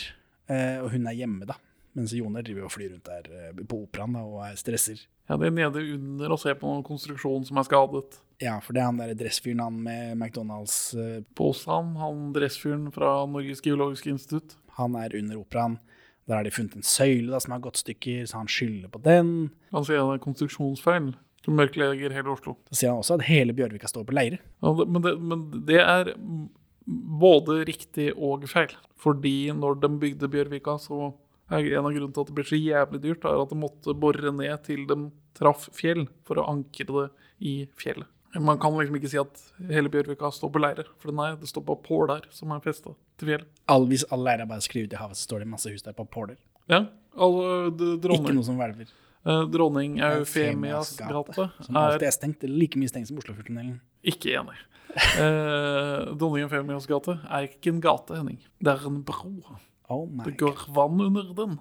eh, 0.48 0.78
og 0.82 0.90
hun 0.96 1.06
er 1.12 1.18
hjemme, 1.20 1.46
da. 1.52 1.58
Mens 1.98 2.12
Joner 2.16 2.42
driver 2.46 2.64
og 2.68 2.72
flyr 2.72 2.90
rundt 2.94 3.04
der 3.10 3.30
eh, 3.50 3.62
på 3.66 3.82
operaen 3.84 4.16
og 4.22 4.40
er 4.48 4.56
stresser. 4.58 5.04
Ja, 5.30 5.36
det 5.38 5.46
er 5.46 5.52
nede 5.54 5.82
under 5.94 6.32
og 6.34 6.40
ser 6.42 6.56
på 6.58 6.66
noen 6.66 6.82
konstruksjon 6.82 7.44
som 7.46 7.60
er 7.60 7.66
skadet. 7.68 8.16
Ja, 8.42 8.56
for 8.64 8.74
det 8.74 8.82
er 8.82 8.88
han 8.88 8.98
der 8.98 9.12
dressfyren 9.14 9.62
han 9.62 9.76
med 9.84 10.16
McDonald's 10.16 10.78
eh, 10.98 11.20
Påsan, 11.38 11.92
han 12.00 12.32
dressfyren 12.34 12.88
fra 12.90 13.12
Norges 13.30 13.62
geologiske 13.62 14.10
institutt. 14.10 14.56
Han 14.80 14.96
er 14.98 15.14
under 15.20 15.38
operaen. 15.38 15.78
Der 16.26 16.40
har 16.40 16.46
de 16.46 16.50
funnet 16.54 16.74
en 16.80 16.86
søyle 16.86 17.30
da, 17.30 17.38
som 17.42 17.54
har 17.54 17.62
gått 17.62 17.78
stykker, 17.78 18.24
så 18.26 18.40
han 18.40 18.50
skylder 18.50 18.90
på 18.90 19.02
den. 19.06 19.30
Han 19.70 19.86
sier 19.86 20.02
det 20.02 20.18
er 20.18 20.24
konstruksjonsfeil. 20.26 21.12
Du 21.46 21.52
mørklegger 21.54 22.12
hele 22.14 22.34
Oslo. 22.34 22.56
Så 22.72 22.80
sier 22.80 22.92
han 22.92 23.04
også 23.04 23.20
at 23.20 23.26
hele 23.30 23.54
Bjørvika 23.56 23.88
står 23.90 24.08
på 24.08 24.16
leire. 24.18 24.42
Ja, 24.64 24.74
det, 24.80 24.86
men, 24.90 25.04
det, 25.06 25.14
men 25.22 25.46
det 25.68 25.80
er 25.84 26.12
både 27.22 27.62
riktig 27.70 28.10
og 28.16 28.50
feil. 28.50 28.74
Fordi 29.00 29.52
når 29.54 29.78
de 29.84 29.94
bygde 30.02 30.30
Bjørvika, 30.32 30.74
så 30.82 31.12
en 31.50 31.84
av 31.84 31.90
grunnene 31.92 32.14
til 32.14 32.22
at 32.22 32.30
det 32.30 32.34
ble 32.36 32.44
så 32.46 32.58
jævlig 32.60 33.00
dyrt, 33.02 33.24
er 33.26 33.42
at 33.42 33.50
det 33.50 33.58
måtte 33.58 33.94
bore 33.98 34.32
ned 34.32 34.62
til 34.66 34.86
de 34.86 34.96
traff 35.34 35.68
fjell, 35.74 36.06
for 36.26 36.38
å 36.38 36.46
ankre 36.52 36.86
det 36.86 37.06
i 37.40 37.54
fjellet. 37.80 38.06
Man 38.38 38.60
kan 38.62 38.70
liksom 38.78 38.94
ikke 38.94 39.08
si 39.10 39.18
at 39.18 39.40
hele 39.66 39.90
Bjørvika 39.90 40.28
står 40.30 40.52
på 40.54 40.60
leire, 40.62 40.84
for 41.02 41.10
nei, 41.10 41.32
det 41.40 41.48
står 41.50 41.64
bare 41.66 41.82
påler 41.82 42.28
som 42.30 42.52
er 42.54 42.60
festa 42.62 42.92
til 43.18 43.32
fjellet. 43.32 43.48
All, 43.66 43.88
hvis 43.90 44.04
alle 44.14 44.28
leirer 44.28 44.46
bare 44.46 44.62
skriver 44.62 44.86
ut 44.86 44.94
i 44.94 45.00
havet, 45.00 45.18
så 45.18 45.26
står 45.26 45.42
det 45.42 45.48
masse 45.50 45.72
hus 45.72 45.82
der 45.82 45.96
på 45.98 46.06
Påler. 46.06 46.38
Ja, 46.70 46.84
alle 47.18 47.72
dronning. 47.74 48.22
Ikke 48.28 48.36
noe 48.36 48.46
som 48.46 48.60
hvelver. 48.60 48.86
eh, 49.26 49.42
dronning 49.50 49.98
Eufemias 49.98 50.92
gate 50.96 51.48
Som 51.66 51.76
alltid 51.76 52.06
er 52.06 52.14
stengt. 52.14 52.44
er 52.46 52.54
like 52.54 52.78
mye 52.78 52.88
stengt 52.92 53.10
som 53.10 53.18
Oslofjordtunnelen. 53.18 53.80
Ikke 54.06 54.30
enig. 54.38 54.54
Eh, 55.18 56.14
Dronning 56.18 56.46
Eufemias 56.46 56.86
gate 56.86 57.18
er 57.26 57.48
ikke 57.50 57.74
en 57.74 57.80
gate, 57.82 58.14
Henning. 58.14 58.38
Det 58.62 58.72
er 58.76 58.86
en 58.86 59.02
bro. 59.02 59.32
Oh 59.90 60.04
Det 60.24 60.36
går 60.38 60.64
vann 60.76 61.00
under 61.02 61.32
den. 61.34 61.56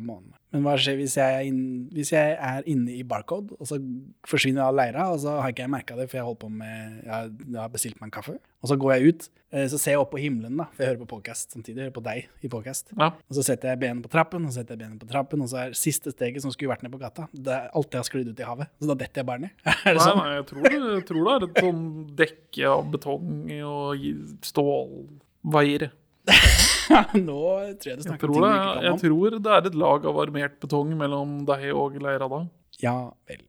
Måneden. 0.00 0.34
Men 0.54 0.62
hva 0.64 0.72
skjer 0.80 0.96
hvis 0.96 1.18
jeg, 1.20 1.48
inn, 1.50 1.58
hvis 1.92 2.08
jeg 2.14 2.36
er 2.40 2.62
inne 2.72 2.94
i 2.96 3.02
Barcode, 3.04 3.52
og 3.60 3.68
så 3.68 3.76
forsvinner 4.24 4.62
jeg 4.62 4.68
av 4.70 4.76
leira, 4.78 5.02
og 5.12 5.18
så 5.20 5.34
har 5.42 5.52
ikke 5.52 5.66
jeg 5.66 5.72
merka 5.74 5.96
det, 5.98 6.06
for 6.08 6.16
jeg 6.16 6.24
holdt 6.24 6.38
på 6.40 6.48
med 6.48 7.02
Jeg, 7.04 7.10
har- 7.12 7.34
jeg 7.52 7.60
har 7.60 7.68
bestilt 7.74 7.98
meg 8.00 8.06
en 8.08 8.14
kaffe. 8.16 8.38
Og 8.64 8.70
så 8.72 8.78
går 8.80 8.94
jeg 8.96 9.12
ut, 9.12 9.26
eh, 9.52 9.66
så 9.68 9.76
ser 9.78 9.92
jeg 9.92 10.00
opp 10.00 10.10
på 10.14 10.22
himmelen, 10.22 10.56
da, 10.56 10.64
for 10.72 10.82
jeg 10.82 10.94
hører 10.94 11.02
på 11.04 11.10
podcast 11.12 11.52
samtidig. 11.52 11.76
Jeg 11.76 11.90
hører 11.90 11.98
på 12.00 12.04
deg 12.08 12.28
i 12.42 12.48
podcast. 12.48 12.88
Ja. 12.96 13.10
Og 13.28 13.36
så 13.36 13.44
setter 13.44 13.68
jeg 13.74 13.80
benet 13.84 14.02
på 14.08 14.12
trappen, 14.16 14.46
og 14.48 14.50
så 14.54 14.62
setter 14.62 14.78
jeg 14.78 14.86
benet 14.86 15.04
på 15.04 15.10
trappen, 15.12 15.44
og 15.44 15.52
så 15.52 15.60
er 15.66 15.76
siste 15.76 16.10
steget 16.16 16.40
som 16.42 16.50
skulle 16.56 16.72
vært 16.72 16.82
ned 16.88 16.90
på 16.96 17.02
gata, 17.04 17.28
det 17.36 17.52
er 17.52 17.68
alt 17.76 17.92
jeg 17.92 18.00
har 18.00 18.08
sklidd 18.08 18.32
ut 18.32 18.40
i 18.40 18.48
havet. 18.48 18.72
Så 18.80 18.88
da 18.88 18.94
detter 19.04 19.20
jeg 19.20 19.26
bare 19.28 19.44
ned. 19.44 19.50
Er 19.84 19.92
det 19.92 20.00
Nei, 20.00 20.08
sånn? 20.08 20.18
nei, 20.24 20.32
jeg 20.40 20.46
tror, 20.48 20.62
det, 20.64 20.72
jeg 20.96 21.06
tror 21.12 21.28
det 21.28 21.36
er 21.36 21.46
et 21.50 21.62
sånn 21.68 21.84
dekke 22.24 22.72
av 22.72 22.90
betong 22.96 23.52
og 23.68 24.08
stålvaiere. 24.48 25.92
Nå 27.18 27.40
tror 27.80 27.90
jeg 27.90 27.96
Jeg 27.98 28.06
snakker 28.06 28.26
tror 28.30 28.40
det, 28.44 28.48
du 28.48 28.54
ikke 28.54 28.64
kan 28.64 28.78
om. 28.78 28.86
jeg 28.88 29.00
tror 29.02 29.36
det 29.44 29.52
er 29.56 29.68
et 29.70 29.78
lag 29.82 30.06
av 30.10 30.20
armert 30.24 30.56
betong 30.62 30.94
mellom 30.98 31.34
deg 31.48 31.68
og 31.74 31.98
leira 32.02 32.28
da. 32.32 32.40
Ja 32.82 32.96
vel. 33.28 33.44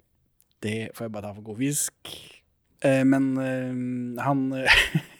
Det 0.63 0.77
får 0.95 1.07
jeg 1.07 1.13
bare 1.15 1.29
ta 1.29 1.33
for 1.37 1.45
god 1.51 1.59
fisk. 1.61 2.13
Eh, 2.83 3.03
men 3.07 3.29
eh, 3.43 4.23
han 4.25 4.43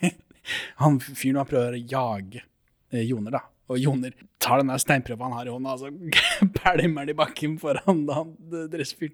Han 0.82 0.98
fyren 1.04 1.38
han 1.44 1.48
prøver 1.50 1.76
å 1.78 1.82
jage 1.92 2.42
eh, 2.92 3.04
Joner, 3.06 3.36
da. 3.38 3.44
Og 3.70 3.78
Joner 3.78 4.16
tar 4.42 4.64
den 4.64 4.72
der 4.72 4.82
steinprøva 4.82 5.28
han 5.28 5.36
har 5.38 5.50
i 5.50 5.52
hånda, 5.54 5.76
og 5.76 5.84
så 5.84 6.48
pælmer 6.58 7.06
den 7.06 7.14
i 7.14 7.18
bakken 7.20 7.60
foran 7.62 8.08
han 8.10 8.32
dressfyren. 8.72 9.14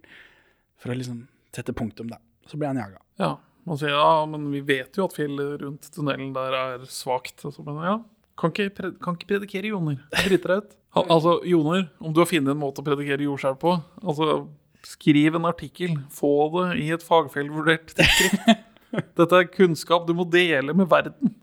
For 0.79 0.93
å 0.93 0.95
liksom 0.95 1.25
sette 1.55 1.75
punktum, 1.75 2.07
da. 2.11 2.21
Så 2.47 2.55
blir 2.61 2.71
han 2.71 2.79
jaga. 2.79 3.01
Ja, 3.19 3.33
man 3.67 3.79
sier 3.81 3.91
ja, 3.95 4.23
men 4.29 4.47
vi 4.53 4.61
vet 4.63 4.95
jo 4.95 5.09
at 5.09 5.15
fjellet 5.17 5.59
rundt 5.65 5.89
tunnelen 5.95 6.31
der 6.35 6.55
er 6.55 6.87
svakt. 6.87 7.43
Og 7.47 7.51
så, 7.55 7.65
men 7.67 7.81
ja, 7.83 7.97
kan 8.39 8.51
ikke, 8.51 8.91
kan 9.01 9.17
ikke 9.17 9.29
predikere 9.33 9.71
joner. 9.71 10.01
Driter 10.25 10.51
deg 10.51 10.63
ut. 10.63 10.77
Al 10.95 11.09
altså, 11.11 11.39
joner, 11.47 11.89
om 11.99 12.13
du 12.15 12.21
har 12.21 12.29
funnet 12.29 12.53
en 12.53 12.61
måte 12.61 12.83
å 12.83 12.85
predikere 12.87 13.25
jordskjelv 13.25 13.57
på, 13.59 13.73
altså 14.03 14.45
skriv 14.85 15.35
en 15.35 15.47
artikkel. 15.49 15.97
Få 16.13 16.31
det 16.55 16.67
i 16.83 16.91
et 16.95 17.03
fagfellevurdert 17.03 17.95
tidsskrift. 17.97 18.63
Dette 19.17 19.41
er 19.41 19.49
kunnskap 19.51 20.05
du 20.07 20.13
må 20.15 20.23
dele 20.31 20.75
med 20.77 20.87
verden. 20.91 21.33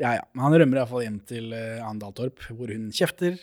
Ja, 0.00 0.16
ja. 0.18 0.24
Men 0.32 0.46
han 0.46 0.56
rømmer 0.60 0.80
iallfall 0.80 1.06
hjem 1.06 1.18
til 1.28 1.52
uh, 1.54 1.84
Andaltorp, 1.86 2.42
hvor 2.52 2.72
hun 2.72 2.90
kjefter. 2.92 3.38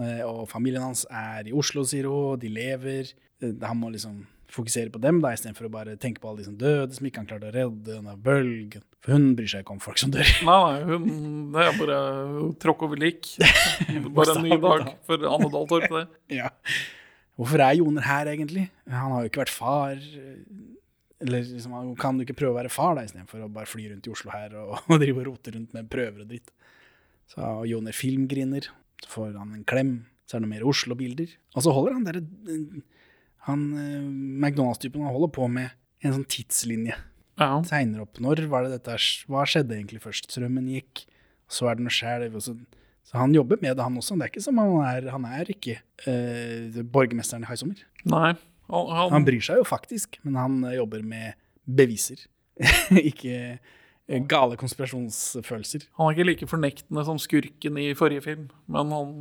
eh, 0.00 0.20
og 0.24 0.46
familien 0.48 0.84
hans 0.84 1.06
er 1.08 1.48
i 1.48 1.56
Oslo, 1.56 1.84
sier 1.84 2.08
hun, 2.08 2.40
de 2.40 2.48
lever. 2.52 3.12
Eh, 3.40 3.56
han 3.62 3.80
må 3.80 3.92
liksom 3.92 4.22
fokusere 4.50 4.90
på 4.92 5.00
dem 5.00 5.20
da, 5.22 5.32
istedenfor 5.36 5.68
å 5.68 5.72
bare 5.72 5.98
tenke 6.00 6.20
på 6.20 6.30
alle 6.30 6.42
de 6.42 6.48
som 6.48 6.56
døde, 6.58 6.96
som 6.96 7.06
ikke 7.06 7.22
han 7.22 7.28
klarte 7.30 7.50
å 7.50 7.54
redde 7.54 7.98
under 8.00 8.16
bølgen. 8.20 8.84
For 9.00 9.16
hun 9.16 9.30
bryr 9.36 9.48
seg 9.48 9.62
ikke 9.64 9.72
om 9.78 9.80
folk 9.80 10.00
som 10.00 10.10
dør. 10.12 10.28
Nei, 10.44 10.56
nei, 10.60 10.80
hun, 10.90 11.04
det 11.54 11.62
er 11.64 11.76
bare 11.78 12.00
tråkk 12.60 12.82
over 12.84 13.00
lik. 13.00 13.30
Bare 14.16 14.34
en 14.36 14.44
ny 14.44 14.58
dag 14.60 14.90
for 15.08 15.24
Anne 15.30 15.48
Dahltorp, 15.52 15.86
det. 15.94 16.02
Ja. 16.42 16.50
Hvorfor 17.40 17.62
er 17.64 17.78
Joner 17.78 18.04
her, 18.04 18.28
egentlig? 18.28 18.66
Han 18.92 19.14
har 19.14 19.24
jo 19.24 19.30
ikke 19.30 19.40
vært 19.46 19.54
far. 19.54 20.02
Eller 21.20 21.46
liksom, 21.48 21.78
kan 22.00 22.18
du 22.18 22.26
ikke 22.26 22.36
prøve 22.36 22.52
å 22.52 22.58
være 22.58 22.72
far, 22.72 22.98
da, 22.98 23.06
istedenfor 23.08 23.46
å 23.46 23.50
bare 23.52 23.68
fly 23.68 23.86
rundt 23.88 24.08
i 24.08 24.12
Oslo 24.12 24.34
her 24.34 24.52
og, 24.60 24.76
og 24.90 25.00
drive 25.00 25.22
og 25.22 25.30
rote 25.30 25.56
rundt 25.56 25.72
med 25.76 25.88
prøver 25.92 26.26
og 26.26 26.28
dritt. 26.34 26.52
Så 27.32 27.40
og 27.40 27.66
Joner 27.70 27.96
filmgriner. 27.96 28.68
Så 29.00 29.14
får 29.14 29.36
han 29.40 29.56
en 29.56 29.64
klem. 29.68 29.94
Så 30.28 30.36
er 30.36 30.42
det 30.42 30.50
noe 30.50 30.54
mer 30.58 30.68
Oslo-bilder. 30.68 31.32
Og 31.56 31.64
så 31.64 31.72
holder 31.72 31.96
han 31.96 32.04
derre 32.04 32.20
Han 33.48 33.62
eh, 33.80 34.02
McDonald's-typen 34.44 35.06
han 35.06 35.14
holder 35.16 35.32
på 35.32 35.48
med 35.48 35.72
en 36.04 36.18
sånn 36.18 36.28
tidslinje. 36.28 36.98
Ja. 37.40 37.54
Tegner 37.64 38.04
opp 38.04 38.20
når 38.20 38.44
var 38.52 38.66
det 38.66 38.76
dette 38.76 38.98
Hva 39.30 39.46
skjedde 39.48 39.78
egentlig 39.78 40.02
først? 40.04 40.28
Strømmen 40.28 40.68
gikk, 40.68 41.06
så 41.50 41.70
er 41.70 41.78
det 41.78 41.86
noe 41.86 41.94
skjelv. 41.94 42.36
Så, 42.44 42.54
så 43.08 43.20
han 43.22 43.34
jobber 43.34 43.60
med 43.62 43.72
det, 43.72 43.86
han 43.86 43.96
også. 43.96 44.18
Det 44.20 44.28
er 44.28 44.34
ikke 44.34 44.44
som 44.44 44.60
han 44.60 44.76
er 44.84 45.10
Han 45.14 45.26
er 45.28 45.52
ikke 45.54 45.78
eh, 46.04 46.80
borgermesteren 46.84 47.46
i 47.46 47.50
Haisommer. 47.50 47.80
Nei. 48.04 48.34
Han, 48.70 48.92
han, 48.92 49.14
Han 49.16 49.26
bryr 49.26 49.42
seg 49.42 49.62
jo 49.62 49.66
faktisk, 49.66 50.20
men 50.26 50.38
han 50.38 50.60
eh, 50.68 50.76
jobber 50.78 51.02
med 51.02 51.38
beviser. 51.64 52.22
ikke 53.10 53.34
eh, 53.56 54.22
gale 54.28 54.58
konspirasjonsfølelser. 54.60 55.88
Han 55.98 56.10
er 56.10 56.18
ikke 56.18 56.28
like 56.28 56.50
fornektende 56.50 57.06
som 57.08 57.18
skurken 57.22 57.80
i 57.80 57.90
forrige 57.98 58.26
film, 58.26 58.48
men 58.70 58.94
han 58.94 59.14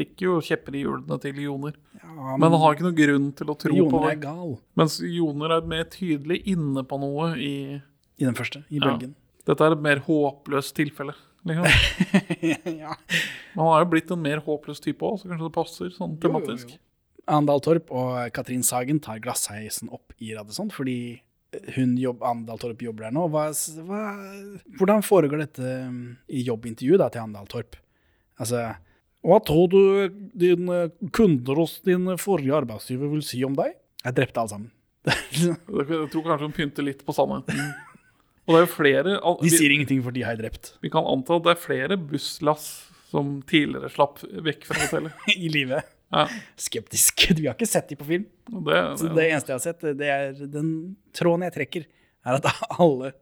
stikker 0.00 0.26
jo 0.26 0.40
kjepper 0.42 0.74
i 0.80 0.82
hjulene 0.86 1.20
til 1.22 1.38
Joner. 1.44 1.76
Ja, 2.00 2.34
Men 2.40 2.50
han 2.50 2.60
har 2.64 2.74
ikke 2.74 2.86
noen 2.88 2.98
grunn 2.98 3.30
til 3.36 3.52
å 3.52 3.56
tro 3.60 3.70
på 3.76 3.78
Joner 3.84 4.06
det. 4.08 4.12
er 4.16 4.20
gal 4.24 4.56
Mens 4.80 4.98
Joner 5.04 5.54
er 5.60 5.66
mer 5.70 5.84
tydelig 5.92 6.40
inne 6.48 6.82
på 6.88 6.98
noe 7.00 7.34
i 7.38 7.54
i 8.20 8.26
den 8.26 8.34
første, 8.36 8.64
i 8.68 8.76
Ja. 8.76 8.84
bølgen. 8.90 9.14
Dette 9.48 9.64
er 9.64 9.72
et 9.72 9.80
mer 9.80 10.00
håpløst 10.04 10.74
tilfelle. 10.76 11.14
Liksom. 11.48 11.64
ja. 12.82 12.92
Men 13.54 13.62
han 13.62 13.70
har 13.72 13.84
jo 13.86 13.88
blitt 13.94 14.10
en 14.12 14.20
mer 14.20 14.42
håpløs 14.44 14.82
type 14.84 15.00
òg, 15.00 15.16
så 15.22 15.30
kanskje 15.30 15.46
det 15.48 15.54
passer 15.56 15.88
sånn 15.94 16.10
Jo, 16.10 16.16
jo, 16.16 16.20
jo. 16.20 16.26
tematisk. 16.26 16.74
Andal 17.30 17.62
Torp 17.64 17.88
og 17.96 18.18
Katrin 18.36 18.62
Sagen 18.66 19.00
tar 19.00 19.20
glassheisen 19.24 19.88
opp 19.88 20.12
i 20.20 20.34
Radisson 20.36 20.68
fordi 20.74 21.22
hun 21.78 21.96
jobb, 21.98 22.20
Andal 22.22 22.60
Torp 22.60 22.82
jobber 22.84 23.08
der 23.08 23.14
nå. 23.16 23.24
Hva, 23.32 23.46
hva, 23.88 24.02
hvordan 24.78 25.00
foregår 25.02 25.40
dette 25.46 25.64
um, 25.88 26.16
i 26.28 26.44
jobbintervjuet 26.46 27.00
da, 27.00 27.08
til 27.10 27.24
Andal 27.24 27.48
Torp? 27.50 27.74
Altså, 28.38 28.66
hva 29.26 29.36
tror 29.44 29.68
du 29.68 29.80
dine 30.40 30.86
kunder 31.12 31.58
hos 31.60 31.78
din 31.84 32.08
forrige 32.20 32.56
arbeidsgiver 32.62 33.10
vil 33.12 33.24
si 33.24 33.42
om 33.44 33.56
deg? 33.58 33.74
Jeg 34.00 34.16
drepte 34.16 34.40
alle 34.40 34.52
sammen. 34.54 34.70
Jeg 35.10 36.08
tror 36.12 36.24
kanskje 36.24 36.46
hun 36.46 36.56
pynter 36.56 36.84
litt 36.84 37.04
på 37.06 37.14
sannheten. 37.16 37.60
Og 38.48 38.52
det 38.52 38.58
er 38.58 38.64
jo 38.64 38.70
flere 38.72 39.16
De 39.40 39.50
sier 39.52 39.72
ingenting 39.72 40.00
for 40.04 40.16
de 40.16 40.24
har 40.26 40.34
jeg 40.34 40.40
drept 40.42 40.72
vi 40.82 40.90
kan 40.92 41.06
anta 41.06 41.36
at 41.38 41.44
det 41.44 41.52
er 41.52 41.60
flere 41.60 41.96
busslass 42.00 42.66
som 43.10 43.38
tidligere 43.48 43.90
slapp 43.92 44.20
vekk 44.22 44.66
fra 44.68 44.80
hotellet. 44.84 45.24
i 45.34 45.48
livet. 45.50 45.86
Ja, 46.10 46.24
Skeptisk. 46.58 47.24
Vi 47.36 47.46
har 47.46 47.56
ikke 47.56 47.68
sett 47.68 47.90
de 47.90 47.98
på 47.98 48.06
film. 48.06 48.26
Det, 48.46 48.60
det, 48.66 48.82
Så 48.98 49.08
det, 49.08 49.14
det 49.16 49.24
eneste 49.28 49.52
jeg 49.52 49.58
har 49.58 49.64
sett, 49.64 49.86
det 49.98 50.10
er 50.14 50.36
den 50.50 50.70
tråden 51.16 51.46
jeg 51.46 51.56
trekker, 51.56 51.88
er 52.26 52.38
at 52.38 52.46
alle 52.82 53.12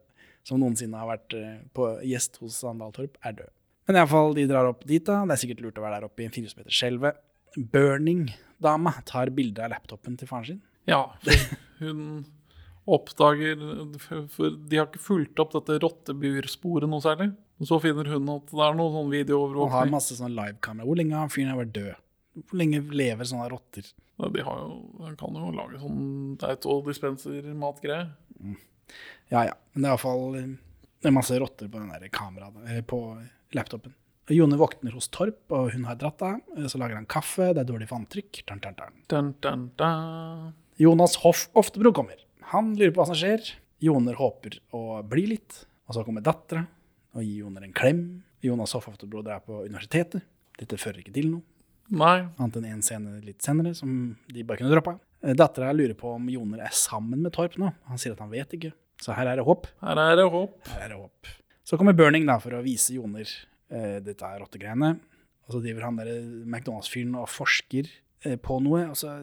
som 0.48 0.60
noensinne 0.60 1.00
har 1.00 1.08
vært 1.10 1.36
eh, 1.36 1.56
på 1.76 1.88
gjest 2.08 2.36
hos 2.42 2.60
Sandal 2.60 2.92
Torp, 2.96 3.16
er 3.24 3.38
døde. 3.40 3.52
Men 3.88 4.02
iallfall, 4.02 4.34
de 4.36 4.44
drar 4.50 4.68
opp 4.68 4.82
dit, 4.84 5.00
da. 5.04 5.22
Det 5.24 5.34
er 5.34 5.40
sikkert 5.40 5.62
lurt 5.64 5.78
å 5.80 5.84
være 5.84 5.98
der 5.98 6.08
oppe 6.10 6.22
i 6.24 6.28
en 6.28 6.34
fire 6.34 6.50
som 6.50 6.60
heter 6.60 6.74
Skjelvet. 6.76 7.20
Burning-dama 7.72 8.92
tar 9.08 9.32
bilde 9.34 9.64
av 9.64 9.72
laptopen 9.72 10.18
til 10.20 10.28
faren 10.28 10.48
sin. 10.50 10.58
ja, 10.88 11.06
hun 11.80 12.26
oppdager 12.88 13.60
for, 14.00 14.54
De 14.68 14.78
har 14.78 14.88
ikke 14.88 15.02
fulgt 15.02 15.40
opp 15.42 15.54
dette 15.56 15.78
rottebursporet 15.84 16.88
noe 16.88 17.04
særlig. 17.04 17.30
Så 17.64 17.80
finner 17.82 18.06
hun 18.12 18.28
at 18.36 18.52
det 18.52 18.64
er 18.64 18.76
noe 18.78 18.92
sånn 18.94 19.32
Og 19.58 19.72
har 19.72 19.90
masse 19.90 20.14
sånn 20.20 20.36
livekamera. 20.36 20.86
Hvor 20.86 21.00
lenge 21.00 21.16
har 21.18 21.32
fyren 21.32 21.58
vært 21.58 21.74
død? 21.74 22.04
Hvor 22.44 22.60
lenge 22.60 22.84
lever 22.94 23.26
sånne 23.26 23.48
rotter? 23.50 23.88
De 24.18 24.44
har 24.44 24.60
jo, 24.62 24.78
de 25.00 25.16
kan 25.18 25.40
jo 25.40 25.50
lage 25.54 25.80
sånn 25.80 26.38
autodispenser-matgreie. 26.44 28.08
Ja 29.32 29.48
ja. 29.48 29.56
Men 29.72 29.84
det 29.84 29.88
er 29.88 29.92
iallfall 29.96 30.38
er 30.38 31.14
masse 31.14 31.36
rotter 31.38 31.68
på 31.70 31.80
den 31.80 31.90
der 31.92 32.10
kameraet, 32.14 32.86
på 32.90 33.00
laptopen. 33.56 33.94
Jone 34.28 34.58
våkner 34.60 34.92
hos 34.92 35.08
Torp, 35.08 35.40
og 35.56 35.70
hun 35.72 35.86
har 35.88 35.96
dratt 35.96 36.20
av. 36.24 36.40
Så 36.68 36.76
lager 36.80 36.98
han 36.98 37.08
kaffe, 37.08 37.54
det 37.56 37.62
er 37.62 37.68
dårlig 37.70 37.88
vanntrykk. 37.88 38.42
Dun, 38.48 38.60
dun, 38.60 39.70
dun. 39.78 40.52
Jonas 40.78 41.16
Hoff 41.24 41.46
Oftebro 41.56 41.94
kommer. 41.96 42.20
Han 42.52 42.74
lurer 42.76 42.92
på 42.92 43.00
hva 43.00 43.08
som 43.08 43.16
skjer. 43.18 43.54
Joner 43.82 44.18
håper 44.18 44.58
å 44.76 45.00
bli 45.08 45.24
litt. 45.32 45.62
Og 45.88 45.96
så 45.96 46.04
kommer 46.04 46.24
dattera 46.24 46.66
og 47.16 47.24
gir 47.24 47.44
Joner 47.46 47.64
en 47.64 47.72
klem. 47.76 48.02
Jonas 48.44 48.76
Hoff 48.76 48.90
Oftebro 48.92 49.24
er 49.24 49.40
på 49.44 49.62
universitetet. 49.64 50.26
Dette 50.60 50.76
fører 50.80 51.00
ikke 51.00 51.14
til 51.14 51.32
noe, 51.32 51.46
Nei, 51.88 52.26
annet 52.36 52.56
enn 52.58 52.66
én 52.68 52.80
scene 52.84 53.14
litt 53.24 53.40
senere 53.40 53.70
som 53.76 53.90
de 54.28 54.42
bare 54.44 54.60
kunne 54.60 54.74
droppa. 54.74 54.98
Dattera 55.38 55.70
lurer 55.72 55.96
på 55.96 56.10
om 56.18 56.26
Joner 56.28 56.60
er 56.66 56.74
sammen 56.76 57.22
med 57.24 57.32
Torp 57.32 57.56
nå. 57.56 57.70
Han 57.88 58.00
sier 58.00 58.12
at 58.12 58.20
han 58.20 58.32
vet 58.32 58.52
ikke. 58.58 58.74
Så 59.00 59.14
her 59.16 59.30
er 59.30 59.40
det 59.40 59.46
håp. 59.46 59.70
her 59.80 60.00
er 60.02 60.18
det 60.18 60.26
håp. 60.28 60.58
Her 60.68 60.84
er 60.84 60.92
det 60.92 60.98
håp. 61.00 61.30
Så 61.68 61.76
kommer 61.76 61.92
Burning 61.92 62.24
da 62.24 62.38
for 62.40 62.56
å 62.56 62.62
vise 62.64 62.94
Joner 62.96 63.28
eh, 63.68 63.98
dette 64.00 64.24
er 64.24 64.40
rottegreiene. 64.40 64.94
Og 65.44 65.52
så 65.52 65.58
driver 65.60 65.84
han 65.84 65.98
der 66.00 66.14
McDonald's-fyren 66.48 67.12
og 67.20 67.28
forsker 67.28 67.90
eh, 68.24 68.38
på 68.40 68.56
noe 68.64 68.86
altså, 68.86 69.18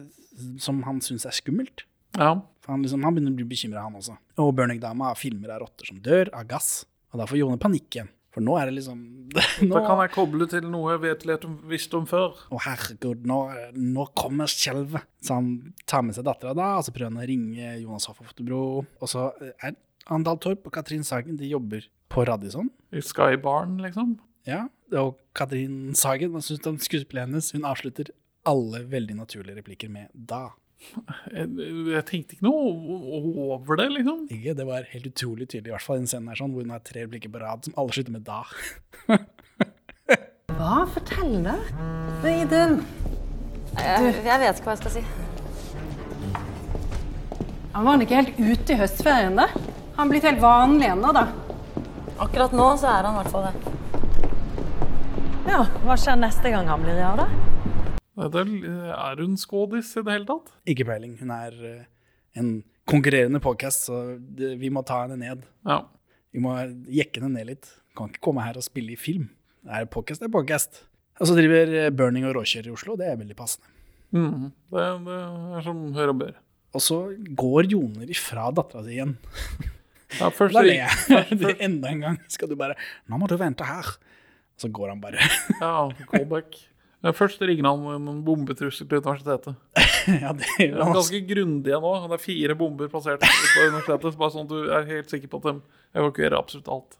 som 0.62 0.78
han 0.86 1.00
syns 1.02 1.26
er 1.26 1.34
skummelt. 1.34 1.82
Ja. 2.14 2.36
For 2.62 2.76
han, 2.76 2.84
liksom, 2.86 3.02
han 3.02 3.16
begynner 3.16 3.34
å 3.34 3.40
bli 3.40 3.48
bekymra, 3.50 3.82
han 3.88 3.98
også. 3.98 4.14
Og 4.42 4.52
Burning-dama 4.54 5.10
filmer 5.18 5.56
av 5.56 5.64
rotter 5.64 5.90
som 5.90 5.98
dør 6.04 6.30
av 6.30 6.46
gass. 6.52 6.84
Og 7.10 7.18
da 7.18 7.26
får 7.26 7.40
Jone 7.40 7.58
panikk 7.62 7.98
igjen. 7.98 8.12
For 8.36 8.44
nå 8.44 8.54
er 8.60 8.70
det 8.70 8.76
liksom 8.76 9.02
nå, 9.66 9.72
Da 9.72 9.82
kan 9.82 10.04
jeg 10.04 10.14
koble 10.14 10.46
til 10.52 10.70
noe 10.70 10.94
jeg 10.94 11.02
vet 11.02 11.26
litt 11.26 11.48
om, 11.48 11.58
visste 11.66 11.98
om 11.98 12.06
før. 12.06 12.38
Å, 12.46 12.62
herregud, 12.68 13.26
nå, 13.26 13.40
nå 13.74 14.06
kommer 14.14 14.46
skjelvet. 14.52 15.02
Så 15.18 15.40
han 15.40 15.50
tar 15.82 16.06
med 16.06 16.14
seg 16.14 16.28
dattera 16.30 16.54
da, 16.54 16.76
og 16.78 16.86
så 16.86 16.94
prøver 16.94 17.10
han 17.10 17.24
å 17.24 17.26
ringe 17.26 17.74
Jonas 17.80 18.06
Hoff 18.06 18.22
Oftebro. 18.22 18.62
Og 18.86 19.10
så 19.10 19.32
er 19.56 19.74
Andal 20.14 20.38
Torp 20.38 20.68
og 20.68 20.78
Katrin 20.78 21.02
Sagen 21.02 21.34
de 21.40 21.50
jobber 21.50 21.90
på 22.12 22.24
Radisson. 22.28 22.70
I 22.92 23.02
Skybarn, 23.04 23.78
liksom. 23.82 24.18
Ja, 24.46 24.66
og 24.94 25.16
Katrin 25.34 25.94
Sagen, 25.98 26.30
hva 26.34 26.42
syns 26.44 26.62
du 26.62 26.70
om 26.70 26.78
skuespillet 26.78 27.26
hennes? 27.26 27.50
Hun 27.56 27.66
avslutter 27.66 28.12
alle 28.46 28.84
veldig 28.86 29.16
naturlige 29.18 29.58
replikker 29.58 29.90
med 29.90 30.08
'da'. 30.14 30.54
Jeg, 31.32 31.48
jeg 31.88 32.04
tenkte 32.06 32.36
ikke 32.36 32.46
noe 32.46 33.56
over 33.56 33.78
det, 33.80 33.88
liksom. 33.96 34.26
Ikke? 34.30 34.54
Det 34.54 34.66
var 34.66 34.86
helt 34.92 35.06
utrolig 35.06 35.48
tydelig, 35.48 35.70
i 35.70 35.74
hvert 35.74 35.82
fall 35.82 35.96
i 35.96 36.04
den 36.04 36.10
scenen 36.10 36.28
her, 36.28 36.38
sånn, 36.38 36.52
hvor 36.52 36.62
hun 36.62 36.74
har 36.74 36.84
tre 36.84 37.06
replikker 37.06 37.32
på 37.32 37.40
rad 37.42 37.64
som 37.64 37.74
alle 37.76 37.96
slutter 37.96 38.12
med 38.12 38.26
'da'. 38.28 38.46
Hva? 40.56 40.86
Fortell 40.94 41.42
du? 41.44 41.56
Idun. 42.26 42.78
Jeg, 43.76 44.14
jeg 44.24 44.40
vet 44.40 44.60
ikke 44.60 44.70
hva 44.70 44.76
jeg 44.76 44.82
skal 44.84 44.94
si. 44.94 45.02
Han 47.74 47.84
var 47.84 48.00
ikke 48.00 48.22
helt 48.22 48.38
ute 48.40 48.72
i 48.72 48.78
høstferien, 48.80 49.36
da? 49.36 49.50
Han 49.98 50.08
blitt 50.08 50.24
helt 50.24 50.40
vanlig 50.40 50.88
ennå, 50.94 51.10
da? 51.12 51.26
Akkurat 52.16 52.52
nå 52.56 52.66
så 52.80 52.88
er 52.88 53.04
han 53.04 53.12
i 53.12 53.18
hvert 53.20 53.34
fall 53.34 53.44
det. 53.44 53.72
Ja, 55.46 55.58
Hva 55.84 55.96
skjer 56.00 56.16
neste 56.16 56.48
gang 56.52 56.68
han 56.70 56.80
blir 56.80 56.96
rar, 56.96 57.20
da? 57.20 57.26
Er, 58.16 58.48
er 58.96 59.20
hun 59.20 59.34
skådis 59.36 59.90
i 60.00 60.04
det 60.06 60.14
hele 60.14 60.28
tatt? 60.30 60.48
Ikke 60.72 60.86
peiling. 60.88 61.12
Hun 61.20 61.34
er 61.36 61.58
eh, 61.68 61.84
en 62.40 62.54
konkurrerende 62.88 63.42
podcast, 63.44 63.90
så 63.90 64.00
vi 64.32 64.72
må 64.72 64.80
ta 64.88 65.02
henne 65.02 65.20
ned. 65.20 65.44
Ja. 65.68 65.82
Vi 66.32 66.40
må 66.40 66.56
jekke 66.88 67.20
henne 67.20 67.34
ned 67.36 67.50
litt. 67.52 67.70
Kan 67.98 68.08
ikke 68.08 68.24
komme 68.30 68.48
her 68.48 68.56
og 68.56 68.64
spille 68.64 68.96
i 68.96 68.98
film. 69.00 69.28
Det 69.60 69.76
er 69.76 69.92
podcast, 69.92 70.24
det 70.24 70.30
er 70.30 70.36
podcast. 70.38 70.82
Og 71.20 71.28
så 71.28 71.36
driver 71.36 71.78
eh, 71.82 71.92
Burning 71.92 72.24
og 72.30 72.38
Råkjør 72.40 72.72
i 72.72 72.76
Oslo, 72.78 72.96
det 72.96 73.12
er 73.12 73.20
veldig 73.20 73.36
passende. 73.36 73.68
Mm, 74.16 74.50
det, 74.72 74.90
det 75.04 75.22
er 75.60 75.68
som 75.68 75.86
hør 76.00 76.16
og 76.16 76.20
bør. 76.24 76.36
Og 76.76 76.80
så 76.84 77.02
går 77.36 77.68
Joner 77.76 78.08
ifra 78.08 78.48
dattera 78.56 78.88
si 78.88 78.96
igjen. 78.96 79.18
Ja, 80.20 80.30
først 80.30 80.54
Da 80.54 80.62
ler 80.62 80.86
jeg. 80.86 81.26
Det 81.40 81.50
er 81.50 81.64
Enda 81.66 81.90
en 81.90 82.00
gang 82.04 82.18
skal 82.30 82.48
du 82.48 82.56
bare 82.56 82.76
'Nå 83.08 83.18
må 83.18 83.28
du 83.28 83.36
vente 83.36 83.66
her'. 83.66 83.96
Og 84.56 84.60
så 84.62 84.68
går 84.72 84.88
han 84.94 85.00
bare. 85.00 85.18
Ja, 85.60 85.90
callback. 86.10 86.56
Ja, 87.04 87.12
Først 87.12 87.42
ringer 87.42 87.68
han 87.68 87.82
med 88.02 88.08
en 88.10 88.22
bombetrussel 88.24 88.88
til 88.88 88.98
universitetet. 88.98 89.54
ja, 90.22 90.32
det 90.32 90.46
er 90.58 90.70
jo 90.72 90.86
ganske 90.96 91.20
grundige 91.28 91.80
nå. 91.82 91.92
Det 92.08 92.16
er 92.16 92.22
fire 92.22 92.54
bomber 92.54 92.88
plassert 92.88 93.20
på 93.20 93.66
universitetet. 93.68 94.12
Så 94.12 94.18
bare 94.18 94.32
sånn 94.34 94.48
at 94.48 94.54
du 94.54 94.70
er 94.72 94.88
helt 94.88 95.12
sikker 95.12 95.28
på 95.28 95.42
at 95.42 95.50
de 95.50 96.00
evakuerer 96.00 96.38
absolutt 96.38 96.68
alt. 96.72 96.96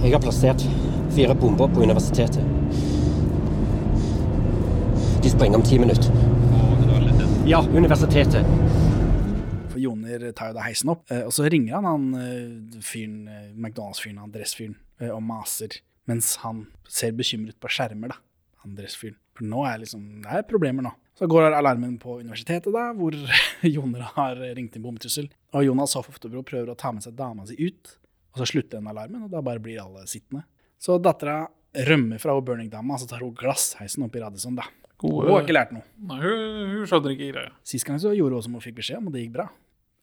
Jeg 0.00 0.12
har 0.14 0.22
plassert 0.22 0.64
fire 1.12 1.34
bomber 1.34 1.68
på 1.68 1.82
universitetet. 1.82 2.44
De 5.20 5.28
sprenger 5.30 5.60
om 5.60 5.66
ti 5.66 5.78
minutter. 5.78 6.14
Ja, 7.50 7.60
universitetet. 7.74 8.46
Tar 10.36 10.50
jo 10.50 10.56
da 10.58 10.64
heisen 10.66 10.90
opp, 10.92 11.04
eh, 11.10 11.22
og 11.26 11.32
så 11.36 11.46
ringer 11.50 11.76
han 11.78 11.84
han 11.88 12.06
eh, 12.20 12.80
fyren, 12.84 13.28
eh, 13.28 13.50
McDonald's-fyren, 13.54 14.18
han 14.22 14.32
dressfyren, 14.34 14.76
og 15.10 15.22
maser, 15.24 15.78
mens 16.10 16.34
han 16.42 16.66
ser 16.88 17.12
bekymret 17.16 17.56
på 17.62 17.68
skjermer, 17.72 18.08
da, 18.12 18.16
han 18.64 18.74
dressfyren. 18.76 19.16
For 19.38 19.46
nå 19.48 19.62
er 19.70 19.78
liksom, 19.84 20.02
det 20.24 20.34
er 20.40 20.42
problemer 20.48 20.84
nå. 20.84 20.90
Så 21.16 21.28
går 21.28 21.52
alarmen 21.52 21.98
på 22.00 22.18
universitetet 22.20 22.72
da, 22.74 22.90
hvor 22.96 23.14
Joner 23.74 24.06
har 24.16 24.36
ringt 24.56 24.76
inn 24.76 24.82
bombetrussel, 24.84 25.30
og 25.54 25.64
Jonas 25.64 25.94
Hoff 25.96 26.08
Oftebro 26.12 26.42
prøver 26.46 26.72
å 26.72 26.76
ta 26.80 26.90
med 26.92 27.04
seg 27.04 27.14
dama 27.16 27.46
si 27.48 27.56
ut, 27.60 27.96
og 28.34 28.42
så 28.42 28.46
slutter 28.52 28.78
den 28.80 28.88
alarmen, 28.92 29.24
og 29.26 29.30
da 29.32 29.40
bare 29.44 29.60
blir 29.62 29.80
alle 29.82 30.04
sittende. 30.08 30.44
Så 30.80 30.98
dattera 31.02 31.46
rømmer 31.86 32.18
fra 32.22 32.34
burning-dama, 32.42 32.96
så 32.98 33.06
tar 33.10 33.20
hun 33.24 33.32
glassheisen 33.36 34.04
opp 34.06 34.16
i 34.16 34.22
Radisson, 34.22 34.56
da. 34.58 34.64
Gode- 35.00 35.28
Hun 35.28 35.32
har 35.38 35.44
ikke 35.46 35.54
lært 35.56 35.70
noe. 35.72 35.84
Nei, 36.10 36.18
hun, 36.20 36.72
hun 36.74 36.86
skjønner 36.90 37.14
ikke 37.14 37.28
greia. 37.32 37.52
Sist 37.64 37.86
gang 37.88 37.96
så 38.02 38.10
gjorde 38.16 38.36
hun 38.36 38.42
som 38.44 38.56
hun 38.58 38.64
fikk 38.64 38.76
beskjed 38.82 38.98
om, 39.00 39.06
og 39.08 39.14
det 39.16 39.22
gikk 39.24 39.32
bra. 39.38 39.46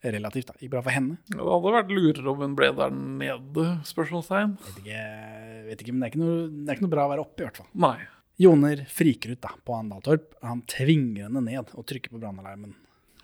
Relativt, 0.06 0.52
da. 0.52 0.58
Gikk 0.62 0.76
bra 0.76 0.84
for 0.86 0.93
henne. 0.93 1.18
Det 1.32 1.41
hadde 1.41 1.72
vært 1.74 1.93
lurere 1.95 2.30
om 2.30 2.43
hun 2.43 2.54
ble 2.58 2.70
der 2.78 2.93
nede? 2.93 3.66
spørsmålstegn. 3.89 4.54
Vet 4.62 4.82
ikke, 4.84 5.06
vet 5.72 5.82
ikke 5.82 5.95
men 5.95 6.04
det 6.04 6.08
er 6.08 6.14
ikke, 6.14 6.22
noe, 6.22 6.36
det 6.52 6.70
er 6.70 6.78
ikke 6.78 6.86
noe 6.86 6.93
bra 6.93 7.06
å 7.08 7.12
være 7.14 7.24
oppe, 7.26 7.41
i 7.41 7.48
hvert 7.48 7.62
fall. 7.64 7.70
Nei. 7.88 7.95
Joner 8.38 8.84
friker 8.93 9.34
ut 9.34 9.41
da, 9.41 9.56
på 9.66 9.74
Andaltorp. 9.74 10.36
Han 10.45 10.62
tvinger 10.70 11.26
henne 11.26 11.41
ned 11.41 11.72
og 11.74 11.88
trykker 11.89 12.14
på 12.14 12.22
brannalarmen. 12.22 12.76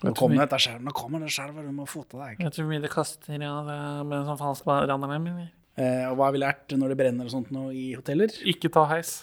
Nå 0.03 0.11
kommer 0.17 0.41
dette 0.41 0.57
skjervet, 0.59 0.83
nå 0.83 0.91
kommer 0.97 1.21
det 1.23 1.29
skjervet, 1.31 1.63
du 1.63 1.75
må 1.75 1.85
få 1.87 2.01
til 2.09 2.23
deg. 2.25 2.41
Jeg 2.41 2.55
tror 2.55 2.65
mye 2.67 2.81
det 2.83 2.89
koster 2.91 3.37
ja, 3.37 3.53
med 4.03 4.17
en 4.17 4.25
sånn 4.27 4.39
falsk 4.41 4.65
brannalarm. 4.67 5.29
Eh, 5.77 6.01
og 6.09 6.17
hva 6.17 6.27
har 6.27 6.33
vi 6.35 6.41
lært 6.41 6.73
når 6.75 6.91
det 6.91 6.97
brenner 6.99 7.29
og 7.29 7.33
sånt 7.33 7.53
nå 7.53 7.69
i 7.71 7.91
hoteller? 7.95 8.33
Ikke 8.49 8.73
ta 8.73 8.83
heis. 8.89 9.21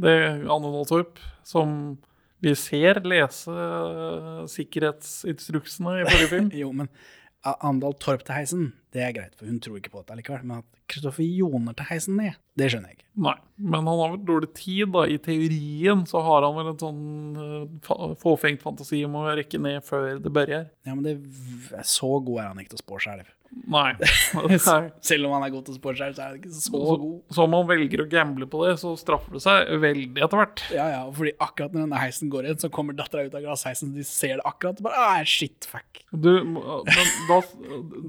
Det 0.00 0.12
er 0.12 0.44
Andal 0.52 0.84
Torp 0.88 1.18
som 1.44 1.96
vi 2.40 2.54
ser 2.56 3.02
lese 3.04 3.52
eh, 3.52 4.44
sikkerhetsinstruksene 4.50 6.00
i 6.00 6.04
forrige 6.08 6.30
film. 6.34 6.52
Jo, 6.60 6.72
men 6.76 6.90
Andal 7.40 7.94
Torp 7.96 8.20
til 8.26 8.36
heisen, 8.36 8.64
det 8.92 9.00
er 9.00 9.14
greit, 9.16 9.36
for 9.38 9.48
hun 9.48 9.60
tror 9.64 9.78
ikke 9.78 9.92
på 9.94 10.02
dette 10.02 10.18
likevel. 10.18 10.42
Men 10.44 10.60
at 10.60 10.80
Kristoffer 10.90 11.24
Joner 11.24 11.76
til 11.76 11.88
heisen 11.88 12.18
ned, 12.20 12.36
det 12.58 12.68
skjønner 12.72 12.90
jeg 12.90 12.98
ikke. 12.98 13.06
Nei, 13.24 13.36
men 13.56 13.88
han 13.88 14.00
har 14.02 14.12
vel 14.12 14.24
dårlig 14.28 14.50
tid, 14.58 14.90
da. 14.92 15.06
I 15.08 15.16
teorien 15.24 16.04
så 16.10 16.20
har 16.26 16.44
han 16.44 16.56
vel 16.58 16.72
en 16.74 16.80
sånn 16.82 17.02
eh, 17.46 18.14
fåfengt 18.20 18.64
fantasi 18.64 19.02
om 19.08 19.16
å 19.20 19.26
rekke 19.30 19.60
ned 19.62 19.84
før 19.86 20.20
det 20.20 20.32
børjer. 20.36 20.68
Ja, 20.88 20.96
men 20.96 21.06
det, 21.06 21.16
så 21.88 22.12
god 22.18 22.42
er 22.42 22.50
han 22.50 22.60
ikke 22.60 22.74
til 22.74 22.82
å 22.82 22.84
spå 22.84 23.00
skjelv. 23.06 23.32
Nei. 23.70 23.92
Selv 25.10 25.26
om 25.26 25.32
han 25.34 25.44
er 25.46 25.50
god 25.52 25.64
til 25.66 25.74
å 25.74 25.78
spå 25.80 25.92
seg 25.98 26.14
så 26.14 26.22
er 26.22 26.28
han 26.30 26.38
ikke 26.38 26.52
så 26.54 26.60
Så, 26.68 26.72
god. 27.02 27.16
så 27.34 27.44
om 27.48 27.56
han 27.58 27.66
velger 27.70 28.04
å 28.04 28.08
gamble 28.10 28.46
på 28.50 28.60
det, 28.66 28.76
så 28.82 28.92
straffer 28.98 29.34
det 29.36 29.42
seg 29.42 29.72
veldig 29.82 30.22
etter 30.26 30.38
hvert. 30.42 30.62
Ja, 30.74 30.86
ja, 30.92 31.00
fordi 31.16 31.32
akkurat 31.42 31.74
når 31.74 31.84
denne 31.88 32.00
heisen 32.02 32.30
går 32.32 32.46
igjen, 32.46 32.60
så 32.62 32.70
kommer 32.74 32.94
dattera 32.98 33.26
ut 33.26 33.34
av 33.34 33.42
glassheisen, 33.44 33.90
de 33.96 34.06
ser 34.06 34.38
det 34.38 34.46
akkurat, 34.46 34.78
og 34.78 34.86
bare 34.86 35.02
ah, 35.02 35.20
shit, 35.26 35.66
fuck. 35.70 36.02
Du, 36.14 36.30
men 36.46 37.12
da, 37.28 37.40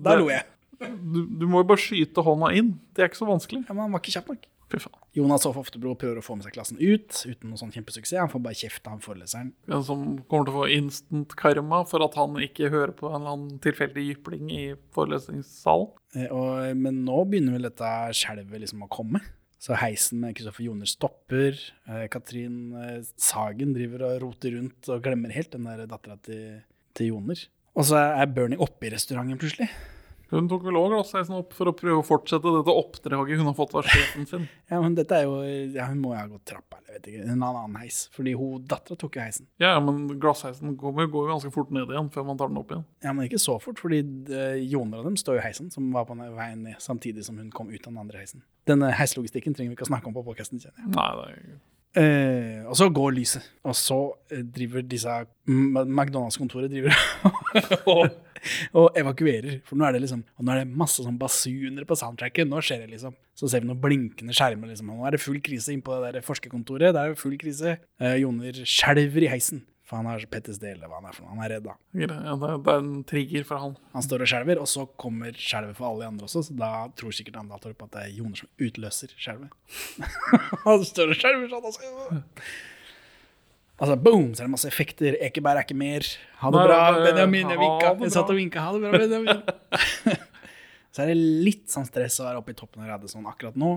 Da 0.06 0.16
lo 0.22 0.30
jeg. 0.30 0.46
Du, 0.82 1.20
du 1.42 1.44
må 1.50 1.62
jo 1.62 1.68
bare 1.74 1.82
skyte 1.82 2.24
hånda 2.26 2.54
inn. 2.58 2.72
Det 2.94 3.04
er 3.04 3.12
ikke 3.12 3.20
så 3.22 3.28
vanskelig. 3.30 3.64
Ja, 3.68 3.74
men 3.76 3.84
han 3.86 3.94
var 3.98 4.02
ikke 4.02 4.16
kjapp 4.16 4.32
nok. 4.34 4.48
Fy 4.72 4.80
faen. 4.80 4.98
Jonas 5.18 5.44
Hoff 5.48 5.58
Oftebro 5.60 5.94
prøver 6.00 6.22
å 6.22 6.24
få 6.24 6.38
med 6.38 6.46
seg 6.48 6.56
klassen 6.56 6.80
ut 6.80 7.18
uten 7.28 7.52
noe 7.52 7.60
sånn 7.60 7.74
kjempesuksess. 7.76 8.20
Han 8.22 8.32
får 8.32 8.44
bare 8.46 8.60
kjeft 8.62 8.88
av 8.88 9.02
foreleseren. 9.04 9.52
En 9.68 9.84
som 9.84 10.06
kommer 10.32 10.48
til 10.48 10.54
å 10.56 10.62
få 10.62 10.70
instant 10.78 11.36
karma 11.40 11.82
for 11.90 12.06
at 12.06 12.16
han 12.20 12.40
ikke 12.48 12.72
hører 12.72 12.96
på 12.96 13.10
en 13.12 13.20
eller 13.20 13.36
annen 13.36 13.60
tilfeldig 13.64 14.08
jypling 14.08 14.50
i 14.56 14.64
forelesningssalen. 14.96 15.92
Eh, 16.16 16.32
Og, 16.32 16.72
men 16.80 17.04
nå 17.08 17.22
begynner 17.28 17.58
vel 17.58 17.68
dette 17.70 17.92
skjelvet 18.18 18.64
liksom 18.64 18.88
å 18.88 18.92
komme. 18.92 19.22
Så 19.62 19.76
heisen 19.78 20.24
med 20.24 20.34
Kristoffer 20.40 20.66
Joner 20.66 20.90
stopper. 20.90 21.60
Eh, 21.86 22.08
Katrin 22.10 22.72
eh, 22.74 23.00
Sagen 23.22 23.76
driver 23.76 24.08
og 24.08 24.22
roter 24.24 24.56
rundt 24.58 24.90
og 24.90 25.04
glemmer 25.06 25.36
helt 25.36 25.52
den 25.54 25.68
der 25.70 25.84
dattera 25.86 26.18
til, 26.26 26.62
til 26.98 27.12
Joner. 27.12 27.44
Og 27.78 27.86
så 27.88 28.00
er 28.02 28.32
Bernie 28.34 28.60
oppe 28.60 28.88
i 28.88 28.92
restauranten 28.96 29.40
plutselig. 29.40 29.70
Hun 30.32 30.48
tok 30.48 30.64
vel 30.64 30.78
òg 30.80 30.94
glassheisen 30.94 31.36
opp 31.36 31.52
for 31.56 31.68
å 31.68 31.74
prøve 31.76 32.00
å 32.00 32.06
fortsette 32.08 32.54
dette 32.56 32.76
oppdraget 32.82 33.42
hun 33.42 33.50
har 33.50 33.56
fått 33.58 33.74
av 33.76 33.88
sjefen 33.88 34.28
sin. 34.30 34.46
Ja, 34.72 34.78
men 34.80 34.94
dette 34.96 35.18
er 35.18 35.26
jo 35.28 35.42
ja, 35.44 35.90
Hun 35.90 36.00
må 36.00 36.14
jo 36.14 36.20
ha 36.22 36.28
gått 36.32 36.46
trappa, 36.48 36.78
eller 36.80 36.96
vet 36.96 37.10
ikke. 37.12 37.26
En 37.34 37.44
annen 37.44 37.74
heis. 37.82 38.06
Fordi 38.16 38.32
hun 38.40 38.64
dattera 38.72 38.96
tok 39.02 39.18
jo 39.20 39.26
heisen. 39.26 39.50
Ja, 39.60 39.74
men 39.84 40.06
glassheisen 40.22 40.78
går, 40.80 40.96
går 41.12 41.26
jo 41.28 41.34
ganske 41.34 41.52
fort 41.52 41.74
ned 41.76 41.92
igjen 41.92 42.08
før 42.14 42.30
man 42.30 42.40
tar 42.40 42.54
den 42.54 42.62
opp 42.62 42.72
igjen. 42.72 42.86
Ja, 43.04 43.12
men 43.18 43.28
ikke 43.28 43.42
så 43.44 43.58
fort, 43.60 43.82
fordi 43.84 44.00
eh, 44.32 44.62
Joner 44.72 45.04
og 45.04 45.10
dem 45.10 45.20
står 45.20 45.36
jo 45.36 45.44
i 45.44 45.46
heisen, 45.50 45.68
som 45.76 45.92
var 45.92 46.08
på 46.08 46.16
veien 46.22 46.64
ned 46.64 46.80
samtidig 46.80 47.28
som 47.28 47.42
hun 47.42 47.52
kom 47.52 47.74
ut 47.74 47.84
av 47.84 47.92
den 47.92 48.00
andre 48.06 48.24
heisen. 48.24 48.46
Denne 48.72 48.94
heislogistikken 48.96 49.58
trenger 49.58 49.74
vi 49.74 49.80
ikke 49.80 49.90
å 49.90 49.92
snakke 49.92 50.08
om 50.08 50.16
på 50.16 50.24
podkasten, 50.30 50.64
kjenner 50.64 50.80
jeg. 50.80 50.96
Nei, 50.96 51.12
det 51.20 51.28
er 51.28 51.60
Eh, 51.92 52.64
og 52.72 52.76
så 52.80 52.88
går 52.94 53.16
lyset, 53.18 53.48
og 53.68 53.76
så 53.76 53.98
eh, 54.32 54.46
driver 54.48 54.84
disse 54.88 55.12
McDonald's-kontoret 55.44 56.72
driver 56.72 56.96
og, 57.92 58.06
og 58.80 59.00
evakuerer. 59.02 59.58
For 59.68 59.76
nå 59.76 59.84
er 59.90 59.98
det 59.98 60.06
liksom 60.06 60.22
Og 60.40 60.48
nå 60.48 60.54
er 60.54 60.62
det 60.62 60.78
masse 60.80 61.04
sånn 61.04 61.20
basuner 61.20 61.84
på 61.88 61.98
soundtracket. 62.00 62.48
Nå 62.48 62.62
skjer 62.64 62.86
det, 62.86 62.94
liksom. 62.94 63.18
Så 63.36 63.50
ser 63.52 63.64
vi 63.64 63.68
noen 63.72 63.82
blinkende 63.84 64.36
skjermer. 64.38 64.72
liksom 64.72 64.94
Nå 64.94 65.04
er 65.08 65.18
det 65.18 65.24
full 65.24 65.42
krise 65.44 65.76
inne 65.76 65.84
på 65.84 65.98
det 66.00 66.16
der 66.16 66.26
forskerkontoret. 66.26 66.96
Det 66.96 67.04
er 67.04 67.20
full 67.20 67.36
krise. 67.42 67.76
Eh, 68.00 68.16
Joner 68.24 68.64
skjelver 68.64 69.28
i 69.28 69.34
heisen. 69.34 69.66
For 69.92 70.00
han 70.00 70.08
har 70.08 70.24
PTSD, 70.24 70.70
eller 70.70 70.88
hva 70.88 71.02
han 71.02 71.08
er 71.10 71.16
for 71.18 71.26
noe. 71.26 71.34
Han 71.36 71.44
er 71.44 71.50
redd, 71.52 71.66
da. 71.66 71.74
Ja, 72.00 72.08
det, 72.40 72.50
er, 72.56 72.70
en 72.78 73.02
trigger 73.04 73.44
for 73.44 73.60
han. 73.60 73.74
Han 73.92 74.06
står 74.06 74.22
og 74.24 74.30
skjelver, 74.32 74.62
og 74.64 74.70
så 74.72 74.86
kommer 75.04 75.36
skjelvet 75.36 75.76
for 75.76 75.90
alle 75.90 76.06
de 76.06 76.08
andre 76.14 76.30
også, 76.30 76.46
så 76.48 76.56
da 76.56 76.70
tror 76.96 77.12
sikkert 77.18 77.42
Andal 77.42 77.60
Torp 77.60 77.84
at 77.84 77.98
det 77.98 78.06
er 78.06 78.14
Joner 78.22 78.40
som 78.40 78.48
utløser 78.56 79.12
skjelvet. 79.20 79.52
han 80.64 80.86
står 80.88 81.12
og 81.12 81.20
skjelver 81.20 81.52
sånn, 81.52 81.68
altså. 81.68 82.46
Altså, 83.82 84.00
boom, 84.08 84.32
så 84.32 84.46
er 84.46 84.48
det 84.48 84.54
masse 84.54 84.72
effekter. 84.72 85.20
Ekeberg 85.28 85.60
er 85.60 85.68
ikke 85.68 85.80
mer. 85.84 86.08
Ha 86.40 86.54
det 86.56 86.66
bra, 86.72 86.80
Benjamin. 87.02 87.52
Jeg 87.52 87.60
vinka. 87.66 87.92
Jeg 88.06 88.16
satt 88.16 88.32
og 88.32 88.40
vinka. 88.40 88.64
Ha 88.64 88.78
det 88.78 88.82
bra, 88.86 88.92
Benjamin. 88.96 90.20
så 90.96 91.04
er 91.04 91.12
det 91.12 91.20
litt 91.20 91.68
sånn 91.74 91.92
stress 91.92 92.22
å 92.24 92.30
være 92.30 92.40
oppe 92.46 92.56
i 92.56 92.60
toppen 92.64 92.88
av 92.88 92.94
Radisson 92.94 93.28
akkurat 93.28 93.60
nå, 93.60 93.76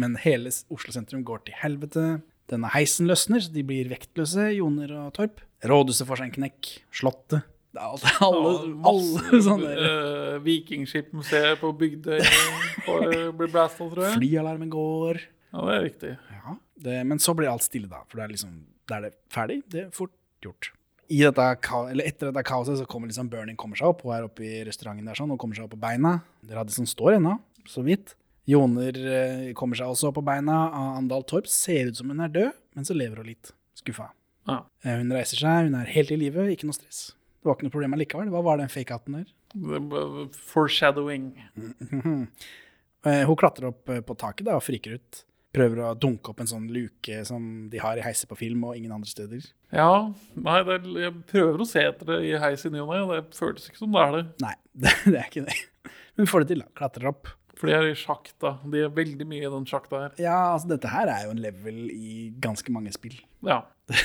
men 0.00 0.16
hele 0.24 0.56
Oslo 0.72 0.96
sentrum 0.96 1.28
går 1.28 1.44
til 1.50 1.60
helvete. 1.60 2.06
Denne 2.50 2.70
heisen 2.74 3.06
løsner, 3.06 3.42
så 3.44 3.52
de 3.54 3.62
blir 3.66 3.90
vektløse, 3.92 4.48
Joner 4.56 4.92
og 5.04 5.14
Torp. 5.14 5.42
Rådhuset 5.70 6.08
får 6.08 6.20
seg 6.20 6.30
en 6.30 6.36
knekk. 6.40 6.70
Slottet. 7.00 7.46
Det 7.70 7.78
er 7.78 7.86
alt, 7.86 8.06
alle, 8.26 8.52
alle 8.90 9.40
sånne 9.46 9.74
uh, 9.78 10.38
Vikingskipmuseet 10.42 11.60
på 11.60 11.70
Bygdøy 11.78 12.18
blir 12.18 13.52
blasta, 13.52 13.86
tror 13.86 14.08
jeg. 14.08 14.16
Flyalarmen 14.16 14.72
går. 14.72 15.20
Ja, 15.52 15.62
det 15.68 15.76
er 15.76 15.84
riktig. 15.84 16.10
Ja, 16.34 16.56
det, 16.82 16.96
men 17.06 17.22
så 17.22 17.34
blir 17.38 17.52
alt 17.52 17.62
stille, 17.62 17.86
da. 17.90 18.02
For 18.10 18.18
det 18.18 18.26
er 18.26 18.34
liksom, 18.34 18.56
da 18.90 18.98
er 18.98 19.06
det 19.06 19.12
ferdig. 19.30 19.60
Det 19.70 19.84
er 19.84 19.94
fort 19.94 20.16
gjort. 20.42 20.72
I 21.10 21.22
dette, 21.22 21.46
eller 21.90 22.06
etter 22.06 22.30
dette 22.30 22.46
kaoset 22.46 22.78
så 22.78 22.86
kommer 22.90 23.10
liksom 23.10 23.30
Burning 23.30 23.58
kommer 23.58 23.78
seg 23.78 23.92
opp. 23.92 24.02
Hun 24.06 24.16
er 24.18 24.26
oppe 24.26 24.46
i 24.46 24.64
restauranten 24.66 25.06
der 25.06 25.18
sånn, 25.18 25.30
og 25.34 25.38
kommer 25.42 25.58
seg 25.58 25.66
opp 25.66 25.74
på 25.76 25.82
beina. 25.82 26.16
Radisson 26.50 26.90
står 26.90 27.20
ennå, 27.20 27.36
så 27.70 27.86
vidt. 27.86 28.16
Joner 28.48 28.96
eh, 28.96 29.52
kommer 29.58 29.76
seg 29.78 29.90
også 29.92 30.08
opp 30.10 30.16
på 30.20 30.24
beina. 30.26 30.56
Andal 30.96 31.24
Torp 31.28 31.46
ser 31.50 31.90
ut 31.90 31.98
som 32.00 32.08
hun 32.12 32.20
er 32.24 32.32
død, 32.32 32.52
men 32.78 32.86
så 32.88 32.96
lever 32.96 33.20
hun 33.22 33.28
litt. 33.30 33.52
Skuffa. 33.78 34.10
Ja. 34.48 34.62
Eh, 34.84 34.96
Hun 34.98 35.12
reiser 35.14 35.36
seg, 35.42 35.68
hun 35.68 35.76
er 35.78 35.90
helt 35.92 36.10
i 36.10 36.16
live, 36.18 36.48
ikke 36.54 36.66
noe 36.68 36.76
stress. 36.76 37.10
Det 37.40 37.48
var 37.48 37.56
ikke 37.56 37.68
noe 37.68 37.74
problem 37.76 37.94
allikevel. 37.96 38.32
Hva 38.32 38.42
var 38.44 38.58
den 38.60 38.72
fake-hatten 38.72 39.20
der? 39.20 39.28
Er 39.60 40.28
Foreshadowing. 40.52 41.30
Eh, 43.00 43.22
Hun 43.24 43.32
klatrer 43.40 43.70
opp 43.70 43.86
på 43.88 44.14
taket 44.20 44.44
da, 44.44 44.58
og 44.58 44.64
friker 44.66 44.98
ut. 44.98 45.22
Prøver 45.56 45.78
å 45.86 45.94
dunke 45.96 46.34
opp 46.34 46.42
en 46.44 46.50
sånn 46.50 46.66
luke 46.68 47.22
som 47.24 47.46
de 47.72 47.80
har 47.80 47.96
i 47.96 48.02
heiser 48.04 48.28
på 48.28 48.36
film 48.36 48.66
og 48.68 48.76
ingen 48.76 48.92
andre 48.92 49.08
steder. 49.08 49.46
Ja, 49.72 49.86
nei, 50.36 50.58
er, 50.60 50.84
jeg 51.06 51.14
prøver 51.30 51.64
å 51.64 51.66
se 51.70 51.80
etter 51.88 52.10
det 52.12 52.18
i 52.28 52.34
heis 52.38 52.66
i 52.68 52.70
ny 52.74 52.82
og 52.84 52.92
ne, 52.92 53.00
det 53.16 53.38
føles 53.40 53.70
ikke 53.70 53.80
som 53.80 53.96
det 53.96 54.02
er 54.04 54.12
det. 54.18 54.22
Nei, 54.44 54.52
det, 54.84 54.92
det 55.06 55.16
er 55.16 55.30
ikke 55.30 55.46
det. 55.48 55.56
Hun 56.20 56.28
får 56.28 56.44
det 56.44 56.50
til, 56.52 56.60
da. 56.60 56.68
Klatrer 56.76 57.08
opp. 57.14 57.32
For 57.60 57.68
de 57.68 57.76
er 57.76 57.90
i 57.90 57.98
sjakta. 57.98 58.54
De 58.72 58.86
er 58.86 58.94
veldig 58.96 59.26
mye 59.28 59.44
i 59.44 59.52
den 59.52 59.68
sjakta 59.68 60.06
her. 60.06 60.16
Ja, 60.22 60.38
altså 60.54 60.72
dette 60.72 60.88
her 60.88 61.10
er 61.12 61.26
jo 61.26 61.34
en 61.34 61.42
level 61.44 61.86
i 61.92 62.30
ganske 62.40 62.72
mange 62.72 62.92
spill. 62.96 63.18
Ja. 63.46 63.62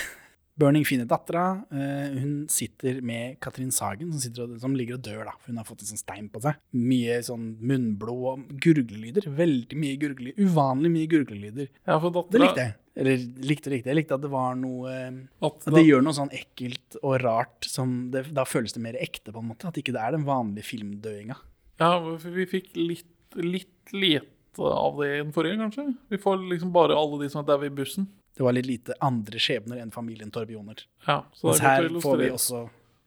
Burning 0.59 0.85
finner 0.87 1.07
dattera. 1.07 1.65
eh, 1.71 2.13
hun 2.21 2.35
sitter 2.51 3.01
med 3.03 3.39
Katrin 3.43 3.73
Sagen, 3.75 4.13
som, 4.15 4.35
og, 4.43 4.53
som 4.61 4.75
ligger 4.75 4.95
og 4.95 5.03
dør, 5.03 5.25
da. 5.27 5.33
For 5.41 5.51
hun 5.51 5.59
har 5.59 5.67
fått 5.67 5.83
en 5.83 5.89
sånn 5.89 5.99
stein 5.99 6.29
på 6.31 6.39
seg. 6.43 6.59
Mye 6.79 7.17
sånn 7.27 7.49
munnblod 7.59 8.23
og 8.31 8.45
gurglelyder. 8.63 9.27
Veldig 9.35 9.79
mye 9.81 9.97
gurglelyder. 9.99 10.47
Uvanlig 10.47 10.93
mye 10.93 11.09
gurglelyder. 11.11 11.71
ja, 11.87 11.97
Det 11.99 12.41
likte 12.43 12.67
jeg. 12.69 12.75
Eller 12.95 13.25
likte 13.43 13.67
og 13.67 13.75
likte. 13.75 13.91
Jeg 13.91 13.99
likte 13.99 14.15
at 14.15 14.23
det 14.23 14.31
var 14.31 14.55
noe 14.55 14.93
eh, 14.93 15.17
At 15.43 15.67
det 15.75 15.83
gjør 15.83 16.05
noe 16.07 16.15
sånn 16.15 16.31
ekkelt 16.31 16.95
og 17.01 17.17
rart 17.25 17.67
som 17.67 17.97
det, 18.13 18.29
Da 18.35 18.47
føles 18.47 18.71
det 18.75 18.83
mer 18.85 18.95
ekte, 18.95 19.35
på 19.35 19.43
en 19.43 19.51
måte. 19.51 19.67
At 19.67 19.79
ikke 19.81 19.95
det 19.95 20.03
er 20.05 20.15
den 20.15 20.23
vanlige 20.27 20.69
filmdøinga. 20.71 21.35
Ja, 21.83 21.97
vi 21.99 22.45
fikk 22.47 22.71
litt, 22.79 23.09
litt 23.43 23.93
lite 23.93 24.25
av 24.65 25.01
det 25.01 25.09
i 25.11 25.17
den 25.23 25.33
forrige, 25.35 25.57
kanskje. 25.59 25.89
Vi 26.09 26.17
får 26.21 26.37
liksom 26.51 26.71
bare 26.75 26.95
alle 26.95 27.19
de 27.23 27.29
som 27.31 27.41
er 27.43 27.47
daue 27.49 27.67
i 27.67 27.73
bussen. 27.75 28.07
Det 28.35 28.43
var 28.43 28.55
litt 28.55 28.67
lite 28.67 28.95
andre 29.03 29.39
skjebner 29.39 29.79
enn 29.81 29.91
familien 29.95 30.31
Torbjoner. 30.31 30.81
Ja, 31.07 31.21
så 31.35 31.49
Mens 31.51 31.59
er 31.61 31.69
her 31.69 31.89
får 32.03 32.17
vi 32.23 32.31
også 32.35 32.65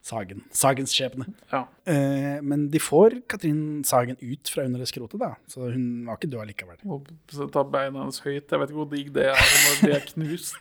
Sagen. 0.09 0.45
Sagens 0.55 0.93
skjebne. 0.95 1.27
Ja. 1.51 1.65
Eh, 1.85 2.39
men 2.41 2.69
de 2.73 2.79
får 2.81 3.19
Katrin 3.29 3.83
Sagen 3.85 4.17
ut 4.23 4.49
fra 4.49 4.63
under 4.65 4.81
det 4.81 4.87
skrotet, 4.89 5.19
da. 5.21 5.35
Så 5.51 5.67
hun 5.75 6.07
var 6.07 6.17
ikke 6.17 6.31
død 6.33 6.45
allikevel. 6.47 6.79
Og 6.89 7.11
så 7.35 7.49
ta 7.53 7.65
beina 7.67 8.05
hennes 8.05 8.21
høyt. 8.25 8.47
Jeg 8.49 8.63
vet 8.63 8.71
ikke 8.71 8.79
hvor 8.79 8.89
digg 8.93 9.11
det 9.13 9.27
er 9.35 9.43
når 9.43 9.83
det 9.83 9.97
er 9.99 10.07
knust. 10.13 10.57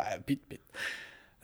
Nei, 0.00 0.08
pitt, 0.26 0.42
pitt. 0.50 0.82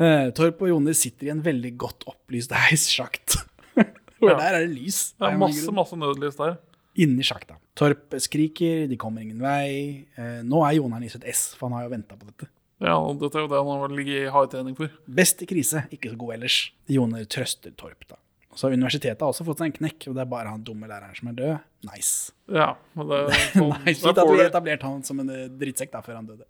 Eh, 0.03 0.31
Torp 0.35 0.65
og 0.65 0.73
Joner 0.73 0.97
sitter 0.99 1.29
i 1.29 1.33
en 1.37 1.45
veldig 1.45 1.75
godt 1.79 2.09
opplyst 2.11 2.57
heissjakt. 2.57 3.39
For 4.19 4.33
Ja. 4.33 4.39
der 4.41 4.57
er 4.59 4.65
det 4.67 4.73
lys. 4.75 5.13
Det 5.15 5.29
er 5.29 5.39
masse, 5.39 5.71
masse 5.77 6.01
nødlys 6.01 6.41
der. 6.41 6.57
Inni 6.99 7.23
sjakta. 7.27 7.57
Torp 7.79 8.15
skriker, 8.19 8.87
de 8.91 8.97
kommer 8.99 9.23
ingen 9.23 9.39
vei. 9.43 10.07
Eh, 10.19 10.41
nå 10.47 10.63
er 10.67 10.79
Jonar 10.81 11.01
Nyset 11.03 11.23
S, 11.31 11.53
for 11.59 11.69
han 11.69 11.79
har 11.79 11.87
jo 11.87 11.93
venta 11.95 12.17
på 12.19 12.27
dette. 12.27 12.49
Ja, 12.83 12.97
og 12.99 13.19
dette 13.23 13.39
er 13.39 13.45
jo 13.47 13.51
det 13.51 13.59
han 13.59 13.81
har 13.83 13.93
ligget 13.95 14.25
i 14.25 14.33
hardtrening 14.35 14.75
for. 14.79 14.91
Best 15.11 15.43
i 15.43 15.49
krise, 15.51 15.85
ikke 15.95 16.11
så 16.13 16.19
god 16.19 16.35
ellers. 16.39 16.57
Joner 16.91 17.25
trøster 17.31 17.75
Torp, 17.79 18.03
da. 18.11 18.19
Så 18.59 18.71
universitetet 18.73 19.21
har 19.23 19.31
også 19.31 19.45
fått 19.47 19.61
seg 19.63 19.71
en 19.71 19.77
knekk, 19.77 20.09
og 20.11 20.17
det 20.19 20.25
er 20.25 20.31
bare 20.33 20.51
han 20.51 20.65
dumme 20.67 20.89
læreren 20.91 21.15
som 21.15 21.31
er 21.31 21.37
død. 21.39 21.59
Nice. 21.87 22.33
Ja, 22.51 22.73
men 22.99 23.11
det 23.13 23.21
er 23.29 23.45
sånn, 23.55 23.75
nice. 23.87 24.03
Fint 24.03 24.19
at 24.25 24.33
vi 24.33 24.43
etablerte 24.49 24.91
han 24.91 25.05
som 25.07 25.23
en 25.23 25.31
eh, 25.35 25.47
drittsekk 25.61 25.95
da, 25.95 26.03
før 26.03 26.19
han 26.19 26.31
døde. 26.33 26.47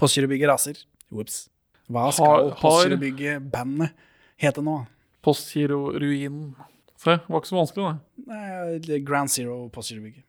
Postgirobygget 0.00 0.48
raser. 0.50 0.80
Ops. 1.14 1.48
Hva 1.90 2.08
skal 2.12 2.50
Har- 2.50 2.88
Postgirobygget-bandet 4.40 4.64
nå? 4.64 4.86
Postgiro-ruinen. 5.24 6.54
Se, 6.96 7.10
det 7.10 7.28
var 7.28 7.40
ikke 7.40 7.48
så 7.48 7.56
vanskelig, 7.56 7.84
det. 7.84 8.26
Nei, 8.28 8.98
Ground 9.04 9.30
Zero 9.32 9.68
Postgirobygget. 9.72 10.24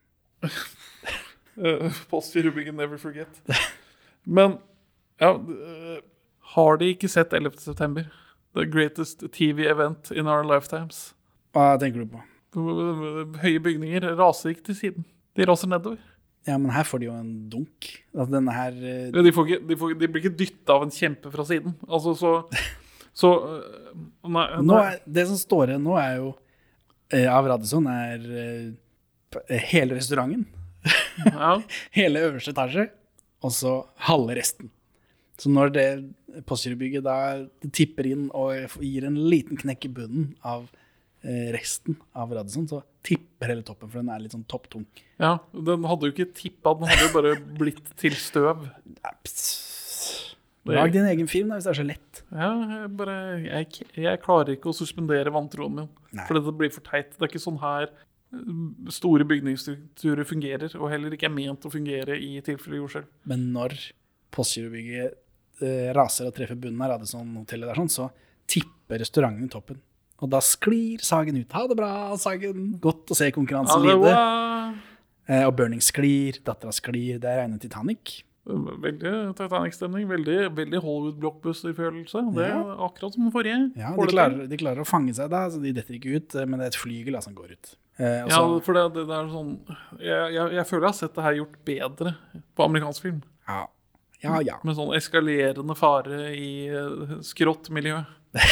Uh, 1.55 1.91
Postgirobygget 2.09 2.75
Never 2.75 2.97
Forget. 2.97 3.41
Men 4.23 4.57
ja, 5.19 5.31
eh, 5.31 5.99
har 6.55 6.77
de 6.77 6.89
ikke 6.91 7.07
sett 7.07 7.33
11. 7.33 7.59
september? 7.59 8.07
The 8.55 8.65
greatest 8.65 9.23
TV 9.31 9.67
event 9.69 10.11
in 10.11 10.27
our 10.27 10.43
lifetimes. 10.43 11.13
Hva 11.53 11.75
tenker 11.79 12.03
du 12.03 12.15
på? 12.15 12.23
Høye 13.43 13.59
bygninger 13.59 14.07
raser 14.15 14.53
ikke 14.53 14.69
til 14.71 14.79
siden. 14.79 15.05
De 15.35 15.47
raser 15.47 15.67
nedover. 15.71 15.99
Ja, 16.45 16.57
men 16.61 16.71
her 16.71 16.85
får 16.85 17.01
de 17.01 17.07
jo 17.07 17.15
en 17.17 17.49
dunk. 17.49 17.87
Altså, 18.13 18.29
denne 18.35 18.53
her 18.53 18.75
eh, 18.75 19.11
De, 19.11 19.31
får 19.33 19.47
ikke, 19.49 19.67
de, 19.69 19.77
får, 19.81 19.93
de 19.99 20.09
blir 20.11 20.23
ikke 20.23 20.37
dytta 20.37 20.75
av 20.75 20.85
en 20.85 20.93
kjempe 20.93 21.31
fra 21.33 21.45
siden. 21.47 21.73
Altså, 21.89 22.13
så 22.19 22.33
Så 23.15 23.31
øh, 23.31 23.85
Nei. 24.25 24.47
Nå 24.65 24.79
er, 24.81 24.99
det 25.05 25.27
som 25.29 25.39
står 25.39 25.71
igjen 25.71 25.85
nå, 25.85 25.95
er 26.01 26.17
jo 26.19 26.31
eh, 27.13 27.27
av 27.31 27.47
Radisson, 27.47 27.87
er 27.87 28.25
eh, 28.41 29.59
hele 29.71 29.97
restauranten. 29.99 30.47
Ja. 31.25 31.55
Hele 31.97 32.21
øverste 32.27 32.51
etasje, 32.53 32.89
og 33.45 33.53
så 33.53 33.75
halve 34.07 34.35
resten. 34.37 34.69
Så 35.41 35.49
når 35.51 35.71
det 35.75 35.87
postgirobygget 36.47 37.05
da 37.05 37.17
tipper 37.73 38.07
inn 38.09 38.27
og 38.35 38.77
gir 38.83 39.07
en 39.07 39.17
liten 39.29 39.59
knekk 39.59 39.87
i 39.87 39.91
bunnen 39.97 40.27
av 40.45 40.67
eh, 41.25 41.49
resten 41.55 41.97
av 42.15 42.33
Radisson, 42.35 42.67
så 42.69 42.81
tipper 43.05 43.53
hele 43.53 43.65
toppen, 43.65 43.89
for 43.91 44.01
den 44.01 44.11
er 44.13 44.23
litt 44.23 44.35
sånn 44.35 44.47
topptung. 44.49 44.85
ja. 45.21 45.37
Den 45.53 45.85
hadde 45.89 46.09
jo 46.09 46.15
ikke 46.15 46.31
tippa, 46.37 46.75
den 46.79 46.89
hadde 46.91 47.07
jo 47.07 47.13
bare 47.15 47.35
blitt 47.59 47.93
til 48.01 48.17
støv. 48.19 48.67
Lag 50.73 50.93
din 50.93 51.05
egen 51.05 51.27
film 51.29 51.51
da, 51.51 51.59
hvis 51.59 51.67
det 51.67 51.73
er 51.75 51.77
så 51.77 51.85
lett. 51.85 52.21
Ja, 52.33 52.49
jeg, 52.71 52.89
bare, 52.97 53.17
jeg, 53.43 53.83
jeg 54.01 54.21
klarer 54.23 54.55
ikke 54.55 54.71
å 54.71 54.75
suspendere 54.75 55.33
vantroen 55.33 55.75
min. 55.77 55.91
Nei. 56.15 56.25
For 56.25 56.39
det 56.39 56.55
blir 56.57 56.73
for 56.73 56.85
teit. 56.87 57.13
Det 57.13 57.21
er 57.21 57.29
ikke 57.29 57.43
sånn 57.43 57.59
her 57.61 57.85
eh, 57.91 58.47
store 58.95 59.27
bygningsstrukturer 59.29 60.25
fungerer, 60.25 60.73
og 60.79 60.89
heller 60.93 61.13
ikke 61.13 61.29
er 61.29 61.35
ment 61.35 61.67
å 61.69 61.73
fungere 61.73 62.17
i 62.17 62.39
tilfelle 62.45 62.81
jordskjelv. 62.81 63.11
Men 63.29 63.51
når 63.53 63.77
Postgirobygget 64.35 65.19
eh, 65.61 65.91
raser 65.95 66.31
og 66.31 66.35
treffer 66.35 66.57
bunnen 66.57 66.81
av 66.81 66.95
Radisson-hotellet, 66.95 67.69
der, 67.69 67.83
sånn, 67.83 67.93
så 67.93 68.09
tipper 68.49 69.05
restauranten 69.05 69.45
i 69.45 69.53
toppen. 69.53 69.79
Og 70.23 70.31
da 70.31 70.39
sklir 70.43 71.03
Sagen 71.03 71.37
ut. 71.37 71.51
Ha 71.53 71.65
det 71.69 71.77
bra, 71.77 71.91
Sagen. 72.19 72.69
Godt 72.81 73.11
å 73.11 73.17
se 73.17 73.29
konkurransen 73.35 73.83
lide. 73.85 74.13
Eh, 75.27 75.43
og 75.45 75.55
Burning 75.57 75.81
sklir, 75.83 76.39
dattera 76.45 76.73
sklir. 76.75 77.19
Det 77.21 77.29
er 77.29 77.43
regnet 77.43 77.61
Titanic. 77.65 78.21
Veldig 78.45 79.11
Titanic-stemning. 79.37 80.07
Veldig, 80.09 80.35
veldig 80.55 80.81
Hollywood-blockbuster-følelse. 80.83 82.21
Det 82.35 82.47
Ja. 82.47 82.59
er 82.61 82.83
akkurat 82.87 83.13
som 83.13 83.23
den 83.23 83.31
forrige. 83.33 83.71
Ja, 83.77 83.95
de 83.95 84.07
klarer, 84.07 84.47
de 84.49 84.57
klarer 84.57 84.81
å 84.83 84.87
fange 84.87 85.13
seg 85.15 85.29
da, 85.29 85.47
så 85.49 85.61
de 85.61 85.71
detter 85.73 85.95
ikke 85.99 86.15
ut. 86.15 86.35
eh, 86.35 86.45
Men 86.45 86.59
det 86.59 86.65
er 86.65 86.73
et 86.75 86.81
flygel 86.83 87.21
som 87.23 87.33
går 87.33 87.51
ut. 87.51 87.75
Eh, 87.99 88.27
Ja, 88.27 88.59
for 88.59 88.73
det, 88.73 88.93
det, 88.93 89.07
det 89.07 89.15
er 89.15 89.29
sånn 89.31 89.59
jeg, 89.99 90.33
jeg, 90.33 90.51
jeg 90.53 90.65
føler 90.67 90.81
jeg 90.81 90.91
har 90.91 90.99
sett 90.99 91.15
det 91.15 91.23
her 91.23 91.33
gjort 91.39 91.57
bedre 91.65 92.15
på 92.55 92.65
amerikansk 92.65 93.01
film. 93.01 93.21
ja. 93.47 93.65
ja, 94.21 94.39
ja. 94.41 94.55
Med 94.63 94.75
sånn 94.75 94.93
eskalerende 94.95 95.75
fare 95.77 96.35
i 96.35 96.67
eh, 96.67 97.19
skrått 97.21 97.69
miljø. 97.69 98.03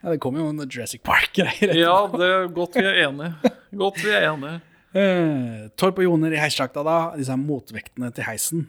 Ja, 0.00 0.10
det 0.12 0.20
kommer 0.22 0.38
jo 0.38 0.48
en 0.52 0.60
Jurassic 0.70 1.02
Park-greier. 1.02 1.72
Ja, 1.74 2.06
det 2.06 2.26
er 2.30 2.44
godt 2.54 2.76
vi 2.78 2.84
er 2.86 3.00
enige. 3.08 3.32
Godt 3.74 3.96
vi 4.04 4.12
er 4.14 4.28
enige. 4.28 4.60
Eh, 4.96 5.66
Torp 5.76 6.00
og 6.00 6.06
Joner 6.06 6.32
i 6.32 6.40
heissjakta 6.40 6.84
da, 6.86 6.96
disse 7.18 7.34
her 7.34 7.40
motvektene 7.42 8.08
til 8.16 8.24
heisen, 8.28 8.66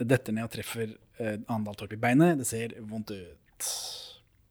detter 0.00 0.34
ned 0.36 0.48
og 0.48 0.52
treffer 0.52 0.92
eh, 1.20 1.38
Andal 1.52 1.78
Torp 1.78 1.94
i 1.96 2.00
beinet. 2.00 2.40
Det 2.40 2.48
ser 2.48 2.76
vondt 2.84 3.14
ut. 3.14 3.70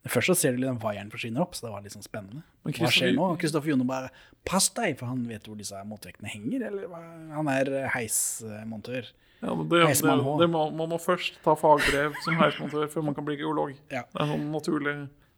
Først 0.10 0.32
så 0.32 0.36
ser 0.38 0.56
du 0.56 0.62
liksom 0.64 0.80
vaieren 0.82 1.12
forsvinner 1.12 1.44
opp, 1.44 1.58
så 1.58 1.68
det 1.68 1.74
var 1.74 1.84
litt 1.86 1.94
sånn 1.94 2.06
spennende. 2.06 2.42
Hva 2.66 2.90
skjer 2.94 3.14
nå? 3.18 3.28
Kristoffer 3.42 3.74
Joner 3.74 3.88
bare 3.90 4.12
Pass 4.48 4.70
deg, 4.74 4.96
for 4.98 5.12
han 5.12 5.26
vet 5.28 5.46
hvor 5.46 5.58
disse 5.60 5.78
motvektene 5.86 6.32
henger. 6.32 6.64
Eller? 6.70 6.94
Han 7.36 7.50
er 7.52 7.70
eh, 7.82 7.90
heismontør. 7.94 9.10
Ja, 9.40 9.54
men 9.54 9.68
det, 9.72 9.84
det, 9.86 10.16
det 10.42 10.48
må, 10.52 10.66
man 10.76 10.92
må 10.92 10.98
først 11.00 11.38
ta 11.44 11.54
fagbrev 11.60 12.16
som 12.26 12.40
heismontør 12.40 12.90
før 12.92 13.06
man 13.10 13.18
kan 13.18 13.28
bli 13.28 13.38
geolog. 13.40 13.76
Ja. 13.92 14.06
Det 14.10 14.24
er 14.24 14.32
sånn 14.34 14.50
naturlig 14.52 14.96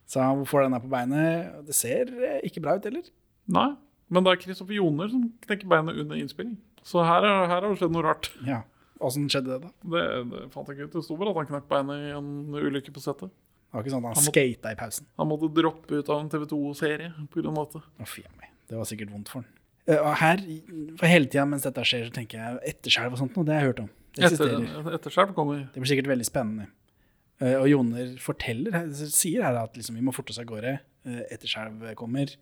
Så 0.09 0.23
han 0.23 0.45
får 0.49 0.67
den 0.67 0.77
her 0.77 0.85
på 0.85 0.93
beinet. 0.93 1.57
Det 1.67 1.75
ser 1.77 2.13
eh, 2.21 2.39
ikke 2.47 2.63
bra 2.63 2.77
ut 2.77 2.87
heller. 2.87 3.09
Nei, 3.51 3.71
men 4.11 4.25
det 4.27 4.33
er 4.35 4.41
Kristoffer 4.43 4.75
Joner 4.77 5.09
som 5.11 5.23
knekker 5.47 5.69
beinet 5.71 5.97
under 6.03 6.19
innspilling. 6.19 6.57
Så 6.83 7.01
her, 7.05 7.23
er, 7.23 7.45
her 7.47 7.61
har 7.61 7.67
det 7.69 7.77
skjedd 7.79 7.93
noe 7.95 8.03
rart. 8.05 8.29
Ja. 8.47 8.61
Åssen 9.01 9.29
skjedde 9.31 9.55
det, 9.55 9.59
da? 9.63 9.71
Det, 9.95 10.03
det 10.31 10.41
fant 10.53 10.67
jeg 10.69 10.77
ikke 10.77 10.89
ut. 10.91 10.97
Det 10.99 11.03
sto 11.07 11.15
bare 11.17 11.31
at 11.33 11.39
han 11.41 11.49
knakk 11.53 11.69
beinet 11.71 12.03
i 12.09 12.11
en 12.17 12.29
ulykke 12.57 12.93
på 12.93 13.01
settet. 13.03 13.31
Det 13.71 13.77
var 13.77 13.85
ikke 13.85 13.93
sånn 13.95 14.03
at 14.03 14.11
han 14.11 14.19
Han 14.19 14.27
skata 14.27 14.73
i 14.75 14.77
pausen. 14.81 15.05
Han 15.21 15.29
måtte 15.31 15.49
droppe 15.55 16.01
ut 16.01 16.09
av 16.11 16.19
en 16.25 16.29
TV 16.33 16.43
2-serie 16.51 17.09
pga. 17.31 17.53
dette. 17.55 17.81
Å, 18.03 18.07
fy 18.09 18.25
meg. 18.37 18.51
Det 18.69 18.77
var 18.77 18.89
sikkert 18.89 19.13
vondt 19.15 19.31
for 19.31 19.41
han. 19.41 19.49
Og 19.95 20.11
her, 20.21 20.43
for 20.99 21.09
hele 21.09 21.25
tida 21.31 21.45
mens 21.49 21.63
dette 21.65 21.83
skjer, 21.87 22.03
så 22.09 22.13
tenker 22.19 22.37
jeg 22.43 22.59
etterskjelv 22.75 23.15
og 23.15 23.21
sånt 23.23 23.37
noe, 23.39 23.47
det 23.47 23.55
har 23.55 23.63
jeg 23.63 23.71
hørt 23.71 23.81
om. 23.85 23.89
Det 24.11 24.25
eksisterer. 24.27 24.67
Etter, 24.67 24.95
etterskjelv 24.99 25.33
kommer. 25.37 25.63
Det 25.73 25.81
blir 25.81 25.89
sikkert 25.93 26.09
veldig 26.11 26.27
spennende. 26.27 26.67
Eh, 27.41 27.55
Og 27.57 27.69
Joner 27.71 28.11
forteller, 28.21 28.75
sier 28.99 29.47
her 29.47 29.57
at 29.63 29.79
liksom, 29.79 29.97
vi 29.97 30.03
må 30.05 30.13
forte 30.13 30.35
oss 30.35 30.39
av 30.43 30.45
gårde. 30.51 30.75
eh, 31.07 31.23
Etterskjelv 31.33 31.87
kommer. 31.97 32.35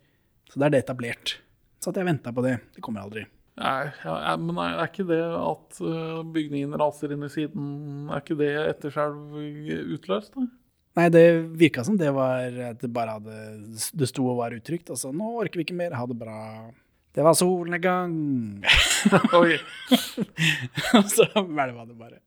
Så 0.50 0.58
da 0.60 0.66
er 0.68 0.74
det 0.74 0.82
etablert. 0.84 1.38
Så 1.80 1.92
jeg 1.94 2.02
jeg 2.02 2.10
venta 2.10 2.32
på 2.36 2.44
det. 2.44 2.58
Det 2.76 2.82
kommer 2.84 3.04
aldri. 3.06 3.24
Nei, 3.60 3.90
ja, 4.04 4.36
men 4.40 4.56
er, 4.62 4.76
er 4.78 4.88
ikke 4.88 5.08
det 5.08 5.20
at 5.20 5.80
uh, 5.84 6.20
bygningen 6.32 6.76
raser 6.80 7.12
inn 7.12 7.26
i 7.26 7.28
siden 7.28 8.06
Er 8.08 8.22
ikke 8.22 8.36
det 8.38 8.52
etterskjelv 8.62 9.34
utløst? 9.96 10.36
Da? 10.36 10.46
Nei, 10.96 11.08
det 11.12 11.24
virka 11.60 11.84
som 11.86 11.98
det 12.00 12.12
var 12.14 12.46
at 12.70 12.80
det 12.80 12.92
bare 12.94 13.18
hadde 13.18 13.90
Det 13.98 14.08
sto 14.08 14.24
og 14.30 14.38
var 14.40 14.54
uttrykt. 14.56 14.92
Altså, 14.92 15.12
nå 15.14 15.34
orker 15.42 15.60
vi 15.60 15.66
ikke 15.66 15.76
mer. 15.78 15.96
Ha 15.98 16.06
det 16.08 16.16
bra. 16.18 16.38
Det 17.14 17.26
var 17.26 17.34
solnedgang. 17.38 18.14
Oi. 19.40 19.58
Og 20.98 21.10
så 21.10 21.26
hvelva 21.34 21.86
det 21.88 21.96
bare. 21.98 22.20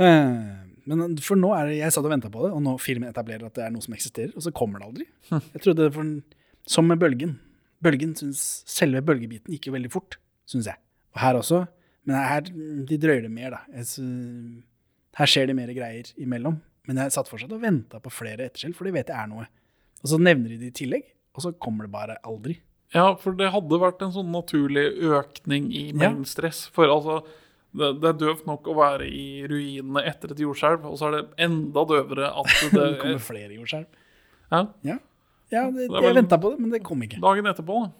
Uh, 0.00 0.64
Men 0.88 1.18
for 1.20 1.36
nå 1.36 1.52
er 1.56 1.68
det, 1.68 1.78
jeg 1.82 1.92
satt 1.92 2.06
og 2.06 2.12
venta 2.12 2.30
på 2.32 2.46
det, 2.46 2.54
og 2.56 2.62
nå 2.64 2.76
filmen 2.80 3.10
etablerer 3.10 3.44
at 3.48 3.58
det 3.58 3.66
er 3.66 3.74
noe 3.74 3.84
som 3.84 3.96
eksisterer, 3.96 4.32
og 4.32 4.44
så 4.46 4.52
kommer 4.56 4.80
det 4.80 4.88
aldri. 4.88 5.08
Jeg 5.54 5.64
trodde 5.66 5.86
det 5.86 5.94
for, 5.94 6.12
Som 6.70 6.88
med 6.88 7.00
bølgen. 7.02 7.36
Bølgen 7.84 8.14
synes, 8.18 8.40
Selve 8.68 9.00
bølgebiten 9.04 9.54
gikk 9.54 9.70
jo 9.70 9.76
veldig 9.76 9.90
fort, 9.92 10.18
syns 10.48 10.68
jeg. 10.68 10.80
Og 11.16 11.22
her 11.22 11.38
også. 11.40 11.62
Men 12.08 12.16
her 12.20 12.44
de 12.88 12.98
drøyer 13.00 13.24
det 13.26 13.32
mer, 13.32 13.56
da. 13.56 13.60
Jeg, 13.76 14.62
her 15.20 15.30
skjer 15.30 15.50
det 15.50 15.56
mer 15.58 15.72
greier 15.76 16.10
imellom. 16.20 16.60
Men 16.88 17.02
jeg 17.04 17.14
satt 17.14 17.28
fortsatt 17.30 17.52
og 17.54 17.62
venta 17.62 18.00
på 18.02 18.12
flere 18.12 18.48
etterskjell, 18.48 18.74
for 18.76 18.88
de 18.88 18.94
vet 18.96 19.08
det 19.10 19.16
er 19.16 19.28
noe. 19.30 19.46
Og 20.00 20.12
så 20.12 20.18
nevner 20.20 20.54
de 20.54 20.58
det 20.62 20.72
i 20.72 20.78
tillegg, 20.80 21.10
og 21.36 21.44
så 21.44 21.52
kommer 21.60 21.86
det 21.86 21.92
bare 21.94 22.16
aldri. 22.26 22.56
Ja, 22.94 23.12
for 23.20 23.36
det 23.38 23.52
hadde 23.54 23.78
vært 23.78 24.00
en 24.02 24.14
sånn 24.14 24.32
naturlig 24.34 24.82
økning 25.12 25.68
i 25.76 25.90
mengden 25.94 26.26
stress. 26.26 26.64
For 26.74 26.90
altså, 26.90 27.20
det, 27.76 27.92
det 28.02 28.08
er 28.10 28.16
døvt 28.18 28.48
nok 28.48 28.66
å 28.72 28.74
være 28.80 29.06
i 29.06 29.44
ruinene 29.46 30.02
etter 30.10 30.32
et 30.34 30.42
jordskjelv, 30.42 30.88
og 30.88 30.96
så 30.98 31.10
er 31.10 31.18
det 31.18 31.22
enda 31.46 31.84
døvere 31.86 32.32
at 32.32 32.50
Det 32.64 32.72
det 32.74 32.88
kommer 33.02 33.22
flere 33.22 33.54
jordskjelv. 33.60 33.86
ja, 34.50 34.64
Ja, 34.88 34.98
ja 35.50 35.64
det, 35.70 35.88
Det 35.90 36.02
jeg 36.04 36.14
venta 36.16 36.38
på 36.40 36.50
det, 36.52 36.60
men 36.62 36.70
det 36.74 36.82
kom 36.86 37.02
ikke. 37.06 37.20
Dagen 37.22 37.46
etterpå, 37.50 37.80
da. 37.84 37.90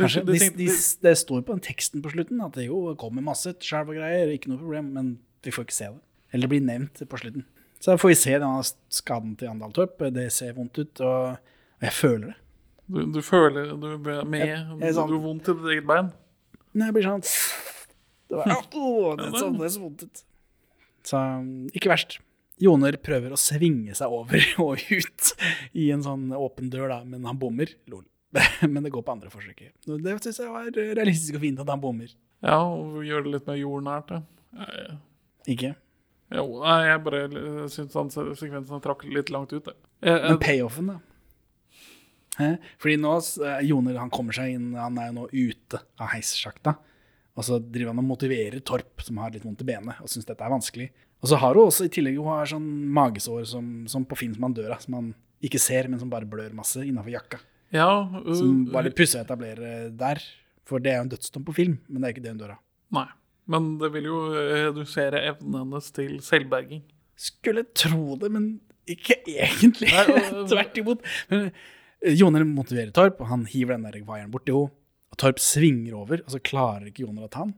Kanskje, 0.00 0.22
de 0.24 0.36
de, 0.38 0.48
de, 0.56 0.66
det 1.04 1.14
står 1.18 1.42
på 1.44 1.52
den 1.56 1.60
teksten 1.64 2.00
på 2.04 2.12
slutten 2.12 2.40
at 2.44 2.54
det 2.56 2.66
jo 2.68 2.94
kommer 3.00 3.24
masse 3.24 3.52
skjelv 3.60 3.90
og 3.92 3.98
greier, 3.98 4.30
ikke 4.32 4.48
noe 4.52 4.60
problem, 4.62 4.92
men 4.96 5.10
vi 5.44 5.52
får 5.52 5.66
ikke 5.66 5.76
se 5.76 5.88
det. 5.90 6.00
Eller 6.32 6.46
det 6.46 6.52
blir 6.54 6.62
nevnt 6.64 7.02
på 7.10 7.18
slutten. 7.20 7.44
Så 7.80 7.90
da 7.92 7.96
får 8.00 8.12
vi 8.12 8.18
se 8.20 8.32
denne 8.38 8.62
skaden 8.92 9.34
til 9.40 9.48
Andal 9.50 9.72
Torp. 9.76 9.98
Det 10.14 10.26
ser 10.32 10.52
vondt 10.56 10.78
ut, 10.78 11.00
og, 11.00 11.36
jeg 11.82 11.92
føler 11.96 12.26
det. 12.32 12.36
Du, 12.90 12.98
du 13.16 13.20
føler 13.22 13.70
du 13.78 13.86
er 13.94 14.24
med, 14.24 14.46
Jeg- 14.46 14.80
jeg 14.80 14.94
sånn- 14.96 15.08
du 15.08 15.14
har 15.18 15.24
vondt 15.26 15.48
i 15.48 15.52
ditt 15.54 15.70
eget 15.76 15.86
bein. 15.86 16.10
Nei, 16.74 16.86
jeg 16.90 16.94
blir 16.94 17.06
sånn 17.08 17.22
Det, 18.30 18.36
var, 18.36 18.46
å, 18.78 19.16
det, 19.18 19.30
så, 19.34 19.50
det 19.58 19.70
så 19.74 19.80
vondt 19.80 20.02
ut. 20.06 20.22
Så 21.02 21.20
ikke 21.74 21.90
verst. 21.90 22.18
Joner 22.60 22.96
prøver 23.00 23.32
å 23.32 23.38
svinge 23.40 23.94
seg 23.96 24.12
over 24.12 24.42
og 24.64 24.78
ut 24.90 25.32
i 25.74 25.90
en 25.94 26.02
sånn 26.04 26.28
åpen 26.36 26.70
dør, 26.72 26.88
da, 26.92 26.98
men 27.04 27.24
han 27.24 27.38
bommer. 27.40 27.72
Lol. 27.88 28.04
Men 28.62 28.84
det 28.84 28.92
går 28.94 29.02
på 29.02 29.10
andre 29.10 29.30
forsøket. 29.32 29.72
Det 29.88 30.12
syns 30.22 30.36
jeg 30.38 30.50
var 30.52 30.68
realistisk 30.70 31.34
og 31.34 31.40
fint 31.42 31.58
at 31.64 31.66
han 31.72 31.80
bommer. 31.82 32.12
Ja, 32.46 32.60
og 32.62 33.00
gjør 33.02 33.24
det 33.26 33.32
litt 33.32 33.48
mer 33.50 33.56
jordnært. 33.58 34.12
Ja. 34.14 34.20
Jeg- 34.68 34.98
Ikke? 35.56 35.70
Jo, 36.30 36.44
nei, 36.62 36.76
jeg 36.86 37.00
bare 37.08 37.22
syns 37.74 37.96
se- 38.14 38.34
sekvensen 38.38 38.80
trakk 38.84 39.02
litt 39.10 39.32
langt 39.34 39.50
ut. 39.56 39.66
jeg. 39.66 39.74
Jeg- 40.06 40.22
Men 40.28 40.38
payoffen, 40.38 40.86
da? 40.92 41.00
Hæ? 42.38 42.52
Fordi 42.78 42.96
nå, 43.02 43.16
eh, 43.44 43.64
Joner 43.66 43.98
han 43.98 44.10
kommer 44.14 44.32
seg 44.36 44.54
inn, 44.54 44.70
han 44.78 44.96
er 44.98 45.10
jo 45.10 45.16
nå 45.18 45.26
ute 45.32 45.80
av 45.98 46.08
heissjakta. 46.14 46.76
Og 47.36 47.44
så 47.46 47.58
driver 47.60 47.90
han 47.94 47.98
og 48.04 48.08
motiverer 48.12 48.62
Torp, 48.62 49.02
som 49.02 49.18
har 49.18 49.30
litt 49.34 49.42
vondt 49.44 49.62
i 49.62 49.64
benet, 49.64 50.00
og 50.00 50.06
syns 50.08 50.26
dette 50.28 50.40
er 50.46 50.50
vanskelig. 50.54 50.90
Og 51.20 51.28
så 51.28 51.38
har 51.40 51.56
hun 51.56 51.68
også 51.68 51.86
i 51.86 51.92
tillegg 51.92 52.18
hun 52.18 52.32
har 52.32 52.48
sånn 52.48 52.68
magesår 52.96 53.44
som, 53.48 53.70
som 53.90 54.06
på 54.08 54.18
som 54.20 54.54
dør 54.56 54.74
av, 54.76 54.84
som 54.84 54.96
han 54.96 55.10
ikke 55.44 55.60
ser, 55.60 55.88
men 55.88 56.00
som 56.00 56.10
bare 56.12 56.28
blør 56.28 56.52
masse 56.56 56.80
innafor 56.84 57.12
jakka. 57.12 57.40
Ja, 57.70 57.90
Som 58.34 58.64
bare 58.66 58.74
var 58.74 58.86
litt 58.88 58.96
pussig 58.98 59.20
å 59.20 59.24
etablere 59.24 59.90
der. 59.94 60.20
For 60.66 60.82
det 60.82 60.92
er 60.92 61.00
jo 61.00 61.06
en 61.06 61.12
dødsdom 61.12 61.44
på 61.46 61.54
film, 61.56 61.78
men 61.88 62.02
det 62.02 62.08
er 62.08 62.14
ikke 62.14 62.24
det 62.24 62.32
hun 62.34 62.42
dør 62.42 62.54
av. 62.56 62.62
Nei. 62.94 63.08
Men 63.50 63.70
det 63.80 63.88
vil 63.96 64.06
jo 64.06 64.18
redusere 64.30 65.22
evnen 65.32 65.56
hennes 65.64 65.88
til 65.94 66.18
selvberging. 66.22 66.82
Skulle 67.18 67.64
tro 67.76 68.16
det, 68.20 68.30
men 68.32 68.50
ikke 68.90 69.16
egentlig. 69.26 69.90
Nei, 69.90 70.04
uh, 70.14 70.44
Tvert 70.50 70.78
imot. 70.80 71.02
Men, 71.30 71.48
eh, 71.48 72.14
Joner 72.16 72.46
motiverer 72.46 72.92
Torp, 72.94 73.18
og 73.22 73.30
han 73.32 73.46
hiver 73.50 73.76
den 73.76 73.88
der 73.88 73.98
vaieren 74.06 74.30
bort 74.32 74.46
til 74.48 74.56
henne. 74.56 74.76
Og 75.10 75.18
Torp 75.18 75.42
svinger 75.42 75.96
over, 75.98 76.22
og 76.22 76.30
så 76.30 76.38
klarer 76.38 76.86
ikke 76.90 77.02
Joner 77.02 77.26
å 77.26 77.32
ta 77.32 77.42
den. 77.48 77.56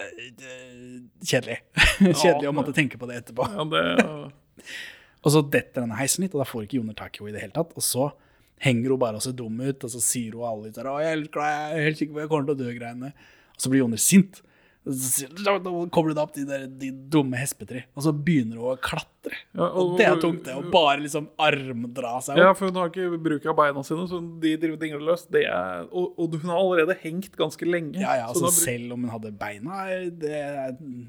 Eh, 0.00 1.04
Kjedelig. 1.24 1.60
Kjedelig 2.22 2.50
å 2.50 2.54
måtte 2.56 2.74
tenke 2.76 2.98
på 3.00 3.08
det 3.10 3.20
etterpå. 3.22 3.46
Ja, 3.54 3.66
det, 3.70 4.64
Og 5.24 5.32
så 5.32 5.40
detter 5.40 5.84
denne 5.84 5.96
heisen 5.96 6.24
litt, 6.26 6.34
og 6.36 6.42
da 6.42 6.48
får 6.48 6.66
ikke 6.66 6.76
Joner 6.80 6.96
tak 6.98 7.16
i 7.16 7.22
henne 7.22 7.32
i 7.32 7.36
det 7.36 7.44
hele 7.46 7.54
tatt. 7.56 7.70
Og 7.78 7.84
så 7.84 8.10
henger 8.64 8.92
hun 8.92 9.00
bare 9.00 9.20
og 9.20 9.24
ser 9.24 9.36
dum 9.38 9.56
ut, 9.62 9.86
og 9.86 9.92
så 9.92 10.00
sier 10.04 10.34
hun 10.36 10.44
alle 10.48 10.68
litt 10.68 10.76
der, 10.76 10.88
«Å, 10.90 10.98
jeg 11.00 11.14
er 11.16 11.86
helt 11.86 12.00
sikker 12.00 12.12
på 12.12 12.20
at 12.20 12.26
jeg 12.26 12.32
kommer 12.32 12.50
til 12.50 12.56
å 12.56 12.60
dø-greiene. 12.60 13.12
Og 13.54 13.64
så 13.64 13.72
blir 13.72 13.80
Joner 13.80 14.02
sint. 14.02 14.42
Så 14.84 14.92
sier 15.08 15.30
hun, 15.32 15.38
«Da- 15.46 15.58
da 15.64 15.70
kommer 15.88 16.10
du 16.12 16.14
deg 16.18 16.22
opp 16.26 16.32
de, 16.36 16.42
der, 16.44 16.64
de 16.68 16.90
dumme 16.92 17.38
hespetre. 17.40 17.86
Og 17.96 18.02
så 18.04 18.12
begynner 18.12 18.58
hun 18.60 18.74
å 18.74 18.80
klatre. 18.84 19.38
Ja, 19.56 19.64
og, 19.70 19.78
og- 19.80 19.94
det 19.96 20.04
er 20.10 20.18
tungt, 20.20 20.42
det. 20.44 20.52
Å 20.60 20.66
bare 20.74 20.98
liksom 21.00 21.30
armdra 21.40 22.10
seg 22.26 22.36
ja, 22.36 22.50
opp. 22.50 22.58
for 22.60 22.68
hun 22.68 22.76
har 22.82 22.90
ikke 22.92 23.16
bruk 23.24 23.46
av 23.48 23.56
beina 23.56 23.80
sine, 23.88 24.04
så 24.10 24.20
de 24.42 24.52
driver 24.60 24.76
dingler 24.82 25.00
løs. 25.08 25.24
Det 25.32 25.46
er, 25.48 25.86
og, 25.88 26.12
og 26.20 26.36
hun 26.36 26.52
har 26.52 26.60
allerede 26.60 26.98
hengt 27.00 27.32
ganske 27.40 27.64
lenge. 27.64 27.96
Ja, 28.02 28.12
ja, 28.20 28.26
så 28.34 28.44
altså 28.44 28.52
Selv 28.66 28.92
om 28.98 29.06
hun 29.06 29.14
hadde 29.14 29.32
beina, 29.40 29.86
det, 30.20 30.42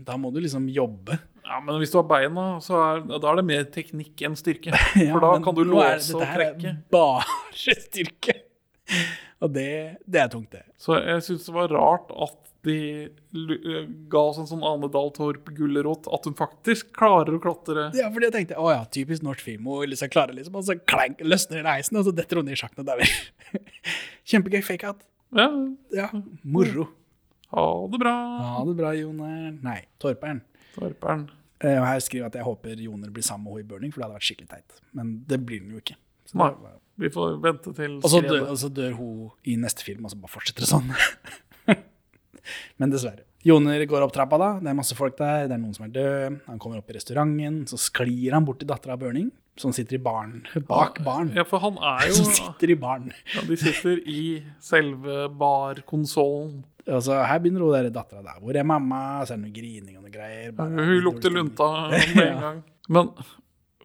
da 0.08 0.16
må 0.24 0.32
du 0.32 0.40
liksom 0.46 0.70
jobbe. 0.72 1.20
ja, 1.44 1.60
men 1.60 1.76
hvis 1.84 1.92
du 1.92 2.00
har 2.00 2.08
beina, 2.08 2.48
så 2.64 2.80
er, 2.80 3.04
da 3.12 3.20
er 3.34 3.42
det 3.42 3.46
mer 3.52 3.68
teknikk 3.76 4.24
enn 4.30 4.40
styrke. 4.40 4.72
Ja, 5.04 5.12
For 5.18 5.20
da 5.28 5.34
kan 5.44 5.60
du 5.60 5.66
låse 5.68 6.16
og 6.16 6.24
dette 6.24 6.32
er 6.32 6.40
trekke. 6.40 6.76
Bare 6.96 7.28
styrke. 7.60 8.40
Og 9.44 9.52
det, 9.52 9.68
det 10.08 10.24
er 10.24 10.32
tungt, 10.32 10.52
det. 10.56 10.64
Så 10.80 10.96
jeg 11.04 11.28
syns 11.28 11.46
det 11.52 11.54
var 11.60 11.68
rart 11.76 12.16
at 12.16 12.40
de 12.66 12.76
eh, 13.05 13.86
ga 14.11 14.22
oss 14.32 14.39
en 14.41 14.47
sånn 14.49 14.63
Ane 14.66 14.89
Dahl 14.91 15.11
Torp-gulrot, 15.16 16.09
at 16.13 16.26
hun 16.28 16.36
faktisk 16.38 16.89
klarer 16.97 17.38
å 17.38 17.41
klatre. 17.43 17.88
Ja, 17.97 18.09
fordi 18.13 18.30
jeg 18.30 18.36
tenkte 18.36 18.57
å 18.61 18.72
ja, 18.74 18.82
typisk 18.89 19.24
norsk 19.26 19.43
film. 19.45 19.68
Hun 19.70 19.89
liksom 19.91 20.11
klarer 20.13 20.34
liksom, 20.38 20.57
og 20.59 20.66
så 20.68 20.76
klang, 20.89 21.16
løsner 21.22 21.61
den 21.61 21.70
heisen, 21.72 21.99
og 22.01 22.07
så 22.09 22.13
detter 22.18 22.41
hun 22.41 22.49
ned 22.49 22.57
i 22.57 22.61
sjakken 22.63 22.84
og 22.84 22.89
dauer. 22.89 23.16
Kjempegøy 24.30 24.63
fake-out. 24.66 25.05
Ja, 25.36 25.49
Ja, 25.93 26.09
moro. 26.43 26.89
ha 27.51 27.66
det 27.91 27.99
bra. 28.01 28.13
Ha 28.55 28.63
det 28.68 28.76
bra, 28.78 28.93
Joner. 28.97 29.51
Nei, 29.63 29.82
Torperen. 30.01 30.41
Torperen. 30.76 31.28
Eh, 31.63 31.78
Og 31.80 31.86
her 31.88 31.99
skriver 32.03 32.26
jeg 32.26 32.32
at 32.34 32.39
jeg 32.41 32.47
håper 32.49 32.82
Joner 32.84 33.11
blir 33.16 33.24
sammen 33.24 33.45
med 33.47 33.53
henne 33.61 33.66
i 33.66 33.70
Burning, 33.70 33.93
for 33.93 34.01
det 34.01 34.07
hadde 34.09 34.18
vært 34.20 34.28
skikkelig 34.28 34.49
teit. 34.51 34.82
Men 34.97 35.13
det 35.28 35.39
blir 35.45 35.61
hun 35.63 35.72
jo 35.78 35.84
ikke. 35.84 35.95
Så 36.26 36.39
Nei. 36.41 36.49
Vi 36.97 37.09
får 37.11 37.34
vente 37.43 37.74
til 37.76 37.97
og 37.99 38.55
så 38.57 38.70
dør 38.72 38.93
hun 38.95 39.32
i 39.43 39.57
neste 39.59 39.84
film, 39.84 40.05
og 40.07 40.13
så 40.13 40.20
bare 40.22 40.32
fortsetter 40.32 40.63
det 40.63 40.70
sånn. 40.72 40.93
Men 42.82 42.93
dessverre. 42.93 43.24
Joner 43.46 43.84
går 43.86 44.02
opp 44.02 44.14
trappa, 44.16 44.38
da. 44.41 44.48
Det 44.58 44.72
er 44.72 44.78
masse 44.78 44.96
folk 44.98 45.18
der. 45.20 45.43
Det 45.50 45.54
er 45.54 45.60
noen 45.62 45.76
som 45.76 45.84
er 45.86 45.91
død. 45.93 46.38
Han 46.48 46.58
kommer 46.62 46.80
opp 46.82 46.89
i 46.89 46.96
restauranten. 46.98 47.60
Så 47.70 47.78
sklir 47.78 48.34
han 48.34 48.46
bort 48.48 48.58
til 48.64 48.70
dattera 48.72 48.96
av 48.98 49.04
Burning, 49.04 49.28
som 49.62 49.70
sitter 49.76 50.00
i 50.00 50.02
baren. 50.02 50.39
Bak 50.66 50.98
baren. 51.06 51.30
Ja, 51.38 51.43
for 51.46 51.62
han 51.62 51.78
er 51.78 52.08
jo 52.10 52.16
Som 52.24 52.32
sitter 52.34 52.74
i 52.74 52.78
baren. 52.82 53.12
ja, 53.36 53.43
De 53.46 53.58
sitter 53.62 54.02
i 54.10 54.24
selve 54.66 55.28
barkonsollen. 55.38 56.64
Altså, 56.89 57.16
her 57.26 57.39
begynner 57.41 57.64
hun 57.66 57.74
der 57.78 57.91
dattera 57.93 58.22
der. 58.26 58.41
Hvor 58.41 58.58
er 58.58 58.66
mamma? 58.66 59.04
Så 59.26 59.34
er 59.36 59.39
det 59.39 59.46
noe 59.48 59.56
grining 59.56 59.96
og 60.00 60.04
noe 60.08 60.14
greier. 60.14 60.52
Bare 60.58 60.86
Hun 60.89 61.00
lukter 61.06 61.34
lunta 61.34 61.70
med 61.93 62.20
en 62.26 62.41
gang. 62.48 62.60
Men 62.93 63.14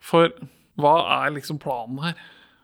for 0.04 0.32
hva 0.80 0.96
er 1.20 1.36
liksom 1.36 1.60
planen 1.60 2.00
her? 2.04 2.16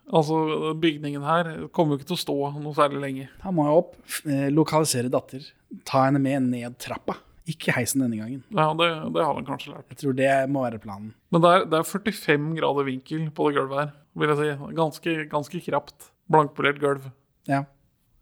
Altså, 0.07 0.73
bygningen 0.79 1.25
her 1.27 1.49
kommer 1.75 1.97
jo 1.97 2.01
ikke 2.01 2.11
til 2.13 2.19
å 2.19 2.23
stå 2.23 2.35
noe 2.63 2.75
særlig 2.77 3.01
lenge. 3.03 3.29
Han 3.43 3.57
må 3.57 3.65
jo 3.67 3.79
opp, 3.81 3.95
eh, 4.31 4.49
lokalisere 4.55 5.11
datter, 5.11 5.43
ta 5.85 6.05
henne 6.07 6.21
med 6.23 6.47
ned 6.53 6.77
trappa. 6.79 7.17
Ikke 7.47 7.71
heisen 7.75 8.03
denne 8.03 8.19
gangen. 8.19 8.41
Ja, 8.55 8.69
det, 8.75 8.87
det 9.15 9.23
har 9.23 9.35
han 9.39 9.47
kanskje 9.47 9.73
lært. 9.73 9.87
Jeg 9.93 9.99
tror 10.01 10.15
det 10.19 10.31
må 10.51 10.63
være 10.65 10.81
planen. 10.83 11.13
Men 11.31 11.43
det 11.45 11.51
er, 11.55 11.65
det 11.71 11.79
er 11.79 11.87
45 11.87 12.49
grader 12.59 12.87
vinkel 12.89 13.29
på 13.35 13.47
det 13.49 13.57
gulvet 13.59 13.79
her, 13.85 13.93
vil 14.19 14.33
jeg 14.33 14.39
si. 14.41 14.75
Ganske, 14.79 15.15
ganske 15.31 15.61
krapt. 15.69 16.09
Blankpolert 16.31 16.81
gulv. 16.83 17.11
Ja, 17.47 17.65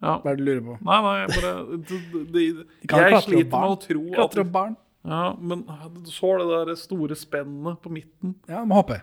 Ja. 0.05 0.19
hva 0.21 0.33
er 0.33 0.37
det 0.37 0.45
du 0.45 0.49
lurer 0.51 0.65
på? 0.67 0.75
Nei, 0.85 0.99
nei, 1.07 1.15
jeg 1.23 1.29
bare 1.37 1.53
det, 1.89 2.01
det, 2.35 2.43
Jeg 2.93 3.23
sliter 3.25 3.53
med 3.55 3.73
å 3.73 3.79
tro 3.81 4.03
at 4.11 4.17
Klatre 4.19 4.45
opp 4.45 4.53
barn. 4.53 4.75
Ja, 5.05 5.23
men 5.41 5.63
du 6.05 6.11
så 6.13 6.35
det 6.41 6.49
der 6.53 6.77
store 6.81 7.17
spennet 7.17 7.81
på 7.85 7.93
midten. 7.93 8.35
Ja, 8.49 8.61
må 8.69 8.77
hoppe. 8.83 9.01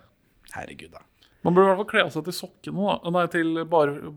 Herregud, 0.53 0.91
da. 0.93 1.01
Man 1.41 1.55
burde 1.55 1.65
i 1.65 1.71
hvert 1.71 1.81
fall 1.81 1.89
kle 1.89 2.03
av 2.05 2.13
seg 2.13 2.27
til 2.27 2.37
sokkene, 2.37 2.85
da. 2.85 3.11
Nei, 3.15 3.25
til 3.33 3.63
bare, 3.69 4.13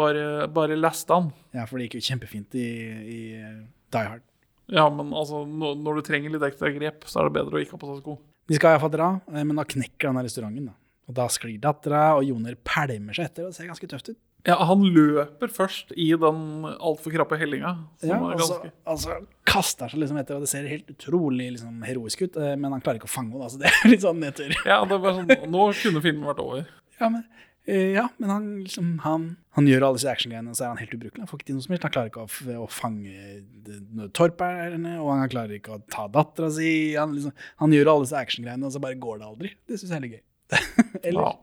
bare, 0.00 0.24
bare 0.50 0.78
lestene. 0.78 1.30
Ja, 1.54 1.68
for 1.70 1.78
det 1.78 1.86
gikk 1.86 2.00
jo 2.00 2.06
kjempefint 2.08 2.56
i, 2.58 2.68
i 3.14 3.20
Die 3.94 4.04
Hard. 4.08 4.24
Ja, 4.72 4.88
men 4.90 5.12
altså, 5.14 5.44
når, 5.46 5.76
når 5.84 5.98
du 5.98 6.06
trenger 6.06 6.34
litt 6.34 6.46
ekstra 6.46 6.70
grep, 6.74 7.06
så 7.06 7.20
er 7.20 7.28
det 7.28 7.36
bedre 7.38 7.58
å 7.58 7.62
ikke 7.62 7.76
ha 7.76 7.82
på 7.82 7.90
seg 7.92 8.02
sko. 8.02 8.16
De 8.50 8.58
skal 8.58 8.74
iallfall 8.74 8.92
dra, 8.94 9.08
eh, 9.30 9.44
men 9.46 9.58
da 9.58 9.66
knekker 9.68 10.10
den 10.10 10.26
restauranten. 10.26 10.70
da. 10.72 10.76
Og 11.10 11.16
da 11.18 11.26
sklir 11.30 11.60
dattera, 11.62 12.02
og 12.16 12.26
Joner 12.26 12.56
pælmer 12.66 13.16
seg 13.16 13.28
etter, 13.30 13.46
og 13.46 13.52
det 13.52 13.58
ser 13.58 13.70
ganske 13.70 13.90
tøft 13.90 14.12
ut. 14.14 14.18
Ja, 14.48 14.56
han 14.66 14.80
løper 14.90 15.52
først 15.54 15.92
i 15.94 16.08
den 16.18 16.38
altfor 16.72 17.12
krappe 17.14 17.36
hellinga. 17.38 17.76
Som 18.00 18.08
Ja, 18.10 18.16
er 18.16 18.32
og 18.34 18.40
så 18.42 18.56
ganske... 18.58 18.72
altså, 18.90 19.18
kaster 19.46 19.92
seg 19.92 20.00
liksom 20.02 20.18
etter, 20.18 20.34
og 20.40 20.42
det 20.46 20.50
ser 20.50 20.66
helt 20.66 20.88
utrolig 20.90 21.46
liksom, 21.54 21.76
heroisk 21.86 22.24
ut, 22.26 22.36
eh, 22.42 22.56
men 22.58 22.74
han 22.74 22.82
klarer 22.82 22.98
ikke 22.98 23.06
å 23.10 23.12
fange 23.12 23.36
henne. 23.36 23.46
Altså, 23.46 23.60
det 23.62 23.70
er 23.70 23.92
litt 23.92 24.02
sånn 24.02 24.18
nedtur. 24.22 24.56
Ja, 24.66 24.80
det 24.90 24.98
var 25.04 25.20
sånn, 25.20 25.30
nå 25.52 25.68
kunne 25.84 26.02
filmen 26.02 26.26
vært 26.26 26.42
over. 26.42 26.66
Ja, 26.98 27.08
men, 27.14 27.22
eh, 27.70 27.92
ja, 27.94 28.08
men 28.18 28.34
han, 28.34 28.48
liksom, 28.64 28.90
han, 29.06 29.28
han 29.54 29.70
gjør 29.70 29.86
alle 29.88 30.00
disse 30.00 30.10
actiongreiene, 30.10 30.50
og 30.50 30.58
så 30.58 30.66
er 30.66 30.72
han 30.74 30.82
helt 30.82 30.96
ubrukelig. 30.98 31.22
Han 31.22 31.30
får 31.30 31.38
ikke 31.38 31.50
til 31.52 31.60
noe 31.60 31.66
som 31.68 31.76
helst. 31.76 31.86
Han 31.86 31.94
klarer 31.94 32.10
ikke 32.10 32.26
å, 32.26 32.58
å 32.64 32.68
fange 32.82 34.10
torperne, 34.18 34.96
og 35.00 35.10
han 35.14 35.30
klarer 35.32 35.58
ikke 35.58 35.76
å 35.78 35.82
ta 35.92 36.08
dattera 36.10 36.50
si. 36.54 36.70
Han, 36.98 37.14
liksom, 37.16 37.34
han 37.62 37.74
gjør 37.78 37.94
alle 37.94 38.06
disse 38.08 38.18
actiongreiene, 38.26 38.66
og 38.66 38.74
så 38.74 38.82
bare 38.82 38.98
går 39.06 39.22
det 39.22 39.28
aldri. 39.30 39.52
Det 39.70 39.78
syns 39.78 39.92
jeg 39.94 40.00
er 40.00 40.06
litt 40.08 40.18
gøy. 40.18 40.24
Eller 41.06 41.28
Ja. 41.30 41.36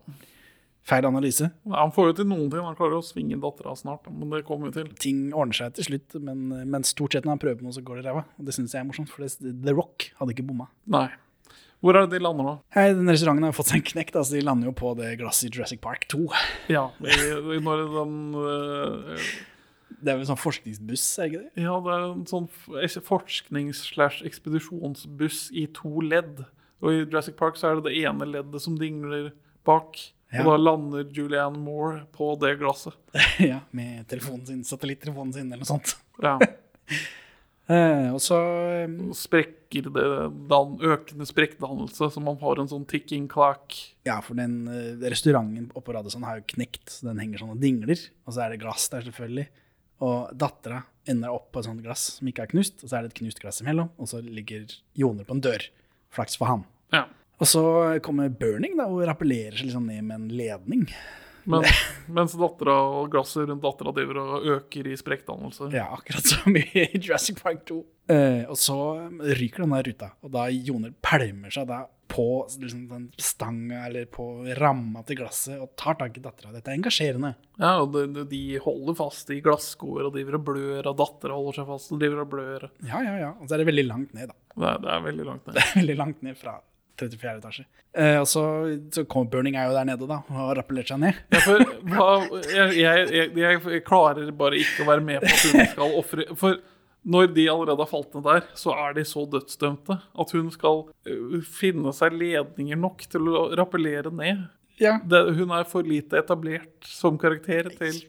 Feil 0.90 1.06
analyse. 1.08 1.48
Nei, 1.70 1.78
Han 1.80 1.94
får 1.96 2.06
jo 2.12 2.16
til 2.20 2.28
noen 2.32 2.50
ting. 2.50 2.64
Han 2.66 2.78
klarer 2.78 2.98
å 3.00 3.06
svinge 3.06 3.38
dattera 3.42 3.72
snart, 3.78 4.04
men 4.12 4.28
det 4.34 4.44
kommer 4.48 4.66
jo 4.70 4.74
til. 4.80 4.88
Ting 5.00 5.18
ordner 5.32 5.56
seg 5.62 5.68
til 5.78 5.86
slutt, 5.92 6.10
men, 6.26 6.38
men 6.70 6.82
stort 6.88 7.12
sett 7.16 7.26
når 7.28 7.34
han 7.38 7.44
prøver 7.46 7.58
på 7.62 7.66
noe, 7.68 7.78
så 7.78 7.86
går 7.86 7.96
det 8.02 8.06
ræva. 8.10 8.24
Og 8.40 8.44
det 8.48 8.54
syns 8.58 8.72
jeg 8.76 8.82
er 8.84 8.90
morsomt, 8.90 9.12
for 9.14 9.20
det, 9.26 9.32
The 9.64 9.74
Rock 9.78 9.98
hadde 10.20 10.32
ikke 10.36 10.48
bomma. 10.50 10.68
Nei. 10.90 11.10
Hvor 11.80 11.92
er 11.96 12.02
det 12.04 12.12
de 12.18 12.26
lander 12.26 12.44
nå? 12.44 12.54
Hei, 12.76 12.88
den 12.92 13.08
restauranten 13.08 13.46
har 13.48 13.54
jo 13.54 13.60
fått 13.62 13.72
seg 13.72 13.80
en 13.80 13.90
knekk, 13.94 14.10
Altså, 14.20 14.34
de 14.36 14.44
lander 14.44 14.68
jo 14.68 14.74
på 14.76 14.88
det 15.00 15.10
glasset 15.22 15.48
i 15.48 15.52
Jurassic 15.54 15.80
Park 15.84 16.02
2. 16.12 16.20
Ja, 16.76 16.86
når 17.00 17.78
den 17.94 18.14
øh, 18.36 19.24
Det 19.96 20.10
er 20.12 20.16
vel 20.18 20.26
en 20.26 20.32
sånn 20.34 20.44
forskningsbuss, 20.44 21.06
er 21.16 21.20
det 21.24 21.30
ikke 21.32 21.44
det? 21.46 21.52
Ja, 21.64 21.74
det 21.86 21.92
er 21.96 22.02
en 22.10 22.28
sånn 22.28 22.50
forsknings-slash-ekspedisjonsbuss 23.08 25.40
i 25.56 25.64
to 25.80 25.92
ledd. 26.04 26.36
Og 26.84 26.88
i 26.92 27.00
Jurassic 27.06 27.36
Park 27.40 27.56
så 27.60 27.66
er 27.70 27.74
det 27.80 27.88
det 27.88 27.96
ene 28.04 28.28
leddet 28.28 28.60
som 28.64 28.76
dingler 28.80 29.26
bak. 29.68 29.92
Ja. 30.30 30.44
Og 30.44 30.52
da 30.52 30.58
lander 30.62 31.08
Julianne 31.16 31.58
Moore 31.58 32.04
på 32.14 32.32
det 32.42 32.56
glasset. 32.60 32.98
ja, 33.52 33.64
med 33.76 34.06
telefonen 34.12 34.46
sin, 34.46 34.66
satellittelefonen 34.68 35.34
sin, 35.34 35.50
eller 35.50 35.66
noe 35.66 35.72
sånt. 35.78 35.96
Ja. 36.24 36.38
Eh, 37.70 38.08
og 38.10 38.18
så 38.18 38.38
eh, 38.74 38.94
Sprekker 39.14 39.92
det 39.94 40.06
dan, 40.50 40.72
økende 40.82 41.28
sprekkdannelse, 41.30 42.08
så 42.16 42.24
man 42.26 42.40
har 42.42 42.58
en 42.58 42.70
sånn 42.72 42.88
ticking 42.90 43.28
clock. 43.30 43.76
Ja, 44.10 44.16
for 44.26 44.40
den 44.40 44.64
uh, 44.66 45.04
restauranten 45.06 45.68
oppå 45.78 45.94
Radisson 45.94 46.26
har 46.26 46.40
jo 46.40 46.48
knekt, 46.56 46.88
så 46.90 47.12
den 47.12 47.22
henger 47.22 47.44
sånn 47.44 47.54
og 47.54 47.62
dingler. 47.62 48.02
Og 48.26 48.34
så 48.34 48.42
er 48.42 48.56
det 48.56 48.64
glass 48.64 48.88
der, 48.90 49.06
selvfølgelig. 49.06 49.46
Og 50.02 50.34
dattera 50.42 50.82
ender 51.14 51.36
opp 51.36 51.52
på 51.54 51.62
et 51.62 51.70
sånt 51.70 51.86
glass 51.86 52.08
som 52.16 52.34
ikke 52.34 52.48
er 52.48 52.52
knust, 52.56 52.82
og 52.82 52.90
så 52.90 52.98
er 52.98 53.06
det 53.06 53.14
et 53.14 53.20
knust 53.22 53.44
glass 53.44 53.62
imellom, 53.62 53.94
og 54.02 54.10
så 54.10 54.24
ligger 54.26 54.66
Joner 54.98 55.30
på 55.30 55.38
en 55.38 55.46
dør. 55.46 55.70
Flaks 56.18 56.42
for 56.42 56.50
han. 56.50 56.66
Ja. 56.96 57.06
Og 57.40 57.48
så 57.48 57.64
kommer 58.04 58.30
Burning, 58.30 58.76
da, 58.80 58.86
og 58.92 59.06
rappellerer 59.08 59.56
seg 59.58 59.70
liksom 59.70 59.88
ned 59.88 60.04
med 60.10 60.16
en 60.22 60.30
ledning. 60.36 60.86
Men, 61.50 61.64
mens 62.18 62.34
dattera 62.38 62.74
og 63.00 63.08
glasset 63.14 63.48
rundt 63.50 63.64
dattera 63.64 63.94
driver 63.96 64.20
og 64.22 64.50
øker 64.58 64.90
i 64.92 64.98
sprekkdannelse. 65.00 65.70
Ja, 65.74 65.88
akkurat 65.96 66.28
som 66.28 66.58
i 66.60 66.66
Jurassic 67.00 67.40
Park 67.42 67.64
2. 67.72 67.78
Eh, 68.12 68.44
og 68.50 68.58
så 68.60 68.76
ryker 69.22 69.64
den 69.64 69.74
der 69.78 69.88
ruta, 69.88 70.12
og 70.26 70.34
da 70.36 70.50
Joner 70.52 70.92
pælmer 71.06 71.54
seg 71.54 71.70
da 71.72 71.86
på 72.10 72.26
liksom, 72.60 72.88
den 72.90 73.04
stanga 73.22 73.84
eller 73.86 74.08
på 74.10 74.24
ramma 74.58 75.04
til 75.06 75.20
glasset 75.20 75.60
og 75.62 75.76
tar 75.78 75.94
tak 76.00 76.16
i 76.18 76.24
dattera. 76.26 76.50
Dette 76.56 76.72
er 76.74 76.80
engasjerende. 76.80 77.36
Ja, 77.62 77.76
og 77.84 77.94
de, 77.94 78.04
de- 78.16 78.24
de 78.32 78.42
holder 78.64 78.98
fast 78.98 79.30
i 79.34 79.38
glasskoer 79.46 80.08
og 80.10 80.16
driver 80.18 80.40
og 80.40 80.48
blør, 80.50 80.90
og 80.90 80.98
dattera 81.00 81.38
holder 81.38 81.60
seg 81.62 81.70
fast 81.70 81.94
og 81.94 82.02
driver 82.02 82.24
og 82.26 82.32
blør. 82.34 82.66
Ja, 82.90 83.00
ja, 83.06 83.14
ja. 83.22 83.30
Og 83.38 83.46
så 83.48 83.56
er 83.56 83.62
det 83.64 83.70
veldig 83.70 83.86
langt 83.92 84.18
ned, 84.18 84.34
da. 84.34 84.38
Det 84.60 84.74
det 84.88 84.92
er 84.98 85.06
veldig 85.08 85.28
langt 85.30 85.46
ned. 85.48 85.56
Det 85.60 85.64
er 85.70 85.78
veldig 85.80 85.98
langt 86.02 86.26
ned 86.26 86.38
fra 86.42 86.58
34. 87.00 87.38
etasje. 87.40 87.66
Eh, 87.98 88.18
og 88.20 88.28
så, 88.30 88.44
så 88.94 89.06
Burning 89.08 89.58
er 89.58 89.70
jo 89.70 89.78
der 89.78 89.88
nede, 89.90 90.08
da, 90.10 90.20
og 90.28 90.42
har 90.42 90.60
rappellert 90.62 90.92
seg 90.92 91.02
ned. 91.02 91.22
Ja, 91.34 91.42
for 91.46 91.64
hva, 91.90 92.10
jeg, 92.46 92.76
jeg, 92.78 93.08
jeg, 93.16 93.64
jeg 93.76 93.86
klarer 93.88 94.30
bare 94.36 94.60
ikke 94.62 94.86
å 94.86 94.90
være 94.92 95.06
med 95.06 95.24
på 95.24 95.32
at 95.32 95.48
hun 95.48 95.72
skal 95.74 95.98
ofre 96.00 96.28
For 96.38 96.60
når 97.10 97.30
de 97.34 97.46
allerede 97.50 97.82
har 97.82 97.90
falt 97.90 98.16
ned 98.16 98.26
der, 98.28 98.48
så 98.60 98.74
er 98.76 98.96
de 98.98 99.06
så 99.08 99.24
dødsdømte 99.32 99.96
at 100.20 100.34
hun 100.36 100.50
skal 100.54 100.84
øh, 101.08 101.38
finne 101.48 101.94
seg 101.96 102.18
ledninger 102.20 102.80
nok 102.80 103.06
til 103.10 103.30
å 103.32 103.46
rappellere 103.58 104.12
ned. 104.14 104.44
Ja. 104.80 104.98
Det, 105.04 105.24
hun 105.40 105.52
er 105.56 105.68
for 105.68 105.88
lite 105.88 106.20
etablert 106.20 106.88
som 106.88 107.18
karakter 107.20 107.72
til 107.80 108.04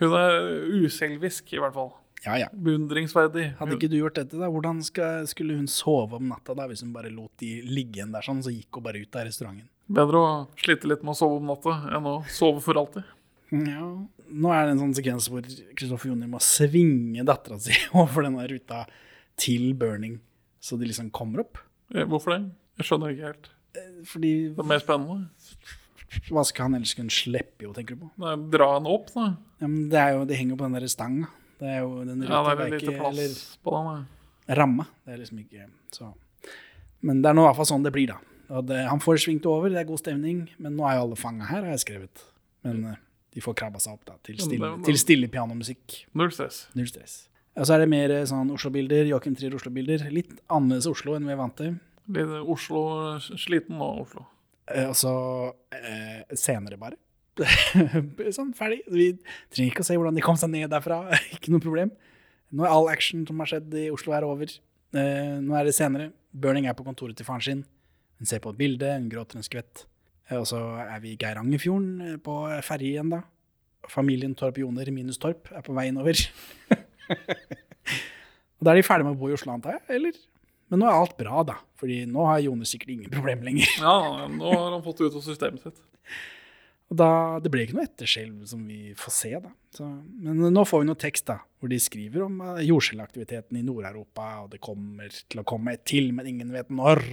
Hun 0.00 0.14
er 0.16 0.46
uselvisk, 0.80 1.52
i 1.52 1.60
hvert 1.60 1.74
fall. 1.76 1.90
Ja, 2.26 2.34
ja. 2.36 2.48
Beundringsverdig. 2.52 3.46
Hadde 3.58 3.76
ikke 3.78 3.88
du 3.88 3.96
gjort 3.96 4.18
dette, 4.18 4.36
da, 4.36 4.48
hvordan 4.52 4.82
skal, 4.84 5.24
skulle 5.30 5.56
hun 5.56 5.68
sove 5.72 6.18
om 6.18 6.26
natta 6.28 6.52
da, 6.58 6.66
hvis 6.68 6.82
hun 6.84 6.92
bare 6.92 7.08
lot 7.14 7.32
de 7.40 7.60
ligge 7.64 8.00
igjen 8.00 8.12
der 8.12 8.26
sånn, 8.26 8.42
så 8.44 8.52
gikk 8.52 8.76
hun 8.76 8.84
bare 8.84 9.00
ut 9.00 9.16
av 9.16 9.24
restauranten? 9.28 9.68
Bedre 9.90 10.20
å 10.20 10.32
slite 10.60 10.86
litt 10.90 11.00
med 11.02 11.14
å 11.14 11.18
sove 11.18 11.40
om 11.40 11.48
natta 11.50 11.78
enn 11.96 12.06
å 12.06 12.18
sove 12.30 12.60
for 12.64 12.78
alltid. 12.78 13.08
Ja. 13.56 13.86
Nå 14.30 14.52
er 14.54 14.68
det 14.68 14.74
en 14.76 14.82
sånn 14.84 14.92
sekvens 14.94 15.26
hvor 15.32 15.42
Kristoffer 15.74 16.12
Joner 16.12 16.28
må 16.30 16.38
svinge 16.44 17.24
dattera 17.26 17.56
si 17.58 17.74
over 17.98 18.28
denne 18.28 18.44
ruta 18.52 18.84
til 19.40 19.72
Burning, 19.80 20.20
så 20.62 20.76
de 20.78 20.86
liksom 20.90 21.08
kommer 21.16 21.42
opp. 21.46 21.58
Eh, 21.94 22.04
Hvorfor 22.04 22.36
det? 22.36 22.42
Jeg 22.78 22.86
skjønner 22.90 23.16
ikke 23.16 23.32
helt. 23.32 23.48
Fordi 24.12 24.30
Det 24.54 24.60
er 24.62 24.68
mer 24.70 24.80
spennende. 24.82 25.26
hva 26.30 26.42
skal 26.46 26.68
han 26.68 26.76
ellers 26.78 26.92
kunne 26.98 27.12
slippe 27.14 27.64
jo, 27.66 27.72
tenker 27.74 27.96
du 27.96 28.04
på? 28.04 28.12
Nei, 28.22 28.36
dra 28.52 28.74
henne 28.76 28.92
opp, 28.92 29.10
da. 29.16 29.26
Ja, 29.62 29.66
men 29.66 29.88
det 29.92 29.98
er 30.00 30.14
jo, 30.18 30.24
det 30.28 30.38
henger 30.38 30.54
jo 30.54 30.60
på 30.62 30.68
den 30.68 30.78
der 30.78 30.86
stanga. 30.90 31.28
Det 31.60 31.68
er 31.68 31.82
jo 31.84 32.00
den 32.08 32.22
Ja, 32.24 32.40
det 32.48 32.54
er 32.66 32.70
litt 32.72 32.82
lite 32.86 32.96
plass 32.96 33.18
eller 33.18 33.36
på 33.66 33.76
den. 33.76 33.90
da. 33.92 34.56
Ramme. 34.60 34.86
Det 35.06 35.14
er 35.14 35.20
liksom 35.20 35.38
ikke 35.44 35.66
så 35.94 36.08
Men 37.04 37.20
det 37.22 37.30
er 37.30 37.36
nå 37.36 37.44
i 37.44 37.48
hvert 37.50 37.56
fall 37.60 37.68
sånn 37.70 37.84
det 37.86 37.92
blir, 37.94 38.10
da. 38.10 38.60
Det, 38.66 38.80
han 38.90 38.98
får 39.00 39.20
svingt 39.22 39.46
over, 39.46 39.70
det 39.70 39.78
er 39.78 39.86
god 39.88 40.00
stemning, 40.02 40.40
men 40.58 40.74
nå 40.76 40.84
er 40.88 40.96
jo 40.98 41.04
alle 41.06 41.16
fanga 41.16 41.46
her, 41.46 41.62
har 41.62 41.76
jeg 41.76 41.84
skrevet. 41.84 42.24
Men 42.66 42.80
eh, 42.90 42.96
de 43.36 43.40
får 43.44 43.54
krabba 43.60 43.78
seg 43.80 43.94
opp 43.94 44.04
da, 44.08 44.16
til 44.26 44.40
stille, 44.42 44.72
til 44.84 44.98
stille 44.98 45.28
pianomusikk. 45.30 46.00
Null 46.18 46.32
stress. 46.34 46.64
Null 46.74 46.88
stress. 46.90 47.14
Og 47.56 47.66
så 47.68 47.76
er 47.76 47.84
det 47.84 47.88
mer 47.92 48.10
eh, 48.10 48.24
sånn 48.28 48.50
Oslo-bilder, 48.52 49.06
Joakim 49.12 49.36
Trier 49.38 49.54
Oslo-bilder. 49.54 50.08
Litt 50.12 50.34
annerledes 50.50 50.88
Oslo 50.90 51.14
enn 51.16 51.28
vi 51.30 51.32
er 51.36 51.38
vant 51.40 51.56
til. 51.60 51.76
Litt 52.10 52.34
Oslo 52.50 52.82
sliten 53.20 53.78
nå, 53.78 53.88
Oslo. 54.02 54.26
Eh, 54.66 54.88
Og 54.90 54.96
så 54.98 55.14
eh, 55.78 56.26
senere, 56.34 56.76
bare. 56.80 56.98
sånn, 58.36 58.52
ferdig. 58.56 58.80
Vi 58.90 59.10
trenger 59.52 59.72
ikke 59.72 59.84
å 59.84 59.88
se 59.88 59.96
hvordan 59.98 60.16
de 60.16 60.24
kom 60.24 60.38
seg 60.40 60.52
ned 60.52 60.70
derfra. 60.72 61.02
ikke 61.36 61.52
noe 61.54 61.62
problem. 61.64 61.92
Nå 62.50 62.66
er 62.66 62.74
all 62.74 62.90
action 62.90 63.22
som 63.28 63.40
har 63.42 63.50
skjedd 63.50 63.74
i 63.78 63.88
Oslo, 63.94 64.14
er 64.16 64.26
over. 64.26 64.52
Eh, 64.96 65.36
nå 65.42 65.54
er 65.56 65.68
det 65.68 65.76
senere. 65.76 66.10
Burning 66.30 66.66
er 66.70 66.76
på 66.78 66.86
kontoret 66.86 67.18
til 67.18 67.26
faren 67.26 67.46
sin. 67.46 67.62
Hun 68.20 68.28
ser 68.28 68.42
på 68.42 68.52
et 68.52 68.58
bilde, 68.58 68.88
hun 68.98 69.10
gråter 69.12 69.38
en 69.38 69.46
skvett. 69.46 69.84
Eh, 70.28 70.38
og 70.38 70.48
så 70.50 70.60
er 70.82 70.98
vi 71.02 71.14
i 71.14 71.20
Geirangerfjorden 71.20 71.92
eh, 72.06 72.16
på 72.22 72.40
ferje 72.66 72.94
igjen, 72.94 73.12
da. 73.14 73.22
Familien 73.90 74.34
Torp 74.36 74.58
Joner 74.60 74.90
minus 74.92 75.18
Torp 75.18 75.48
er 75.56 75.62
på 75.66 75.74
vei 75.74 75.88
innover. 75.88 76.18
og 78.58 78.66
da 78.66 78.74
er 78.74 78.80
de 78.80 78.84
ferdige 78.86 79.08
med 79.08 79.16
å 79.16 79.20
bo 79.22 79.30
i 79.30 79.36
Oslo, 79.38 79.54
antar 79.54 79.78
jeg? 79.78 79.86
Eller? 79.96 80.18
Men 80.70 80.82
nå 80.82 80.86
er 80.86 80.98
alt 80.98 81.16
bra, 81.18 81.42
da. 81.46 81.56
Fordi 81.80 82.02
nå 82.06 82.26
har 82.28 82.42
Joner 82.44 82.68
sikkert 82.68 82.92
ingen 82.94 83.14
problem 83.14 83.46
lenger. 83.46 83.70
Ja, 83.80 84.26
nå 84.30 84.52
har 84.52 84.74
han 84.76 84.84
fått 84.84 85.00
det 85.00 85.10
ut 85.10 85.16
av 85.18 85.24
systemet 85.26 85.64
sitt. 85.64 85.80
Og 86.90 86.98
da, 86.98 87.10
Det 87.42 87.52
ble 87.52 87.64
ikke 87.64 87.76
noe 87.78 87.86
etterskjelv 87.86 88.46
som 88.50 88.62
vi 88.66 88.94
får 88.98 89.14
se, 89.14 89.30
da. 89.38 89.52
Så, 89.76 89.86
men 90.24 90.40
nå 90.50 90.64
får 90.66 90.82
vi 90.82 90.88
noe 90.88 90.98
tekst 90.98 91.28
da, 91.30 91.38
hvor 91.62 91.70
de 91.70 91.78
skriver 91.78 92.24
om 92.26 92.40
uh, 92.42 92.58
jordskjelvaktiviteten 92.66 93.60
i 93.60 93.62
Nord-Europa, 93.66 94.26
og 94.42 94.50
det 94.54 94.58
kommer 94.64 95.12
til 95.30 95.42
å 95.42 95.46
komme 95.46 95.76
et 95.76 95.84
til, 95.86 96.10
men 96.16 96.26
ingen 96.26 96.50
vet 96.54 96.72
når. 96.74 97.04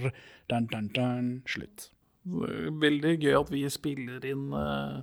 Dun, 0.50 0.66
dun, 0.72 0.90
dun. 0.96 1.30
Slutt. 1.48 1.92
Veldig 2.26 3.14
gøy 3.22 3.38
at 3.38 3.52
vi 3.54 3.62
spiller 3.70 4.26
inn 4.26 4.50
uh, 4.50 4.98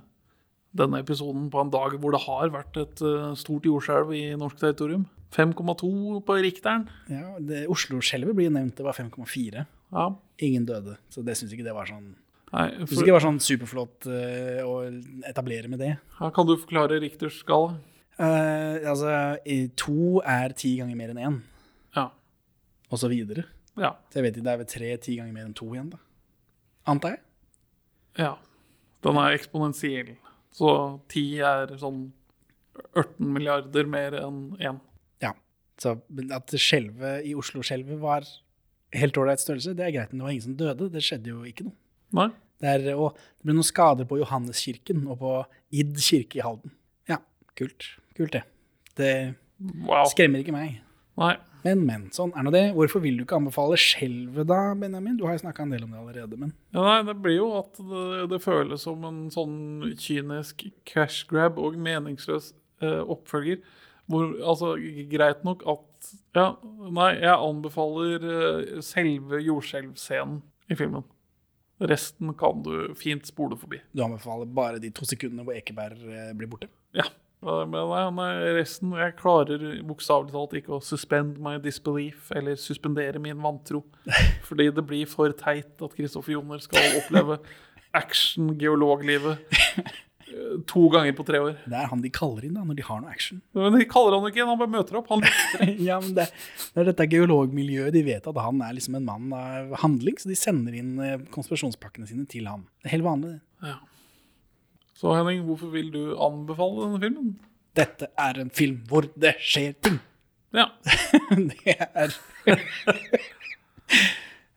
denne 0.76 1.00
episoden 1.00 1.48
på 1.50 1.64
en 1.64 1.72
dag 1.72 1.96
hvor 1.96 2.12
det 2.12 2.22
har 2.26 2.52
vært 2.52 2.76
et 2.82 3.04
uh, 3.06 3.32
stort 3.38 3.64
jordskjelv 3.64 4.12
i 4.12 4.26
norsk 4.36 4.60
territorium. 4.60 5.08
5,2 5.32 6.20
på 6.24 6.36
rikteren. 6.44 6.84
Ja, 7.10 7.32
Oslo-skjelvet 7.72 8.36
blir 8.36 8.52
nevnt, 8.52 8.76
det 8.78 8.84
var 8.86 8.96
5,4. 8.96 9.64
Ja. 9.96 10.06
Ingen 10.44 10.68
døde, 10.68 11.00
så 11.08 11.24
det 11.24 11.34
syns 11.40 11.56
ikke 11.56 11.64
det 11.66 11.74
var 11.76 11.88
sånn 11.88 12.12
Nei, 12.52 12.66
for, 12.86 12.94
ikke 12.94 13.08
det 13.08 13.14
var 13.16 13.24
sånn 13.24 13.40
superflott 13.42 14.06
uh, 14.06 14.60
å 14.62 14.74
etablere 15.26 15.68
med 15.68 15.80
det. 15.82 15.96
her 16.20 16.30
kan 16.34 16.46
du 16.46 16.54
forklare 16.56 17.00
Richters 17.02 17.40
skala. 17.42 17.74
Uh, 18.16 18.78
altså, 18.86 19.10
to 19.76 20.20
er 20.24 20.54
ti 20.56 20.76
ganger 20.78 20.96
mer 20.96 21.10
enn 21.12 21.20
én, 21.20 21.38
Ja. 21.98 22.06
og 22.88 23.00
så 23.02 23.10
videre. 23.12 23.44
Ja. 23.76 23.96
Så 24.08 24.20
jeg 24.20 24.28
vet 24.28 24.36
ikke, 24.38 24.44
det 24.46 24.52
er 24.54 24.60
vel 24.62 24.70
tre 24.70 24.92
ti 25.02 25.16
ganger 25.18 25.34
mer 25.34 25.48
enn 25.48 25.56
to 25.58 25.66
igjen, 25.74 25.90
da. 25.92 25.98
Antar 26.86 27.16
jeg. 27.16 27.22
ja. 28.22 28.34
Den 29.04 29.18
er 29.20 29.34
eksponentiell. 29.36 30.14
Så 30.56 30.70
ti 31.12 31.38
er 31.44 31.74
sånn 31.78 32.06
18 32.96 33.20
milliarder 33.20 33.86
mer 33.86 34.16
enn 34.18 34.38
én. 34.58 34.78
Ja. 35.22 35.34
Så 35.78 35.92
at 36.32 36.54
skjelvet 36.56 37.26
i 37.28 37.34
Oslo-skjelvet 37.36 38.00
var 38.00 38.24
helt 38.96 39.18
ålreit 39.20 39.42
størrelse, 39.42 39.74
det 39.76 39.84
er 39.84 39.92
greit, 39.98 40.12
men 40.14 40.22
det 40.22 40.24
var 40.26 40.32
ingen 40.34 40.46
som 40.46 40.56
døde. 40.56 40.88
Det 40.94 41.02
skjedde 41.04 41.34
jo 41.34 41.44
ikke 41.46 41.66
noe. 41.68 41.76
Nei? 42.14 42.28
Det, 42.60 42.68
er, 42.68 42.94
og 42.96 43.16
det 43.16 43.44
ble 43.48 43.56
noen 43.58 43.66
skader 43.66 44.06
på 44.08 44.18
Johanneskirken 44.20 45.06
og 45.10 45.18
på 45.20 45.32
Id 45.76 45.96
kirke 46.00 46.38
i 46.38 46.44
Halden. 46.44 46.72
Ja, 47.10 47.18
kult. 47.58 47.90
Kult, 48.16 48.32
det. 48.32 48.44
Det 48.96 49.10
Wow. 49.56 50.04
skremmer 50.10 50.42
ikke 50.42 50.52
meg. 50.52 50.82
Nei. 51.16 51.34
Men, 51.64 51.80
men. 51.86 52.02
Sånn 52.14 52.30
er 52.36 52.44
nå 52.44 52.50
det. 52.52 52.74
Hvorfor 52.76 53.00
vil 53.02 53.16
du 53.18 53.22
ikke 53.24 53.38
anbefale 53.40 53.74
skjelvet, 53.80 54.46
da, 54.46 54.74
Benjamin? 54.78 55.16
Du 55.18 55.24
har 55.26 55.32
jo 55.34 55.40
snakka 55.42 55.64
en 55.64 55.72
del 55.72 55.82
om 55.86 55.90
det 55.94 55.98
allerede, 56.02 56.36
men 56.38 56.52
Ja, 56.76 56.82
nei, 56.84 56.98
det 57.08 57.16
blir 57.24 57.38
jo 57.40 57.48
at 57.58 57.72
det, 57.80 58.28
det 58.30 58.38
føles 58.44 58.84
som 58.84 59.02
en 59.08 59.22
sånn 59.34 59.56
kynisk 59.98 60.66
cash 60.86 61.24
grab 61.30 61.58
og 61.58 61.74
meningsløs 61.80 62.52
eh, 62.84 63.00
oppfølger. 63.02 63.64
Hvor, 64.06 64.28
altså, 64.44 64.76
greit 65.10 65.42
nok 65.48 65.64
at 65.66 66.12
Ja, 66.36 66.50
nei, 66.92 67.14
jeg 67.24 67.32
anbefaler 67.34 68.28
eh, 68.36 68.80
selve 68.84 69.40
jordskjelvscenen 69.42 70.42
i 70.70 70.76
filmen. 70.78 71.02
Resten 71.80 72.32
kan 72.40 72.62
du 72.64 72.94
fint 72.96 73.26
spole 73.28 73.56
forbi. 73.60 73.80
du 73.92 74.02
anbefaler 74.02 74.48
bare 74.48 74.78
de 74.80 74.88
to 74.90 75.04
sekundene 75.04 75.44
hvor 75.44 75.56
Ekeberg 75.58 75.98
eh, 76.08 76.30
blir 76.36 76.48
borte. 76.48 76.68
Ja. 76.96 77.04
eh, 77.44 77.66
Men 77.68 78.16
nei, 78.16 78.30
resten 78.56 78.94
Jeg 78.96 79.16
klarer 79.20 79.82
bokstavelig 79.84 80.32
talt 80.32 80.56
ikke 80.56 80.78
å 80.78 80.80
suspend 80.80 81.36
my 81.42 81.58
disbelief 81.60 82.30
eller 82.32 82.56
suspendere 82.56 83.20
min 83.20 83.42
vantro. 83.44 83.84
Fordi 84.48 84.70
det 84.72 84.86
blir 84.88 85.06
for 85.10 85.32
teit 85.36 85.76
at 85.84 85.96
Kristoffer 85.98 86.32
Joner 86.38 86.64
skal 86.64 86.96
oppleve 87.02 87.38
action-geologlivet 88.00 89.38
eh, 89.52 89.92
to 90.66 90.88
ganger 90.90 91.14
på 91.16 91.24
tre 91.26 91.38
år. 91.42 91.58
Det 91.64 91.76
er 91.78 91.90
han 91.90 92.02
de 92.02 92.10
kaller 92.12 92.46
inn 92.46 92.56
da, 92.58 92.64
når 92.66 92.78
de 92.78 92.84
har 92.86 93.02
noe 93.02 93.12
action. 93.12 93.40
Men 93.56 93.76
de 93.78 93.86
kaller 93.88 94.16
han 94.16 94.26
ikke 94.28 94.42
inn, 94.42 94.50
han 94.50 94.60
bare 94.60 94.72
møter 94.72 94.98
opp. 94.98 95.10
Han 95.12 95.22
ja, 95.88 95.98
men 96.02 96.16
det, 96.16 96.26
det 96.74 96.82
er 96.82 96.90
dette 96.90 97.08
geologmiljøet. 97.12 97.94
De 97.94 98.02
vet 98.06 98.26
at 98.26 98.40
han 98.42 98.62
er 98.66 98.74
liksom 98.76 98.98
en 98.98 99.06
mann 99.06 99.34
av 99.36 99.76
handling, 99.84 100.18
så 100.20 100.30
de 100.30 100.38
sender 100.38 100.76
inn 100.78 100.96
eh, 101.02 101.20
konspirasjonspakkene 101.34 102.08
sine 102.10 102.26
til 102.30 102.48
han. 102.50 102.66
Det 102.82 102.90
er 102.90 102.96
helt 102.96 103.06
vanlig. 103.06 103.36
det. 103.62 103.74
Så 104.96 105.12
Henning, 105.12 105.44
hvorfor 105.46 105.70
vil 105.74 105.92
du 105.94 106.02
anbefale 106.16 106.86
denne 106.86 107.00
filmen? 107.02 107.32
Dette 107.76 108.08
er 108.16 108.38
en 108.40 108.52
film 108.54 108.78
hvor 108.88 109.06
det 109.14 109.36
skjer 109.44 109.76
ting. 109.84 109.98
Ja. 110.56 110.70
det 111.36 111.76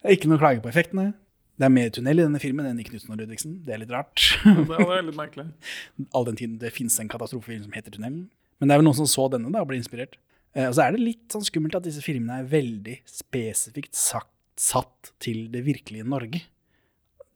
er 0.04 0.16
ikke 0.16 0.30
noe 0.32 0.40
klage 0.40 0.64
på 0.64 0.72
effektene. 0.72 1.12
Det 1.60 1.68
er 1.68 1.72
mer 1.76 1.90
tunnel 1.92 2.22
i 2.22 2.24
denne 2.24 2.40
filmen 2.40 2.68
enn 2.70 2.78
i 2.80 2.86
Knutsen 2.88 3.12
og 3.12 3.20
Ludvigsen. 3.20 3.58
Det 3.68 3.74
er 3.76 3.82
litt 3.82 3.92
rart. 3.92 4.24
Det 4.46 4.78
er 4.80 5.02
litt 5.04 5.18
merkelig. 5.20 5.50
All 6.16 6.28
den 6.30 6.40
tiden 6.40 6.56
det 6.62 6.72
finnes 6.72 6.96
en 7.04 7.12
katastrofefilm 7.12 7.66
som 7.66 7.76
heter 7.76 7.92
Tunnelen. 7.92 8.30
Men 8.60 8.72
det 8.72 8.76
er 8.76 8.80
vel 8.80 8.88
noen 8.88 9.00
som 9.02 9.10
så 9.12 9.26
denne 9.34 9.52
da 9.52 9.64
og 9.66 9.68
ble 9.68 9.80
inspirert. 9.80 10.16
Eh, 10.56 10.70
og 10.70 10.78
så 10.78 10.86
er 10.86 10.96
det 10.96 11.04
litt 11.04 11.36
sånn 11.36 11.44
skummelt 11.44 11.76
at 11.76 11.84
disse 11.84 12.04
filmene 12.04 12.40
er 12.42 12.48
veldig 12.52 12.96
spesifikt 13.12 14.00
sagt, 14.00 14.32
satt 14.60 15.12
til 15.24 15.50
det 15.52 15.66
virkelige 15.68 16.08
Norge. 16.08 16.42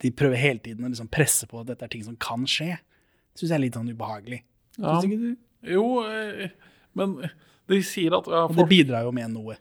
De 0.04 0.12
prøver 0.12 0.40
hele 0.40 0.64
tiden 0.64 0.88
å 0.88 0.92
liksom 0.92 1.12
presse 1.12 1.48
på 1.48 1.60
at 1.62 1.70
dette 1.70 1.86
er 1.88 1.92
ting 1.92 2.04
som 2.08 2.16
kan 2.20 2.48
skje. 2.50 2.74
Det 2.80 3.44
syns 3.44 3.50
jeg 3.50 3.58
er 3.60 3.64
litt 3.66 3.78
sånn 3.80 3.92
ubehagelig. 3.92 4.42
Ja. 4.80 4.98
Syns 4.98 5.08
ikke 5.08 5.22
du? 5.22 5.30
Jo, 5.74 5.86
eh, 6.08 6.56
men 7.00 7.20
de 7.72 7.80
sier 7.88 8.16
at 8.18 8.28
ja, 8.28 8.48
Og 8.50 8.56
det 8.60 8.68
bidrar 8.72 9.08
jo 9.08 9.14
med 9.16 9.32
noe 9.36 9.60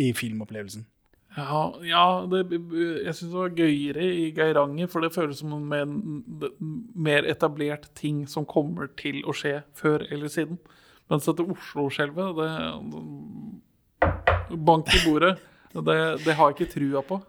i 0.00 0.12
filmopplevelsen. 0.16 0.86
Ja, 1.32 1.60
ja 1.86 2.04
det, 2.28 2.42
jeg 2.52 3.14
syns 3.16 3.30
det 3.30 3.38
var 3.38 3.54
gøyere 3.56 4.04
i 4.04 4.28
Geiranger, 4.36 4.90
for 4.92 5.04
det 5.04 5.14
føles 5.14 5.40
som 5.40 5.72
en 5.72 5.94
mer, 6.92 7.24
etablert 7.28 7.88
ting 7.98 8.26
som 8.28 8.44
kommer 8.48 8.90
til 9.00 9.22
å 9.24 9.34
skje 9.36 9.62
før 9.78 10.04
eller 10.12 10.32
siden. 10.32 10.60
Mens 11.10 11.28
dette 11.28 11.44
Oslo-skjelvet, 11.44 12.36
det, 12.36 12.50
det 14.52 14.60
Bank 14.60 14.92
i 14.92 15.00
bordet, 15.06 15.36
det, 15.72 15.98
det 16.26 16.36
har 16.36 16.52
jeg 16.52 16.58
ikke 16.58 16.72
trua 16.74 17.04
på. 17.06 17.22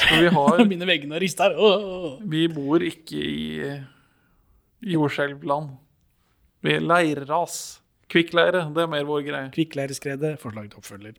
For 0.00 0.24
vi 0.24 0.32
har 0.32 0.64
Mine 0.70 0.88
veggene 0.88 1.20
rister. 1.20 1.52
Åh! 1.52 2.20
Vi 2.24 2.46
bor 2.52 2.80
ikke 2.84 3.20
i 3.20 4.94
jordskjelvland. 4.94 5.74
Vi 6.64 6.76
er 6.78 6.84
leirras. 6.84 7.58
Kvikkleire, 8.10 8.64
det 8.74 8.84
er 8.84 8.90
mer 8.90 9.04
vår 9.06 9.26
greie. 9.26 9.50
Kvikkleireskredet, 9.54 10.38
forslag 10.40 10.70
til 10.72 10.80
oppfølger. 10.80 11.18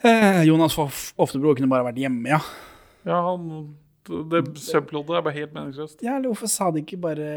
Eh, 0.00 0.42
Jonas 0.48 0.78
Oftebro 0.80 1.54
kunne 1.56 1.68
bare 1.70 1.86
vært 1.90 2.00
hjemme, 2.00 2.30
ja. 2.32 2.40
Ja, 3.04 3.18
han, 3.26 3.74
det 4.32 4.42
søppelhodet 4.60 5.18
er 5.18 5.24
bare 5.26 5.36
helt 5.36 5.54
meningsløst. 5.56 6.00
Ja, 6.04 6.16
eller 6.16 6.32
hvorfor 6.32 6.50
sa 6.52 6.70
de 6.72 6.82
ikke 6.84 7.00
bare 7.00 7.28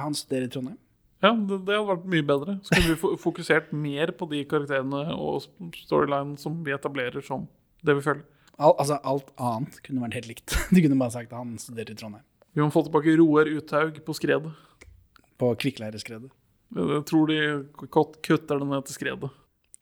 han 0.00 0.16
studerer 0.16 0.48
i 0.48 0.52
Trondheim? 0.52 0.78
Ja, 1.24 1.32
det, 1.32 1.62
det 1.64 1.76
hadde 1.76 1.88
vært 1.88 2.08
mye 2.12 2.24
bedre. 2.28 2.56
Skulle 2.68 2.94
vi 2.94 3.18
fokusert 3.20 3.72
mer 3.76 4.12
på 4.16 4.28
de 4.30 4.42
karakterene 4.48 5.16
og 5.16 5.46
storyline 5.80 6.36
som 6.40 6.58
vi 6.64 6.74
etablerer 6.76 7.24
som 7.24 7.46
det 7.86 7.96
vi 7.98 8.04
føler. 8.04 8.24
Al 8.56 8.72
altså, 8.80 8.96
alt 9.04 9.32
annet 9.36 9.80
kunne 9.84 10.04
vært 10.04 10.16
helt 10.20 10.30
likt. 10.30 10.56
De 10.74 10.80
kunne 10.80 10.96
bare 11.00 11.12
sagt 11.12 11.32
at 11.32 11.36
han 11.36 11.56
studerer 11.60 11.92
i 11.92 11.98
Trondheim. 11.98 12.24
Vi 12.56 12.64
må 12.64 12.70
få 12.72 12.86
tilbake 12.86 13.16
Roar 13.20 13.50
Uthaug 13.52 13.98
på 14.04 14.14
skredet. 14.16 14.52
På 15.36 15.50
Kvikkleireskredet. 15.60 16.30
Jeg 16.76 17.02
tror 17.06 17.28
de 17.28 17.40
kutter 18.24 18.62
det 18.62 18.68
ned 18.70 18.86
til 18.88 18.96
skredet. 18.96 19.28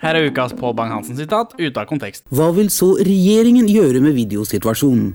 Her 0.00 0.16
er 0.16 0.30
ukas 0.30 0.54
Pål 0.56 0.72
Bang-Hansen-sitat 0.78 1.58
ute 1.58 1.76
av 1.76 1.88
kontekst. 1.88 2.24
Hva 2.32 2.48
vil 2.56 2.70
så 2.72 2.94
regjeringen 3.04 3.68
gjøre 3.68 4.00
med 4.00 4.16
videosituasjonen? 4.16 5.10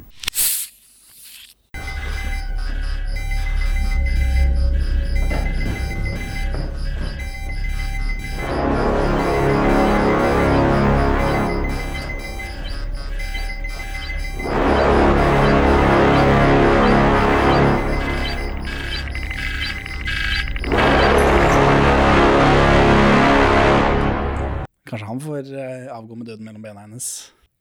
Han 25.15 25.23
får 25.23 25.49
eh, 25.55 25.87
avgå 25.95 26.19
med 26.19 26.27
døden 26.29 26.45
mellom 26.51 26.61
bena 26.67 26.83
hennes. 26.85 27.09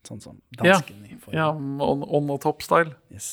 Sånn 0.05 0.20
som 0.20 0.36
Ja, 0.59 0.74
dansken 0.76 1.05
i 1.09 1.16
forrige. 1.16 1.38
ja 1.38 1.48
on, 1.55 2.02
on 2.05 2.30
og 2.34 2.42
topp-style. 2.44 2.92
Yes. 3.14 3.32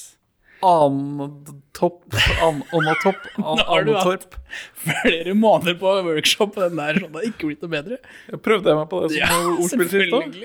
An-topp, 0.61 2.03
an, 2.45 2.59
on 2.78 2.88
og 2.91 2.99
topp, 3.01 3.24
an, 3.41 3.57
Nå 3.57 3.65
har 3.65 3.86
du 3.88 3.91
Annetorp. 3.95 4.36
hatt 4.38 4.84
flere 4.84 5.34
måneder 5.38 5.78
på 5.82 5.93
workshop, 6.05 6.53
den 6.61 6.78
der 6.78 6.99
sånn, 7.01 7.09
det 7.15 7.22
har 7.24 7.28
ikke 7.32 7.49
blitt 7.49 7.65
noe 7.65 7.74
bedre. 7.74 7.97
Jeg 8.30 8.41
prøvde 8.45 8.76
meg 8.78 8.89
på 8.91 8.99
det 9.03 9.09
som 9.09 9.17
Ja, 9.17 9.39
ordspill 9.55 9.89
sist 9.89 10.15
òg? 10.17 10.38